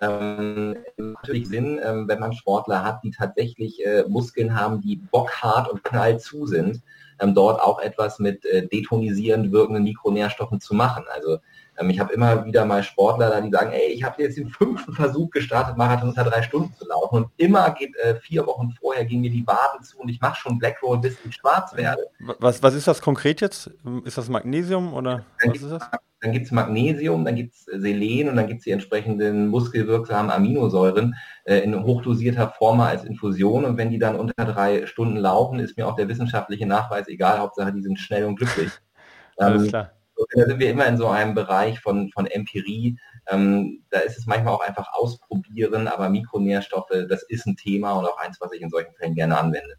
Ähm, 0.00 0.76
natürlich 0.96 1.48
Sinn, 1.48 1.78
ähm, 1.84 2.08
wenn 2.08 2.18
man 2.18 2.32
Sportler 2.32 2.82
hat, 2.84 3.04
die 3.04 3.10
tatsächlich 3.10 3.84
äh, 3.84 4.04
Muskeln 4.08 4.58
haben, 4.58 4.80
die 4.80 4.96
bockhart 4.96 5.70
und 5.70 5.84
knall 5.84 6.18
zu 6.18 6.46
sind, 6.46 6.80
ähm, 7.20 7.34
dort 7.34 7.60
auch 7.60 7.80
etwas 7.80 8.18
mit 8.18 8.44
äh, 8.46 8.66
detonisierend 8.66 9.52
wirkenden 9.52 9.84
Mikronährstoffen 9.84 10.60
zu 10.60 10.74
machen. 10.74 11.04
Also 11.12 11.38
ähm, 11.78 11.90
ich 11.90 11.98
habe 11.98 12.12
immer 12.12 12.44
wieder 12.44 12.64
mal 12.64 12.82
Sportler 12.82 13.30
da, 13.30 13.40
die 13.40 13.50
sagen, 13.50 13.72
ey, 13.72 13.92
ich 13.92 14.04
habe 14.04 14.22
jetzt 14.22 14.36
den 14.36 14.48
fünften 14.48 14.92
Versuch 14.92 15.30
gestartet, 15.30 15.76
Marathon 15.76 16.10
unter 16.10 16.24
drei 16.24 16.42
Stunden 16.42 16.72
zu 16.74 16.86
laufen 16.86 17.16
und 17.16 17.26
immer 17.36 17.70
geht 17.70 17.96
äh, 17.96 18.16
vier 18.16 18.46
Wochen 18.46 18.72
vorher 18.80 19.04
gehen 19.04 19.20
mir 19.20 19.30
die 19.30 19.46
Waden 19.46 19.82
zu 19.82 19.98
und 19.98 20.08
ich 20.08 20.20
mache 20.20 20.36
schon 20.36 20.58
Black 20.58 20.82
Roll, 20.82 20.98
bis 20.98 21.16
ich 21.24 21.34
schwarz 21.34 21.74
werde. 21.76 22.02
Was, 22.38 22.62
was 22.62 22.74
ist 22.74 22.86
das 22.86 23.00
konkret 23.00 23.40
jetzt? 23.40 23.70
Ist 24.04 24.18
das 24.18 24.28
Magnesium 24.28 24.94
oder 24.94 25.24
dann 25.40 25.50
was 25.50 25.62
ist 25.62 25.70
das? 25.70 25.82
Dann 26.20 26.32
gibt 26.32 26.46
es 26.46 26.52
Magnesium, 26.52 27.22
dann 27.24 27.36
gibt 27.36 27.54
es 27.54 27.64
Selen 27.64 28.30
und 28.30 28.36
dann 28.36 28.46
gibt 28.46 28.60
es 28.60 28.64
die 28.64 28.70
entsprechenden 28.70 29.48
muskelwirksamen 29.48 30.30
Aminosäuren 30.30 31.14
äh, 31.44 31.58
in 31.58 31.82
hochdosierter 31.82 32.48
Form 32.48 32.80
als 32.80 33.04
Infusion 33.04 33.66
und 33.66 33.76
wenn 33.76 33.90
die 33.90 33.98
dann 33.98 34.16
unter 34.16 34.44
drei 34.44 34.86
Stunden 34.86 35.16
laufen, 35.16 35.58
ist 35.58 35.76
mir 35.76 35.86
auch 35.86 35.96
der 35.96 36.08
wissenschaftliche 36.08 36.66
Nachweis 36.66 37.08
egal, 37.08 37.40
Hauptsache 37.40 37.72
die 37.72 37.82
sind 37.82 37.98
schnell 37.98 38.24
und 38.24 38.36
glücklich. 38.36 38.70
Alles 39.36 39.64
ähm, 39.64 39.68
klar 39.68 39.90
da 40.34 40.46
sind 40.46 40.58
wir 40.58 40.70
immer 40.70 40.86
in 40.86 40.96
so 40.96 41.08
einem 41.08 41.34
Bereich 41.34 41.80
von, 41.80 42.10
von 42.12 42.26
Empirie. 42.26 42.98
Ähm, 43.26 43.82
da 43.90 44.00
ist 44.00 44.18
es 44.18 44.26
manchmal 44.26 44.54
auch 44.54 44.60
einfach 44.60 44.92
ausprobieren, 44.92 45.88
aber 45.88 46.08
Mikronährstoffe, 46.08 46.92
das 47.08 47.22
ist 47.24 47.46
ein 47.46 47.56
Thema 47.56 47.92
und 47.92 48.06
auch 48.06 48.18
eins, 48.18 48.40
was 48.40 48.52
ich 48.52 48.60
in 48.60 48.70
solchen 48.70 48.94
Fällen 48.94 49.14
gerne 49.14 49.38
anwende. 49.38 49.76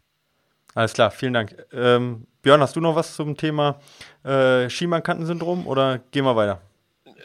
Alles 0.74 0.92
klar, 0.92 1.10
vielen 1.10 1.32
Dank. 1.32 1.56
Ähm, 1.72 2.26
Björn, 2.42 2.60
hast 2.60 2.76
du 2.76 2.80
noch 2.80 2.94
was 2.94 3.14
zum 3.14 3.36
Thema 3.36 3.80
äh, 4.24 4.68
Schienbeinkantensyndrom 4.68 5.66
oder 5.66 6.00
gehen 6.10 6.24
wir 6.24 6.36
weiter? 6.36 6.60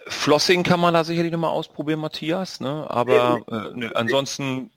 Flossing 0.08 0.64
kann 0.64 0.80
man 0.80 0.94
da 0.94 1.04
sicherlich 1.04 1.32
nochmal 1.32 1.52
ausprobieren, 1.52 2.00
Matthias, 2.00 2.60
ne? 2.60 2.86
aber 2.90 3.42
äh, 3.48 3.78
nö, 3.78 3.90
ansonsten, 3.94 4.72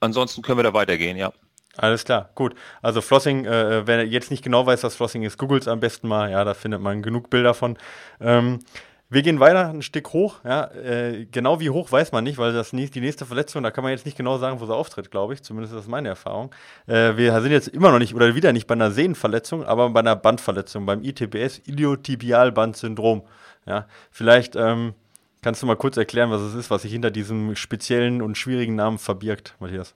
ansonsten 0.00 0.42
können 0.42 0.58
wir 0.58 0.64
da 0.64 0.74
weitergehen, 0.74 1.16
ja. 1.16 1.32
Alles 1.76 2.04
klar, 2.04 2.30
gut. 2.34 2.54
Also 2.82 3.00
Flossing, 3.00 3.44
äh, 3.44 3.86
wer 3.86 4.06
jetzt 4.06 4.30
nicht 4.30 4.42
genau 4.42 4.66
weiß, 4.66 4.82
was 4.82 4.96
Flossing 4.96 5.22
ist, 5.22 5.38
googelt 5.38 5.62
es 5.62 5.68
am 5.68 5.80
besten 5.80 6.08
mal. 6.08 6.30
Ja, 6.30 6.44
da 6.44 6.54
findet 6.54 6.80
man 6.80 7.02
genug 7.02 7.30
Bilder 7.30 7.54
von. 7.54 7.78
Ähm, 8.20 8.60
wir 9.08 9.22
gehen 9.22 9.38
weiter 9.38 9.68
ein 9.68 9.82
Stück 9.82 10.12
hoch. 10.12 10.40
Ja, 10.44 10.64
äh, 10.72 11.26
genau 11.30 11.60
wie 11.60 11.70
hoch 11.70 11.92
weiß 11.92 12.10
man 12.10 12.24
nicht, 12.24 12.38
weil 12.38 12.52
das 12.52 12.70
die 12.70 13.00
nächste 13.00 13.24
Verletzung, 13.24 13.62
da 13.62 13.70
kann 13.70 13.84
man 13.84 13.92
jetzt 13.92 14.04
nicht 14.04 14.16
genau 14.16 14.38
sagen, 14.38 14.60
wo 14.60 14.66
sie 14.66 14.74
auftritt, 14.74 15.12
glaube 15.12 15.34
ich. 15.34 15.42
Zumindest 15.42 15.74
ist 15.74 15.80
das 15.80 15.88
meine 15.88 16.08
Erfahrung. 16.08 16.50
Äh, 16.88 17.16
wir 17.16 17.40
sind 17.40 17.52
jetzt 17.52 17.68
immer 17.68 17.92
noch 17.92 18.00
nicht 18.00 18.14
oder 18.14 18.34
wieder 18.34 18.52
nicht 18.52 18.66
bei 18.66 18.74
einer 18.74 18.90
Sehnenverletzung, 18.90 19.64
aber 19.64 19.90
bei 19.90 20.00
einer 20.00 20.16
Bandverletzung, 20.16 20.86
beim 20.86 21.04
ITBS, 21.04 21.62
Iliotibialbandsyndrom. 21.66 23.22
Ja, 23.64 23.86
vielleicht 24.10 24.56
ähm, 24.56 24.94
kannst 25.40 25.62
du 25.62 25.66
mal 25.66 25.76
kurz 25.76 25.96
erklären, 25.96 26.30
was 26.32 26.40
es 26.40 26.54
ist, 26.54 26.70
was 26.70 26.82
sich 26.82 26.92
hinter 26.92 27.12
diesem 27.12 27.54
speziellen 27.54 28.22
und 28.22 28.36
schwierigen 28.36 28.74
Namen 28.74 28.98
verbirgt, 28.98 29.54
Matthias. 29.60 29.94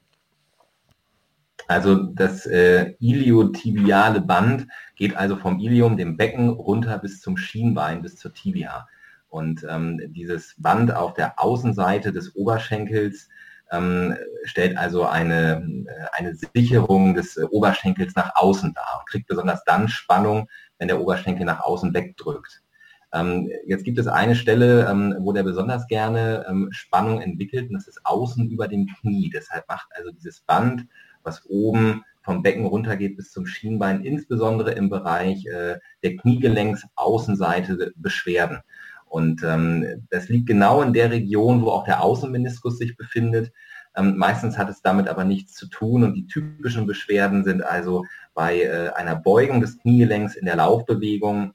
Also 1.70 1.94
das 1.94 2.46
äh, 2.46 2.96
iliotibiale 2.98 4.20
Band 4.20 4.66
geht 4.96 5.16
also 5.16 5.36
vom 5.36 5.60
Ilium, 5.60 5.96
dem 5.96 6.16
Becken, 6.16 6.48
runter 6.48 6.98
bis 6.98 7.20
zum 7.20 7.36
Schienbein, 7.36 8.02
bis 8.02 8.16
zur 8.16 8.34
Tibia. 8.34 8.88
Und 9.28 9.64
ähm, 9.70 10.00
dieses 10.08 10.56
Band 10.58 10.92
auf 10.92 11.14
der 11.14 11.38
Außenseite 11.38 12.12
des 12.12 12.34
Oberschenkels 12.34 13.28
ähm, 13.70 14.16
stellt 14.42 14.76
also 14.78 15.06
eine, 15.06 15.62
äh, 15.86 16.18
eine 16.18 16.34
Sicherung 16.34 17.14
des 17.14 17.36
äh, 17.36 17.44
Oberschenkels 17.44 18.16
nach 18.16 18.32
außen 18.34 18.74
dar 18.74 18.98
und 18.98 19.08
kriegt 19.08 19.28
besonders 19.28 19.62
dann 19.62 19.86
Spannung, 19.86 20.48
wenn 20.78 20.88
der 20.88 21.00
Oberschenkel 21.00 21.46
nach 21.46 21.60
außen 21.60 21.94
wegdrückt. 21.94 22.64
Ähm, 23.12 23.48
jetzt 23.64 23.84
gibt 23.84 24.00
es 24.00 24.08
eine 24.08 24.34
Stelle, 24.34 24.88
ähm, 24.90 25.14
wo 25.20 25.32
der 25.32 25.44
besonders 25.44 25.86
gerne 25.86 26.44
ähm, 26.48 26.66
Spannung 26.72 27.20
entwickelt 27.20 27.68
und 27.68 27.74
das 27.74 27.86
ist 27.86 28.00
außen 28.02 28.50
über 28.50 28.66
dem 28.66 28.88
Knie. 28.88 29.30
Deshalb 29.32 29.68
macht 29.68 29.86
also 29.96 30.10
dieses 30.10 30.40
Band 30.40 30.88
was 31.22 31.44
oben 31.46 32.04
vom 32.22 32.42
Becken 32.42 32.66
runtergeht 32.66 33.16
bis 33.16 33.32
zum 33.32 33.46
Schienbein, 33.46 34.04
insbesondere 34.04 34.72
im 34.72 34.90
Bereich 34.90 35.46
äh, 35.46 35.78
der 36.02 36.16
Kniegelenksaußenseite 36.16 37.92
Beschwerden. 37.96 38.60
Und 39.06 39.42
ähm, 39.42 40.06
das 40.10 40.28
liegt 40.28 40.46
genau 40.46 40.82
in 40.82 40.92
der 40.92 41.10
Region, 41.10 41.62
wo 41.62 41.70
auch 41.70 41.84
der 41.84 42.02
Außenmeniskus 42.02 42.78
sich 42.78 42.96
befindet. 42.96 43.52
Ähm, 43.96 44.16
meistens 44.16 44.56
hat 44.56 44.68
es 44.68 44.82
damit 44.82 45.08
aber 45.08 45.24
nichts 45.24 45.54
zu 45.54 45.68
tun 45.68 46.04
und 46.04 46.14
die 46.14 46.26
typischen 46.28 46.86
Beschwerden 46.86 47.42
sind 47.42 47.62
also 47.62 48.04
bei 48.34 48.62
äh, 48.62 48.90
einer 48.90 49.16
Beugung 49.16 49.60
des 49.60 49.78
Kniegelenks 49.78 50.36
in 50.36 50.46
der 50.46 50.56
Laufbewegung. 50.56 51.54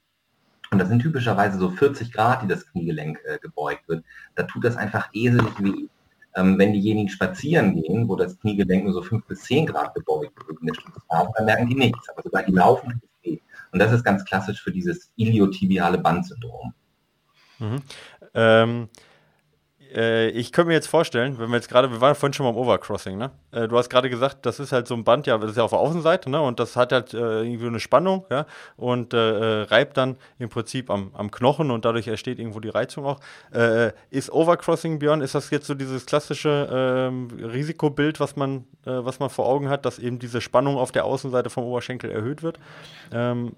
Und 0.70 0.78
das 0.78 0.88
sind 0.88 1.00
typischerweise 1.00 1.58
so 1.58 1.70
40 1.70 2.12
Grad, 2.12 2.42
die 2.42 2.48
das 2.48 2.66
Kniegelenk 2.66 3.20
äh, 3.24 3.38
gebeugt 3.38 3.88
wird. 3.88 4.04
Da 4.34 4.42
tut 4.42 4.64
das 4.64 4.76
einfach 4.76 5.08
eselig 5.14 5.58
weh. 5.60 5.88
Ähm, 6.36 6.58
wenn 6.58 6.72
diejenigen 6.72 7.08
spazieren 7.08 7.74
gehen, 7.74 8.08
wo 8.08 8.14
das 8.14 8.38
Kniegelenk 8.38 8.84
nur 8.84 8.92
so 8.92 9.02
5 9.02 9.24
bis 9.26 9.40
10 9.44 9.66
Grad 9.66 9.94
gebeugt 9.94 10.32
ist, 10.62 10.80
dann 11.08 11.44
merken 11.44 11.68
die 11.68 11.74
nichts. 11.74 12.08
Aber 12.10 12.22
sobald 12.22 12.46
die 12.46 12.52
laufen, 12.52 13.00
es 13.22 13.38
Und 13.72 13.78
das 13.78 13.92
ist 13.92 14.04
ganz 14.04 14.24
klassisch 14.24 14.62
für 14.62 14.70
dieses 14.70 15.10
iliotibiale 15.16 15.98
Bandsyndrom. 15.98 16.74
Mhm. 17.58 17.82
Ähm, 18.34 18.88
äh, 19.96 20.28
ich 20.28 20.52
könnte 20.52 20.68
mir 20.68 20.74
jetzt 20.74 20.88
vorstellen, 20.88 21.38
wenn 21.38 21.48
wir 21.48 21.56
jetzt 21.56 21.68
gerade, 21.68 21.90
wir 21.90 22.00
waren 22.00 22.14
vorhin 22.14 22.34
schon 22.34 22.44
mal 22.44 22.50
im 22.50 22.56
Overcrossing, 22.56 23.16
ne? 23.16 23.30
Äh, 23.50 23.66
du 23.66 23.78
hast 23.78 23.88
gerade 23.88 24.10
gesagt, 24.10 24.44
das 24.44 24.60
ist 24.60 24.72
halt 24.72 24.86
so 24.86 24.94
ein 24.94 25.04
Band, 25.04 25.26
ja, 25.26 25.38
das 25.38 25.52
ist 25.52 25.56
ja 25.56 25.64
auf 25.64 25.70
der 25.70 25.78
Außenseite, 25.78 26.30
ne? 26.30 26.40
Und 26.40 26.60
das 26.60 26.76
hat 26.76 26.92
halt 26.92 27.14
äh, 27.14 27.42
irgendwie 27.42 27.66
eine 27.66 27.80
Spannung, 27.80 28.26
ja, 28.30 28.46
und 28.76 29.14
äh, 29.14 29.62
äh, 29.62 29.62
reibt 29.62 29.96
dann 29.96 30.16
im 30.38 30.50
Prinzip 30.50 30.90
am, 30.90 31.10
am 31.14 31.30
Knochen 31.30 31.70
und 31.70 31.84
dadurch 31.84 32.06
entsteht 32.08 32.38
irgendwo 32.38 32.60
die 32.60 32.68
Reizung 32.68 33.06
auch. 33.06 33.20
Äh, 33.52 33.92
ist 34.10 34.30
Overcrossing, 34.30 34.98
Björn, 34.98 35.22
ist 35.22 35.34
das 35.34 35.50
jetzt 35.50 35.66
so 35.66 35.74
dieses 35.74 36.04
klassische 36.04 36.68
ähm, 36.70 37.28
Risikobild, 37.40 38.20
was 38.20 38.36
man, 38.36 38.64
was 38.84 39.18
man 39.18 39.30
vor 39.30 39.46
Augen 39.46 39.68
hat, 39.68 39.84
dass 39.84 39.98
eben 39.98 40.18
diese 40.18 40.40
Spannung 40.40 40.76
auf 40.76 40.92
der 40.92 41.04
Außenseite 41.04 41.50
vom 41.50 41.64
Oberschenkel 41.64 42.10
erhöht 42.10 42.42
wird? 42.42 42.58
Ähm, 43.12 43.52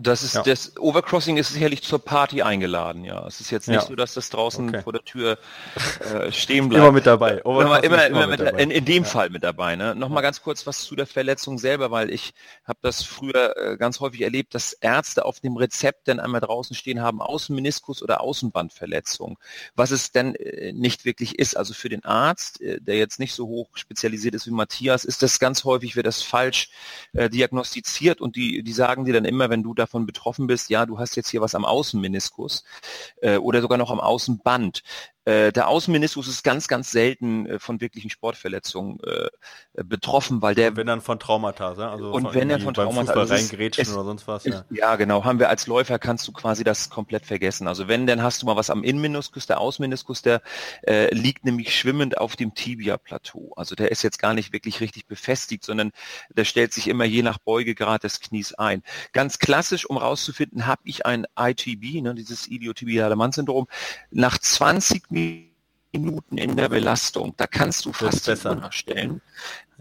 das 0.00 0.22
ist 0.22 0.34
ja. 0.34 0.42
das 0.42 0.76
Overcrossing 0.78 1.36
ist 1.36 1.52
sicherlich 1.52 1.82
zur 1.82 1.98
Party 1.98 2.42
eingeladen, 2.42 3.04
ja. 3.04 3.26
Es 3.26 3.40
ist 3.40 3.50
jetzt 3.50 3.68
nicht 3.68 3.82
ja. 3.82 3.86
so, 3.86 3.96
dass 3.96 4.14
das 4.14 4.30
draußen 4.30 4.68
okay. 4.68 4.82
vor 4.82 4.92
der 4.92 5.04
Tür 5.04 5.38
äh, 6.00 6.30
stehen 6.32 6.68
bleibt. 6.68 6.82
immer 6.82 6.92
mit 6.92 7.06
dabei. 7.06 7.38
Immer, 7.44 7.82
immer, 7.82 8.06
immer, 8.06 8.26
mit, 8.26 8.40
dabei. 8.40 8.62
In, 8.62 8.70
in, 8.70 8.84
dem 8.84 9.02
ja. 9.02 9.08
Fall 9.08 9.30
mit 9.30 9.42
dabei. 9.42 9.76
Ne? 9.76 9.94
Nochmal 9.94 10.22
ganz 10.22 10.42
kurz 10.42 10.66
was 10.66 10.84
zu 10.84 10.94
der 10.94 11.06
Verletzung 11.06 11.58
selber, 11.58 11.90
weil 11.90 12.10
ich 12.10 12.32
habe 12.64 12.78
das 12.82 13.02
früher 13.02 13.56
äh, 13.56 13.76
ganz 13.76 14.00
häufig 14.00 14.20
erlebt, 14.20 14.54
dass 14.54 14.72
Ärzte 14.72 15.24
auf 15.24 15.40
dem 15.40 15.56
Rezept 15.56 16.08
dann 16.08 16.20
einmal 16.20 16.40
draußen 16.40 16.76
stehen 16.76 17.02
haben, 17.02 17.20
Außenmeniskus 17.20 18.02
oder 18.02 18.20
Außenbandverletzung. 18.20 19.38
Was 19.74 19.90
es 19.90 20.12
denn 20.12 20.34
äh, 20.36 20.72
nicht 20.72 21.04
wirklich 21.04 21.38
ist. 21.38 21.56
Also 21.56 21.74
für 21.74 21.88
den 21.88 22.04
Arzt, 22.04 22.60
äh, 22.60 22.80
der 22.80 22.96
jetzt 22.96 23.18
nicht 23.18 23.34
so 23.34 23.48
hoch 23.48 23.68
spezialisiert 23.74 24.34
ist 24.34 24.46
wie 24.46 24.52
Matthias, 24.52 25.04
ist 25.04 25.22
das 25.22 25.40
ganz 25.40 25.64
häufig, 25.64 25.96
wird 25.96 26.06
das 26.06 26.22
falsch 26.22 26.70
äh, 27.14 27.28
diagnostiziert 27.28 28.20
und 28.20 28.36
die, 28.36 28.62
die 28.62 28.72
sagen 28.72 29.04
dir 29.04 29.14
dann 29.14 29.24
immer, 29.24 29.50
wenn 29.50 29.62
du 29.62 29.74
da 29.74 29.87
davon 29.88 30.06
betroffen 30.06 30.46
bist, 30.46 30.70
ja, 30.70 30.86
du 30.86 30.98
hast 30.98 31.16
jetzt 31.16 31.30
hier 31.30 31.40
was 31.40 31.54
am 31.54 31.64
Außenmeniskus 31.64 32.64
äh, 33.22 33.38
oder 33.38 33.60
sogar 33.60 33.78
noch 33.78 33.90
am 33.90 34.00
Außenband. 34.00 34.82
Äh, 35.28 35.52
der 35.52 35.68
Außenmeniskus 35.68 36.26
ist 36.26 36.42
ganz, 36.42 36.68
ganz 36.68 36.90
selten 36.90 37.44
äh, 37.44 37.58
von 37.58 37.82
wirklichen 37.82 38.08
Sportverletzungen 38.08 38.98
äh, 39.04 39.28
betroffen, 39.84 40.40
weil 40.40 40.54
der... 40.54 40.74
wenn 40.74 40.86
dann 40.86 41.02
von 41.02 41.20
Traumata, 41.20 41.68
also 41.68 42.12
und 42.12 42.32
wenn 42.32 42.48
er 42.48 42.60
von 42.60 42.72
Traumata 42.72 43.12
also 43.12 43.34
reingrätschen 43.34 43.92
oder 43.92 44.04
sonst 44.04 44.26
was. 44.26 44.46
Ist, 44.46 44.54
ja. 44.54 44.64
ja. 44.70 44.96
genau. 44.96 45.24
Haben 45.24 45.38
wir 45.38 45.50
als 45.50 45.66
Läufer 45.66 45.98
kannst 45.98 46.26
du 46.28 46.32
quasi 46.32 46.64
das 46.64 46.88
komplett 46.88 47.26
vergessen. 47.26 47.68
Also 47.68 47.88
wenn, 47.88 48.06
dann 48.06 48.22
hast 48.22 48.40
du 48.40 48.46
mal 48.46 48.56
was 48.56 48.70
am 48.70 48.82
Innenmeniskus, 48.82 49.46
der 49.46 49.60
Außenmeniskus, 49.60 50.22
der 50.22 50.40
äh, 50.86 51.14
liegt 51.14 51.44
nämlich 51.44 51.76
schwimmend 51.76 52.16
auf 52.16 52.34
dem 52.34 52.54
Tibia-Plateau. 52.54 53.52
Also 53.54 53.74
der 53.74 53.92
ist 53.92 54.02
jetzt 54.02 54.18
gar 54.18 54.32
nicht 54.32 54.54
wirklich 54.54 54.80
richtig 54.80 55.06
befestigt, 55.06 55.62
sondern 55.62 55.90
der 56.30 56.46
stellt 56.46 56.72
sich 56.72 56.88
immer 56.88 57.04
je 57.04 57.22
nach 57.22 57.36
Beugegrad 57.36 58.02
des 58.02 58.20
Knies 58.20 58.54
ein. 58.54 58.82
Ganz 59.12 59.38
klassisch, 59.38 59.84
um 59.84 59.98
rauszufinden, 59.98 60.66
habe 60.66 60.80
ich 60.84 61.04
ein 61.04 61.26
ITB, 61.38 62.00
ne, 62.00 62.14
dieses 62.14 62.46
Iliotibiale 62.46 63.14
Mann-Syndrom, 63.14 63.66
nach 64.10 64.38
20 64.38 65.10
Minuten 65.10 65.17
Minuten 65.92 66.38
in 66.38 66.56
der 66.56 66.68
Belastung, 66.68 67.34
da 67.36 67.46
kannst 67.46 67.84
du 67.86 67.92
fast 67.92 68.26
besser 68.26 68.68
stellen. 68.72 69.20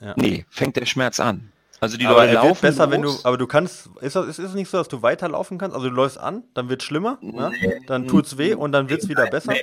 Ja. 0.01 0.13
Nee, 0.15 0.45
fängt 0.49 0.75
der 0.75 0.85
Schmerz 0.85 1.19
an. 1.19 1.51
Also 1.79 1.97
die 1.97 2.07
aber 2.07 2.25
Leute 2.25 2.33
laufen 2.33 2.61
besser, 2.61 2.85
los. 2.85 2.91
wenn 2.91 3.01
du, 3.03 3.15
aber 3.23 3.38
du 3.38 3.45
kannst, 3.45 3.89
ist 4.01 4.15
das, 4.15 4.27
ist 4.27 4.39
es 4.39 4.53
nicht 4.53 4.69
so, 4.69 4.77
dass 4.77 4.88
du 4.88 5.03
weiterlaufen 5.03 5.57
kannst? 5.57 5.75
Also 5.75 5.89
du 5.89 5.95
läufst 5.95 6.19
an, 6.19 6.43
dann 6.55 6.69
wird 6.69 6.81
es 6.81 6.88
schlimmer, 6.88 7.19
nee, 7.21 7.33
ne? 7.33 7.51
dann 7.85 8.07
tut's 8.07 8.38
weh 8.38 8.55
und 8.55 8.71
dann 8.71 8.89
wird 8.89 9.03
es 9.03 9.09
wieder 9.09 9.27
besser. 9.27 9.53
Nee, 9.53 9.61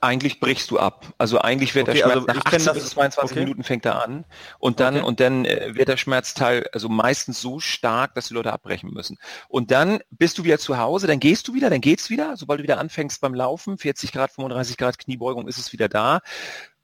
eigentlich 0.00 0.40
brichst 0.40 0.70
du 0.70 0.78
ab. 0.78 1.12
Also 1.18 1.38
eigentlich 1.38 1.74
wird 1.74 1.88
okay, 1.88 1.98
der 1.98 2.04
Schmerz 2.04 2.16
also 2.16 2.26
nach 2.26 2.46
18 2.46 2.74
bis 2.74 2.90
22 2.90 3.36
okay. 3.36 3.44
Minuten 3.44 3.64
fängt 3.64 3.84
er 3.84 4.02
an 4.02 4.24
und 4.58 4.80
dann 4.80 4.96
okay. 4.96 5.04
und 5.04 5.20
dann 5.20 5.44
äh, 5.44 5.74
wird 5.74 5.88
der 5.88 5.96
Schmerzteil 5.96 6.66
also 6.72 6.88
meistens 6.88 7.40
so 7.40 7.60
stark, 7.60 8.14
dass 8.14 8.28
die 8.28 8.34
Leute 8.34 8.52
abbrechen 8.52 8.92
müssen. 8.92 9.18
Und 9.48 9.70
dann 9.70 10.00
bist 10.10 10.38
du 10.38 10.44
wieder 10.44 10.58
zu 10.58 10.78
Hause, 10.78 11.06
dann 11.06 11.20
gehst 11.20 11.48
du 11.48 11.54
wieder, 11.54 11.70
dann 11.70 11.80
geht's 11.80 12.10
wieder. 12.10 12.36
Sobald 12.36 12.60
du 12.60 12.62
wieder 12.62 12.78
anfängst 12.78 13.20
beim 13.20 13.34
Laufen, 13.34 13.78
40 13.78 14.12
Grad, 14.12 14.32
35 14.32 14.76
Grad 14.76 14.98
Kniebeugung, 14.98 15.48
ist 15.48 15.58
es 15.58 15.72
wieder 15.72 15.88
da. 15.88 16.20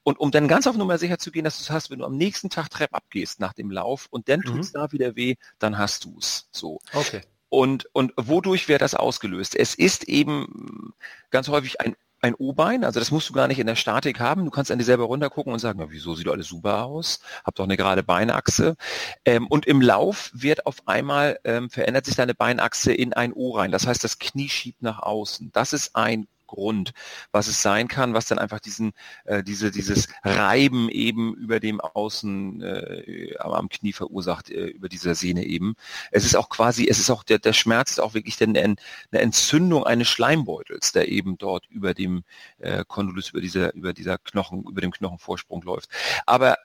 Und 0.02 0.20
um 0.20 0.30
dann 0.30 0.46
ganz 0.46 0.68
auf 0.68 0.76
Nummer 0.76 0.98
sicher 0.98 1.18
zu 1.18 1.32
gehen, 1.32 1.42
dass 1.42 1.58
du 1.58 1.62
es 1.62 1.70
hast, 1.70 1.90
wenn 1.90 1.98
du 1.98 2.04
am 2.04 2.16
nächsten 2.16 2.48
Tag 2.48 2.70
Trepp 2.70 2.94
abgehst 2.94 3.40
nach 3.40 3.54
dem 3.54 3.72
Lauf 3.72 4.06
und 4.10 4.28
dann 4.28 4.40
mhm. 4.40 4.44
tut's 4.44 4.70
da 4.70 4.92
wieder 4.92 5.16
weh, 5.16 5.34
dann 5.58 5.78
hast 5.78 6.04
du 6.04 6.16
es. 6.18 6.48
So. 6.52 6.78
Okay. 6.92 7.22
Und, 7.48 7.88
und 7.92 8.12
wodurch 8.16 8.68
wird 8.68 8.82
das 8.82 8.94
ausgelöst? 8.94 9.56
Es 9.56 9.74
ist 9.74 10.04
eben 10.04 10.94
ganz 11.30 11.48
häufig 11.48 11.80
ein 11.80 11.96
ein 12.26 12.34
O-Bein, 12.34 12.84
also 12.84 13.00
das 13.00 13.10
musst 13.10 13.28
du 13.28 13.32
gar 13.32 13.48
nicht 13.48 13.58
in 13.58 13.66
der 13.66 13.76
Statik 13.76 14.20
haben. 14.20 14.44
Du 14.44 14.50
kannst 14.50 14.70
an 14.70 14.78
dir 14.78 14.84
selber 14.84 15.04
runtergucken 15.04 15.52
und 15.52 15.58
sagen, 15.58 15.78
na, 15.80 15.90
wieso 15.90 16.14
sieht 16.14 16.28
alles 16.28 16.48
super 16.48 16.84
aus? 16.84 17.20
Hab 17.44 17.54
doch 17.54 17.64
eine 17.64 17.76
gerade 17.76 18.02
Beinachse. 18.02 18.76
Ähm, 19.24 19.46
und 19.46 19.66
im 19.66 19.80
Lauf 19.80 20.30
wird 20.34 20.66
auf 20.66 20.86
einmal 20.86 21.38
ähm, 21.44 21.70
verändert 21.70 22.06
sich 22.06 22.16
deine 22.16 22.34
Beinachse 22.34 22.92
in 22.92 23.12
ein 23.12 23.32
O 23.32 23.52
rein. 23.52 23.70
Das 23.70 23.86
heißt, 23.86 24.02
das 24.04 24.18
Knie 24.18 24.48
schiebt 24.48 24.82
nach 24.82 25.00
außen. 25.00 25.50
Das 25.52 25.72
ist 25.72 25.94
ein 25.96 26.26
Grund, 26.46 26.92
was 27.32 27.48
es 27.48 27.62
sein 27.62 27.88
kann, 27.88 28.14
was 28.14 28.26
dann 28.26 28.38
einfach 28.38 28.60
diesen, 28.60 28.92
äh, 29.24 29.42
diese, 29.42 29.70
dieses 29.70 30.08
Reiben 30.24 30.88
eben 30.88 31.34
über 31.34 31.60
dem 31.60 31.80
Außen 31.80 32.62
äh, 32.62 33.36
am 33.38 33.68
Knie 33.68 33.92
verursacht, 33.92 34.50
äh, 34.50 34.66
über 34.66 34.88
dieser 34.88 35.14
Sehne 35.14 35.44
eben. 35.44 35.74
Es 36.10 36.24
ist 36.24 36.36
auch 36.36 36.48
quasi, 36.48 36.88
es 36.88 36.98
ist 36.98 37.10
auch, 37.10 37.24
der, 37.24 37.38
der 37.38 37.52
Schmerz 37.52 37.92
ist 37.92 38.00
auch 38.00 38.14
wirklich 38.14 38.40
eine, 38.42 38.60
eine 38.62 38.76
Entzündung 39.12 39.84
eines 39.84 40.08
Schleimbeutels, 40.08 40.92
der 40.92 41.08
eben 41.08 41.38
dort 41.38 41.66
über 41.66 41.94
dem 41.94 42.24
äh, 42.58 42.84
Kondylus, 42.86 43.30
über 43.30 43.40
dieser, 43.40 43.74
über 43.74 43.92
dieser 43.92 44.18
Knochen, 44.18 44.64
über 44.64 44.80
dem 44.80 44.92
Knochenvorsprung 44.92 45.62
läuft. 45.62 45.90
Aber 46.26 46.56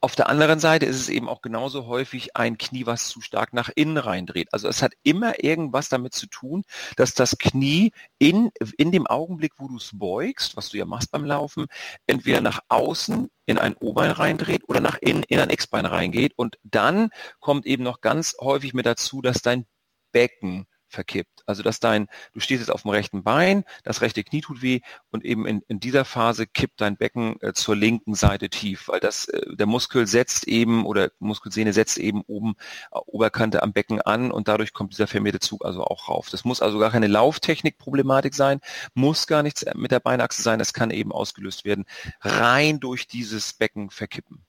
auf 0.00 0.14
der 0.14 0.28
anderen 0.28 0.60
Seite 0.60 0.86
ist 0.86 1.00
es 1.00 1.08
eben 1.08 1.28
auch 1.28 1.42
genauso 1.42 1.86
häufig 1.86 2.36
ein 2.36 2.56
Knie, 2.56 2.86
was 2.86 3.08
zu 3.08 3.20
stark 3.20 3.52
nach 3.52 3.68
innen 3.74 3.96
reindreht. 3.96 4.48
Also 4.52 4.68
es 4.68 4.80
hat 4.82 4.92
immer 5.02 5.42
irgendwas 5.42 5.88
damit 5.88 6.14
zu 6.14 6.26
tun, 6.28 6.62
dass 6.96 7.14
das 7.14 7.38
Knie 7.38 7.92
in, 8.18 8.50
in 8.76 8.92
dem 8.92 9.06
Augenblick, 9.06 9.54
wo 9.58 9.66
du 9.66 9.76
es 9.76 9.90
beugst, 9.92 10.56
was 10.56 10.68
du 10.68 10.78
ja 10.78 10.84
machst 10.84 11.10
beim 11.10 11.24
Laufen, 11.24 11.66
entweder 12.06 12.40
nach 12.40 12.60
außen 12.68 13.28
in 13.46 13.58
ein 13.58 13.76
O-Bein 13.80 14.12
reindreht 14.12 14.62
oder 14.68 14.80
nach 14.80 14.98
innen 15.00 15.24
in 15.24 15.40
ein 15.40 15.50
X-Bein 15.50 15.86
reingeht. 15.86 16.32
Und 16.36 16.58
dann 16.62 17.10
kommt 17.40 17.66
eben 17.66 17.82
noch 17.82 18.00
ganz 18.00 18.36
häufig 18.40 18.74
mit 18.74 18.86
dazu, 18.86 19.20
dass 19.20 19.42
dein 19.42 19.66
Becken 20.12 20.66
verkippt. 20.88 21.42
Also 21.46 21.62
dass 21.62 21.80
dein, 21.80 22.08
du 22.32 22.40
stehst 22.40 22.60
jetzt 22.60 22.70
auf 22.70 22.82
dem 22.82 22.90
rechten 22.90 23.22
Bein, 23.22 23.64
das 23.84 24.00
rechte 24.00 24.24
Knie 24.24 24.40
tut 24.40 24.62
weh 24.62 24.80
und 25.10 25.24
eben 25.24 25.46
in, 25.46 25.62
in 25.68 25.80
dieser 25.80 26.04
Phase 26.04 26.46
kippt 26.46 26.80
dein 26.80 26.96
Becken 26.96 27.40
äh, 27.40 27.52
zur 27.52 27.76
linken 27.76 28.14
Seite 28.14 28.48
tief, 28.48 28.88
weil 28.88 29.00
das, 29.00 29.28
äh, 29.28 29.56
der 29.56 29.66
Muskel 29.66 30.06
setzt 30.06 30.48
eben 30.48 30.84
oder 30.86 31.10
Muskelsehne 31.18 31.72
setzt 31.72 31.98
eben 31.98 32.22
oben 32.26 32.56
äh, 32.90 32.98
Oberkante 33.06 33.62
am 33.62 33.72
Becken 33.72 34.00
an 34.00 34.30
und 34.30 34.48
dadurch 34.48 34.72
kommt 34.72 34.92
dieser 34.92 35.06
vermehrte 35.06 35.40
Zug 35.40 35.64
also 35.64 35.84
auch 35.84 36.08
rauf. 36.08 36.28
Das 36.30 36.44
muss 36.44 36.62
also 36.62 36.78
gar 36.78 36.90
keine 36.90 37.06
Lauftechnik-Problematik 37.06 38.34
sein, 38.34 38.60
muss 38.94 39.26
gar 39.26 39.42
nichts 39.42 39.64
mit 39.74 39.90
der 39.90 40.00
Beinachse 40.00 40.42
sein, 40.42 40.58
das 40.58 40.72
kann 40.72 40.90
eben 40.90 41.12
ausgelöst 41.12 41.64
werden, 41.64 41.84
rein 42.20 42.80
durch 42.80 43.06
dieses 43.06 43.52
Becken 43.52 43.90
verkippen. 43.90 44.42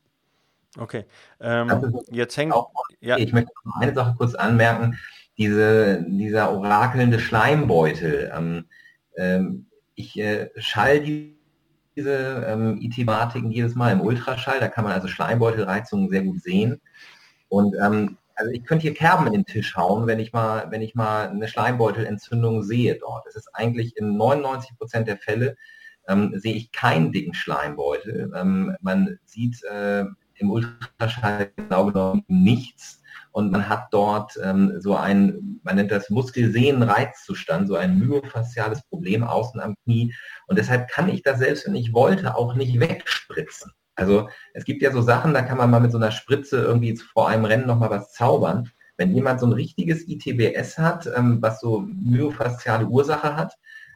Okay. 0.78 1.06
Ähm, 1.40 2.00
jetzt 2.12 2.38
hängt. 2.38 2.54
Auch, 2.54 2.72
ja. 3.00 3.18
Ich 3.18 3.34
möchte 3.34 3.52
noch 3.66 3.78
eine 3.78 3.94
Sache 3.94 4.16
kurz 4.18 4.36
anmerken 4.36 4.98
diese, 5.40 6.06
dieser 6.06 6.52
orakelnde 6.52 7.20
Schleimbeutel. 7.20 8.32
Ähm, 8.36 8.66
ähm, 9.16 9.66
ich 9.96 10.20
äh, 10.20 10.50
schall 10.58 11.00
diese 11.96 12.46
ähm, 12.48 12.78
IT-Matiken 12.82 13.50
jedes 13.50 13.74
Mal 13.74 13.94
im 13.94 14.02
Ultraschall, 14.02 14.60
da 14.60 14.68
kann 14.68 14.84
man 14.84 14.94
also 14.94 15.08
Schleimbeutelreizungen 15.08 16.10
sehr 16.10 16.24
gut 16.24 16.42
sehen. 16.42 16.82
Und 17.48 17.76
ähm, 17.82 18.18
also 18.36 18.52
ich 18.52 18.66
könnte 18.66 18.84
hier 18.84 18.94
Kerben 18.94 19.28
in 19.28 19.34
den 19.34 19.46
Tisch 19.46 19.76
hauen, 19.76 20.08
wenn 20.08 20.20
ich 20.20 20.34
mal, 20.34 20.68
wenn 20.72 20.82
ich 20.82 20.94
mal 20.94 21.30
eine 21.30 21.48
Schleimbeutelentzündung 21.48 22.64
sehe 22.64 22.98
dort. 23.00 23.26
Es 23.28 23.36
ist 23.36 23.50
eigentlich 23.54 23.98
in 23.98 24.18
99 24.18 24.78
Prozent 24.78 25.08
der 25.08 25.18
Fälle 25.18 25.56
ähm, 26.08 26.34
sehe 26.36 26.56
ich 26.56 26.72
keinen 26.72 27.12
dicken 27.12 27.34
Schleimbeutel. 27.34 28.32
Ähm, 28.36 28.76
man 28.82 29.20
sieht 29.26 29.64
äh, 29.64 30.06
im 30.36 30.52
Ultraschall 30.52 31.52
genau 31.56 31.86
genommen 31.88 32.24
nichts 32.28 32.99
und 33.40 33.52
man 33.52 33.70
hat 33.70 33.88
dort 33.92 34.38
ähm, 34.44 34.80
so 34.80 34.96
ein, 34.96 35.60
man 35.64 35.78
nennt 35.78 35.92
das 35.92 36.10
Muskelsehnenreizzustand, 36.10 37.70
so 37.70 37.76
ein 37.76 37.98
myofasziales 37.98 38.84
Problem 38.90 39.24
außen 39.24 39.62
am 39.62 39.76
Knie. 39.84 40.14
Und 40.48 40.60
deshalb 40.60 40.90
kann 40.90 41.08
ich 41.10 41.24
das 41.24 41.40
selbst, 41.40 41.66
wenn 41.66 41.76
ich 41.76 41.94
wollte, 41.94 42.36
auch 42.36 42.54
nicht 42.54 42.80
wegspritzen. 42.80 43.72
Also 43.96 44.30
es 44.54 44.66
gibt 44.66 44.82
ja 44.82 44.92
so 44.92 45.02
Sachen, 45.02 45.34
da 45.34 45.42
kann 45.42 45.58
man 45.58 45.72
mal 45.72 45.80
mit 45.80 45.92
so 45.92 45.98
einer 45.98 46.12
Spritze 46.12 46.58
irgendwie 46.62 46.98
vor 46.98 47.30
einem 47.30 47.46
Rennen 47.46 47.66
nochmal 47.66 47.90
was 47.90 48.12
zaubern. 48.12 48.70
Wenn 48.98 49.16
jemand 49.16 49.40
so 49.40 49.46
ein 49.46 49.54
richtiges 49.54 50.06
ITBS 50.06 50.78
hat, 50.78 51.10
ähm, 51.16 51.42
was 51.42 51.62
so 51.62 51.80
myofasziale 51.88 52.88
Ursache 52.88 53.38
hat, 53.38 53.54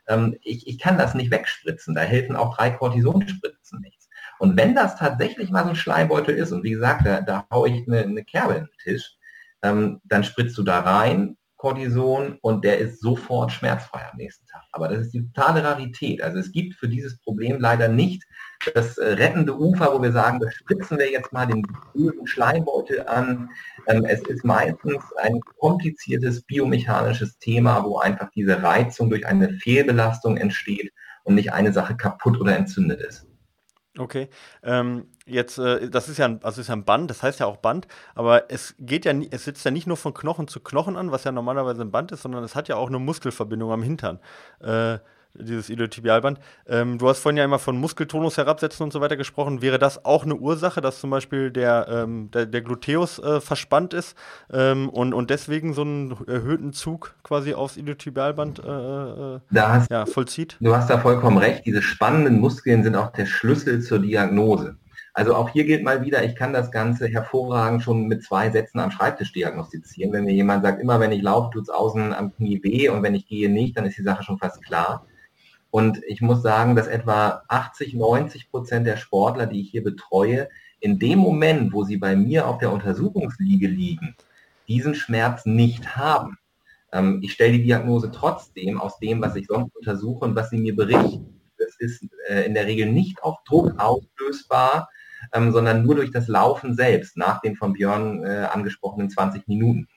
ähm, 0.08 0.38
ich, 0.42 0.68
ich 0.68 0.80
kann 0.80 0.98
das 0.98 1.16
nicht 1.16 1.32
wegspritzen. 1.32 1.96
Da 1.96 2.02
helfen 2.02 2.38
auch 2.38 2.56
drei 2.56 2.72
Cortisonspritzen 2.72 3.82
nichts. 3.82 4.08
Und 4.40 4.58
wenn 4.58 4.74
das 4.74 4.96
tatsächlich 4.96 5.52
mal 5.52 5.64
so 5.64 5.72
ein 5.72 5.76
Schleimbeutel 5.76 6.36
ist, 6.36 6.54
und 6.54 6.64
wie 6.64 6.72
gesagt, 6.72 7.06
da, 7.06 7.22
da 7.22 7.46
haue 7.52 7.70
ich 7.70 7.88
eine, 7.88 8.00
eine 8.00 8.24
Kerbe 8.24 8.54
in 8.54 8.66
den 8.66 8.78
Tisch, 8.82 9.18
ähm, 9.64 10.02
dann 10.04 10.24
spritzt 10.24 10.58
du 10.58 10.64
da 10.64 10.82
rein, 10.82 11.38
Cortison 11.64 12.38
und 12.42 12.66
der 12.66 12.80
ist 12.80 13.00
sofort 13.00 13.50
schmerzfrei 13.50 14.02
am 14.12 14.18
nächsten 14.18 14.46
Tag. 14.48 14.64
Aber 14.74 14.90
das 14.90 15.04
ist 15.04 15.14
die 15.14 15.26
totale 15.32 15.64
Rarität. 15.64 16.22
Also 16.22 16.38
es 16.40 16.52
gibt 16.52 16.76
für 16.76 16.90
dieses 16.90 17.18
Problem 17.22 17.58
leider 17.58 17.88
nicht 17.88 18.24
das 18.74 18.98
äh, 18.98 19.14
rettende 19.14 19.58
Ufer, 19.58 19.94
wo 19.94 20.02
wir 20.02 20.12
sagen, 20.12 20.42
da 20.42 20.52
spritzen 20.52 20.98
wir 20.98 21.10
jetzt 21.10 21.32
mal 21.32 21.46
den 21.46 21.64
grünen 21.64 22.28
Schleimbeutel 22.28 23.08
an. 23.08 23.50
Ähm, 23.88 24.04
es 24.04 24.22
ist 24.24 24.44
meistens 24.44 25.02
ein 25.22 25.40
kompliziertes 25.58 26.42
biomechanisches 26.44 27.38
Thema, 27.40 27.86
wo 27.86 27.98
einfach 27.98 28.30
diese 28.36 28.62
Reizung 28.62 29.10
durch 29.10 29.26
eine 29.26 29.54
Fehlbelastung 29.54 30.36
entsteht 30.36 30.92
und 31.24 31.36
nicht 31.36 31.54
eine 31.54 31.72
Sache 31.72 31.96
kaputt 31.96 32.42
oder 32.42 32.58
entzündet 32.58 33.00
ist. 33.00 33.26
Okay, 34.00 34.28
ähm, 34.64 35.06
jetzt, 35.28 35.60
äh, 35.60 35.88
das 35.88 36.10
ist 36.10 36.18
ja 36.18 36.26
ein, 36.26 36.44
also 36.44 36.62
ist 36.62 36.68
ja 36.68 36.76
ein 36.76 36.84
Band, 36.84 37.12
das 37.12 37.22
heißt 37.22 37.40
ja 37.40 37.46
auch 37.46 37.58
Band, 37.58 37.88
aber 38.16 38.50
es 38.50 38.74
geht 38.80 39.06
ja, 39.06 39.14
es 39.30 39.46
sitzt 39.46 39.64
ja 39.66 39.70
nicht 39.70 39.86
nur 39.86 39.98
von 39.98 40.16
Knochen 40.16 40.48
zu 40.48 40.60
Knochen 40.62 40.98
an, 40.98 41.12
was 41.12 41.26
ja 41.26 41.32
normalerweise 41.32 41.84
ein 41.84 41.92
Band 41.92 42.12
ist, 42.12 42.24
sondern 42.24 42.44
es 42.44 42.56
hat 42.56 42.68
ja 42.68 42.76
auch 42.76 42.88
eine 42.88 42.98
Muskelverbindung 42.98 43.72
am 43.72 43.84
Hintern. 43.84 44.20
Äh, 44.62 44.98
dieses 45.34 45.70
Iliotibialband. 45.70 46.40
Ähm, 46.68 46.98
du 46.98 47.08
hast 47.08 47.20
vorhin 47.20 47.38
ja 47.38 47.46
immer 47.46 47.60
von 47.60 47.78
Muskeltonus 47.78 48.38
herabsetzen 48.38 48.84
und 48.84 48.94
so 48.94 49.02
weiter 49.02 49.18
gesprochen. 49.18 49.62
Wäre 49.62 49.80
das 49.80 50.06
auch 50.06 50.24
eine 50.24 50.36
Ursache, 50.36 50.82
dass 50.82 51.00
zum 51.00 51.10
Beispiel 51.10 51.52
der, 51.52 51.88
ähm, 51.90 52.30
der, 52.32 52.46
der, 52.46 52.62
Gluteus 52.62 53.20
äh, 53.20 53.42
verspannt 53.42 53.94
ist 53.94 54.16
ähm, 54.52 54.90
und, 54.90 55.14
und 55.14 55.30
deswegen 55.30 55.74
so 55.74 55.82
einen 55.82 56.12
erhöhten 56.28 56.74
Zug 56.74 57.16
quasi 57.24 57.54
aufs 57.54 57.78
Iliotibialband 57.78 58.60
äh, 58.60 58.64
äh 58.64 59.40
hast, 59.56 59.90
ja, 59.92 60.06
vollzieht? 60.06 60.58
Du 60.60 60.76
hast 60.76 60.90
da 60.90 61.00
vollkommen 61.00 61.38
recht. 61.38 61.66
Diese 61.66 61.82
spannenden 61.82 62.40
Muskeln 62.40 62.84
sind 62.84 62.96
auch 62.96 63.12
der 63.12 63.26
Schlüssel 63.26 63.82
zur 63.82 64.00
Diagnose. 64.00 64.78
Also 65.16 65.36
auch 65.36 65.50
hier 65.50 65.66
gilt 65.66 65.84
mal 65.84 66.04
wieder, 66.04 66.24
ich 66.24 66.36
kann 66.36 66.54
das 66.54 66.72
Ganze 66.72 67.08
hervorragend 67.08 67.84
schon 67.84 68.08
mit 68.08 68.24
zwei 68.24 68.50
Sätzen 68.50 68.80
am 68.80 68.90
Schreibtisch 68.90 69.32
diagnostizieren. 69.32 70.12
Wenn 70.12 70.26
mir 70.26 70.34
jemand 70.34 70.64
sagt, 70.64 70.82
immer 70.82 71.00
wenn 71.00 71.12
ich 71.12 71.22
laufe, 71.22 71.52
tut 71.52 71.64
es 71.64 71.70
außen 71.70 72.14
am 72.14 72.34
Knie 72.34 72.62
weh 72.64 72.90
und 72.90 73.04
wenn 73.04 73.14
ich 73.14 73.28
gehe 73.28 73.50
nicht, 73.50 73.78
dann 73.78 73.86
ist 73.86 73.98
die 73.98 74.04
Sache 74.04 74.24
schon 74.24 74.40
fast 74.40 74.64
klar. 74.64 75.06
Und 75.74 76.04
ich 76.06 76.22
muss 76.22 76.44
sagen, 76.44 76.76
dass 76.76 76.86
etwa 76.86 77.42
80, 77.48 77.96
90 77.96 78.52
Prozent 78.52 78.86
der 78.86 78.96
Sportler, 78.96 79.48
die 79.48 79.62
ich 79.62 79.72
hier 79.72 79.84
betreue, 79.84 80.48
in 80.80 81.00
dem 81.00 81.18
Moment, 81.18 81.74
wo 81.74 81.84
sie 81.84 81.98
bei 81.98 82.16
mir 82.16 82.48
auf 82.48 82.60
der 82.60 82.72
Untersuchungsliege 82.72 83.66
liegen, 83.66 84.16
diesen 84.68 84.94
Schmerz 84.94 85.48
nicht 85.48 85.98
haben. 85.98 86.38
Ähm, 86.92 87.22
ich 87.24 87.34
stelle 87.34 87.54
die 87.54 87.64
Diagnose 87.64 88.12
trotzdem 88.12 88.80
aus 88.80 89.00
dem, 89.00 89.20
was 89.20 89.36
ich 89.36 89.48
sonst 89.48 89.76
untersuche 89.76 90.26
und 90.26 90.36
was 90.36 90.52
sie 90.52 90.60
mir 90.60 90.76
berichten. 90.76 91.42
Das 91.58 91.76
ist 91.80 92.08
äh, 92.28 92.46
in 92.46 92.54
der 92.54 92.68
Regel 92.68 92.92
nicht 92.92 93.24
auf 93.24 93.44
Druck 93.44 93.74
auslösbar, 93.80 94.90
ähm, 95.34 95.52
sondern 95.52 95.84
nur 95.84 95.96
durch 95.96 96.12
das 96.12 96.28
Laufen 96.28 96.76
selbst, 96.76 97.18
nach 97.18 97.42
den 97.42 97.56
von 97.56 97.74
Björn 97.74 98.24
äh, 98.24 98.48
angesprochenen 98.52 99.10
20 99.10 99.48
Minuten. 99.48 99.88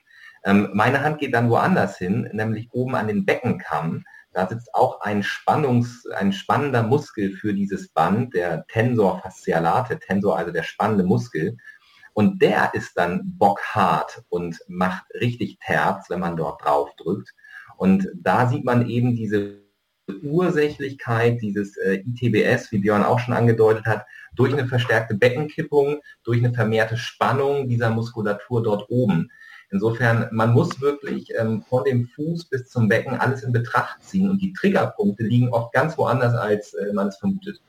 Ähm, 0.43 0.71
meine 0.73 1.03
Hand 1.03 1.19
geht 1.19 1.35
dann 1.35 1.51
woanders 1.51 1.99
hin, 1.99 2.27
nämlich 2.33 2.69
oben 2.71 2.95
an 2.95 3.07
den 3.07 3.25
Beckenkamm 3.25 4.05
da 4.33 4.47
sitzt 4.47 4.73
auch 4.73 5.01
ein 5.01 5.23
Spannungs, 5.23 6.05
ein 6.15 6.31
spannender 6.31 6.83
Muskel 6.83 7.31
für 7.31 7.53
dieses 7.53 7.89
Band, 7.89 8.33
der 8.33 8.65
Tensor 8.67 9.19
fascialate, 9.21 9.99
Tensor 9.99 10.37
also 10.37 10.51
der 10.51 10.63
spannende 10.63 11.03
Muskel. 11.03 11.57
Und 12.13 12.41
der 12.41 12.73
ist 12.73 12.97
dann 12.97 13.21
bockhart 13.37 14.23
und 14.29 14.59
macht 14.67 15.05
richtig 15.13 15.59
Terz, 15.59 16.09
wenn 16.09 16.19
man 16.19 16.35
dort 16.35 16.63
drauf 16.63 16.95
drückt. 16.97 17.33
Und 17.77 18.07
da 18.15 18.47
sieht 18.47 18.65
man 18.65 18.89
eben 18.89 19.15
diese 19.15 19.67
Ursächlichkeit 20.23 21.41
dieses 21.41 21.77
äh, 21.77 22.03
ITBS, 22.05 22.71
wie 22.71 22.79
Björn 22.79 23.03
auch 23.03 23.19
schon 23.19 23.33
angedeutet 23.33 23.85
hat, 23.85 24.05
durch 24.35 24.53
eine 24.53 24.67
verstärkte 24.67 25.15
Beckenkippung, 25.15 26.01
durch 26.23 26.43
eine 26.43 26.53
vermehrte 26.53 26.97
Spannung 26.97 27.67
dieser 27.67 27.89
Muskulatur 27.89 28.63
dort 28.63 28.89
oben. 28.89 29.31
Insofern, 29.69 30.29
man 30.31 30.53
muss 30.53 30.79
wirklich 30.79 31.33
ähm, 31.37 31.61
von 31.61 31.83
dem 31.83 32.07
Fuß 32.07 32.45
bis 32.45 32.69
zum 32.69 32.87
Becken 32.87 33.15
alles 33.15 33.43
in 33.43 33.51
Betracht 33.51 34.01
ziehen 34.01 34.29
und 34.29 34.41
die 34.41 34.53
Triggerpunkte 34.53 35.23
liegen 35.23 35.49
oft 35.49 35.73
ganz 35.73 35.97
woanders, 35.97 36.33
als 36.35 36.73
äh, 36.73 36.93
man 36.93 37.09
es 37.09 37.17
vermutet. 37.17 37.59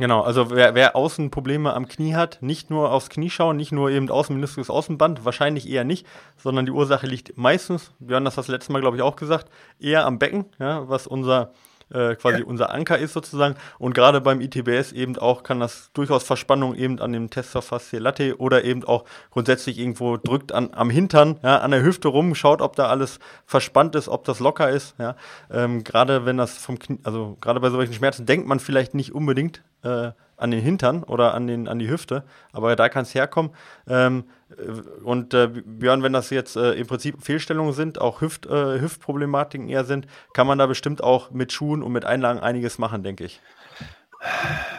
Genau, 0.00 0.20
also 0.22 0.50
wer, 0.52 0.76
wer 0.76 0.94
außen 0.94 1.30
Probleme 1.30 1.74
am 1.74 1.88
Knie 1.88 2.14
hat, 2.14 2.38
nicht 2.40 2.70
nur 2.70 2.92
aufs 2.92 3.10
Knie 3.10 3.30
schauen, 3.30 3.56
nicht 3.56 3.72
nur 3.72 3.90
eben 3.90 4.08
Außenmeniskus, 4.08 4.70
Außenband, 4.70 5.24
wahrscheinlich 5.24 5.68
eher 5.68 5.82
nicht, 5.82 6.06
sondern 6.36 6.66
die 6.66 6.72
Ursache 6.72 7.08
liegt 7.08 7.36
meistens, 7.36 7.90
wir 7.98 8.14
haben 8.14 8.24
das 8.24 8.36
das 8.36 8.46
letzte 8.46 8.72
Mal, 8.72 8.80
glaube 8.80 8.96
ich, 8.96 9.02
auch 9.02 9.16
gesagt, 9.16 9.50
eher 9.80 10.06
am 10.06 10.20
Becken, 10.20 10.44
ja, 10.60 10.88
was 10.88 11.08
unser 11.08 11.52
äh, 11.92 12.16
quasi 12.16 12.40
ja. 12.40 12.44
unser 12.44 12.70
Anker 12.70 12.98
ist 12.98 13.12
sozusagen. 13.12 13.56
Und 13.78 13.94
gerade 13.94 14.20
beim 14.20 14.40
ITBS 14.40 14.92
eben 14.92 15.16
auch 15.18 15.42
kann 15.42 15.60
das 15.60 15.90
durchaus 15.92 16.24
Verspannung 16.24 16.74
eben 16.74 17.00
an 17.00 17.12
dem 17.12 17.30
Tester 17.30 17.62
Fasciolate 17.62 18.38
oder 18.38 18.64
eben 18.64 18.84
auch 18.84 19.04
grundsätzlich 19.30 19.78
irgendwo 19.78 20.16
drückt 20.16 20.52
an, 20.52 20.70
am 20.72 20.90
Hintern, 20.90 21.38
ja, 21.42 21.58
an 21.58 21.70
der 21.70 21.82
Hüfte 21.82 22.08
rum, 22.08 22.34
schaut, 22.34 22.60
ob 22.60 22.76
da 22.76 22.88
alles 22.88 23.18
verspannt 23.46 23.94
ist, 23.94 24.08
ob 24.08 24.24
das 24.24 24.40
locker 24.40 24.70
ist. 24.70 24.94
Ja. 24.98 25.16
Ähm, 25.50 25.84
gerade 25.84 26.24
wenn 26.26 26.36
das 26.36 26.58
vom 26.58 26.78
Knie, 26.78 26.98
also 27.04 27.36
gerade 27.40 27.60
bei 27.60 27.70
solchen 27.70 27.94
Schmerzen 27.94 28.26
denkt 28.26 28.46
man 28.46 28.60
vielleicht 28.60 28.94
nicht 28.94 29.14
unbedingt 29.14 29.62
äh, 29.82 30.12
an 30.38 30.50
den 30.50 30.60
Hintern 30.60 31.02
oder 31.02 31.34
an, 31.34 31.46
den, 31.46 31.68
an 31.68 31.78
die 31.78 31.90
Hüfte, 31.90 32.24
aber 32.52 32.76
da 32.76 32.88
kann 32.88 33.02
es 33.02 33.14
herkommen. 33.14 33.52
Ähm, 33.88 34.24
äh, 34.56 34.70
und 35.02 35.34
äh, 35.34 35.48
Björn, 35.48 36.02
wenn 36.02 36.12
das 36.12 36.30
jetzt 36.30 36.56
äh, 36.56 36.72
im 36.72 36.86
Prinzip 36.86 37.22
Fehlstellungen 37.22 37.72
sind, 37.72 38.00
auch 38.00 38.20
Hüft, 38.20 38.46
äh, 38.46 38.80
Hüftproblematiken 38.80 39.68
eher 39.68 39.84
sind, 39.84 40.06
kann 40.32 40.46
man 40.46 40.58
da 40.58 40.66
bestimmt 40.66 41.02
auch 41.02 41.30
mit 41.30 41.52
Schuhen 41.52 41.82
und 41.82 41.92
mit 41.92 42.04
Einlagen 42.04 42.40
einiges 42.40 42.78
machen, 42.78 43.02
denke 43.02 43.24
ich. 43.24 43.40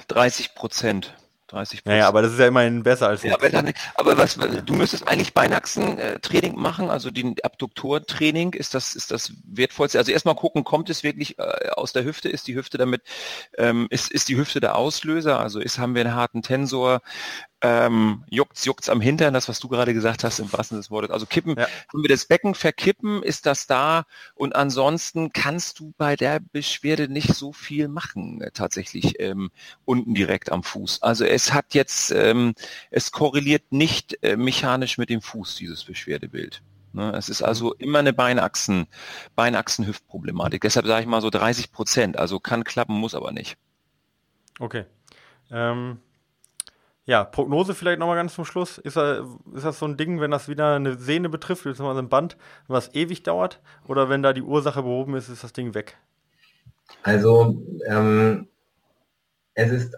30 0.07 0.55
Prozent. 0.55 1.13
30 1.49 1.85
Naja, 1.85 2.07
aber 2.07 2.21
das 2.21 2.33
ist 2.33 2.39
ja 2.39 2.47
immerhin 2.47 2.83
besser 2.83 3.07
als 3.07 3.23
ja, 3.23 3.33
aber, 3.33 3.49
dann, 3.49 3.73
aber 3.95 4.17
was, 4.17 4.37
du 4.37 4.73
müsstest 4.73 5.07
eigentlich 5.07 5.33
Beinachsen-Training 5.33 6.55
machen, 6.55 6.89
also 6.89 7.11
den 7.11 7.35
Abduktortraining 7.43 8.53
ist 8.53 8.73
das, 8.73 8.95
ist 8.95 9.11
das 9.11 9.33
wertvollste. 9.45 9.97
Also 9.97 10.11
erstmal 10.11 10.35
gucken, 10.35 10.63
kommt 10.63 10.89
es 10.89 11.03
wirklich 11.03 11.37
äh, 11.39 11.69
aus 11.75 11.93
der 11.93 12.03
Hüfte, 12.03 12.29
ist 12.29 12.47
die 12.47 12.55
Hüfte 12.55 12.77
damit, 12.77 13.01
ähm, 13.57 13.87
ist, 13.89 14.11
ist 14.11 14.29
die 14.29 14.37
Hüfte 14.37 14.59
der 14.59 14.75
Auslöser, 14.75 15.39
also 15.39 15.59
ist, 15.59 15.79
haben 15.79 15.95
wir 15.95 16.01
einen 16.01 16.15
harten 16.15 16.41
Tensor, 16.41 17.01
ähm, 17.61 18.23
juckt's, 18.29 18.65
juckt's 18.65 18.89
am 18.89 19.01
Hintern, 19.01 19.33
das, 19.33 19.49
was 19.49 19.59
du 19.59 19.67
gerade 19.67 19.93
gesagt 19.93 20.23
hast, 20.23 20.39
im 20.39 20.51
wahrsten 20.51 20.77
des 20.77 20.89
Wortes. 20.89 21.11
Also 21.11 21.25
kippen, 21.25 21.55
ja. 21.57 21.67
wenn 21.91 22.01
wir 22.01 22.09
das 22.09 22.25
Becken 22.25 22.55
verkippen, 22.55 23.21
ist 23.21 23.45
das 23.45 23.67
da 23.67 24.05
und 24.35 24.55
ansonsten 24.55 25.33
kannst 25.33 25.79
du 25.79 25.93
bei 25.97 26.15
der 26.15 26.39
Beschwerde 26.39 27.09
nicht 27.09 27.33
so 27.33 27.51
viel 27.51 27.87
machen, 27.87 28.41
äh, 28.41 28.51
tatsächlich, 28.51 29.19
ähm, 29.19 29.51
unten 29.85 30.13
direkt 30.13 30.51
am 30.51 30.63
Fuß. 30.63 31.01
Also 31.01 31.25
es 31.25 31.53
hat 31.53 31.73
jetzt, 31.73 32.11
ähm, 32.11 32.55
es 32.91 33.11
korreliert 33.11 33.71
nicht 33.71 34.17
äh, 34.23 34.37
mechanisch 34.37 34.97
mit 34.97 35.09
dem 35.09 35.21
Fuß, 35.21 35.55
dieses 35.55 35.83
Beschwerdebild. 35.83 36.61
Ne? 36.93 37.11
Es 37.15 37.29
ist 37.29 37.41
also 37.41 37.73
immer 37.75 37.99
eine 37.99 38.13
Beinachsen, 38.13 38.87
Beinachsen-Hüftproblematik. 39.35 40.61
Deshalb 40.61 40.87
sage 40.87 41.01
ich 41.01 41.07
mal 41.07 41.21
so 41.21 41.29
30 41.29 41.71
Prozent. 41.71 42.17
Also 42.17 42.39
kann 42.39 42.63
klappen, 42.63 42.95
muss 42.95 43.15
aber 43.15 43.31
nicht. 43.31 43.57
Okay. 44.59 44.85
Ähm, 45.51 45.99
ja, 47.09 47.23
Prognose 47.23 47.73
vielleicht 47.73 47.97
nochmal 47.97 48.17
ganz 48.17 48.35
zum 48.35 48.45
Schluss. 48.45 48.77
Ist, 48.77 48.95
ist 48.95 49.65
das 49.65 49.79
so 49.79 49.87
ein 49.87 49.97
Ding, 49.97 50.21
wenn 50.21 50.29
das 50.29 50.47
wieder 50.47 50.75
eine 50.75 50.95
Sehne 50.95 51.27
betrifft, 51.27 51.63
beziehungsweise 51.63 52.01
ein 52.01 52.09
Band, 52.09 52.37
was 52.67 52.93
ewig 52.93 53.23
dauert? 53.23 53.61
Oder 53.87 54.09
wenn 54.09 54.21
da 54.21 54.31
die 54.31 54.43
Ursache 54.43 54.83
behoben 54.83 55.15
ist, 55.15 55.27
ist 55.27 55.43
das 55.43 55.51
Ding 55.51 55.73
weg? 55.73 55.97
Also, 57.01 57.65
ähm, 57.87 58.47
es 59.55 59.71
ist 59.71 59.95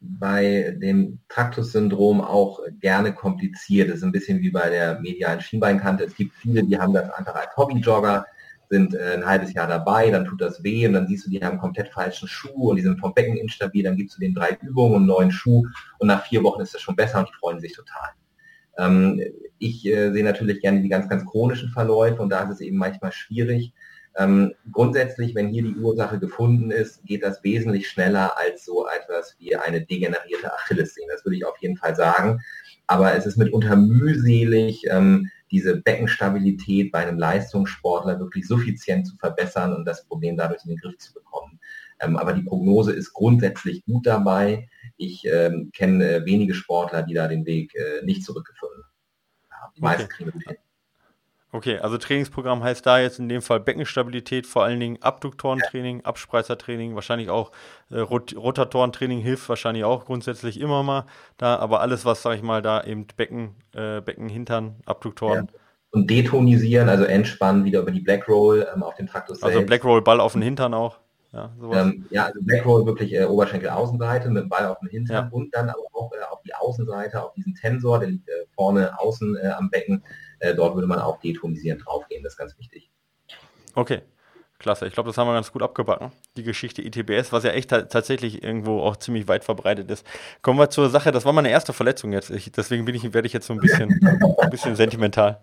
bei 0.00 0.74
dem 0.80 1.18
Traktus-Syndrom 1.28 2.22
auch 2.22 2.60
gerne 2.80 3.12
kompliziert. 3.12 3.90
Es 3.90 3.96
ist 3.96 4.04
ein 4.04 4.12
bisschen 4.12 4.40
wie 4.40 4.50
bei 4.50 4.70
der 4.70 5.00
medialen 5.00 5.42
Schienbeinkante. 5.42 6.04
Es 6.04 6.16
gibt 6.16 6.34
viele, 6.34 6.64
die 6.64 6.78
haben 6.78 6.94
das 6.94 7.10
einfach 7.10 7.34
als 7.34 7.54
Hobbyjogger 7.58 8.24
sind 8.70 8.94
äh, 8.94 9.14
ein 9.14 9.26
halbes 9.26 9.52
Jahr 9.52 9.66
dabei, 9.66 10.10
dann 10.10 10.24
tut 10.24 10.40
das 10.40 10.62
weh 10.62 10.86
und 10.86 10.94
dann 10.94 11.06
siehst 11.06 11.26
du, 11.26 11.30
die 11.30 11.42
haben 11.42 11.58
komplett 11.58 11.88
falschen 11.88 12.28
Schuh 12.28 12.70
und 12.70 12.76
die 12.76 12.82
sind 12.82 12.98
vom 12.98 13.14
Becken 13.14 13.36
instabil, 13.36 13.84
dann 13.84 13.96
gibst 13.96 14.16
du 14.16 14.20
den 14.20 14.34
drei 14.34 14.58
Übungen 14.62 14.94
und 14.94 15.00
einen 15.02 15.06
neuen 15.06 15.30
Schuh 15.30 15.66
und 15.98 16.08
nach 16.08 16.24
vier 16.24 16.42
Wochen 16.42 16.60
ist 16.60 16.74
das 16.74 16.80
schon 16.80 16.96
besser 16.96 17.20
und 17.20 17.28
die 17.28 17.38
freuen 17.38 17.60
sich 17.60 17.72
total. 17.72 18.10
Ähm, 18.78 19.20
ich 19.58 19.86
äh, 19.86 20.12
sehe 20.12 20.24
natürlich 20.24 20.60
gerne 20.60 20.82
die 20.82 20.88
ganz, 20.88 21.08
ganz 21.08 21.24
chronischen 21.24 21.70
Verläufe 21.70 22.20
und 22.20 22.30
da 22.30 22.44
ist 22.44 22.50
es 22.50 22.60
eben 22.60 22.76
manchmal 22.76 23.12
schwierig. 23.12 23.72
Ähm, 24.16 24.54
grundsätzlich, 24.70 25.34
wenn 25.34 25.48
hier 25.48 25.62
die 25.62 25.74
Ursache 25.74 26.18
gefunden 26.18 26.70
ist, 26.70 27.04
geht 27.04 27.24
das 27.24 27.42
wesentlich 27.42 27.88
schneller 27.88 28.38
als 28.38 28.64
so 28.64 28.86
etwas 28.86 29.34
wie 29.38 29.56
eine 29.56 29.80
degenerierte 29.84 30.52
Achillessehne. 30.52 31.12
Das 31.12 31.24
würde 31.24 31.36
ich 31.36 31.44
auf 31.44 31.58
jeden 31.58 31.76
Fall 31.76 31.96
sagen. 31.96 32.40
Aber 32.86 33.14
es 33.16 33.26
ist 33.26 33.36
mitunter 33.36 33.76
mühselig, 33.76 34.84
ähm, 34.88 35.30
diese 35.54 35.76
Beckenstabilität 35.76 36.90
bei 36.90 37.06
einem 37.06 37.16
Leistungssportler 37.16 38.18
wirklich 38.18 38.44
suffizient 38.48 39.06
zu 39.06 39.16
verbessern 39.16 39.72
und 39.72 39.84
das 39.84 40.04
Problem 40.04 40.36
dadurch 40.36 40.64
in 40.64 40.70
den 40.70 40.78
Griff 40.78 40.98
zu 40.98 41.14
bekommen. 41.14 41.60
Ähm, 42.00 42.16
aber 42.16 42.32
die 42.32 42.42
Prognose 42.42 42.92
ist 42.92 43.12
grundsätzlich 43.12 43.84
gut 43.84 44.04
dabei. 44.04 44.68
Ich 44.96 45.24
ähm, 45.26 45.70
kenne 45.72 46.10
äh, 46.10 46.24
wenige 46.24 46.54
Sportler, 46.54 47.04
die 47.04 47.14
da 47.14 47.28
den 47.28 47.46
Weg 47.46 47.72
äh, 47.76 48.04
nicht 48.04 48.24
zurückgefunden 48.24 48.82
haben. 49.48 49.72
Die 49.76 49.80
meisten 49.80 50.08
kriegen 50.08 50.32
gut 50.32 50.42
hin. 50.42 50.56
Okay, 51.54 51.78
also 51.78 51.98
Trainingsprogramm 51.98 52.64
heißt 52.64 52.84
da 52.84 52.98
jetzt 52.98 53.20
in 53.20 53.28
dem 53.28 53.40
Fall 53.40 53.60
Beckenstabilität, 53.60 54.44
vor 54.44 54.64
allen 54.64 54.80
Dingen 54.80 54.98
Abduktorentraining, 55.00 55.98
ja. 55.98 56.04
Abspreizertraining, 56.04 56.96
wahrscheinlich 56.96 57.30
auch 57.30 57.52
äh, 57.92 58.00
Rot 58.00 58.34
Rotatorentraining 58.34 59.20
hilft 59.20 59.48
wahrscheinlich 59.48 59.84
auch 59.84 60.04
grundsätzlich 60.04 60.58
immer 60.60 60.82
mal 60.82 61.06
da, 61.36 61.54
aber 61.54 61.80
alles, 61.80 62.04
was, 62.04 62.22
sag 62.22 62.34
ich 62.34 62.42
mal, 62.42 62.60
da 62.60 62.82
eben 62.82 63.06
Becken, 63.16 63.54
äh, 63.72 64.00
Becken, 64.00 64.28
Hintern, 64.28 64.74
Abduktoren. 64.84 65.46
Ja. 65.46 65.58
und 65.92 66.10
detonisieren, 66.10 66.88
also 66.88 67.04
entspannen 67.04 67.64
wieder 67.64 67.82
über 67.82 67.92
die 67.92 68.00
Black 68.00 68.28
Roll 68.28 68.66
ähm, 68.74 68.82
auf 68.82 68.96
den 68.96 69.06
Traktus 69.06 69.40
also 69.40 69.46
selbst. 69.46 69.58
Also 69.58 69.66
Black 69.68 69.84
Roll 69.84 70.02
Ball 70.02 70.18
auf 70.18 70.32
den 70.32 70.42
Hintern 70.42 70.74
auch. 70.74 70.98
Ja, 71.32 71.52
ähm, 71.72 72.04
ja 72.10 72.26
also 72.26 72.40
Black 72.42 72.66
Roll 72.66 72.84
wirklich 72.84 73.12
äh, 73.14 73.26
Oberschenkel-Außenseite 73.26 74.28
mit 74.28 74.42
dem 74.42 74.48
Ball 74.48 74.66
auf 74.66 74.80
den 74.80 74.88
Hintern 74.88 75.26
ja. 75.26 75.28
und 75.30 75.54
dann 75.54 75.68
aber 75.68 75.82
auch 75.92 76.12
äh, 76.12 76.32
auf 76.32 76.42
die 76.42 76.54
Außenseite, 76.54 77.22
auf 77.22 77.32
diesen 77.34 77.54
Tensor, 77.54 78.00
der 78.00 78.08
liegt 78.08 78.28
äh, 78.28 78.32
vorne 78.56 78.98
außen 78.98 79.36
äh, 79.36 79.48
am 79.50 79.70
Becken. 79.70 80.02
Äh, 80.38 80.54
dort 80.54 80.74
würde 80.74 80.86
man 80.86 80.98
auch 80.98 81.20
detonisieren 81.20 81.78
draufgehen, 81.78 82.22
das 82.22 82.34
ist 82.34 82.38
ganz 82.38 82.58
wichtig. 82.58 82.90
Okay, 83.74 84.02
Klasse, 84.58 84.86
ich 84.86 84.94
glaube, 84.94 85.08
das 85.08 85.18
haben 85.18 85.26
wir 85.26 85.34
ganz 85.34 85.52
gut 85.52 85.62
abgebacken. 85.62 86.12
Die 86.36 86.42
Geschichte 86.42 86.80
ITBS, 86.80 87.32
was 87.32 87.44
ja 87.44 87.50
echt 87.50 87.70
tatsächlich 87.70 88.42
irgendwo 88.42 88.80
auch 88.80 88.96
ziemlich 88.96 89.28
weit 89.28 89.44
verbreitet 89.44 89.90
ist. 89.90 90.06
Kommen 90.42 90.58
wir 90.58 90.70
zur 90.70 90.88
Sache, 90.90 91.12
das 91.12 91.24
war 91.24 91.32
meine 91.32 91.50
erste 91.50 91.72
Verletzung 91.72 92.12
jetzt. 92.12 92.30
Ich, 92.30 92.50
deswegen 92.52 92.84
bin 92.84 92.94
ich, 92.94 93.12
werde 93.12 93.26
ich 93.26 93.32
jetzt 93.32 93.46
so 93.46 93.52
ein 93.52 93.58
bisschen, 93.58 94.00
ein 94.38 94.50
bisschen 94.50 94.76
sentimental. 94.76 95.40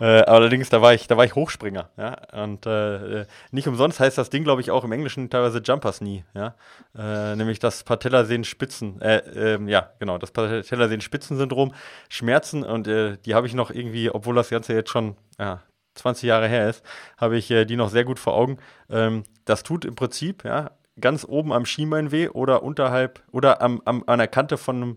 Äh, 0.00 0.22
allerdings, 0.22 0.68
da 0.70 0.82
war 0.82 0.94
ich, 0.94 1.06
da 1.06 1.16
war 1.16 1.24
ich 1.24 1.34
Hochspringer, 1.34 1.90
ja. 1.96 2.16
Und 2.42 2.66
äh, 2.66 3.26
nicht 3.50 3.68
umsonst 3.68 4.00
heißt 4.00 4.16
das 4.18 4.30
Ding, 4.30 4.44
glaube 4.44 4.60
ich, 4.60 4.70
auch 4.70 4.84
im 4.84 4.92
Englischen 4.92 5.30
teilweise 5.30 5.58
Jumpers 5.58 5.98
Knee, 5.98 6.24
ja. 6.34 6.54
Äh, 6.96 7.36
nämlich 7.36 7.58
das 7.58 7.84
Patellasehnen-Spitzen, 7.84 9.00
äh, 9.00 9.18
ähm, 9.54 9.68
ja, 9.68 9.90
genau, 9.98 10.18
das 10.18 10.30
Patellasehnen-Spitzen-Syndrom, 10.32 11.74
Schmerzen 12.08 12.64
und 12.64 12.88
äh, 12.88 13.16
die 13.24 13.34
habe 13.34 13.46
ich 13.46 13.54
noch 13.54 13.70
irgendwie, 13.70 14.10
obwohl 14.10 14.34
das 14.34 14.50
Ganze 14.50 14.74
jetzt 14.74 14.90
schon 14.90 15.16
ja, 15.38 15.62
20 15.94 16.24
Jahre 16.24 16.48
her 16.48 16.68
ist, 16.70 16.84
habe 17.18 17.36
ich 17.36 17.50
äh, 17.50 17.64
die 17.64 17.76
noch 17.76 17.90
sehr 17.90 18.04
gut 18.04 18.18
vor 18.18 18.34
Augen. 18.34 18.58
Ähm, 18.90 19.24
das 19.44 19.62
tut 19.62 19.84
im 19.84 19.94
Prinzip, 19.94 20.44
ja, 20.44 20.70
ganz 21.00 21.24
oben 21.24 21.52
am 21.52 21.64
Schienbein 21.64 22.12
weh 22.12 22.28
oder 22.28 22.62
unterhalb 22.62 23.22
oder 23.30 23.62
am, 23.62 23.80
am, 23.84 24.04
an 24.06 24.18
der 24.18 24.28
Kante 24.28 24.58
von, 24.58 24.96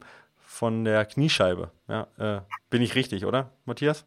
von 0.55 0.85
der 0.85 1.05
Kniescheibe. 1.05 1.69
Ja, 1.89 2.07
äh, 2.17 2.41
bin 2.69 2.81
ich 2.81 2.95
richtig, 2.95 3.25
oder, 3.25 3.51
Matthias? 3.65 4.05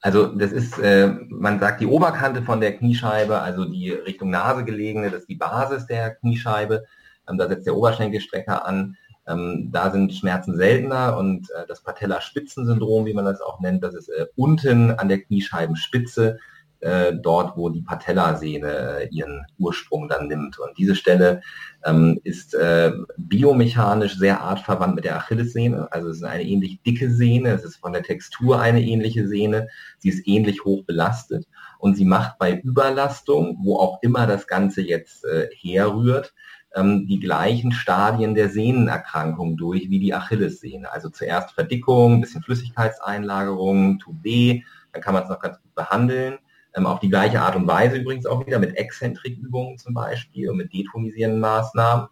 Also 0.00 0.26
das 0.26 0.52
ist, 0.52 0.78
äh, 0.78 1.08
man 1.28 1.58
sagt 1.58 1.80
die 1.80 1.86
Oberkante 1.86 2.42
von 2.42 2.60
der 2.60 2.76
Kniescheibe, 2.76 3.40
also 3.40 3.64
die 3.64 3.90
Richtung 3.90 4.30
Nase 4.30 4.64
gelegene, 4.64 5.10
das 5.10 5.22
ist 5.22 5.28
die 5.28 5.36
Basis 5.36 5.86
der 5.86 6.14
Kniescheibe. 6.14 6.84
Ähm, 7.28 7.36
da 7.36 7.48
setzt 7.48 7.66
der 7.66 7.76
Oberschenkelstrecker 7.76 8.64
an. 8.64 8.96
Ähm, 9.26 9.70
da 9.72 9.90
sind 9.90 10.14
Schmerzen 10.14 10.56
seltener 10.56 11.16
und 11.16 11.50
äh, 11.50 11.66
das 11.66 11.82
Patellaspitzensyndrom, 11.82 13.06
wie 13.06 13.14
man 13.14 13.24
das 13.24 13.40
auch 13.40 13.60
nennt, 13.60 13.82
das 13.82 13.94
ist 13.94 14.08
äh, 14.08 14.26
unten 14.36 14.92
an 14.92 15.08
der 15.08 15.20
Kniescheibenspitze, 15.20 16.38
äh, 16.82 17.14
dort, 17.14 17.56
wo 17.56 17.68
die 17.68 17.82
Patellasehne 17.82 19.02
äh, 19.02 19.08
ihren 19.10 19.46
Ursprung 19.58 20.08
dann 20.08 20.26
nimmt. 20.26 20.58
Und 20.58 20.76
diese 20.76 20.96
Stelle 20.96 21.40
ähm, 21.84 22.20
ist 22.24 22.54
äh, 22.54 22.92
biomechanisch 23.16 24.18
sehr 24.18 24.40
artverwandt 24.40 24.96
mit 24.96 25.04
der 25.04 25.16
Achillessehne. 25.16 25.88
Also 25.92 26.08
es 26.08 26.18
ist 26.18 26.24
eine 26.24 26.42
ähnlich 26.42 26.82
dicke 26.82 27.10
Sehne, 27.10 27.50
es 27.50 27.64
ist 27.64 27.76
von 27.76 27.92
der 27.92 28.02
Textur 28.02 28.60
eine 28.60 28.82
ähnliche 28.82 29.28
Sehne, 29.28 29.68
sie 29.98 30.08
ist 30.08 30.26
ähnlich 30.26 30.64
hoch 30.64 30.84
belastet 30.84 31.46
und 31.78 31.96
sie 31.96 32.04
macht 32.04 32.38
bei 32.38 32.60
Überlastung, 32.60 33.58
wo 33.62 33.78
auch 33.78 34.02
immer 34.02 34.26
das 34.26 34.46
Ganze 34.48 34.82
jetzt 34.82 35.24
äh, 35.24 35.48
herrührt, 35.54 36.34
ähm, 36.74 37.06
die 37.06 37.20
gleichen 37.20 37.70
Stadien 37.70 38.34
der 38.34 38.48
Sehnenerkrankung 38.48 39.56
durch 39.56 39.88
wie 39.88 40.00
die 40.00 40.14
Achillessehne. 40.14 40.92
Also 40.92 41.10
zuerst 41.10 41.52
Verdickung, 41.52 42.20
bisschen 42.20 42.42
Flüssigkeitseinlagerung, 42.42 44.00
tut 44.00 44.16
weh, 44.24 44.62
dann 44.92 45.00
kann 45.00 45.14
man 45.14 45.22
es 45.22 45.28
noch 45.28 45.40
ganz 45.40 45.60
gut 45.62 45.74
behandeln. 45.74 46.38
Ähm, 46.74 46.86
auf 46.86 47.00
die 47.00 47.10
gleiche 47.10 47.40
Art 47.40 47.56
und 47.56 47.66
Weise 47.66 47.96
übrigens 47.96 48.26
auch 48.26 48.46
wieder 48.46 48.58
mit 48.58 48.76
Exzentrikübungen 48.76 49.78
zum 49.78 49.94
Beispiel 49.94 50.48
und 50.48 50.56
mit 50.56 50.72
detonisierenden 50.72 51.40
Maßnahmen. 51.40 52.08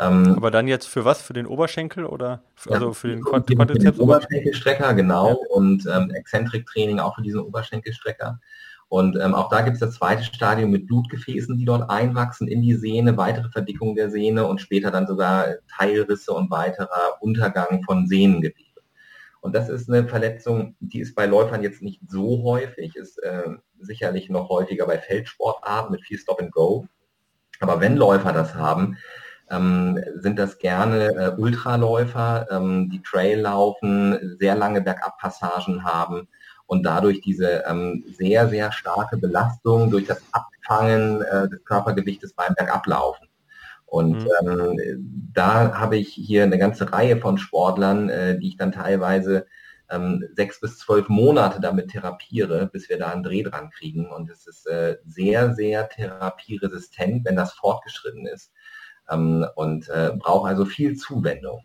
Ähm, 0.00 0.34
Aber 0.36 0.50
dann 0.50 0.66
jetzt 0.66 0.86
für 0.86 1.04
was? 1.04 1.20
Für 1.20 1.34
den 1.34 1.46
Oberschenkel 1.46 2.06
oder 2.06 2.42
für, 2.54 2.72
also 2.72 2.92
für 2.94 3.08
den 3.08 3.22
Quadrizeps? 3.22 3.98
Oberschenkelstrecker, 3.98 4.94
genau. 4.94 5.28
Ja. 5.28 5.36
Und 5.50 5.86
ähm, 5.86 6.10
Exzentriktraining 6.10 6.98
auch 6.98 7.14
für 7.16 7.22
diesen 7.22 7.40
Oberschenkelstrecker. 7.40 8.40
Und 8.88 9.16
ähm, 9.22 9.34
auch 9.34 9.50
da 9.50 9.60
gibt 9.60 9.74
es 9.74 9.80
das 9.80 9.94
zweite 9.94 10.24
Stadium 10.24 10.70
mit 10.70 10.88
Blutgefäßen, 10.88 11.56
die 11.56 11.64
dort 11.64 11.88
einwachsen 11.90 12.48
in 12.48 12.60
die 12.60 12.74
Sehne, 12.74 13.16
weitere 13.16 13.48
Verdickung 13.50 13.94
der 13.94 14.10
Sehne 14.10 14.46
und 14.46 14.60
später 14.60 14.90
dann 14.90 15.06
sogar 15.06 15.46
Teilrisse 15.68 16.32
und 16.32 16.50
weiterer 16.50 17.20
Untergang 17.20 17.84
von 17.84 18.08
Sehnengewebe. 18.08 18.69
Und 19.40 19.54
das 19.54 19.68
ist 19.68 19.88
eine 19.88 20.06
Verletzung, 20.06 20.76
die 20.80 21.00
ist 21.00 21.14
bei 21.14 21.26
Läufern 21.26 21.62
jetzt 21.62 21.82
nicht 21.82 22.00
so 22.08 22.42
häufig, 22.42 22.94
ist 22.96 23.22
äh, 23.22 23.48
sicherlich 23.78 24.28
noch 24.28 24.48
häufiger 24.50 24.86
bei 24.86 24.98
Feldsportarten 24.98 25.92
mit 25.92 26.02
viel 26.02 26.18
Stop 26.18 26.40
and 26.40 26.52
Go. 26.52 26.86
Aber 27.60 27.80
wenn 27.80 27.96
Läufer 27.96 28.32
das 28.32 28.54
haben, 28.54 28.98
ähm, 29.50 29.98
sind 30.14 30.38
das 30.38 30.58
gerne 30.58 31.08
äh, 31.14 31.40
Ultraläufer, 31.40 32.46
ähm, 32.50 32.90
die 32.90 33.02
Trail 33.02 33.40
laufen, 33.40 34.36
sehr 34.38 34.54
lange 34.54 34.80
Bergabpassagen 34.80 35.84
haben 35.84 36.28
und 36.66 36.84
dadurch 36.84 37.20
diese 37.20 37.64
ähm, 37.66 38.04
sehr, 38.16 38.48
sehr 38.48 38.70
starke 38.72 39.16
Belastung 39.16 39.90
durch 39.90 40.06
das 40.06 40.22
Abfangen 40.32 41.22
äh, 41.22 41.48
des 41.48 41.64
Körpergewichtes 41.64 42.34
beim 42.34 42.54
Bergablaufen. 42.54 43.29
Und 43.90 44.22
mhm. 44.22 44.48
ähm, 44.48 45.30
da 45.34 45.76
habe 45.76 45.96
ich 45.96 46.14
hier 46.14 46.44
eine 46.44 46.58
ganze 46.58 46.92
Reihe 46.92 47.16
von 47.16 47.38
Sportlern, 47.38 48.08
äh, 48.08 48.38
die 48.38 48.48
ich 48.48 48.56
dann 48.56 48.70
teilweise 48.70 49.46
ähm, 49.90 50.24
sechs 50.36 50.60
bis 50.60 50.78
zwölf 50.78 51.08
Monate 51.08 51.60
damit 51.60 51.90
therapiere, 51.90 52.70
bis 52.72 52.88
wir 52.88 52.98
da 52.98 53.10
einen 53.10 53.24
Dreh 53.24 53.42
dran 53.42 53.70
kriegen. 53.70 54.08
Und 54.08 54.30
es 54.30 54.46
ist 54.46 54.66
äh, 54.68 54.98
sehr, 55.04 55.54
sehr 55.54 55.88
therapieresistent, 55.88 57.24
wenn 57.24 57.34
das 57.34 57.52
fortgeschritten 57.54 58.26
ist. 58.26 58.52
Ähm, 59.10 59.44
und 59.56 59.88
äh, 59.88 60.12
braucht 60.16 60.48
also 60.48 60.64
viel 60.64 60.96
Zuwendung. 60.96 61.64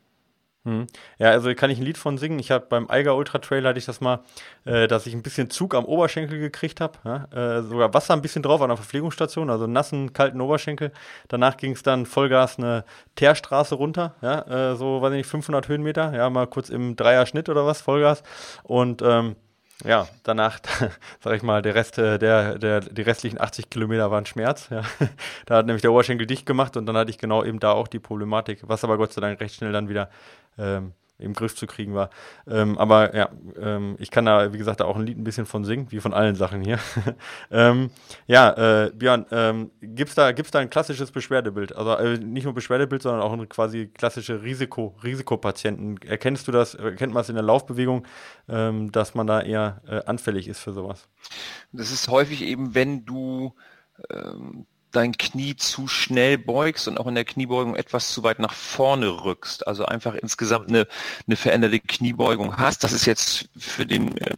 Hm. 0.66 0.88
Ja, 1.20 1.30
also 1.30 1.54
kann 1.54 1.70
ich 1.70 1.78
ein 1.78 1.86
Lied 1.86 1.98
von 1.98 2.18
singen. 2.18 2.40
Ich 2.40 2.50
habe 2.50 2.66
beim 2.68 2.90
Eiger 2.90 3.16
Ultra 3.16 3.38
Trail 3.38 3.66
hatte 3.68 3.78
ich 3.78 3.86
das 3.86 4.02
mal, 4.02 4.22
äh, 4.66 4.88
dass 4.88 5.06
ich 5.06 5.14
ein 5.14 5.22
bisschen 5.22 5.52
Zug 5.52 5.76
am 5.76 5.86
Oberschenkel 5.86 6.40
gekriegt 6.40 6.82
habe. 6.82 6.98
Ja? 7.06 7.60
Äh, 7.60 7.62
sogar 7.62 7.94
Wasser 7.94 8.14
ein 8.14 8.24
bisschen 8.24 8.42
drauf 8.42 8.62
an 8.62 8.70
der 8.70 8.78
Verpflegungsstation, 8.78 9.52
also 9.52 9.68
nassen, 9.68 10.14
kalten 10.14 10.42
Oberschenkel. 10.42 10.92
Danach 11.28 11.58
ging 11.58 11.74
es 11.74 11.84
dann 11.84 12.08
Vollgas 12.08 12.58
eine 12.58 12.84
Teerstraße 13.16 13.76
runter, 13.76 14.16
ja? 14.24 14.72
Äh, 14.72 14.76
so, 14.76 15.02
weiß 15.04 15.12
ich 15.12 15.18
nicht, 15.18 15.30
500 15.30 15.68
Höhenmeter, 15.68 16.14
ja, 16.16 16.30
mal 16.32 16.48
kurz 16.48 16.70
im 16.70 16.96
Dreierschnitt 16.96 17.48
oder 17.48 17.68
was, 17.68 17.82
Vollgas. 17.82 18.24
Und 18.64 19.04
ähm, 19.04 19.36
ja, 19.84 20.07
danach, 20.23 20.60
sag 21.19 21.35
ich 21.35 21.43
mal, 21.43 21.61
der 21.61 21.76
Rest, 21.76 21.97
äh, 21.97 22.18
der, 22.18 22.57
der, 22.57 22.81
die 22.81 23.02
restlichen 23.02 23.39
80 23.39 23.69
Kilometer 23.69 24.10
waren 24.11 24.26
Schmerz. 24.26 24.69
Ja. 24.69 24.84
Da 25.45 25.57
hat 25.57 25.65
nämlich 25.65 25.81
der 25.81 25.91
Oberschenkel 25.91 26.26
dicht 26.26 26.45
gemacht 26.45 26.77
und 26.77 26.85
dann 26.85 26.97
hatte 26.97 27.11
ich 27.11 27.18
genau 27.18 27.43
eben 27.43 27.60
da 27.60 27.72
auch 27.72 27.88
die 27.88 27.99
Problematik, 27.99 28.60
was 28.64 28.84
aber 28.84 28.97
Gott 28.97 29.14
sei 29.14 29.22
Dank 29.22 29.39
recht 29.39 29.56
schnell 29.56 29.72
dann 29.72 29.89
wieder 29.89 30.10
ähm, 30.57 30.93
im 31.18 31.34
Griff 31.34 31.56
zu 31.56 31.68
kriegen 31.68 31.94
war. 31.94 32.10
Ähm, 32.48 32.78
aber 32.78 33.16
ja, 33.16 33.30
ähm, 33.60 33.96
ich 34.00 34.12
kann 34.12 34.26
da, 34.26 34.52
wie 34.54 34.58
gesagt, 34.58 34.82
auch 34.82 34.96
ein 34.96 35.06
Lied 35.06 35.18
ein 35.18 35.24
bisschen 35.24 35.46
von 35.46 35.64
singen, 35.64 35.88
wie 35.90 36.00
von 36.00 36.14
allen 36.14 36.36
Sachen 36.36 36.62
hier. 36.62 36.80
ähm, 37.52 37.90
ja, 38.28 38.86
äh, 38.86 38.92
Björn, 38.92 39.26
ähm, 39.32 39.72
gibt 39.82 40.10
es 40.10 40.16
da, 40.16 40.32
gibt's 40.32 40.52
da 40.52 40.60
ein 40.60 40.70
klassisches 40.70 41.12
Beschwerdebild? 41.12 41.76
Also 41.76 41.96
äh, 41.96 42.18
nicht 42.18 42.44
nur 42.44 42.54
Beschwerdebild, 42.54 43.02
sondern 43.02 43.22
auch 43.22 43.34
ein 43.34 43.48
quasi 43.48 43.88
klassische 43.88 44.44
Risiko, 44.44 44.96
Risikopatienten. 45.04 45.98
Erkennst 46.02 46.48
du 46.48 46.52
das, 46.52 46.76
erkennt 46.76 47.14
man 47.14 47.22
es 47.22 47.30
in 47.30 47.36
der 47.36 47.44
Laufbewegung, 47.44 48.06
ähm, 48.50 48.92
dass 48.92 49.16
man 49.16 49.28
da 49.28 49.42
eher 49.42 49.82
äh, 49.88 50.02
anfällig 50.06 50.48
ist 50.48 50.60
für 50.60 50.74
sowas? 50.74 51.08
Das 51.72 51.92
ist 51.92 52.10
häufig 52.10 52.42
eben, 52.42 52.76
wenn 52.76 53.06
du 53.06 53.54
ähm, 54.10 54.66
dein 54.96 55.18
Knie 55.18 55.56
zu 55.56 55.88
schnell 55.88 56.38
beugst 56.38 56.88
und 56.88 56.98
auch 56.98 57.08
in 57.08 57.16
der 57.16 57.26
Kniebeugung 57.26 57.76
etwas 57.76 58.12
zu 58.12 58.24
weit 58.24 58.40
nach 58.40 58.54
vorne 58.54 59.08
rückst, 59.26 59.68
also 59.68 59.86
einfach 59.86 60.16
insgesamt 60.16 60.70
eine, 60.70 60.88
eine 61.28 61.36
veränderte 61.36 61.80
Kniebeugung 61.80 62.58
hast. 62.58 62.84
Das 62.84 62.94
ist 62.94 63.06
jetzt 63.06 63.50
für 63.58 63.86
den 63.86 64.18
äh, 64.18 64.36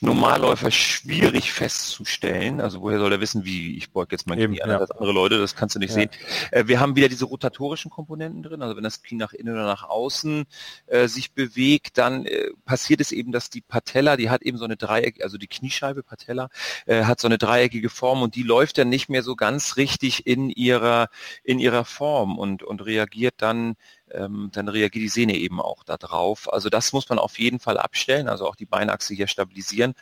Normalläufer 0.00 0.70
schwierig 0.70 1.52
festzustellen. 1.52 2.60
Also 2.60 2.80
woher 2.80 2.98
soll 2.98 3.12
er 3.12 3.20
wissen, 3.20 3.44
wie 3.44 3.76
ich 3.76 3.92
beuge 3.92 4.12
jetzt 4.12 4.26
mein 4.26 4.38
Eben, 4.38 4.54
Knie 4.54 4.62
anders 4.62 4.78
ja. 4.78 4.80
als 4.80 4.90
andere 4.90 5.12
Leute, 5.12 5.38
das 5.38 5.54
kannst 5.54 5.76
du 5.76 5.78
nicht 5.78 5.90
ja. 5.90 5.94
sehen. 5.94 6.10
Äh, 6.50 6.66
wir 6.66 6.80
haben 6.80 6.96
wieder 6.96 7.08
diese 7.08 7.26
rotatorischen 7.26 7.90
Komponenten 7.90 8.42
drin, 8.42 8.62
also 8.62 8.76
wenn 8.76 8.84
das 8.84 9.02
Knie 9.02 9.18
nach 9.18 9.32
innen 9.32 9.54
oder 9.54 9.66
nach 9.66 9.84
außen 9.84 10.44
äh, 10.86 11.06
sich 11.06 11.32
bewegt, 11.32 11.98
dann 11.98 12.26
äh, 12.26 12.48
passiert 12.64 13.00
es 13.00 13.12
eben, 13.12 13.30
dass 13.30 13.50
die 13.50 13.60
Patella, 13.60 14.16
die 14.16 14.30
hat 14.30 14.42
eben 14.42 14.58
so 14.58 14.64
eine 14.64 14.76
Dreieck, 14.76 15.22
also 15.22 15.38
die 15.38 15.46
Kniescheibe 15.46 16.02
Patella, 16.02 16.48
äh, 16.86 17.04
hat 17.04 17.20
so 17.20 17.28
eine 17.28 17.38
dreieckige 17.38 17.90
Form 17.90 18.22
und 18.22 18.34
die 18.34 18.42
läuft 18.42 18.78
dann 18.78 18.88
nicht 18.88 19.08
mehr 19.08 19.22
so 19.22 19.36
ganz 19.36 19.76
richtig 19.76 19.99
richtig 20.00 20.26
in 20.26 20.50
ihrer, 20.50 21.08
in 21.44 21.58
ihrer 21.58 21.84
Form 21.84 22.38
und, 22.38 22.62
und 22.62 22.84
reagiert 22.84 23.34
dann, 23.38 23.76
ähm, 24.10 24.50
dann 24.52 24.68
reagiert 24.68 25.02
die 25.02 25.08
Sehne 25.08 25.36
eben 25.36 25.60
auch 25.60 25.84
darauf. 25.84 26.52
Also 26.52 26.68
das 26.68 26.92
muss 26.92 27.08
man 27.08 27.18
auf 27.18 27.38
jeden 27.38 27.60
Fall 27.60 27.78
abstellen, 27.78 28.28
also 28.28 28.46
auch 28.46 28.56
die 28.56 28.66
Beinachse 28.66 29.14
hier 29.14 29.26
stabilisieren. 29.26 29.94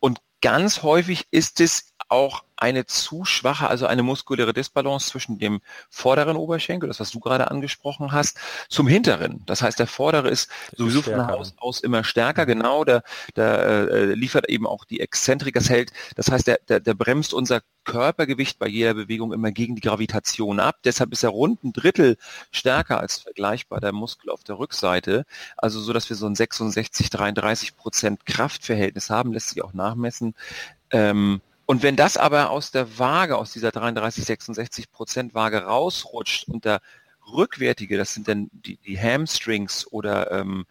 Und 0.00 0.18
ganz 0.42 0.82
häufig 0.82 1.26
ist 1.30 1.60
es 1.60 1.92
auch 2.08 2.44
eine 2.56 2.86
zu 2.86 3.24
schwache, 3.24 3.68
also 3.68 3.86
eine 3.86 4.02
muskuläre 4.02 4.52
Disbalance 4.52 5.10
zwischen 5.10 5.38
dem 5.38 5.60
vorderen 5.90 6.36
Oberschenkel, 6.36 6.88
das 6.88 7.00
was 7.00 7.10
du 7.10 7.20
gerade 7.20 7.50
angesprochen 7.50 8.12
hast, 8.12 8.38
zum 8.68 8.86
hinteren. 8.88 9.42
Das 9.46 9.62
heißt, 9.62 9.78
der 9.78 9.86
vordere 9.86 10.28
ist 10.30 10.50
sowieso 10.76 11.02
von 11.02 11.26
Haus 11.26 11.54
aus 11.58 11.80
immer 11.80 12.04
stärker, 12.04 12.42
mhm. 12.42 12.48
genau, 12.48 12.84
der, 12.84 13.02
der 13.36 13.58
äh, 13.90 14.04
liefert 14.14 14.48
eben 14.48 14.66
auch 14.66 14.84
die 14.84 15.00
Exzentrik, 15.00 15.54
das 15.54 15.68
hält, 15.68 15.92
das 16.14 16.30
heißt, 16.30 16.46
der, 16.46 16.60
der, 16.68 16.80
der 16.80 16.94
bremst 16.94 17.34
unser 17.34 17.60
Körpergewicht 17.84 18.58
bei 18.58 18.66
jeder 18.66 18.94
Bewegung 18.94 19.32
immer 19.32 19.52
gegen 19.52 19.76
die 19.76 19.80
Gravitation 19.80 20.60
ab. 20.60 20.80
Deshalb 20.84 21.12
ist 21.12 21.22
er 21.22 21.30
rund 21.30 21.64
ein 21.64 21.72
Drittel 21.72 22.16
stärker 22.50 23.00
als 23.00 23.18
vergleichbar 23.18 23.80
der 23.80 23.92
Muskel 23.92 24.30
auf 24.30 24.44
der 24.44 24.58
Rückseite. 24.58 25.24
Also 25.56 25.80
so, 25.80 25.92
dass 25.92 26.10
wir 26.10 26.16
so 26.16 26.26
ein 26.26 26.34
66, 26.34 27.10
33 27.10 27.76
Prozent 27.76 28.26
Kraftverhältnis 28.26 29.08
haben, 29.08 29.32
lässt 29.32 29.50
sich 29.50 29.62
auch 29.62 29.72
nachmessen. 29.72 30.34
Ähm, 30.90 31.40
und 31.66 31.82
wenn 31.82 31.96
das 31.96 32.16
aber 32.16 32.50
aus 32.50 32.70
der 32.70 32.98
Waage, 32.98 33.36
aus 33.36 33.52
dieser 33.52 33.72
33, 33.72 34.24
66 34.24 34.90
Prozent 34.90 35.34
Waage 35.34 35.64
rausrutscht 35.64 36.48
und 36.48 36.64
der 36.64 36.80
rückwärtige, 37.32 37.98
das 37.98 38.14
sind 38.14 38.28
dann 38.28 38.48
die, 38.52 38.76
die 38.78 38.98
Hamstrings 38.98 39.86
oder 39.90 40.30
ähm, 40.30 40.66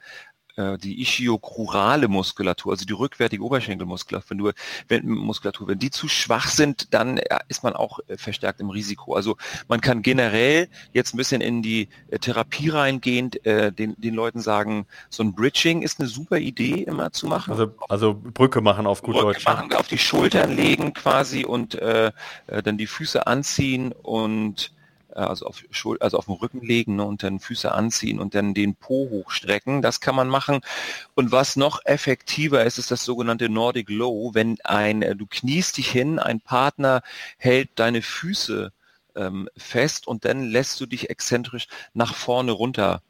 äh, 0.55 0.77
die 0.77 1.01
ischiokrurale 1.01 2.07
Muskulatur, 2.07 2.73
also 2.73 2.85
die 2.85 2.93
rückwärtige 2.93 3.43
Oberschenkelmuskulatur, 3.43 4.53
wenn, 4.87 5.07
Muskulatur, 5.07 5.67
wenn 5.67 5.79
die 5.79 5.91
zu 5.91 6.07
schwach 6.07 6.49
sind, 6.49 6.93
dann 6.93 7.17
äh, 7.17 7.39
ist 7.47 7.63
man 7.63 7.73
auch 7.73 7.99
äh, 8.07 8.17
verstärkt 8.17 8.59
im 8.59 8.69
Risiko. 8.69 9.15
Also 9.15 9.37
man 9.67 9.81
kann 9.81 10.01
generell 10.01 10.69
jetzt 10.93 11.13
ein 11.13 11.17
bisschen 11.17 11.41
in 11.41 11.61
die 11.61 11.89
Therapie 12.21 12.69
reingehend 12.69 13.45
äh, 13.45 13.71
den, 13.71 13.95
den 13.97 14.13
Leuten 14.13 14.39
sagen, 14.39 14.87
so 15.09 15.23
ein 15.23 15.33
Bridging 15.33 15.81
ist 15.81 15.99
eine 15.99 16.07
super 16.07 16.37
Idee 16.37 16.83
immer 16.83 17.11
zu 17.11 17.27
machen. 17.27 17.51
Also, 17.51 17.71
also 17.89 18.13
Brücke 18.13 18.61
machen 18.61 18.87
auf 18.87 19.01
gut 19.01 19.15
Brücke 19.15 19.25
Deutsch. 19.33 19.45
Machen, 19.45 19.73
auf 19.73 19.87
die 19.87 19.97
Schultern 19.97 20.55
legen 20.55 20.93
quasi 20.93 21.45
und 21.45 21.75
äh, 21.75 22.11
dann 22.47 22.77
die 22.77 22.87
Füße 22.87 23.27
anziehen 23.27 23.91
und 23.91 24.71
äh, 24.71 24.74
also 25.15 25.45
auf, 25.45 25.63
Schul 25.71 25.97
also 25.99 26.17
auf 26.17 26.25
den 26.25 26.35
Rücken 26.35 26.61
legen 26.61 26.97
ne, 26.97 27.05
und 27.05 27.23
dann 27.23 27.39
Füße 27.39 27.71
anziehen 27.71 28.19
und 28.19 28.35
dann 28.35 28.53
den 28.53 28.75
Po 28.75 29.09
hochstrecken. 29.09 29.81
Das 29.81 30.01
kann 30.01 30.15
man 30.15 30.27
machen. 30.27 30.61
Und 31.15 31.31
was 31.31 31.55
noch 31.55 31.79
effektiver 31.85 32.63
ist, 32.65 32.77
ist 32.77 32.91
das 32.91 33.05
sogenannte 33.05 33.49
Nordic 33.49 33.89
Low. 33.89 34.31
Wenn 34.33 34.57
ein, 34.63 35.01
äh, 35.01 35.15
du 35.15 35.25
kniest 35.25 35.77
dich 35.77 35.89
hin, 35.89 36.19
ein 36.19 36.41
Partner 36.41 37.01
hält 37.37 37.69
deine 37.75 38.01
Füße 38.01 38.71
ähm, 39.15 39.49
fest 39.55 40.07
und 40.07 40.25
dann 40.25 40.43
lässt 40.43 40.79
du 40.81 40.85
dich 40.85 41.09
exzentrisch 41.09 41.67
nach 41.93 42.13
vorne 42.13 42.51
runter 42.51 43.01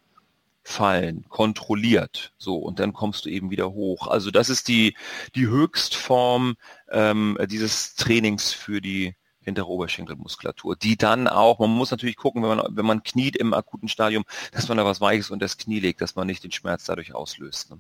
fallen, 0.64 1.26
kontrolliert. 1.30 2.34
So, 2.38 2.58
und 2.58 2.80
dann 2.80 2.92
kommst 2.92 3.26
du 3.26 3.30
eben 3.30 3.52
wieder 3.52 3.72
hoch. 3.72 4.08
Also 4.08 4.32
das 4.32 4.50
ist 4.50 4.68
die, 4.68 4.96
die 5.36 5.48
Höchstform 5.48 6.56
ähm, 6.90 7.38
dieses 7.48 7.96
Trainings 7.96 8.52
für 8.52 8.82
die 8.82 9.16
hintere 9.46 9.68
Oberschenkelmuskulatur, 9.68 10.76
die 10.76 10.98
dann 10.98 11.28
auch, 11.28 11.60
man 11.60 11.70
muss 11.70 11.92
natürlich 11.92 12.18
gucken, 12.18 12.44
wenn 12.44 12.58
man, 12.58 12.68
wenn 12.72 12.86
man 12.86 13.04
kniet 13.04 13.38
im 13.38 13.54
akuten 13.54 13.88
Stadium, 13.88 14.26
dass 14.52 14.68
man 14.68 14.78
da 14.78 14.86
was 14.86 15.00
Weiches 15.00 15.32
unter 15.32 15.46
das 15.46 15.58
Knie 15.58 15.80
legt, 15.80 16.02
dass 16.02 16.16
man 16.16 16.28
nicht 16.28 16.44
den 16.44 16.52
Schmerz 16.52 16.86
dadurch 16.86 17.16
auslöst. 17.16 17.72
Ne? 17.72 17.80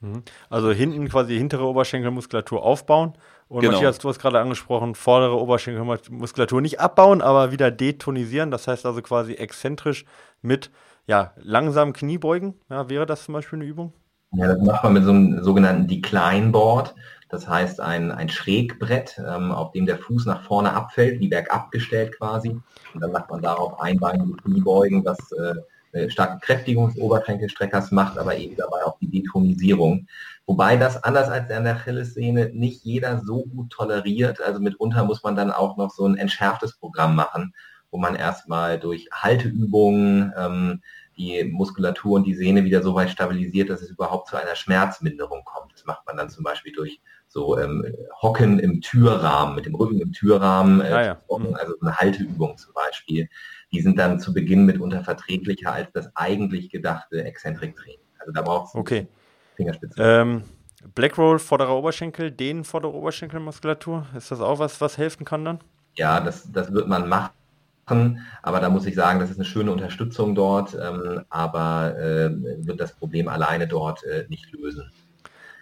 Mhm. 0.00 0.22
Also 0.50 0.70
hinten 0.70 1.08
quasi 1.08 1.36
hintere 1.36 1.64
Oberschenkelmuskulatur 1.64 2.62
aufbauen. 2.62 3.14
Und 3.48 3.60
genau. 3.60 3.74
Matthias, 3.74 3.98
du 3.98 4.08
hast 4.08 4.18
gerade 4.18 4.40
angesprochen, 4.40 4.94
vordere 4.94 5.40
Oberschenkelmuskulatur 5.40 6.60
nicht 6.60 6.80
abbauen, 6.80 7.22
aber 7.22 7.52
wieder 7.52 7.70
detonisieren. 7.70 8.50
Das 8.50 8.68
heißt 8.68 8.84
also 8.86 9.02
quasi 9.02 9.34
exzentrisch 9.34 10.04
mit 10.42 10.70
ja, 11.06 11.32
langsamen 11.36 11.92
Kniebeugen. 11.92 12.54
Ja, 12.68 12.88
wäre 12.88 13.06
das 13.06 13.24
zum 13.24 13.34
Beispiel 13.34 13.58
eine 13.58 13.66
Übung? 13.66 13.92
Ja, 14.32 14.48
das 14.48 14.60
macht 14.60 14.84
man 14.84 14.92
mit 14.94 15.04
so 15.04 15.10
einem 15.10 15.42
sogenannten 15.42 15.86
Decline 15.86 16.50
Board. 16.50 16.94
Das 17.28 17.48
heißt 17.48 17.80
ein, 17.80 18.12
ein 18.12 18.28
Schrägbrett, 18.28 19.18
ähm, 19.18 19.50
auf 19.50 19.72
dem 19.72 19.86
der 19.86 19.98
Fuß 19.98 20.26
nach 20.26 20.42
vorne 20.42 20.72
abfällt, 20.72 21.20
wie 21.20 21.28
bergab 21.28 21.70
gestellt 21.70 22.16
quasi. 22.16 22.50
Und 22.94 23.00
dann 23.00 23.12
macht 23.12 23.30
man 23.30 23.42
darauf 23.42 23.80
einbeinige 23.80 24.36
Kniebeugen, 24.36 25.04
was 25.04 25.18
äh, 25.32 25.54
eine 25.92 26.10
starke 26.10 26.38
Kräftigung 26.40 26.88
des 26.88 26.98
Oberschenkelstreckers 26.98 27.90
macht, 27.90 28.18
aber 28.18 28.36
eben 28.36 28.56
dabei 28.56 28.84
auch 28.84 28.98
die 29.00 29.10
Detonisierung. 29.10 30.06
Wobei 30.46 30.76
das 30.76 31.02
anders 31.02 31.28
als 31.28 31.50
an 31.50 31.64
der 31.64 31.74
Achillessehne 31.74 32.50
nicht 32.52 32.84
jeder 32.84 33.20
so 33.24 33.44
gut 33.44 33.70
toleriert. 33.70 34.40
Also 34.40 34.60
mitunter 34.60 35.04
muss 35.04 35.24
man 35.24 35.34
dann 35.34 35.50
auch 35.50 35.76
noch 35.76 35.90
so 35.90 36.06
ein 36.06 36.16
entschärftes 36.16 36.76
Programm 36.76 37.16
machen, 37.16 37.54
wo 37.90 37.98
man 37.98 38.14
erstmal 38.14 38.78
durch 38.78 39.08
Halteübungen 39.10 40.32
ähm, 40.38 40.82
die 41.16 41.44
Muskulatur 41.44 42.16
und 42.16 42.24
die 42.24 42.34
Sehne 42.34 42.64
wieder 42.64 42.82
so 42.82 42.94
weit 42.94 43.10
stabilisiert, 43.10 43.70
dass 43.70 43.82
es 43.82 43.90
überhaupt 43.90 44.28
zu 44.28 44.36
einer 44.36 44.54
Schmerzminderung 44.54 45.44
kommt. 45.44 45.72
Das 45.72 45.84
macht 45.86 46.06
man 46.06 46.16
dann 46.16 46.28
zum 46.28 46.44
Beispiel 46.44 46.72
durch 46.72 47.00
so 47.28 47.58
ähm, 47.58 47.84
Hocken 48.22 48.58
im 48.58 48.80
Türrahmen, 48.80 49.54
mit 49.54 49.66
dem 49.66 49.74
Rücken 49.74 50.00
im 50.00 50.12
Türrahmen, 50.12 50.80
äh, 50.80 50.92
ah, 50.92 51.04
ja. 51.04 51.18
Also 51.28 51.74
eine 51.80 51.96
Halteübung 51.96 52.56
zum 52.58 52.72
Beispiel. 52.74 53.28
Die 53.72 53.80
sind 53.80 53.98
dann 53.98 54.20
zu 54.20 54.32
Beginn 54.32 54.64
mitunter 54.64 55.02
verträglicher 55.02 55.72
als 55.72 55.90
das 55.92 56.10
eigentlich 56.14 56.70
gedachte 56.70 57.24
Exzentriktraining. 57.24 57.98
Also 58.18 58.32
da 58.32 58.42
braucht 58.42 58.68
es 58.68 58.74
okay. 58.74 59.08
Fingerspitze. 59.56 59.96
Ähm, 59.98 60.42
Blackroll 60.94 61.38
vorderer 61.38 61.76
Oberschenkel, 61.76 62.30
den 62.30 62.62
vordere 62.62 62.92
Oberschenkelmuskulatur, 62.92 64.06
ist 64.16 64.30
das 64.30 64.40
auch 64.40 64.58
was, 64.58 64.80
was 64.80 64.98
helfen 64.98 65.24
kann 65.24 65.44
dann? 65.44 65.58
Ja, 65.96 66.20
das, 66.20 66.50
das 66.52 66.72
wird 66.72 66.86
man 66.88 67.08
machen 67.08 67.30
aber 67.86 68.60
da 68.60 68.68
muss 68.68 68.86
ich 68.86 68.96
sagen, 68.96 69.20
das 69.20 69.30
ist 69.30 69.36
eine 69.36 69.44
schöne 69.44 69.70
Unterstützung 69.70 70.34
dort, 70.34 70.74
ähm, 70.74 71.22
aber 71.28 71.96
äh, 71.96 72.30
wird 72.66 72.80
das 72.80 72.94
Problem 72.94 73.28
alleine 73.28 73.68
dort 73.68 74.02
äh, 74.04 74.26
nicht 74.28 74.52
lösen. 74.52 74.90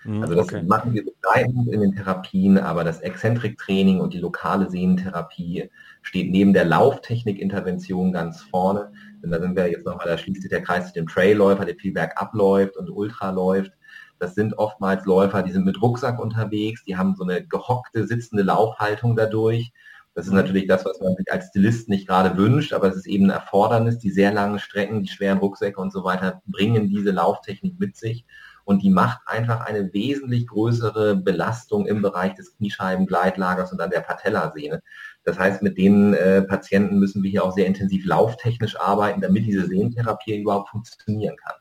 Mhm, 0.05 0.23
also 0.23 0.35
das 0.35 0.47
okay. 0.47 0.63
machen 0.63 0.95
wir 0.95 1.05
begleitend 1.05 1.69
in 1.69 1.83
den 1.83 1.95
Therapien, 1.95 2.57
aber 2.57 2.83
das 2.83 3.01
Exzentriktraining 3.01 4.01
und 4.01 4.15
die 4.15 4.21
lokale 4.21 4.71
Sehnentherapie 4.71 5.71
steht 6.01 6.31
neben 6.31 6.55
der 6.55 6.65
Lauftechnikintervention 6.65 8.13
ganz 8.13 8.41
vorne. 8.43 8.93
Denn 9.23 9.31
da 9.31 9.41
sind 9.41 9.55
wir 9.55 9.71
jetzt 9.71 9.85
nochmal, 9.85 10.07
da 10.07 10.17
schließt 10.17 10.43
sich 10.43 10.51
der 10.51 10.63
Kreis 10.63 10.89
zu 10.89 10.95
dem 10.95 11.07
Trailläufer, 11.07 11.67
der 11.67 11.77
viel 11.77 11.93
bergab 11.93 12.33
läuft 12.35 12.77
und 12.79 12.91
Ultra 12.91 13.31
läuft. 13.31 13.73
Das 14.19 14.35
sind 14.35 14.57
oftmals 14.57 15.05
Läufer, 15.05 15.43
die 15.43 15.53
sind 15.53 15.67
mit 15.67 15.83
Rucksack 15.83 16.19
unterwegs, 16.19 16.85
die 16.85 16.97
haben 16.97 17.17
so 17.17 17.25
eine 17.25 17.47
gehockte, 17.47 18.07
sitzende 18.07 18.45
Laufhaltung 18.45 19.17
dadurch 19.17 19.73
das 20.15 20.27
ist 20.27 20.33
natürlich 20.33 20.69
das, 20.69 20.85
was 20.85 21.01
man 21.01 21.17
sich 21.17 21.31
als 21.33 21.49
Stilist 21.49 21.89
nicht 21.89 22.07
gerade 22.07 22.37
wünscht, 22.37 22.73
aber 22.73 22.89
es 22.89 22.97
ist 22.97 23.07
eben 23.07 23.27
ein 23.27 23.31
Erfordernis. 23.31 23.99
Die 23.99 24.11
sehr 24.11 24.33
langen 24.33 24.61
Strecken, 24.61 25.03
die 25.03 25.09
schweren 25.09 25.39
Rucksäcke 25.39 25.81
und 25.81 25.93
so 25.93 26.05
weiter 26.05 26.41
bringen 26.47 26.89
diese 26.89 27.11
Lauftechnik 27.11 27.81
mit 27.81 27.97
sich 27.97 28.25
und 28.65 28.83
die 28.83 28.91
macht 28.91 29.21
einfach 29.27 29.61
eine 29.61 29.93
wesentlich 29.93 30.47
größere 30.47 31.17
Belastung 31.17 31.87
im 31.87 32.01
Bereich 32.01 32.35
des 32.35 32.57
Kniescheibengleitlagers 32.57 33.73
und 33.73 33.79
dann 33.79 33.91
der 33.91 34.01
Patellasehne. 34.01 34.83
Das 35.25 35.39
heißt, 35.39 35.63
mit 35.63 35.79
den 35.79 36.15
äh, 36.15 36.43
Patienten 36.43 36.99
müssen 36.99 37.23
wir 37.23 37.31
hier 37.31 37.45
auch 37.45 37.53
sehr 37.53 37.67
intensiv 37.67 38.07
lauftechnisch 38.07 38.79
arbeiten, 38.79 39.21
damit 39.21 39.47
diese 39.47 39.67
Sehnentherapie 39.67 40.41
überhaupt 40.41 40.71
funktionieren 40.71 41.37
kann. 41.37 41.55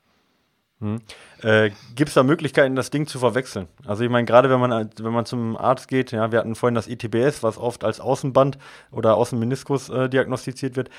Hm. 0.80 1.01
Äh, 1.44 1.72
Gibt 1.95 2.07
es 2.07 2.14
da 2.14 2.24
Möglichkeiten, 2.24 2.76
das 2.76 2.90
Ding 2.90 3.06
zu 3.06 3.20
verwechseln? 3.20 3.68
Also 3.86 4.03
ich 4.03 4.10
meine, 4.10 4.26
gerade 4.26 4.49
wenn 4.49 4.60
man, 4.60 4.90
wenn 4.98 5.11
man 5.11 5.26
zum 5.26 5.57
Arzt 5.57 5.90
geht, 5.90 6.11
ja, 6.11 6.32
wir 6.32 6.40
hatten 6.40 6.56
vorhin 6.56 6.76
das 6.76 6.88
ITBS, 6.88 7.44
was 7.44 7.57
oft 7.57 7.84
als 7.84 7.99
Außenband 7.99 8.57
oder 8.91 9.15
Außenmeniskus 9.15 9.90
äh, 9.90 10.10
diagnostiziert 10.10 10.78
wird. 10.78 10.90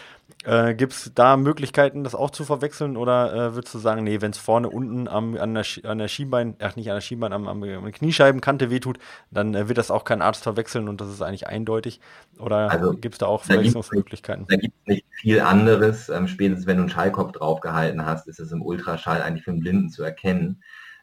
Äh, 0.44 0.74
Gibt 0.74 0.92
es 0.92 1.12
da 1.14 1.38
Möglichkeiten, 1.38 2.04
das 2.04 2.14
auch 2.14 2.30
zu 2.30 2.44
verwechseln? 2.44 2.98
Oder 2.98 3.32
äh, 3.32 3.54
würdest 3.54 3.74
du 3.74 3.78
sagen, 3.78 4.04
nee, 4.04 4.20
wenn 4.20 4.32
es 4.32 4.38
vorne 4.38 4.68
unten 4.68 5.08
am, 5.08 5.34
an, 5.36 5.54
der, 5.54 5.64
an 5.84 5.98
der 5.98 6.08
Schienbein, 6.08 6.56
ach 6.60 6.76
nicht 6.76 6.90
an 6.90 6.96
der 6.96 7.00
Schienbein, 7.00 7.32
am, 7.32 7.48
am, 7.48 7.62
am 7.62 7.90
Kniescheibenkante 7.90 8.70
wehtut, 8.70 8.98
dann 9.30 9.54
äh, 9.54 9.68
wird 9.68 9.78
das 9.78 9.90
auch 9.90 10.04
kein 10.04 10.20
Arzt 10.20 10.42
verwechseln 10.42 10.88
und 10.88 11.00
das 11.00 11.08
ist 11.08 11.22
eigentlich 11.22 11.46
eindeutig? 11.46 12.00
Oder 12.38 12.70
also, 12.70 12.92
gibt 12.92 13.14
es 13.14 13.18
da 13.18 13.26
auch 13.26 13.44
Verwechslungsmöglichkeiten? 13.44 14.44
Da 14.48 14.56
gibt 14.56 14.74
es 14.82 14.86
nicht 14.86 15.06
viel 15.12 15.40
anderes. 15.40 16.10
Ähm, 16.10 16.28
spätestens 16.28 16.66
wenn 16.66 16.76
du 16.76 16.82
einen 16.82 16.90
Schallkopf 16.90 17.32
draufgehalten 17.32 18.04
hast, 18.04 18.28
ist 18.28 18.40
es 18.40 18.52
im 18.52 18.60
Ultraschall 18.60 19.22
eigentlich 19.22 19.44
für 19.44 19.52
einen 19.52 19.60
Blinden 19.60 19.88
zu 19.88 20.02
erkennen. 20.02 20.33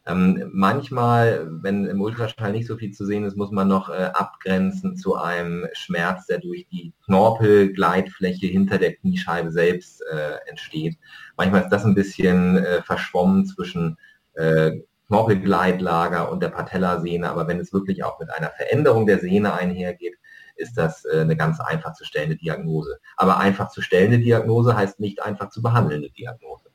Ähm, 0.08 0.50
manchmal, 0.52 1.48
wenn 1.62 1.86
im 1.86 2.02
Ultraschall 2.02 2.52
nicht 2.52 2.66
so 2.66 2.76
viel 2.76 2.92
zu 2.92 3.06
sehen 3.06 3.24
ist, 3.24 3.38
muss 3.38 3.52
man 3.52 3.68
noch 3.68 3.90
äh, 3.90 4.10
abgrenzen 4.14 4.96
zu 4.98 5.16
einem 5.16 5.68
Schmerz, 5.74 6.26
der 6.26 6.40
durch 6.40 6.68
die 6.72 6.92
Knorpelgleitfläche 7.06 8.48
hinter 8.48 8.80
der 8.80 8.96
Kniescheibe 8.96 9.52
selbst 9.52 10.02
äh, 10.12 10.50
entsteht. 10.50 10.98
Manchmal 11.38 11.62
ist 11.62 11.70
das 11.70 11.86
ein 11.86 11.94
bisschen 11.94 12.58
äh, 12.58 12.82
verschwommen 12.82 13.46
zwischen 13.46 13.98
äh, 14.34 14.72
Knorpelgleitlager 15.08 16.32
und 16.32 16.42
der 16.42 16.50
Patellasehne, 16.50 17.30
aber 17.30 17.48
wenn 17.48 17.60
es 17.60 17.74
wirklich 17.74 18.04
auch 18.04 18.20
mit 18.20 18.32
einer 18.32 18.50
Veränderung 18.50 19.06
der 19.06 19.20
Sehne 19.20 19.54
einhergeht, 19.54 20.16
ist 20.56 20.78
das 20.78 21.06
äh, 21.06 21.20
eine 21.22 21.36
ganz 21.36 21.60
einfach 21.60 21.94
zu 21.94 22.06
stellende 22.06 22.38
Diagnose. 22.38 23.00
Aber 23.18 23.38
einfach 23.38 23.70
zu 23.70 23.82
stellende 23.82 24.20
Diagnose 24.20 24.76
heißt 24.76 25.00
nicht 25.00 25.22
einfach 25.22 25.50
zu 25.50 25.62
behandelnde 25.62 26.10
Diagnose. 26.10 26.71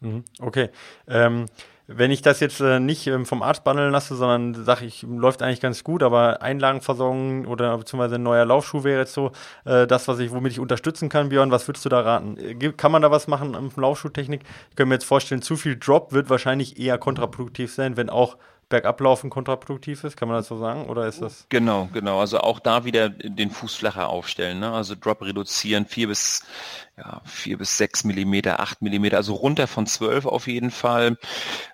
Mhm. 0.00 0.24
Okay. 0.40 0.70
Ähm, 1.06 1.46
wenn 1.90 2.10
ich 2.10 2.20
das 2.20 2.40
jetzt 2.40 2.60
äh, 2.60 2.80
nicht 2.80 3.06
ähm, 3.06 3.24
vom 3.24 3.42
Arzt 3.42 3.64
behandeln 3.64 3.90
lasse, 3.92 4.14
sondern 4.14 4.62
sage 4.62 4.84
ich, 4.84 5.02
läuft 5.02 5.42
eigentlich 5.42 5.60
ganz 5.60 5.82
gut, 5.84 6.02
aber 6.02 6.42
Einlagenversorgung 6.42 7.46
oder 7.46 7.78
beziehungsweise 7.78 8.16
ein 8.16 8.22
neuer 8.22 8.44
Laufschuh 8.44 8.84
wäre 8.84 9.00
jetzt 9.00 9.14
so 9.14 9.32
äh, 9.64 9.86
das, 9.86 10.06
was 10.06 10.18
ich, 10.18 10.30
womit 10.30 10.52
ich 10.52 10.60
unterstützen 10.60 11.08
kann, 11.08 11.30
Björn, 11.30 11.50
was 11.50 11.66
würdest 11.66 11.86
du 11.86 11.88
da 11.88 12.00
raten? 12.00 12.36
Äh, 12.36 12.72
kann 12.72 12.92
man 12.92 13.00
da 13.00 13.10
was 13.10 13.26
machen 13.26 13.56
am 13.56 13.70
Laufschuhtechnik? 13.74 14.42
Ich 14.68 14.76
könnte 14.76 14.88
mir 14.90 14.96
jetzt 14.96 15.06
vorstellen, 15.06 15.40
zu 15.40 15.56
viel 15.56 15.76
Drop 15.76 16.12
wird 16.12 16.28
wahrscheinlich 16.28 16.78
eher 16.78 16.98
kontraproduktiv 16.98 17.72
sein, 17.72 17.96
wenn 17.96 18.10
auch 18.10 18.36
Bergablaufen 18.68 19.30
kontraproduktiv 19.30 20.04
ist, 20.04 20.18
kann 20.18 20.28
man 20.28 20.36
das 20.36 20.48
so 20.48 20.58
sagen? 20.58 20.90
Oder 20.90 21.06
ist 21.06 21.22
das? 21.22 21.46
Genau, 21.48 21.88
genau. 21.92 22.20
Also 22.20 22.40
auch 22.40 22.60
da 22.60 22.84
wieder 22.84 23.08
den 23.08 23.50
Fuß 23.50 23.74
flacher 23.74 24.10
aufstellen. 24.10 24.60
Ne? 24.60 24.70
Also 24.70 24.94
Drop 24.94 25.22
reduzieren, 25.22 25.86
vier 25.86 26.08
bis 26.08 26.42
ja, 26.98 27.22
vier 27.24 27.58
bis 27.58 27.78
sechs 27.78 28.02
Millimeter, 28.02 28.58
acht 28.60 28.82
Millimeter, 28.82 29.16
also 29.16 29.34
runter 29.34 29.68
von 29.68 29.86
zwölf 29.86 30.26
auf 30.26 30.48
jeden 30.48 30.70
Fall. 30.72 31.16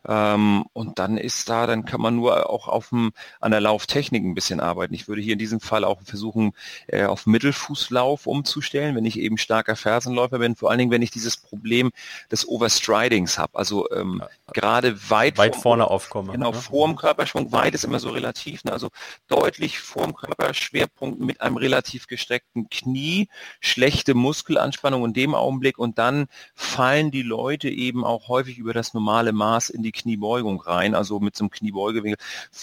Ähm, 0.07 0.65
und 0.75 0.99
dann 0.99 1.17
ist 1.17 1.49
da, 1.49 1.67
dann 1.67 1.87
kann 1.87 2.01
man 2.01 2.17
nur 2.17 2.51
auch 2.51 2.69
auf 2.69 2.91
dem, 2.91 3.13
an 3.41 3.51
der 3.51 3.63
Lauftechnik 3.63 4.23
ein 4.23 4.35
bisschen 4.35 4.61
arbeiten. 4.61 4.93
Ich 4.93 5.09
würde 5.09 5.23
hier 5.23 5.33
in 5.33 5.39
diesem 5.39 5.61
Fall 5.61 5.85
auch 5.85 6.03
versuchen, 6.03 6.53
äh, 6.89 7.05
auf 7.05 7.27
Mittelfußlauf 7.27 8.27
umzustellen, 8.27 8.95
wenn 8.97 9.07
ich 9.07 9.19
eben 9.19 9.39
starker 9.39 9.77
Fersenläufer 9.77 10.39
bin, 10.39 10.57
vor 10.57 10.71
allen 10.71 10.79
Dingen, 10.79 10.91
wenn 10.91 11.03
ich 11.03 11.11
dieses 11.11 11.39
Problem 11.39 11.91
des 12.31 12.47
Overstridings 12.47 13.39
habe. 13.39 13.59
Also 13.59 13.91
ähm, 13.93 14.23
gerade 14.53 15.11
weit, 15.11 15.39
weit 15.39 15.57
vorne 15.57 15.89
aufkomme. 15.89 16.33
Genau, 16.33 16.53
ne? 16.53 16.59
vor 16.59 16.87
dem 16.87 16.97
Körperschwung, 16.97 17.51
weit 17.51 17.75
ist 17.75 17.85
immer 17.85 17.99
so 17.99 18.11
relativ, 18.11 18.65
ne? 18.65 18.73
also 18.73 18.91
deutlich 19.29 19.79
vor 19.79 20.03
dem 20.05 20.15
Körperschwerpunkt 20.15 21.21
mit 21.21 21.41
einem 21.41 21.57
relativ 21.57 22.09
gestreckten 22.09 22.69
Knie, 22.69 23.29
schlechte 23.61 24.15
Muskelanspannung 24.15 25.03
und 25.03 25.14
dem 25.15 25.35
Augenblick 25.35 25.79
und 25.79 25.99
dann 25.99 26.27
fallen 26.55 27.11
die 27.11 27.23
Leute 27.23 27.69
eben 27.71 28.05
auch 28.05 28.29
häufig 28.29 28.59
über 28.59 28.73
das 28.73 28.95
normale 28.95 29.33
Maß 29.33 29.71
in 29.71 29.83
die 29.83 29.93
Kniebeugung 29.93 30.61
rein, 30.61 30.95
also 30.95 31.21
mit 31.21 31.37
so 31.37 31.45
einem 31.45 31.51
Kniebeugewinkel. 31.51 32.19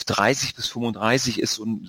30 0.06 0.56
bis 0.56 0.68
35 0.68 1.40
ist 1.40 1.56
so 1.56 1.66
ein 1.66 1.88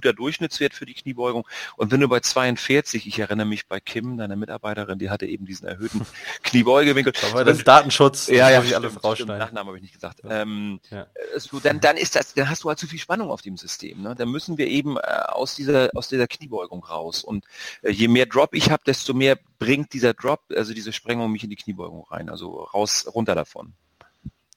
guter 0.00 0.14
Durchschnittswert 0.14 0.72
für 0.72 0.86
die 0.86 0.94
Kniebeugung. 0.94 1.46
Und 1.76 1.90
wenn 1.92 2.00
du 2.00 2.08
bei 2.08 2.20
42, 2.20 3.06
ich 3.06 3.18
erinnere 3.18 3.46
mich 3.46 3.66
bei 3.66 3.80
Kim, 3.80 4.16
deiner 4.16 4.36
Mitarbeiterin, 4.36 4.98
die 4.98 5.10
hatte 5.10 5.26
eben 5.26 5.44
diesen 5.44 5.68
erhöhten 5.68 6.06
Kniebeugewinkel. 6.42 7.12
Aber 7.30 7.44
das 7.44 7.58
ist 7.58 7.68
Datenschutz, 7.68 8.28
ja, 8.28 8.50
ja, 8.50 8.62
ich 8.62 8.74
alles 8.74 9.02
rausschneiden. 9.04 9.38
Nachnamen 9.38 9.68
habe 9.68 9.76
ich 9.76 9.82
nicht 9.82 9.94
gesagt. 9.94 10.22
Ähm, 10.24 10.80
ja. 10.90 11.06
so, 11.36 11.60
dann, 11.60 11.80
dann 11.80 11.98
ist 11.98 12.16
das, 12.16 12.32
dann 12.32 12.48
hast 12.48 12.64
du 12.64 12.68
halt 12.68 12.78
zu 12.78 12.86
viel 12.86 12.98
Spannung 12.98 13.30
auf 13.30 13.42
dem 13.42 13.58
System. 13.58 14.02
Ne? 14.02 14.14
Dann 14.14 14.30
müssen 14.30 14.56
wir 14.56 14.68
eben 14.68 14.96
äh, 14.96 15.00
aus 15.00 15.54
dieser, 15.54 15.90
aus 15.94 16.08
dieser 16.08 16.26
Kniebeugung 16.26 16.82
raus. 16.82 17.22
Und 17.22 17.44
äh, 17.82 17.90
je 17.90 18.08
mehr 18.08 18.26
Drop 18.26 18.54
ich 18.54 18.70
habe, 18.70 18.82
desto 18.86 19.12
mehr 19.12 19.38
bringt 19.58 19.92
dieser 19.92 20.14
Drop, 20.14 20.40
also 20.54 20.72
diese 20.72 20.92
Sprengung 20.92 21.30
mich 21.30 21.44
in 21.44 21.50
die 21.50 21.56
Kniebeugung 21.56 22.06
rein. 22.10 22.30
Also 22.30 22.62
raus, 22.62 23.06
runter 23.14 23.34
davon. 23.34 23.74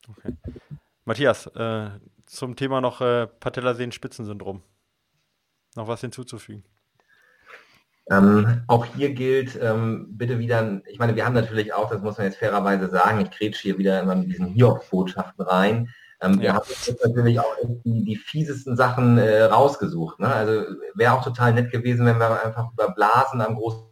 Okay. 0.09 0.33
Matthias, 1.05 1.47
äh, 1.47 1.89
zum 2.25 2.55
Thema 2.55 2.81
noch 2.81 3.01
äh, 3.01 3.27
Patellasehnen-Spitzensyndrom 3.27 4.61
noch 5.75 5.87
was 5.87 6.01
hinzuzufügen? 6.01 6.63
Ähm, 8.09 8.63
auch 8.67 8.85
hier 8.85 9.13
gilt 9.13 9.57
ähm, 9.61 10.07
bitte 10.17 10.37
wieder, 10.37 10.81
ich 10.87 10.99
meine, 10.99 11.15
wir 11.15 11.25
haben 11.25 11.33
natürlich 11.33 11.73
auch, 11.73 11.89
das 11.89 12.01
muss 12.01 12.17
man 12.17 12.27
jetzt 12.27 12.37
fairerweise 12.37 12.89
sagen, 12.89 13.21
ich 13.21 13.31
kretsch 13.31 13.61
hier 13.61 13.77
wieder 13.77 14.01
immer 14.01 14.15
mit 14.15 14.29
diesen 14.29 14.47
Hiobs-Botschaften 14.47 15.45
rein. 15.45 15.89
Ähm, 16.21 16.33
ja. 16.35 16.41
Wir 16.41 16.53
haben 16.55 16.65
jetzt 16.67 17.05
natürlich 17.05 17.39
auch 17.39 17.55
die, 17.85 18.03
die 18.03 18.15
fiesesten 18.17 18.75
Sachen 18.75 19.17
äh, 19.17 19.43
rausgesucht. 19.43 20.19
Ne? 20.19 20.27
Also 20.27 20.65
wäre 20.95 21.13
auch 21.13 21.23
total 21.23 21.53
nett 21.53 21.71
gewesen, 21.71 22.05
wenn 22.05 22.17
wir 22.17 22.43
einfach 22.43 22.71
über 22.73 22.91
Blasen 22.91 23.39
am 23.41 23.55
großen 23.55 23.87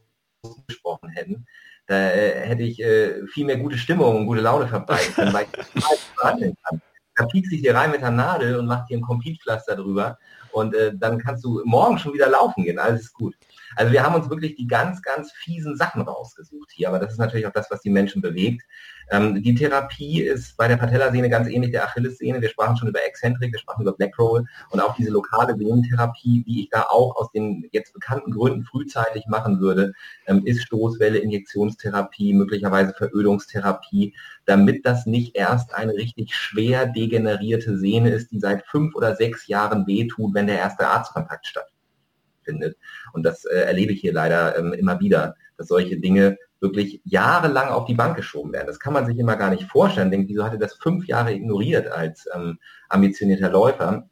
gesprochen 0.68 1.10
hätten. 1.10 1.46
Da 1.88 1.96
äh, 1.96 2.48
hätte 2.48 2.64
ich 2.64 2.82
äh, 2.82 3.26
viel 3.28 3.46
mehr 3.46 3.58
gute 3.58 3.78
Stimmung 3.78 4.18
und 4.18 4.26
gute 4.28 4.42
Laune 4.42 4.68
verbreiten 4.68 5.14
können, 5.14 5.34
weil 5.34 5.46
ich 5.46 5.52
das 5.84 6.00
kann. 6.18 6.82
Da 7.16 7.26
piekst 7.26 7.52
ich 7.52 7.62
dir 7.62 7.76
rein 7.76 7.92
mit 7.92 8.02
der 8.02 8.12
Nadel 8.12 8.58
und 8.58 8.66
macht 8.66 8.90
dir 8.90 8.98
ein 8.98 9.02
Complete-Pflaster 9.02 9.76
drüber 9.76 10.18
und 10.54 10.76
äh, 10.76 10.92
dann 10.96 11.18
kannst 11.20 11.44
du 11.44 11.62
morgen 11.66 11.98
schon 11.98 12.14
wieder 12.14 12.30
laufen 12.30 12.64
gehen, 12.64 12.80
alles 12.80 13.02
ist 13.02 13.14
gut. 13.14 13.36
Also 13.76 13.92
wir 13.92 14.04
haben 14.04 14.16
uns 14.16 14.30
wirklich 14.30 14.56
die 14.56 14.68
ganz, 14.68 15.02
ganz 15.02 15.32
fiesen 15.32 15.78
Sachen 15.78 16.02
rausgesucht 16.02 16.72
hier, 16.72 16.90
aber 16.90 17.00
das 17.00 17.14
ist 17.14 17.20
natürlich 17.20 17.48
auch 17.48 17.54
das, 17.54 17.72
was 17.72 17.82
die 17.82 17.90
Menschen 17.90 18.22
bewegt. 18.22 18.64
Ähm, 19.12 19.44
die 19.44 19.54
Therapie 19.54 20.22
ist 20.22 20.56
bei 20.56 20.70
der 20.70 20.78
Patellasehne 20.78 21.30
ganz 21.30 21.50
ähnlich 21.50 21.72
der 21.72 21.84
Achillessehne. 21.84 22.42
Wir 22.42 22.48
sprachen 22.48 22.78
schon 22.78 22.88
über 22.88 23.04
Eccentric, 23.06 23.52
wir 23.52 23.60
sprachen 23.60 23.82
über 23.82 23.92
Black 23.92 24.18
Roll 24.18 24.46
und 24.70 24.80
auch 24.80 24.96
diese 24.96 25.12
lokale 25.12 25.60
Venentherapie, 25.60 26.44
die 26.48 26.64
ich 26.64 26.70
da 26.70 26.84
auch 26.84 27.18
aus 27.18 27.30
den 27.32 27.68
jetzt 27.74 27.94
bekannten 27.94 28.32
Gründen 28.32 28.64
frühzeitig 28.64 29.28
machen 29.28 29.60
würde, 29.60 29.92
ähm, 30.28 30.46
ist 30.46 30.64
Stoßwelle, 30.64 31.18
Injektionstherapie, 31.18 32.34
möglicherweise 32.34 32.94
Verödungstherapie, 32.94 34.16
damit 34.46 34.86
das 34.86 35.06
nicht 35.06 35.36
erst 35.36 35.76
eine 35.76 35.94
richtig 35.94 36.34
schwer 36.34 36.86
degenerierte 36.86 37.78
Sehne 37.78 38.12
ist, 38.12 38.32
die 38.32 38.40
seit 38.40 38.66
fünf 38.66 38.96
oder 38.96 39.18
sechs 39.18 39.48
Jahren 39.48 39.86
wehtut, 39.88 40.34
wenn 40.34 40.48
der 40.48 40.60
erste 40.60 40.88
Arztkontakt 40.88 41.48
stattfindet. 41.48 42.78
Und 43.12 43.24
das 43.24 43.44
äh, 43.44 43.58
erlebe 43.58 43.92
ich 43.92 44.00
hier 44.00 44.14
leider 44.14 44.58
ähm, 44.58 44.72
immer 44.72 45.02
wieder, 45.02 45.36
dass 45.58 45.68
solche 45.68 46.00
Dinge 46.00 46.38
wirklich 46.62 47.02
jahrelang 47.04 47.70
auf 47.70 47.86
die 47.86 47.96
Bank 47.96 48.16
geschoben 48.16 48.54
werden. 48.54 48.68
Das 48.68 48.80
kann 48.80 48.94
man 48.94 49.06
sich 49.06 49.18
immer 49.18 49.36
gar 49.36 49.50
nicht 49.50 49.64
vorstellen. 49.64 50.12
Denkt, 50.12 50.30
wieso 50.30 50.44
hat 50.44 50.54
er 50.54 50.60
das 50.60 50.76
fünf 50.76 51.08
Jahre 51.08 51.34
ignoriert 51.34 51.92
als 51.92 52.28
ähm, 52.34 52.60
ambitionierter 52.90 53.50
Läufer? 53.50 54.08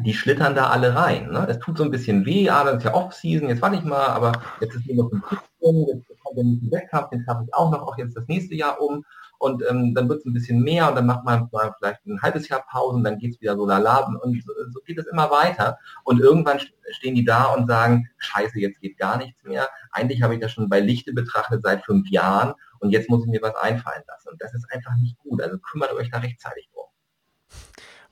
Die 0.00 0.12
schlittern 0.12 0.56
da 0.56 0.70
alle 0.70 0.96
rein. 0.96 1.30
Ne? 1.30 1.46
Es 1.48 1.60
tut 1.60 1.78
so 1.78 1.84
ein 1.84 1.92
bisschen 1.92 2.26
weh, 2.26 2.50
ah, 2.50 2.64
das 2.64 2.78
ist 2.78 2.84
ja 2.84 2.94
Off-Season, 2.94 3.48
jetzt 3.48 3.62
warte 3.62 3.76
ich 3.76 3.84
mal, 3.84 4.06
aber 4.08 4.32
jetzt 4.60 4.74
ist 4.74 4.82
hier 4.82 4.96
noch 4.96 5.10
ein 5.12 5.22
Kickball, 5.22 5.86
jetzt 5.94 6.08
kommt 6.22 6.36
der 6.36 6.44
nächste 6.44 6.70
Wettkampf, 6.72 7.10
den 7.10 7.22
schaffe 7.24 7.44
ich 7.46 7.54
auch 7.54 7.70
noch, 7.70 7.82
auch 7.82 7.96
jetzt 7.96 8.16
das 8.16 8.26
nächste 8.26 8.56
Jahr 8.56 8.80
um 8.80 9.04
und 9.44 9.62
ähm, 9.68 9.94
dann 9.94 10.08
wird 10.08 10.20
es 10.20 10.24
ein 10.24 10.32
bisschen 10.32 10.62
mehr 10.62 10.88
und 10.88 10.94
dann 10.94 11.04
macht 11.04 11.22
man 11.24 11.48
mal 11.52 11.74
vielleicht 11.78 12.06
ein 12.06 12.20
halbes 12.22 12.48
Jahr 12.48 12.64
Pause 12.66 12.96
und 12.96 13.04
dann 13.04 13.18
geht 13.18 13.34
es 13.34 13.40
wieder 13.42 13.56
so 13.56 13.66
lala 13.66 13.98
und 14.22 14.42
so, 14.42 14.52
so, 14.70 14.80
geht 14.80 14.98
es 14.98 15.06
immer 15.06 15.30
weiter 15.30 15.78
und 16.04 16.18
irgendwann 16.18 16.58
stehen 16.92 17.14
die 17.14 17.26
da 17.26 17.52
und 17.52 17.66
sagen, 17.66 18.08
scheiße, 18.16 18.58
jetzt 18.58 18.80
geht 18.80 18.96
gar 18.96 19.18
nichts 19.18 19.44
mehr. 19.44 19.68
Eigentlich 19.92 20.22
habe 20.22 20.34
ich 20.34 20.40
das 20.40 20.52
schon 20.52 20.70
bei 20.70 20.80
Lichte 20.80 21.12
betrachtet 21.12 21.62
seit 21.62 21.84
fünf 21.84 22.08
Jahren 22.08 22.54
und 22.78 22.90
jetzt 22.90 23.10
muss 23.10 23.22
ich 23.24 23.30
mir 23.30 23.42
was 23.42 23.54
einfallen 23.56 24.02
lassen 24.08 24.30
und 24.30 24.40
das 24.40 24.54
ist 24.54 24.64
einfach 24.72 24.96
nicht 24.96 25.18
gut. 25.18 25.42
Also 25.42 25.58
kümmert 25.58 25.92
euch 25.92 26.10
da 26.10 26.18
rechtzeitig 26.18 26.70
drum. 26.72 26.86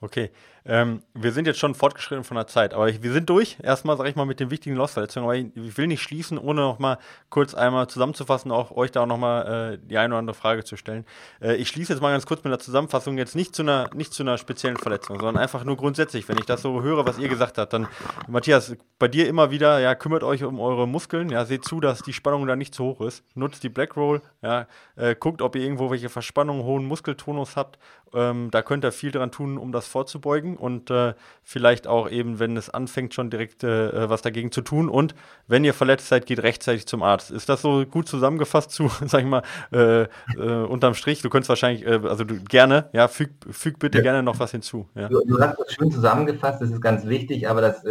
Okay, 0.03 0.33
ähm, 0.65 1.03
wir 1.15 1.33
sind 1.33 1.47
jetzt 1.47 1.59
schon 1.59 1.75
fortgeschritten 1.75 2.25
von 2.25 2.37
der 2.37 2.47
Zeit, 2.47 2.75
aber 2.75 2.87
wir 3.03 3.13
sind 3.13 3.29
durch. 3.29 3.57
Erstmal 3.63 3.97
sage 3.97 4.11
ich 4.11 4.17
mal 4.17 4.27
mit 4.27 4.39
den 4.39 4.51
wichtigen 4.51 4.77
Losverletzungen, 4.77 5.29
aber 5.29 5.37
ich, 5.37 5.47
ich, 5.55 5.77
will 5.77 5.87
nicht 5.89 6.03
schließen, 6.03 6.39
ohne 6.39 6.61
noch 6.61 6.79
mal 6.79 6.99
kurz 7.31 7.55
einmal 7.55 7.89
zusammenzufassen, 7.89 8.53
auch 8.53 8.71
euch 8.71 8.93
da 8.93 9.03
auch 9.03 9.07
noch 9.07 9.19
mal 9.19 9.73
äh, 9.75 9.79
die 9.79 9.99
eine 9.99 10.15
oder 10.15 10.21
andere 10.21 10.35
Frage 10.35 10.63
zu 10.65 10.77
stellen. 10.77 11.05
Äh, 11.41 11.57
ich 11.57 11.69
schließe 11.69 11.93
jetzt 11.93 12.01
mal 12.01 12.13
ganz 12.13 12.27
kurz 12.27 12.45
mit 12.45 12.53
der 12.53 12.61
Zusammenfassung 12.61 13.19
jetzt 13.19 13.35
nicht 13.35 13.55
zu 13.55 13.63
einer 13.63 13.91
nicht 13.95 14.15
zu 14.15 14.23
einer 14.23 14.39
speziellen 14.39 14.77
Verletzung, 14.77 15.19
sondern 15.19 15.39
einfach 15.39 15.65
nur 15.65 15.77
grundsätzlich. 15.77 16.29
Wenn 16.29 16.39
ich 16.39 16.47
das 16.47 16.63
so 16.63 16.83
höre, 16.83 17.07
was 17.07 17.19
ihr 17.19 17.29
gesagt 17.29 17.59
habt, 17.59 17.73
dann 17.73 17.89
Matthias, 18.29 18.77
bei 18.99 19.09
dir 19.09 19.29
immer 19.29 19.51
wieder, 19.51 19.81
ja, 19.81 19.97
kümmert 19.97 20.23
euch 20.23 20.45
um 20.45 20.61
eure 20.61 20.87
Muskeln, 20.87 21.29
ja, 21.31 21.45
seht 21.45 21.65
zu, 21.65 21.81
dass 21.81 22.03
die 22.03 22.13
Spannung 22.13 22.47
da 22.47 22.55
nicht 22.55 22.75
zu 22.75 22.85
hoch 22.85 23.01
ist, 23.01 23.25
nutzt 23.35 23.65
die 23.65 23.69
Black 23.69 23.97
Roll, 23.97 24.23
ja, 24.43 24.67
äh, 24.95 25.17
guckt, 25.17 25.43
ob 25.43 25.57
ihr 25.57 25.63
irgendwo 25.63 25.91
welche 25.91 26.09
Verspannungen, 26.09 26.63
hohen 26.63 26.85
Muskeltonus 26.85 27.57
habt. 27.57 27.79
Ähm, 28.15 28.51
da 28.51 28.63
könnt 28.63 28.85
ihr 28.85 28.93
viel 28.93 29.11
dran 29.11 29.31
tun, 29.31 29.57
um 29.57 29.73
das 29.73 29.87
vorzubeugen 29.87 30.57
und 30.57 30.91
äh, 30.91 31.15
vielleicht 31.43 31.87
auch 31.87 32.11
eben, 32.11 32.39
wenn 32.39 32.57
es 32.57 32.69
anfängt, 32.69 33.15
schon 33.15 33.31
direkt 33.31 33.65
äh, 33.65 33.89
äh, 33.89 34.11
was 34.11 34.23
dagegen 34.23 34.53
zu 34.53 34.61
tun. 34.61 34.89
Und 34.89 35.15
wenn 35.49 35.65
ihr 35.65 35.73
verletzt 35.73 36.09
seid, 36.09 36.27
geht 36.27 36.43
rechtzeitig 36.43 36.87
zum 36.87 37.03
Arzt. 37.03 37.31
Ist 37.31 37.49
das 37.49 37.63
so 37.63 37.87
gut 37.87 38.09
zusammengefasst 38.09 38.71
zu, 38.71 38.91
sag 39.07 39.21
ich 39.21 39.27
mal, 39.27 39.43
äh, 39.73 40.03
äh, 40.03 40.07
unterm 40.37 40.95
Strich? 40.95 41.23
Du 41.23 41.31
könntest 41.31 41.49
wahrscheinlich, 41.49 41.87
äh, 41.87 42.01
also 42.05 42.25
du, 42.25 42.43
gerne, 42.45 42.91
ja, 42.93 43.09
füg, 43.09 43.31
füg 43.51 43.79
bitte 43.79 43.99
ja. 43.99 44.03
gerne 44.03 44.23
noch 44.23 44.39
was 44.39 44.51
hinzu. 44.51 44.89
Ja. 44.95 45.09
Du, 45.09 45.21
du, 45.27 45.41
hast 45.41 45.59
das 45.59 45.73
schön 45.73 45.91
zusammengefasst, 45.91 46.61
das 46.61 46.71
ist 46.71 46.83
ganz 46.83 47.07
wichtig, 47.07 47.49
aber 47.49 47.61
das 47.61 47.83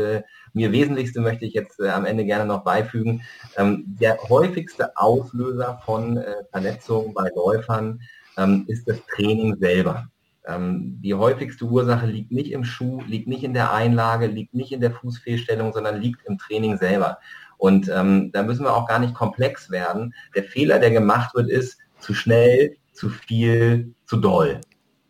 mir 0.53 0.72
Wesentlichste 0.72 1.22
möchte 1.22 1.45
ich 1.45 1.53
jetzt 1.53 1.81
am 1.81 2.06
Ende 2.06 2.26
gerne 2.26 2.45
noch 2.45 2.64
beifügen. 2.64 3.23
Ähm, 3.57 3.84
der 3.99 4.18
häufigste 4.30 4.98
Auslöser 4.98 5.81
von 5.85 6.19
Verletzungen 6.52 7.14
bei 7.14 7.30
Läufern 7.35 8.02
ähm, 8.38 8.66
ist 8.68 8.88
das 8.88 8.98
Training 9.16 9.58
selber. 9.60 10.08
Ähm, 10.45 10.99
die 11.02 11.14
häufigste 11.14 11.66
Ursache 11.66 12.08
liegt 12.08 12.32
nicht 12.32 12.52
im 12.52 12.64
Schuh, 12.64 13.02
liegt 13.08 13.28
nicht 13.28 13.44
in 13.44 13.53
der 13.53 13.72
Einlage, 13.74 14.28
liegt 14.28 14.53
nicht 14.53 14.72
in 14.72 14.82
der 14.82 14.91
Fußfehlstellung, 14.91 15.74
sondern 15.74 16.02
liegt 16.02 16.26
im 16.26 16.38
Training 16.38 16.78
selber. 16.78 17.20
Und 17.58 17.90
ähm, 17.90 18.32
da 18.32 18.41
müssen 18.41 18.64
wir 18.66 18.76
auch 18.76 18.88
gar 18.88 18.99
nicht 18.99 19.14
komplex 19.14 19.70
werden. 19.70 20.16
Der 20.36 20.44
Fehler, 20.44 20.80
der 20.80 20.91
gemacht 20.91 21.36
wird, 21.36 21.49
ist 21.49 21.78
zu 21.99 22.14
schnell, 22.14 22.76
zu 22.91 23.10
viel, 23.10 23.94
zu 24.06 24.18
doll. 24.18 24.60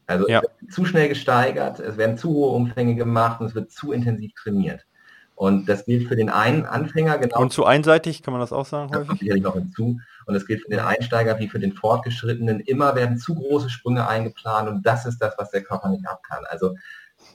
Also 0.05 0.27
ja. 0.27 0.41
zu 0.69 0.83
schnell 0.83 1.07
gesteigert, 1.07 1.79
es 1.79 1.95
werden 1.95 2.17
zu 2.17 2.29
hohe 2.29 2.53
Umfänge 2.53 2.95
gemacht 2.95 3.39
und 3.39 3.47
es 3.47 3.55
wird 3.55 3.71
zu 3.71 3.93
intensiv 3.93 4.33
trainiert. 4.33 4.85
Und 5.35 5.67
das 5.67 5.85
gilt 5.85 6.07
für 6.07 6.15
den 6.15 6.29
einen 6.29 6.65
Anfänger 6.65 7.17
genau. 7.17 7.39
Und 7.39 7.51
zu 7.51 7.65
einseitig, 7.65 8.21
kann 8.21 8.31
man 8.31 8.41
das 8.41 8.53
auch 8.53 8.65
sagen? 8.65 8.91
Das 8.91 9.07
kommt 9.07 9.19
sicherlich 9.19 9.43
noch 9.43 9.55
hinzu. 9.55 9.99
Und 10.27 10.35
es 10.35 10.45
gilt 10.45 10.61
für 10.61 10.69
den 10.69 10.79
Einsteiger 10.79 11.39
wie 11.39 11.47
für 11.47 11.59
den 11.59 11.73
Fortgeschrittenen. 11.73 12.59
Immer 12.59 12.95
werden 12.95 13.17
zu 13.17 13.33
große 13.33 13.69
Sprünge 13.69 14.07
eingeplant 14.07 14.69
und 14.69 14.85
das 14.85 15.05
ist 15.05 15.19
das, 15.19 15.33
was 15.37 15.49
der 15.49 15.63
Körper 15.63 15.89
nicht 15.89 16.07
ab 16.07 16.21
kann. 16.23 16.45
Also 16.49 16.75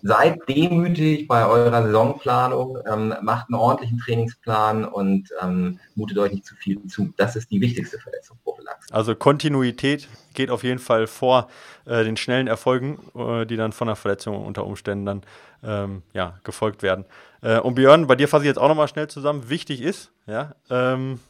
seid 0.03 0.39
demütig 0.49 1.27
bei 1.27 1.47
eurer 1.47 1.83
Saisonplanung, 1.83 2.79
ähm, 2.91 3.15
macht 3.23 3.49
einen 3.49 3.59
ordentlichen 3.59 3.99
Trainingsplan 3.99 4.85
und 4.85 5.31
ähm, 5.43 5.81
mutet 5.95 6.19
euch 6.19 6.33
nicht 6.33 6.47
zu 6.47 6.55
viel 6.55 6.85
zu. 6.87 7.13
Das 7.17 7.37
ist 7.37 7.51
die 7.51 7.61
wichtigste 7.61 7.99
Verletzungsprophylaxe. 7.99 8.93
Also 8.93 9.15
Kontinuität 9.15 10.09
geht 10.35 10.51
auf 10.51 10.63
jeden 10.63 10.79
Fall 10.79 11.07
vor 11.07 11.49
äh, 11.87 12.05
den 12.05 12.17
schnellen 12.17 12.47
Erfolgen, 12.47 12.99
äh, 13.15 13.47
die 13.47 13.57
dann 13.57 13.73
von 13.73 13.87
der 13.87 13.97
Verletzung 13.97 14.45
unter 14.45 14.65
Umständen 14.65 15.07
dann 15.07 15.23
ähm, 15.65 16.03
ja, 16.13 16.39
gefolgt 16.45 16.83
werden. 16.83 17.05
Äh, 17.47 17.61
und 17.61 17.77
Björn, 17.77 18.09
bei 18.09 18.17
dir 18.17 18.27
fasse 18.27 18.45
ich 18.45 18.49
jetzt 18.49 18.59
auch 18.59 18.69
nochmal 18.69 18.89
schnell 18.89 19.07
zusammen. 19.07 19.49
Wichtig 19.49 19.81
ist, 19.81 20.11
ja, 20.27 20.57
ähm, 20.69 21.21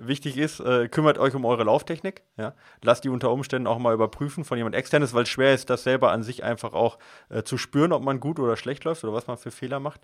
wichtig 0.00 0.38
ist, 0.38 0.58
äh, 0.58 0.88
kümmert 0.88 1.18
euch 1.18 1.36
um 1.36 1.44
eure 1.44 1.62
Lauftechnik. 1.62 2.24
Ja? 2.36 2.54
Lasst 2.82 3.04
die 3.04 3.08
unter 3.08 3.30
Umständen 3.30 3.68
auch 3.68 3.78
mal 3.78 3.94
überprüfen 3.94 4.44
von 4.44 4.58
jemand 4.58 4.74
externes, 4.74 5.14
weil 5.14 5.24
schwer 5.24 5.54
ist, 5.54 5.70
das 5.70 5.84
selber 5.84 6.10
an 6.10 6.24
sich 6.24 6.42
einfach 6.42 6.72
auch 6.72 6.98
äh, 7.28 7.44
zu 7.44 7.58
spüren, 7.58 7.92
ob 7.92 8.02
man 8.02 8.18
gut 8.18 8.40
oder 8.40 8.56
schlecht 8.56 8.82
läuft 8.82 9.04
oder 9.04 9.12
was 9.12 9.28
man 9.28 9.36
für 9.36 9.52
Fehler 9.52 9.78
macht. 9.78 10.00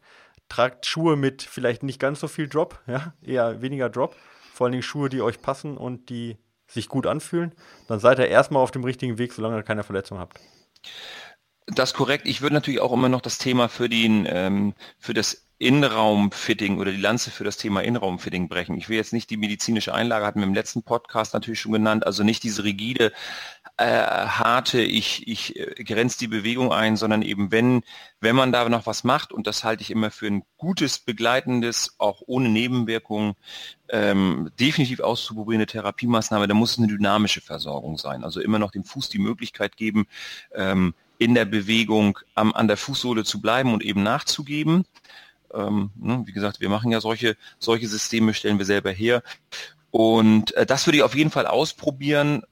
Tragt 0.48 0.86
Schuhe 0.86 1.16
mit 1.16 1.42
vielleicht 1.42 1.82
nicht 1.82 1.98
ganz 1.98 2.20
so 2.20 2.28
viel 2.28 2.48
Drop, 2.48 2.78
ja? 2.86 3.14
eher 3.20 3.60
weniger 3.62 3.90
Drop. 3.90 4.14
Vor 4.52 4.66
allen 4.66 4.72
Dingen 4.72 4.84
Schuhe, 4.84 5.08
die 5.08 5.22
euch 5.22 5.42
passen 5.42 5.76
und 5.76 6.08
die 6.08 6.36
sich 6.68 6.88
gut 6.88 7.06
anfühlen. 7.06 7.52
Dann 7.88 7.98
seid 7.98 8.20
ihr 8.20 8.28
erstmal 8.28 8.62
auf 8.62 8.70
dem 8.70 8.84
richtigen 8.84 9.18
Weg, 9.18 9.32
solange 9.32 9.56
ihr 9.56 9.62
keine 9.64 9.82
Verletzung 9.82 10.18
habt. 10.18 10.38
Das 11.66 11.94
korrekt. 11.94 12.26
Ich 12.26 12.42
würde 12.42 12.54
natürlich 12.54 12.80
auch 12.80 12.92
immer 12.92 13.08
noch 13.08 13.20
das 13.20 13.38
Thema 13.38 13.68
für, 13.68 13.88
den, 13.88 14.26
ähm, 14.28 14.74
für 14.98 15.14
das 15.14 15.46
Innenraumfitting 15.62 16.78
oder 16.78 16.90
die 16.90 17.00
Lanze 17.00 17.30
für 17.30 17.44
das 17.44 17.56
Thema 17.56 17.82
Innenraumfitting 17.82 18.48
brechen. 18.48 18.76
Ich 18.76 18.88
will 18.88 18.96
jetzt 18.96 19.12
nicht 19.12 19.30
die 19.30 19.36
medizinische 19.36 19.94
Einlage, 19.94 20.26
hatten 20.26 20.40
wir 20.40 20.46
im 20.46 20.54
letzten 20.54 20.82
Podcast 20.82 21.34
natürlich 21.34 21.60
schon 21.60 21.72
genannt, 21.72 22.04
also 22.04 22.24
nicht 22.24 22.42
diese 22.42 22.64
rigide, 22.64 23.12
äh, 23.76 23.84
harte, 23.84 24.82
ich, 24.82 25.28
ich 25.28 25.56
äh, 25.56 25.84
grenze 25.84 26.18
die 26.18 26.26
Bewegung 26.26 26.72
ein, 26.72 26.96
sondern 26.96 27.22
eben 27.22 27.52
wenn, 27.52 27.82
wenn 28.20 28.34
man 28.34 28.50
da 28.50 28.68
noch 28.68 28.86
was 28.86 29.04
macht, 29.04 29.32
und 29.32 29.46
das 29.46 29.62
halte 29.62 29.82
ich 29.82 29.92
immer 29.92 30.10
für 30.10 30.26
ein 30.26 30.42
gutes, 30.56 30.98
begleitendes, 30.98 31.94
auch 31.98 32.22
ohne 32.26 32.48
Nebenwirkungen, 32.48 33.34
ähm, 33.88 34.50
definitiv 34.58 34.98
auszuprobierende 34.98 35.66
Therapiemaßnahme, 35.66 36.48
da 36.48 36.54
muss 36.54 36.72
es 36.72 36.78
eine 36.78 36.88
dynamische 36.88 37.40
Versorgung 37.40 37.98
sein. 37.98 38.24
Also 38.24 38.40
immer 38.40 38.58
noch 38.58 38.72
dem 38.72 38.84
Fuß 38.84 39.10
die 39.10 39.18
Möglichkeit 39.18 39.76
geben, 39.76 40.06
ähm, 40.54 40.94
in 41.22 41.34
der 41.34 41.44
Bewegung 41.44 42.18
am, 42.34 42.52
an 42.52 42.68
der 42.68 42.76
Fußsohle 42.76 43.24
zu 43.24 43.40
bleiben 43.40 43.72
und 43.72 43.82
eben 43.82 44.02
nachzugeben. 44.02 44.84
Ähm, 45.54 45.90
ne, 45.96 46.22
wie 46.26 46.32
gesagt, 46.32 46.60
wir 46.60 46.68
machen 46.68 46.90
ja 46.90 47.00
solche, 47.00 47.36
solche 47.58 47.88
Systeme, 47.88 48.34
stellen 48.34 48.58
wir 48.58 48.66
selber 48.66 48.90
her. 48.90 49.22
Und 49.90 50.54
äh, 50.54 50.66
das 50.66 50.86
würde 50.86 50.96
ich 50.96 51.02
auf 51.02 51.14
jeden 51.14 51.30
Fall 51.30 51.46
ausprobieren. 51.46 52.42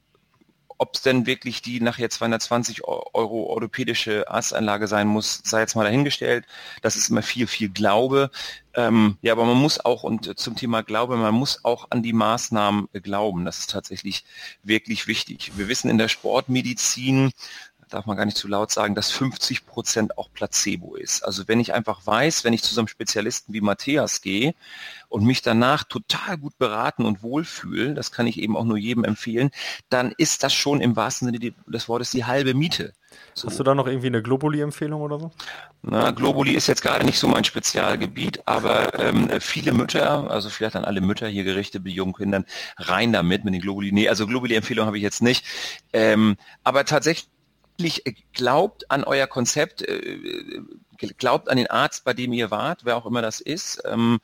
Ob 0.79 0.95
es 0.95 1.03
denn 1.03 1.27
wirklich 1.27 1.61
die 1.61 1.79
nachher 1.81 2.09
220 2.09 2.85
Euro 2.85 3.43
orthopädische 3.51 4.31
Arztanlage 4.31 4.87
sein 4.87 5.09
muss, 5.09 5.43
sei 5.45 5.61
jetzt 5.61 5.77
mal 5.77 5.85
dahingestellt. 5.85 6.47
Das 6.81 6.97
ist 6.97 7.11
immer 7.11 7.21
viel, 7.21 7.47
viel 7.47 7.69
Glaube. 7.69 8.31
Ähm, 8.73 9.19
ja, 9.21 9.35
aber 9.35 9.45
man 9.45 9.59
muss 9.59 9.85
auch, 9.85 10.05
und 10.05 10.39
zum 10.39 10.57
Thema 10.57 10.83
Glaube, 10.83 11.19
man 11.19 11.35
muss 11.35 11.67
auch 11.67 11.89
an 11.91 12.03
die 12.03 12.15
Maßnahmen 12.15 12.89
glauben. 12.95 13.45
Das 13.45 13.59
ist 13.59 13.71
tatsächlich 13.71 14.25
wirklich 14.63 15.07
wichtig. 15.07 15.53
Wir 15.57 15.69
wissen 15.69 15.91
in 15.91 15.99
der 15.99 16.09
Sportmedizin, 16.09 17.33
darf 17.91 18.07
man 18.07 18.17
gar 18.17 18.25
nicht 18.25 18.37
zu 18.37 18.49
laut 18.49 18.71
sagen, 18.71 18.95
dass 18.95 19.11
50 19.11 19.67
Prozent 19.67 20.17
auch 20.19 20.33
Placebo 20.33 20.97
ist. 20.97 21.23
Also 21.23 21.49
wenn 21.49 21.61
ich 21.61 21.75
einfach 21.75 22.07
weiß, 22.07 22.45
wenn 22.45 22.53
ich 22.53 22.63
zu 22.63 22.75
so 22.75 22.81
einem 22.81 22.89
Spezialisten 22.89 23.53
wie 23.53 23.61
Matthias 23.61 24.23
gehe 24.23 24.55
und 25.09 25.25
mich 25.25 25.43
danach 25.43 25.85
total 25.85 26.39
gut 26.39 26.57
beraten 26.59 27.05
und 27.05 27.23
wohlfühle, 27.23 27.95
das 27.95 28.13
kann 28.13 28.27
ich 28.27 28.39
eben 28.39 28.57
auch 28.57 28.65
nur 28.65 28.79
jedem 28.79 29.05
empfehlen, 29.05 29.51
dann 29.89 30.13
ist 30.17 30.43
das 30.43 30.55
schon 30.55 30.81
im 30.81 30.97
wahrsten 30.97 31.27
Sinne 31.27 31.53
des 31.67 31.89
Wortes 31.89 32.11
die 32.11 32.25
halbe 32.25 32.55
Miete. 32.55 32.95
So. 33.35 33.49
Hast 33.49 33.59
du 33.59 33.65
da 33.65 33.75
noch 33.75 33.87
irgendwie 33.87 34.07
eine 34.07 34.23
Globuli-Empfehlung 34.23 35.01
oder 35.01 35.19
so? 35.19 35.31
Na, 35.83 36.11
Globuli 36.11 36.53
ist 36.53 36.67
jetzt 36.67 36.83
gerade 36.83 37.05
nicht 37.05 37.19
so 37.19 37.27
mein 37.27 37.45
Spezialgebiet, 37.45 38.43
aber 38.47 38.99
ähm, 39.01 39.29
viele 39.41 39.73
Mütter, 39.73 40.31
also 40.31 40.49
vielleicht 40.49 40.77
an 40.77 40.85
alle 40.85 41.01
Mütter 41.01 41.27
hier 41.27 41.45
gerichtet 41.45 41.85
mit 41.85 41.93
jungen 41.95 42.15
Kindern, 42.15 42.45
rein 42.77 43.13
damit 43.13 43.45
mit 43.45 43.55
den 43.55 43.63
Globuli. 43.63 43.91
Nee, 43.93 44.09
also 44.09 44.27
Globuli-Empfehlung 44.27 44.87
habe 44.87 44.99
ich 44.99 45.03
jetzt 45.03 45.23
nicht. 45.23 45.45
Ähm, 45.93 46.37
aber 46.63 46.85
tatsächlich 46.85 47.29
wirklich 47.81 48.07
äh, 48.07 48.15
glaubt 48.33 48.91
an 48.91 49.05
euer 49.05 49.27
Konzept, 49.27 49.83
äh, 49.83 49.97
äh, 49.97 50.63
glaubt 51.19 51.49
an 51.49 51.57
den 51.57 51.69
Arzt, 51.69 52.05
bei 52.05 52.13
dem 52.13 52.33
ihr 52.33 52.51
wart, 52.51 52.85
wer 52.85 52.97
auch 52.97 53.07
immer 53.07 53.23
das 53.23 53.41
ist. 53.41 53.83
Ähm, 53.85 54.21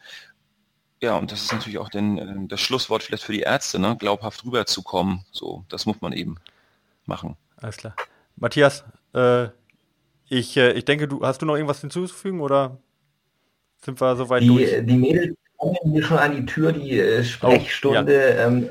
ja, 1.01 1.17
und 1.17 1.31
das 1.33 1.43
ist 1.43 1.53
natürlich 1.53 1.79
auch 1.79 1.89
den, 1.89 2.49
das 2.49 2.61
Schlusswort 2.61 3.03
vielleicht 3.03 3.25
für 3.25 3.33
die 3.33 3.41
Ärzte, 3.41 3.79
ne? 3.79 3.97
glaubhaft 3.99 4.45
rüberzukommen. 4.45 5.25
So, 5.31 5.65
das 5.69 5.87
muss 5.87 6.01
man 6.01 6.13
eben 6.13 6.37
machen. 7.05 7.37
Alles 7.57 7.77
klar. 7.77 7.95
Matthias, 8.37 8.85
äh, 9.15 9.49
ich, 10.29 10.57
äh, 10.57 10.73
ich 10.73 10.85
denke, 10.85 11.09
du 11.09 11.23
hast 11.23 11.43
du 11.43 11.47
noch 11.47 11.55
irgendwas 11.55 11.81
hinzuzufügen 11.81 12.41
oder 12.41 12.79
sind 13.85 14.01
wir 14.01 14.17
soweit 14.17 14.43
die, 14.43 14.49
durch? 14.49 14.71
Die 14.85 14.97
Mädels 14.97 15.37
kommen 15.57 15.77
mir 15.93 16.03
schon 16.03 16.19
an 16.19 16.37
die 16.37 16.47
Tür, 16.47 16.73
die 16.73 16.99
äh, 16.99 17.25
Sprechstunde. 17.25 18.13
Oh, 18.13 18.41
ja. 18.41 18.47
ähm, 18.47 18.71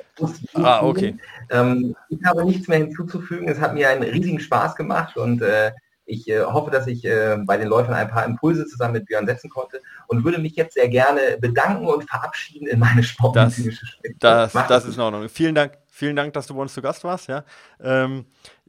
ah, 0.53 0.84
okay. 0.84 1.18
Ähm, 1.49 1.95
ich 2.10 2.24
habe 2.26 2.45
nichts 2.45 2.68
mehr 2.68 2.80
hinzuzufügen. 2.80 3.48
Es 3.48 3.60
hat 3.60 3.74
mir 3.74 3.90
einen 3.90 4.03
riesigen 4.03 4.40
Spaß 4.40 4.76
gemacht 4.76 5.18
und 5.18 5.41
äh, 5.41 5.72
ich 6.06 6.28
äh, 6.30 6.44
hoffe, 6.44 6.70
dass 6.72 6.88
ich 6.88 7.03
äh, 7.03 7.38
bei 7.45 7.57
den 7.57 7.68
Läufern 7.68 7.95
ein 7.95 8.07
paar 8.07 8.26
Impulse 8.26 8.66
zusammen 8.68 8.94
mit 8.94 9.06
Björn 9.07 9.26
setzen 9.26 9.49
konnte 9.49 9.82
und 10.07 10.24
würde 10.24 10.38
mich 10.38 10.56
jetzt 10.56 10.76
sehr 10.76 10.88
gerne 10.88 11.38
bedanken 11.40 11.88
und 11.88 12.07
verabschieden 12.07 12.68
in 12.68 12.80
meine 12.80 13.03
sportmedizinische 13.03 13.86
Das, 14.20 14.53
das, 14.53 14.68
das 14.68 14.86
ist 14.86 14.95
in 14.95 15.02
Ordnung. 15.02 15.28
Vielen 15.30 15.56
Dank, 15.56 15.74
vielen 15.90 16.16
Dank, 16.16 16.34
dass 16.34 16.48
du 16.48 16.53
bei 16.53 16.62
uns 16.62 16.74
zu 16.74 16.82
Gast 16.82 17.03
warst. 17.03 17.28
Ja. 17.28 17.44
Ähm, 17.82 18.26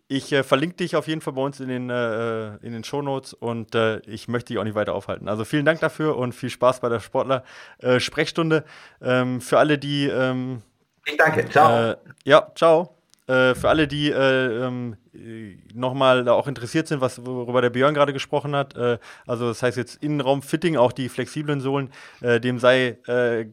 ich 0.08 0.32
äh, 0.32 0.42
verlinke 0.42 0.76
dich 0.76 0.94
auf 0.94 1.08
jeden 1.08 1.20
Fall 1.20 1.32
bei 1.32 1.42
uns 1.42 1.58
in 1.60 1.68
den, 1.68 1.90
äh, 1.90 2.56
in 2.56 2.72
den 2.72 2.84
Shownotes 2.84 3.32
und 3.34 3.74
äh, 3.74 3.98
ich 4.00 4.28
möchte 4.28 4.52
dich 4.52 4.58
auch 4.58 4.64
nicht 4.64 4.76
weiter 4.76 4.94
aufhalten. 4.94 5.28
Also 5.28 5.44
vielen 5.44 5.64
Dank 5.64 5.80
dafür 5.80 6.16
und 6.16 6.32
viel 6.32 6.50
Spaß 6.50 6.80
bei 6.80 6.88
der 6.88 7.00
Sportler-Sprechstunde. 7.00 8.64
Äh, 9.00 9.20
ähm, 9.20 9.40
für 9.40 9.58
alle, 9.58 9.78
die. 9.78 10.06
Ähm, 10.06 10.62
ich 11.04 11.16
danke. 11.16 11.48
Ciao. 11.48 11.90
Äh, 11.90 11.96
ja, 12.24 12.52
ciao. 12.54 12.94
Äh, 13.26 13.56
für 13.56 13.68
alle, 13.68 13.88
die 13.88 14.10
ähm, 14.10 14.96
nochmal 15.74 16.22
da 16.24 16.34
auch 16.34 16.46
interessiert 16.46 16.86
sind, 16.86 17.00
was, 17.00 17.26
worüber 17.26 17.60
der 17.60 17.70
Björn 17.70 17.94
gerade 17.94 18.12
gesprochen 18.12 18.54
hat, 18.54 18.76
also 19.26 19.48
das 19.48 19.62
heißt 19.62 19.76
jetzt 19.78 20.02
Innenraum-Fitting, 20.02 20.76
auch 20.76 20.92
die 20.92 21.08
flexiblen 21.08 21.62
Sohlen, 21.62 21.90
dem 22.20 22.58
sei 22.58 22.98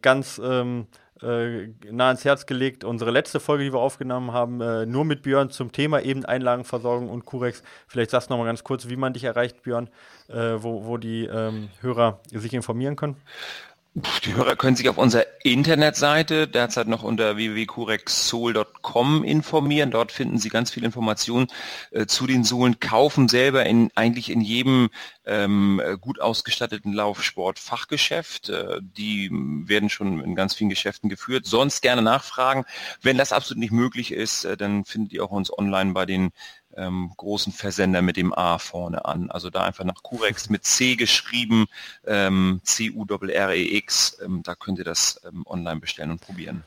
ganz 0.01 0.41
ähm, 0.43 0.87
äh, 1.21 1.67
nah 1.91 2.07
ans 2.07 2.25
Herz 2.25 2.45
gelegt. 2.45 2.83
Unsere 2.83 3.11
letzte 3.11 3.39
Folge, 3.39 3.63
die 3.63 3.73
wir 3.73 3.79
aufgenommen 3.79 4.31
haben, 4.31 4.61
äh, 4.61 4.85
nur 4.85 5.05
mit 5.05 5.21
Björn 5.21 5.49
zum 5.49 5.71
Thema 5.71 6.01
eben 6.01 6.25
Einlagenversorgung 6.25 7.09
und 7.09 7.25
Curex. 7.25 7.63
Vielleicht 7.87 8.11
sagst 8.11 8.29
du 8.29 8.33
noch 8.33 8.39
mal 8.39 8.45
ganz 8.45 8.63
kurz, 8.63 8.89
wie 8.89 8.95
man 8.95 9.13
dich 9.13 9.23
erreicht, 9.23 9.63
Björn, 9.63 9.89
äh, 10.27 10.55
wo, 10.57 10.85
wo 10.85 10.97
die 10.97 11.25
ähm, 11.25 11.69
Hörer 11.81 12.19
sich 12.31 12.53
informieren 12.53 12.95
können. 12.95 13.17
Die 13.95 14.33
Hörer 14.33 14.55
können 14.55 14.75
sich 14.75 14.89
auf 14.89 14.97
unserer 14.97 15.27
Internetseite 15.43 16.47
derzeit 16.47 16.87
noch 16.87 17.03
unter 17.03 17.37
www.curexsol.com 17.37 19.23
informieren. 19.23 19.91
Dort 19.91 20.11
finden 20.11 20.39
Sie 20.39 20.49
ganz 20.49 20.71
viel 20.71 20.83
Informationen 20.83 21.45
äh, 21.91 22.07
zu 22.07 22.25
den 22.25 22.43
Sohlen, 22.43 22.79
kaufen 22.79 23.29
selber 23.29 23.67
in, 23.67 23.91
eigentlich 23.93 24.31
in 24.31 24.41
jedem 24.41 24.89
ähm, 25.25 25.79
gut 26.01 26.19
ausgestatteten 26.19 26.91
Laufsport-Fachgeschäft. 26.91 28.49
Äh, 28.49 28.79
die 28.81 29.29
werden 29.31 29.91
schon 29.91 30.23
in 30.23 30.33
ganz 30.33 30.55
vielen 30.55 30.71
Geschäften 30.71 31.07
geführt. 31.07 31.45
Sonst 31.45 31.81
gerne 31.81 32.01
nachfragen. 32.01 32.65
Wenn 33.03 33.19
das 33.19 33.31
absolut 33.31 33.59
nicht 33.59 33.73
möglich 33.73 34.11
ist, 34.11 34.43
äh, 34.43 34.57
dann 34.57 34.85
findet 34.85 35.13
ihr 35.13 35.23
auch 35.23 35.29
uns 35.29 35.55
online 35.55 35.93
bei 35.93 36.07
den 36.07 36.31
ähm, 36.75 37.11
großen 37.17 37.53
Versender 37.53 38.01
mit 38.01 38.17
dem 38.17 38.33
A 38.33 38.57
vorne 38.57 39.05
an. 39.05 39.29
Also 39.31 39.49
da 39.49 39.63
einfach 39.63 39.83
nach 39.83 40.03
Curex 40.03 40.49
mit 40.49 40.65
C 40.65 40.95
geschrieben, 40.95 41.65
ähm, 42.05 42.61
C-U-R-R-E-X, 42.63 44.19
ähm, 44.23 44.43
da 44.43 44.55
könnt 44.55 44.79
ihr 44.79 44.85
das 44.85 45.21
ähm, 45.27 45.43
online 45.47 45.79
bestellen 45.79 46.11
und 46.11 46.21
probieren. 46.21 46.63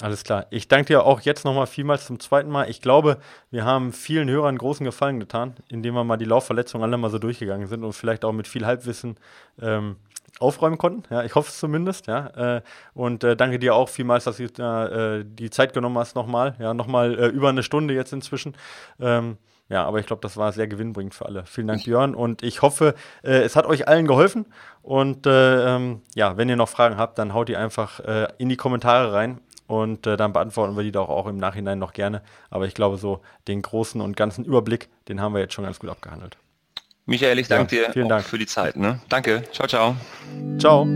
Alles 0.00 0.24
klar. 0.24 0.46
Ich 0.48 0.66
danke 0.66 0.86
dir 0.86 1.04
auch 1.04 1.20
jetzt 1.20 1.44
nochmal 1.44 1.66
vielmals 1.66 2.06
zum 2.06 2.18
zweiten 2.20 2.48
Mal. 2.48 2.70
Ich 2.70 2.80
glaube, 2.80 3.18
wir 3.50 3.66
haben 3.66 3.92
vielen 3.92 4.30
Hörern 4.30 4.56
großen 4.56 4.84
Gefallen 4.84 5.20
getan, 5.20 5.54
indem 5.68 5.94
wir 5.94 6.04
mal 6.04 6.16
die 6.16 6.24
Laufverletzungen 6.24 6.82
alle 6.82 6.96
mal 6.96 7.10
so 7.10 7.18
durchgegangen 7.18 7.66
sind 7.66 7.84
und 7.84 7.92
vielleicht 7.92 8.24
auch 8.24 8.32
mit 8.32 8.48
viel 8.48 8.64
Halbwissen 8.64 9.18
ähm, 9.60 9.96
aufräumen 10.38 10.78
konnten. 10.78 11.02
Ja, 11.12 11.24
ich 11.24 11.34
hoffe 11.34 11.50
es 11.50 11.58
zumindest. 11.58 12.06
Ja, 12.06 12.56
äh, 12.56 12.62
und 12.94 13.24
äh, 13.24 13.36
danke 13.36 13.58
dir 13.58 13.74
auch 13.74 13.88
vielmals, 13.88 14.24
dass 14.24 14.36
du 14.36 14.44
äh, 14.44 15.24
die 15.24 15.50
Zeit 15.50 15.72
genommen 15.72 15.98
hast 15.98 16.14
nochmal. 16.14 16.54
Ja, 16.58 16.74
nochmal 16.74 17.18
äh, 17.18 17.26
über 17.28 17.48
eine 17.48 17.62
Stunde 17.62 17.94
jetzt 17.94 18.12
inzwischen. 18.12 18.54
Ähm, 19.00 19.38
ja, 19.68 19.84
aber 19.84 20.00
ich 20.00 20.06
glaube, 20.06 20.22
das 20.22 20.36
war 20.36 20.52
sehr 20.52 20.66
gewinnbringend 20.66 21.14
für 21.14 21.26
alle. 21.26 21.44
Vielen 21.46 21.68
Dank, 21.68 21.84
Björn. 21.84 22.14
Und 22.14 22.42
ich 22.42 22.62
hoffe, 22.62 22.94
äh, 23.22 23.40
es 23.42 23.54
hat 23.54 23.66
euch 23.66 23.86
allen 23.86 24.06
geholfen. 24.06 24.46
Und 24.82 25.26
äh, 25.26 25.76
ähm, 25.76 26.02
ja, 26.14 26.36
wenn 26.36 26.48
ihr 26.48 26.56
noch 26.56 26.68
Fragen 26.68 26.96
habt, 26.96 27.18
dann 27.18 27.34
haut 27.34 27.48
die 27.48 27.56
einfach 27.56 28.00
in 28.38 28.48
die 28.48 28.56
Kommentare 28.56 29.12
rein. 29.12 29.40
Und 29.66 30.04
dann 30.06 30.32
beantworten 30.32 30.76
wir 30.76 30.82
die 30.82 30.90
doch 30.90 31.08
auch 31.08 31.28
im 31.28 31.36
Nachhinein 31.36 31.78
noch 31.78 31.92
gerne. 31.92 32.22
Aber 32.50 32.66
ich 32.66 32.74
glaube, 32.74 32.96
so 32.96 33.20
den 33.46 33.62
großen 33.62 34.00
und 34.00 34.16
ganzen 34.16 34.44
Überblick, 34.44 34.88
den 35.06 35.20
haben 35.20 35.32
wir 35.32 35.40
jetzt 35.40 35.54
schon 35.54 35.64
ganz 35.64 35.78
gut 35.78 35.90
abgehandelt. 35.90 36.36
Michael, 37.06 37.38
ich 37.38 37.48
danke 37.48 37.76
ja, 37.76 37.86
dir 37.86 37.92
vielen 37.92 38.08
Dank. 38.08 38.24
für 38.24 38.38
die 38.38 38.46
Zeit. 38.46 38.76
Ne? 38.76 39.00
Danke. 39.08 39.42
Ciao, 39.52 39.66
ciao. 39.66 39.96
Ciao. 40.58 40.86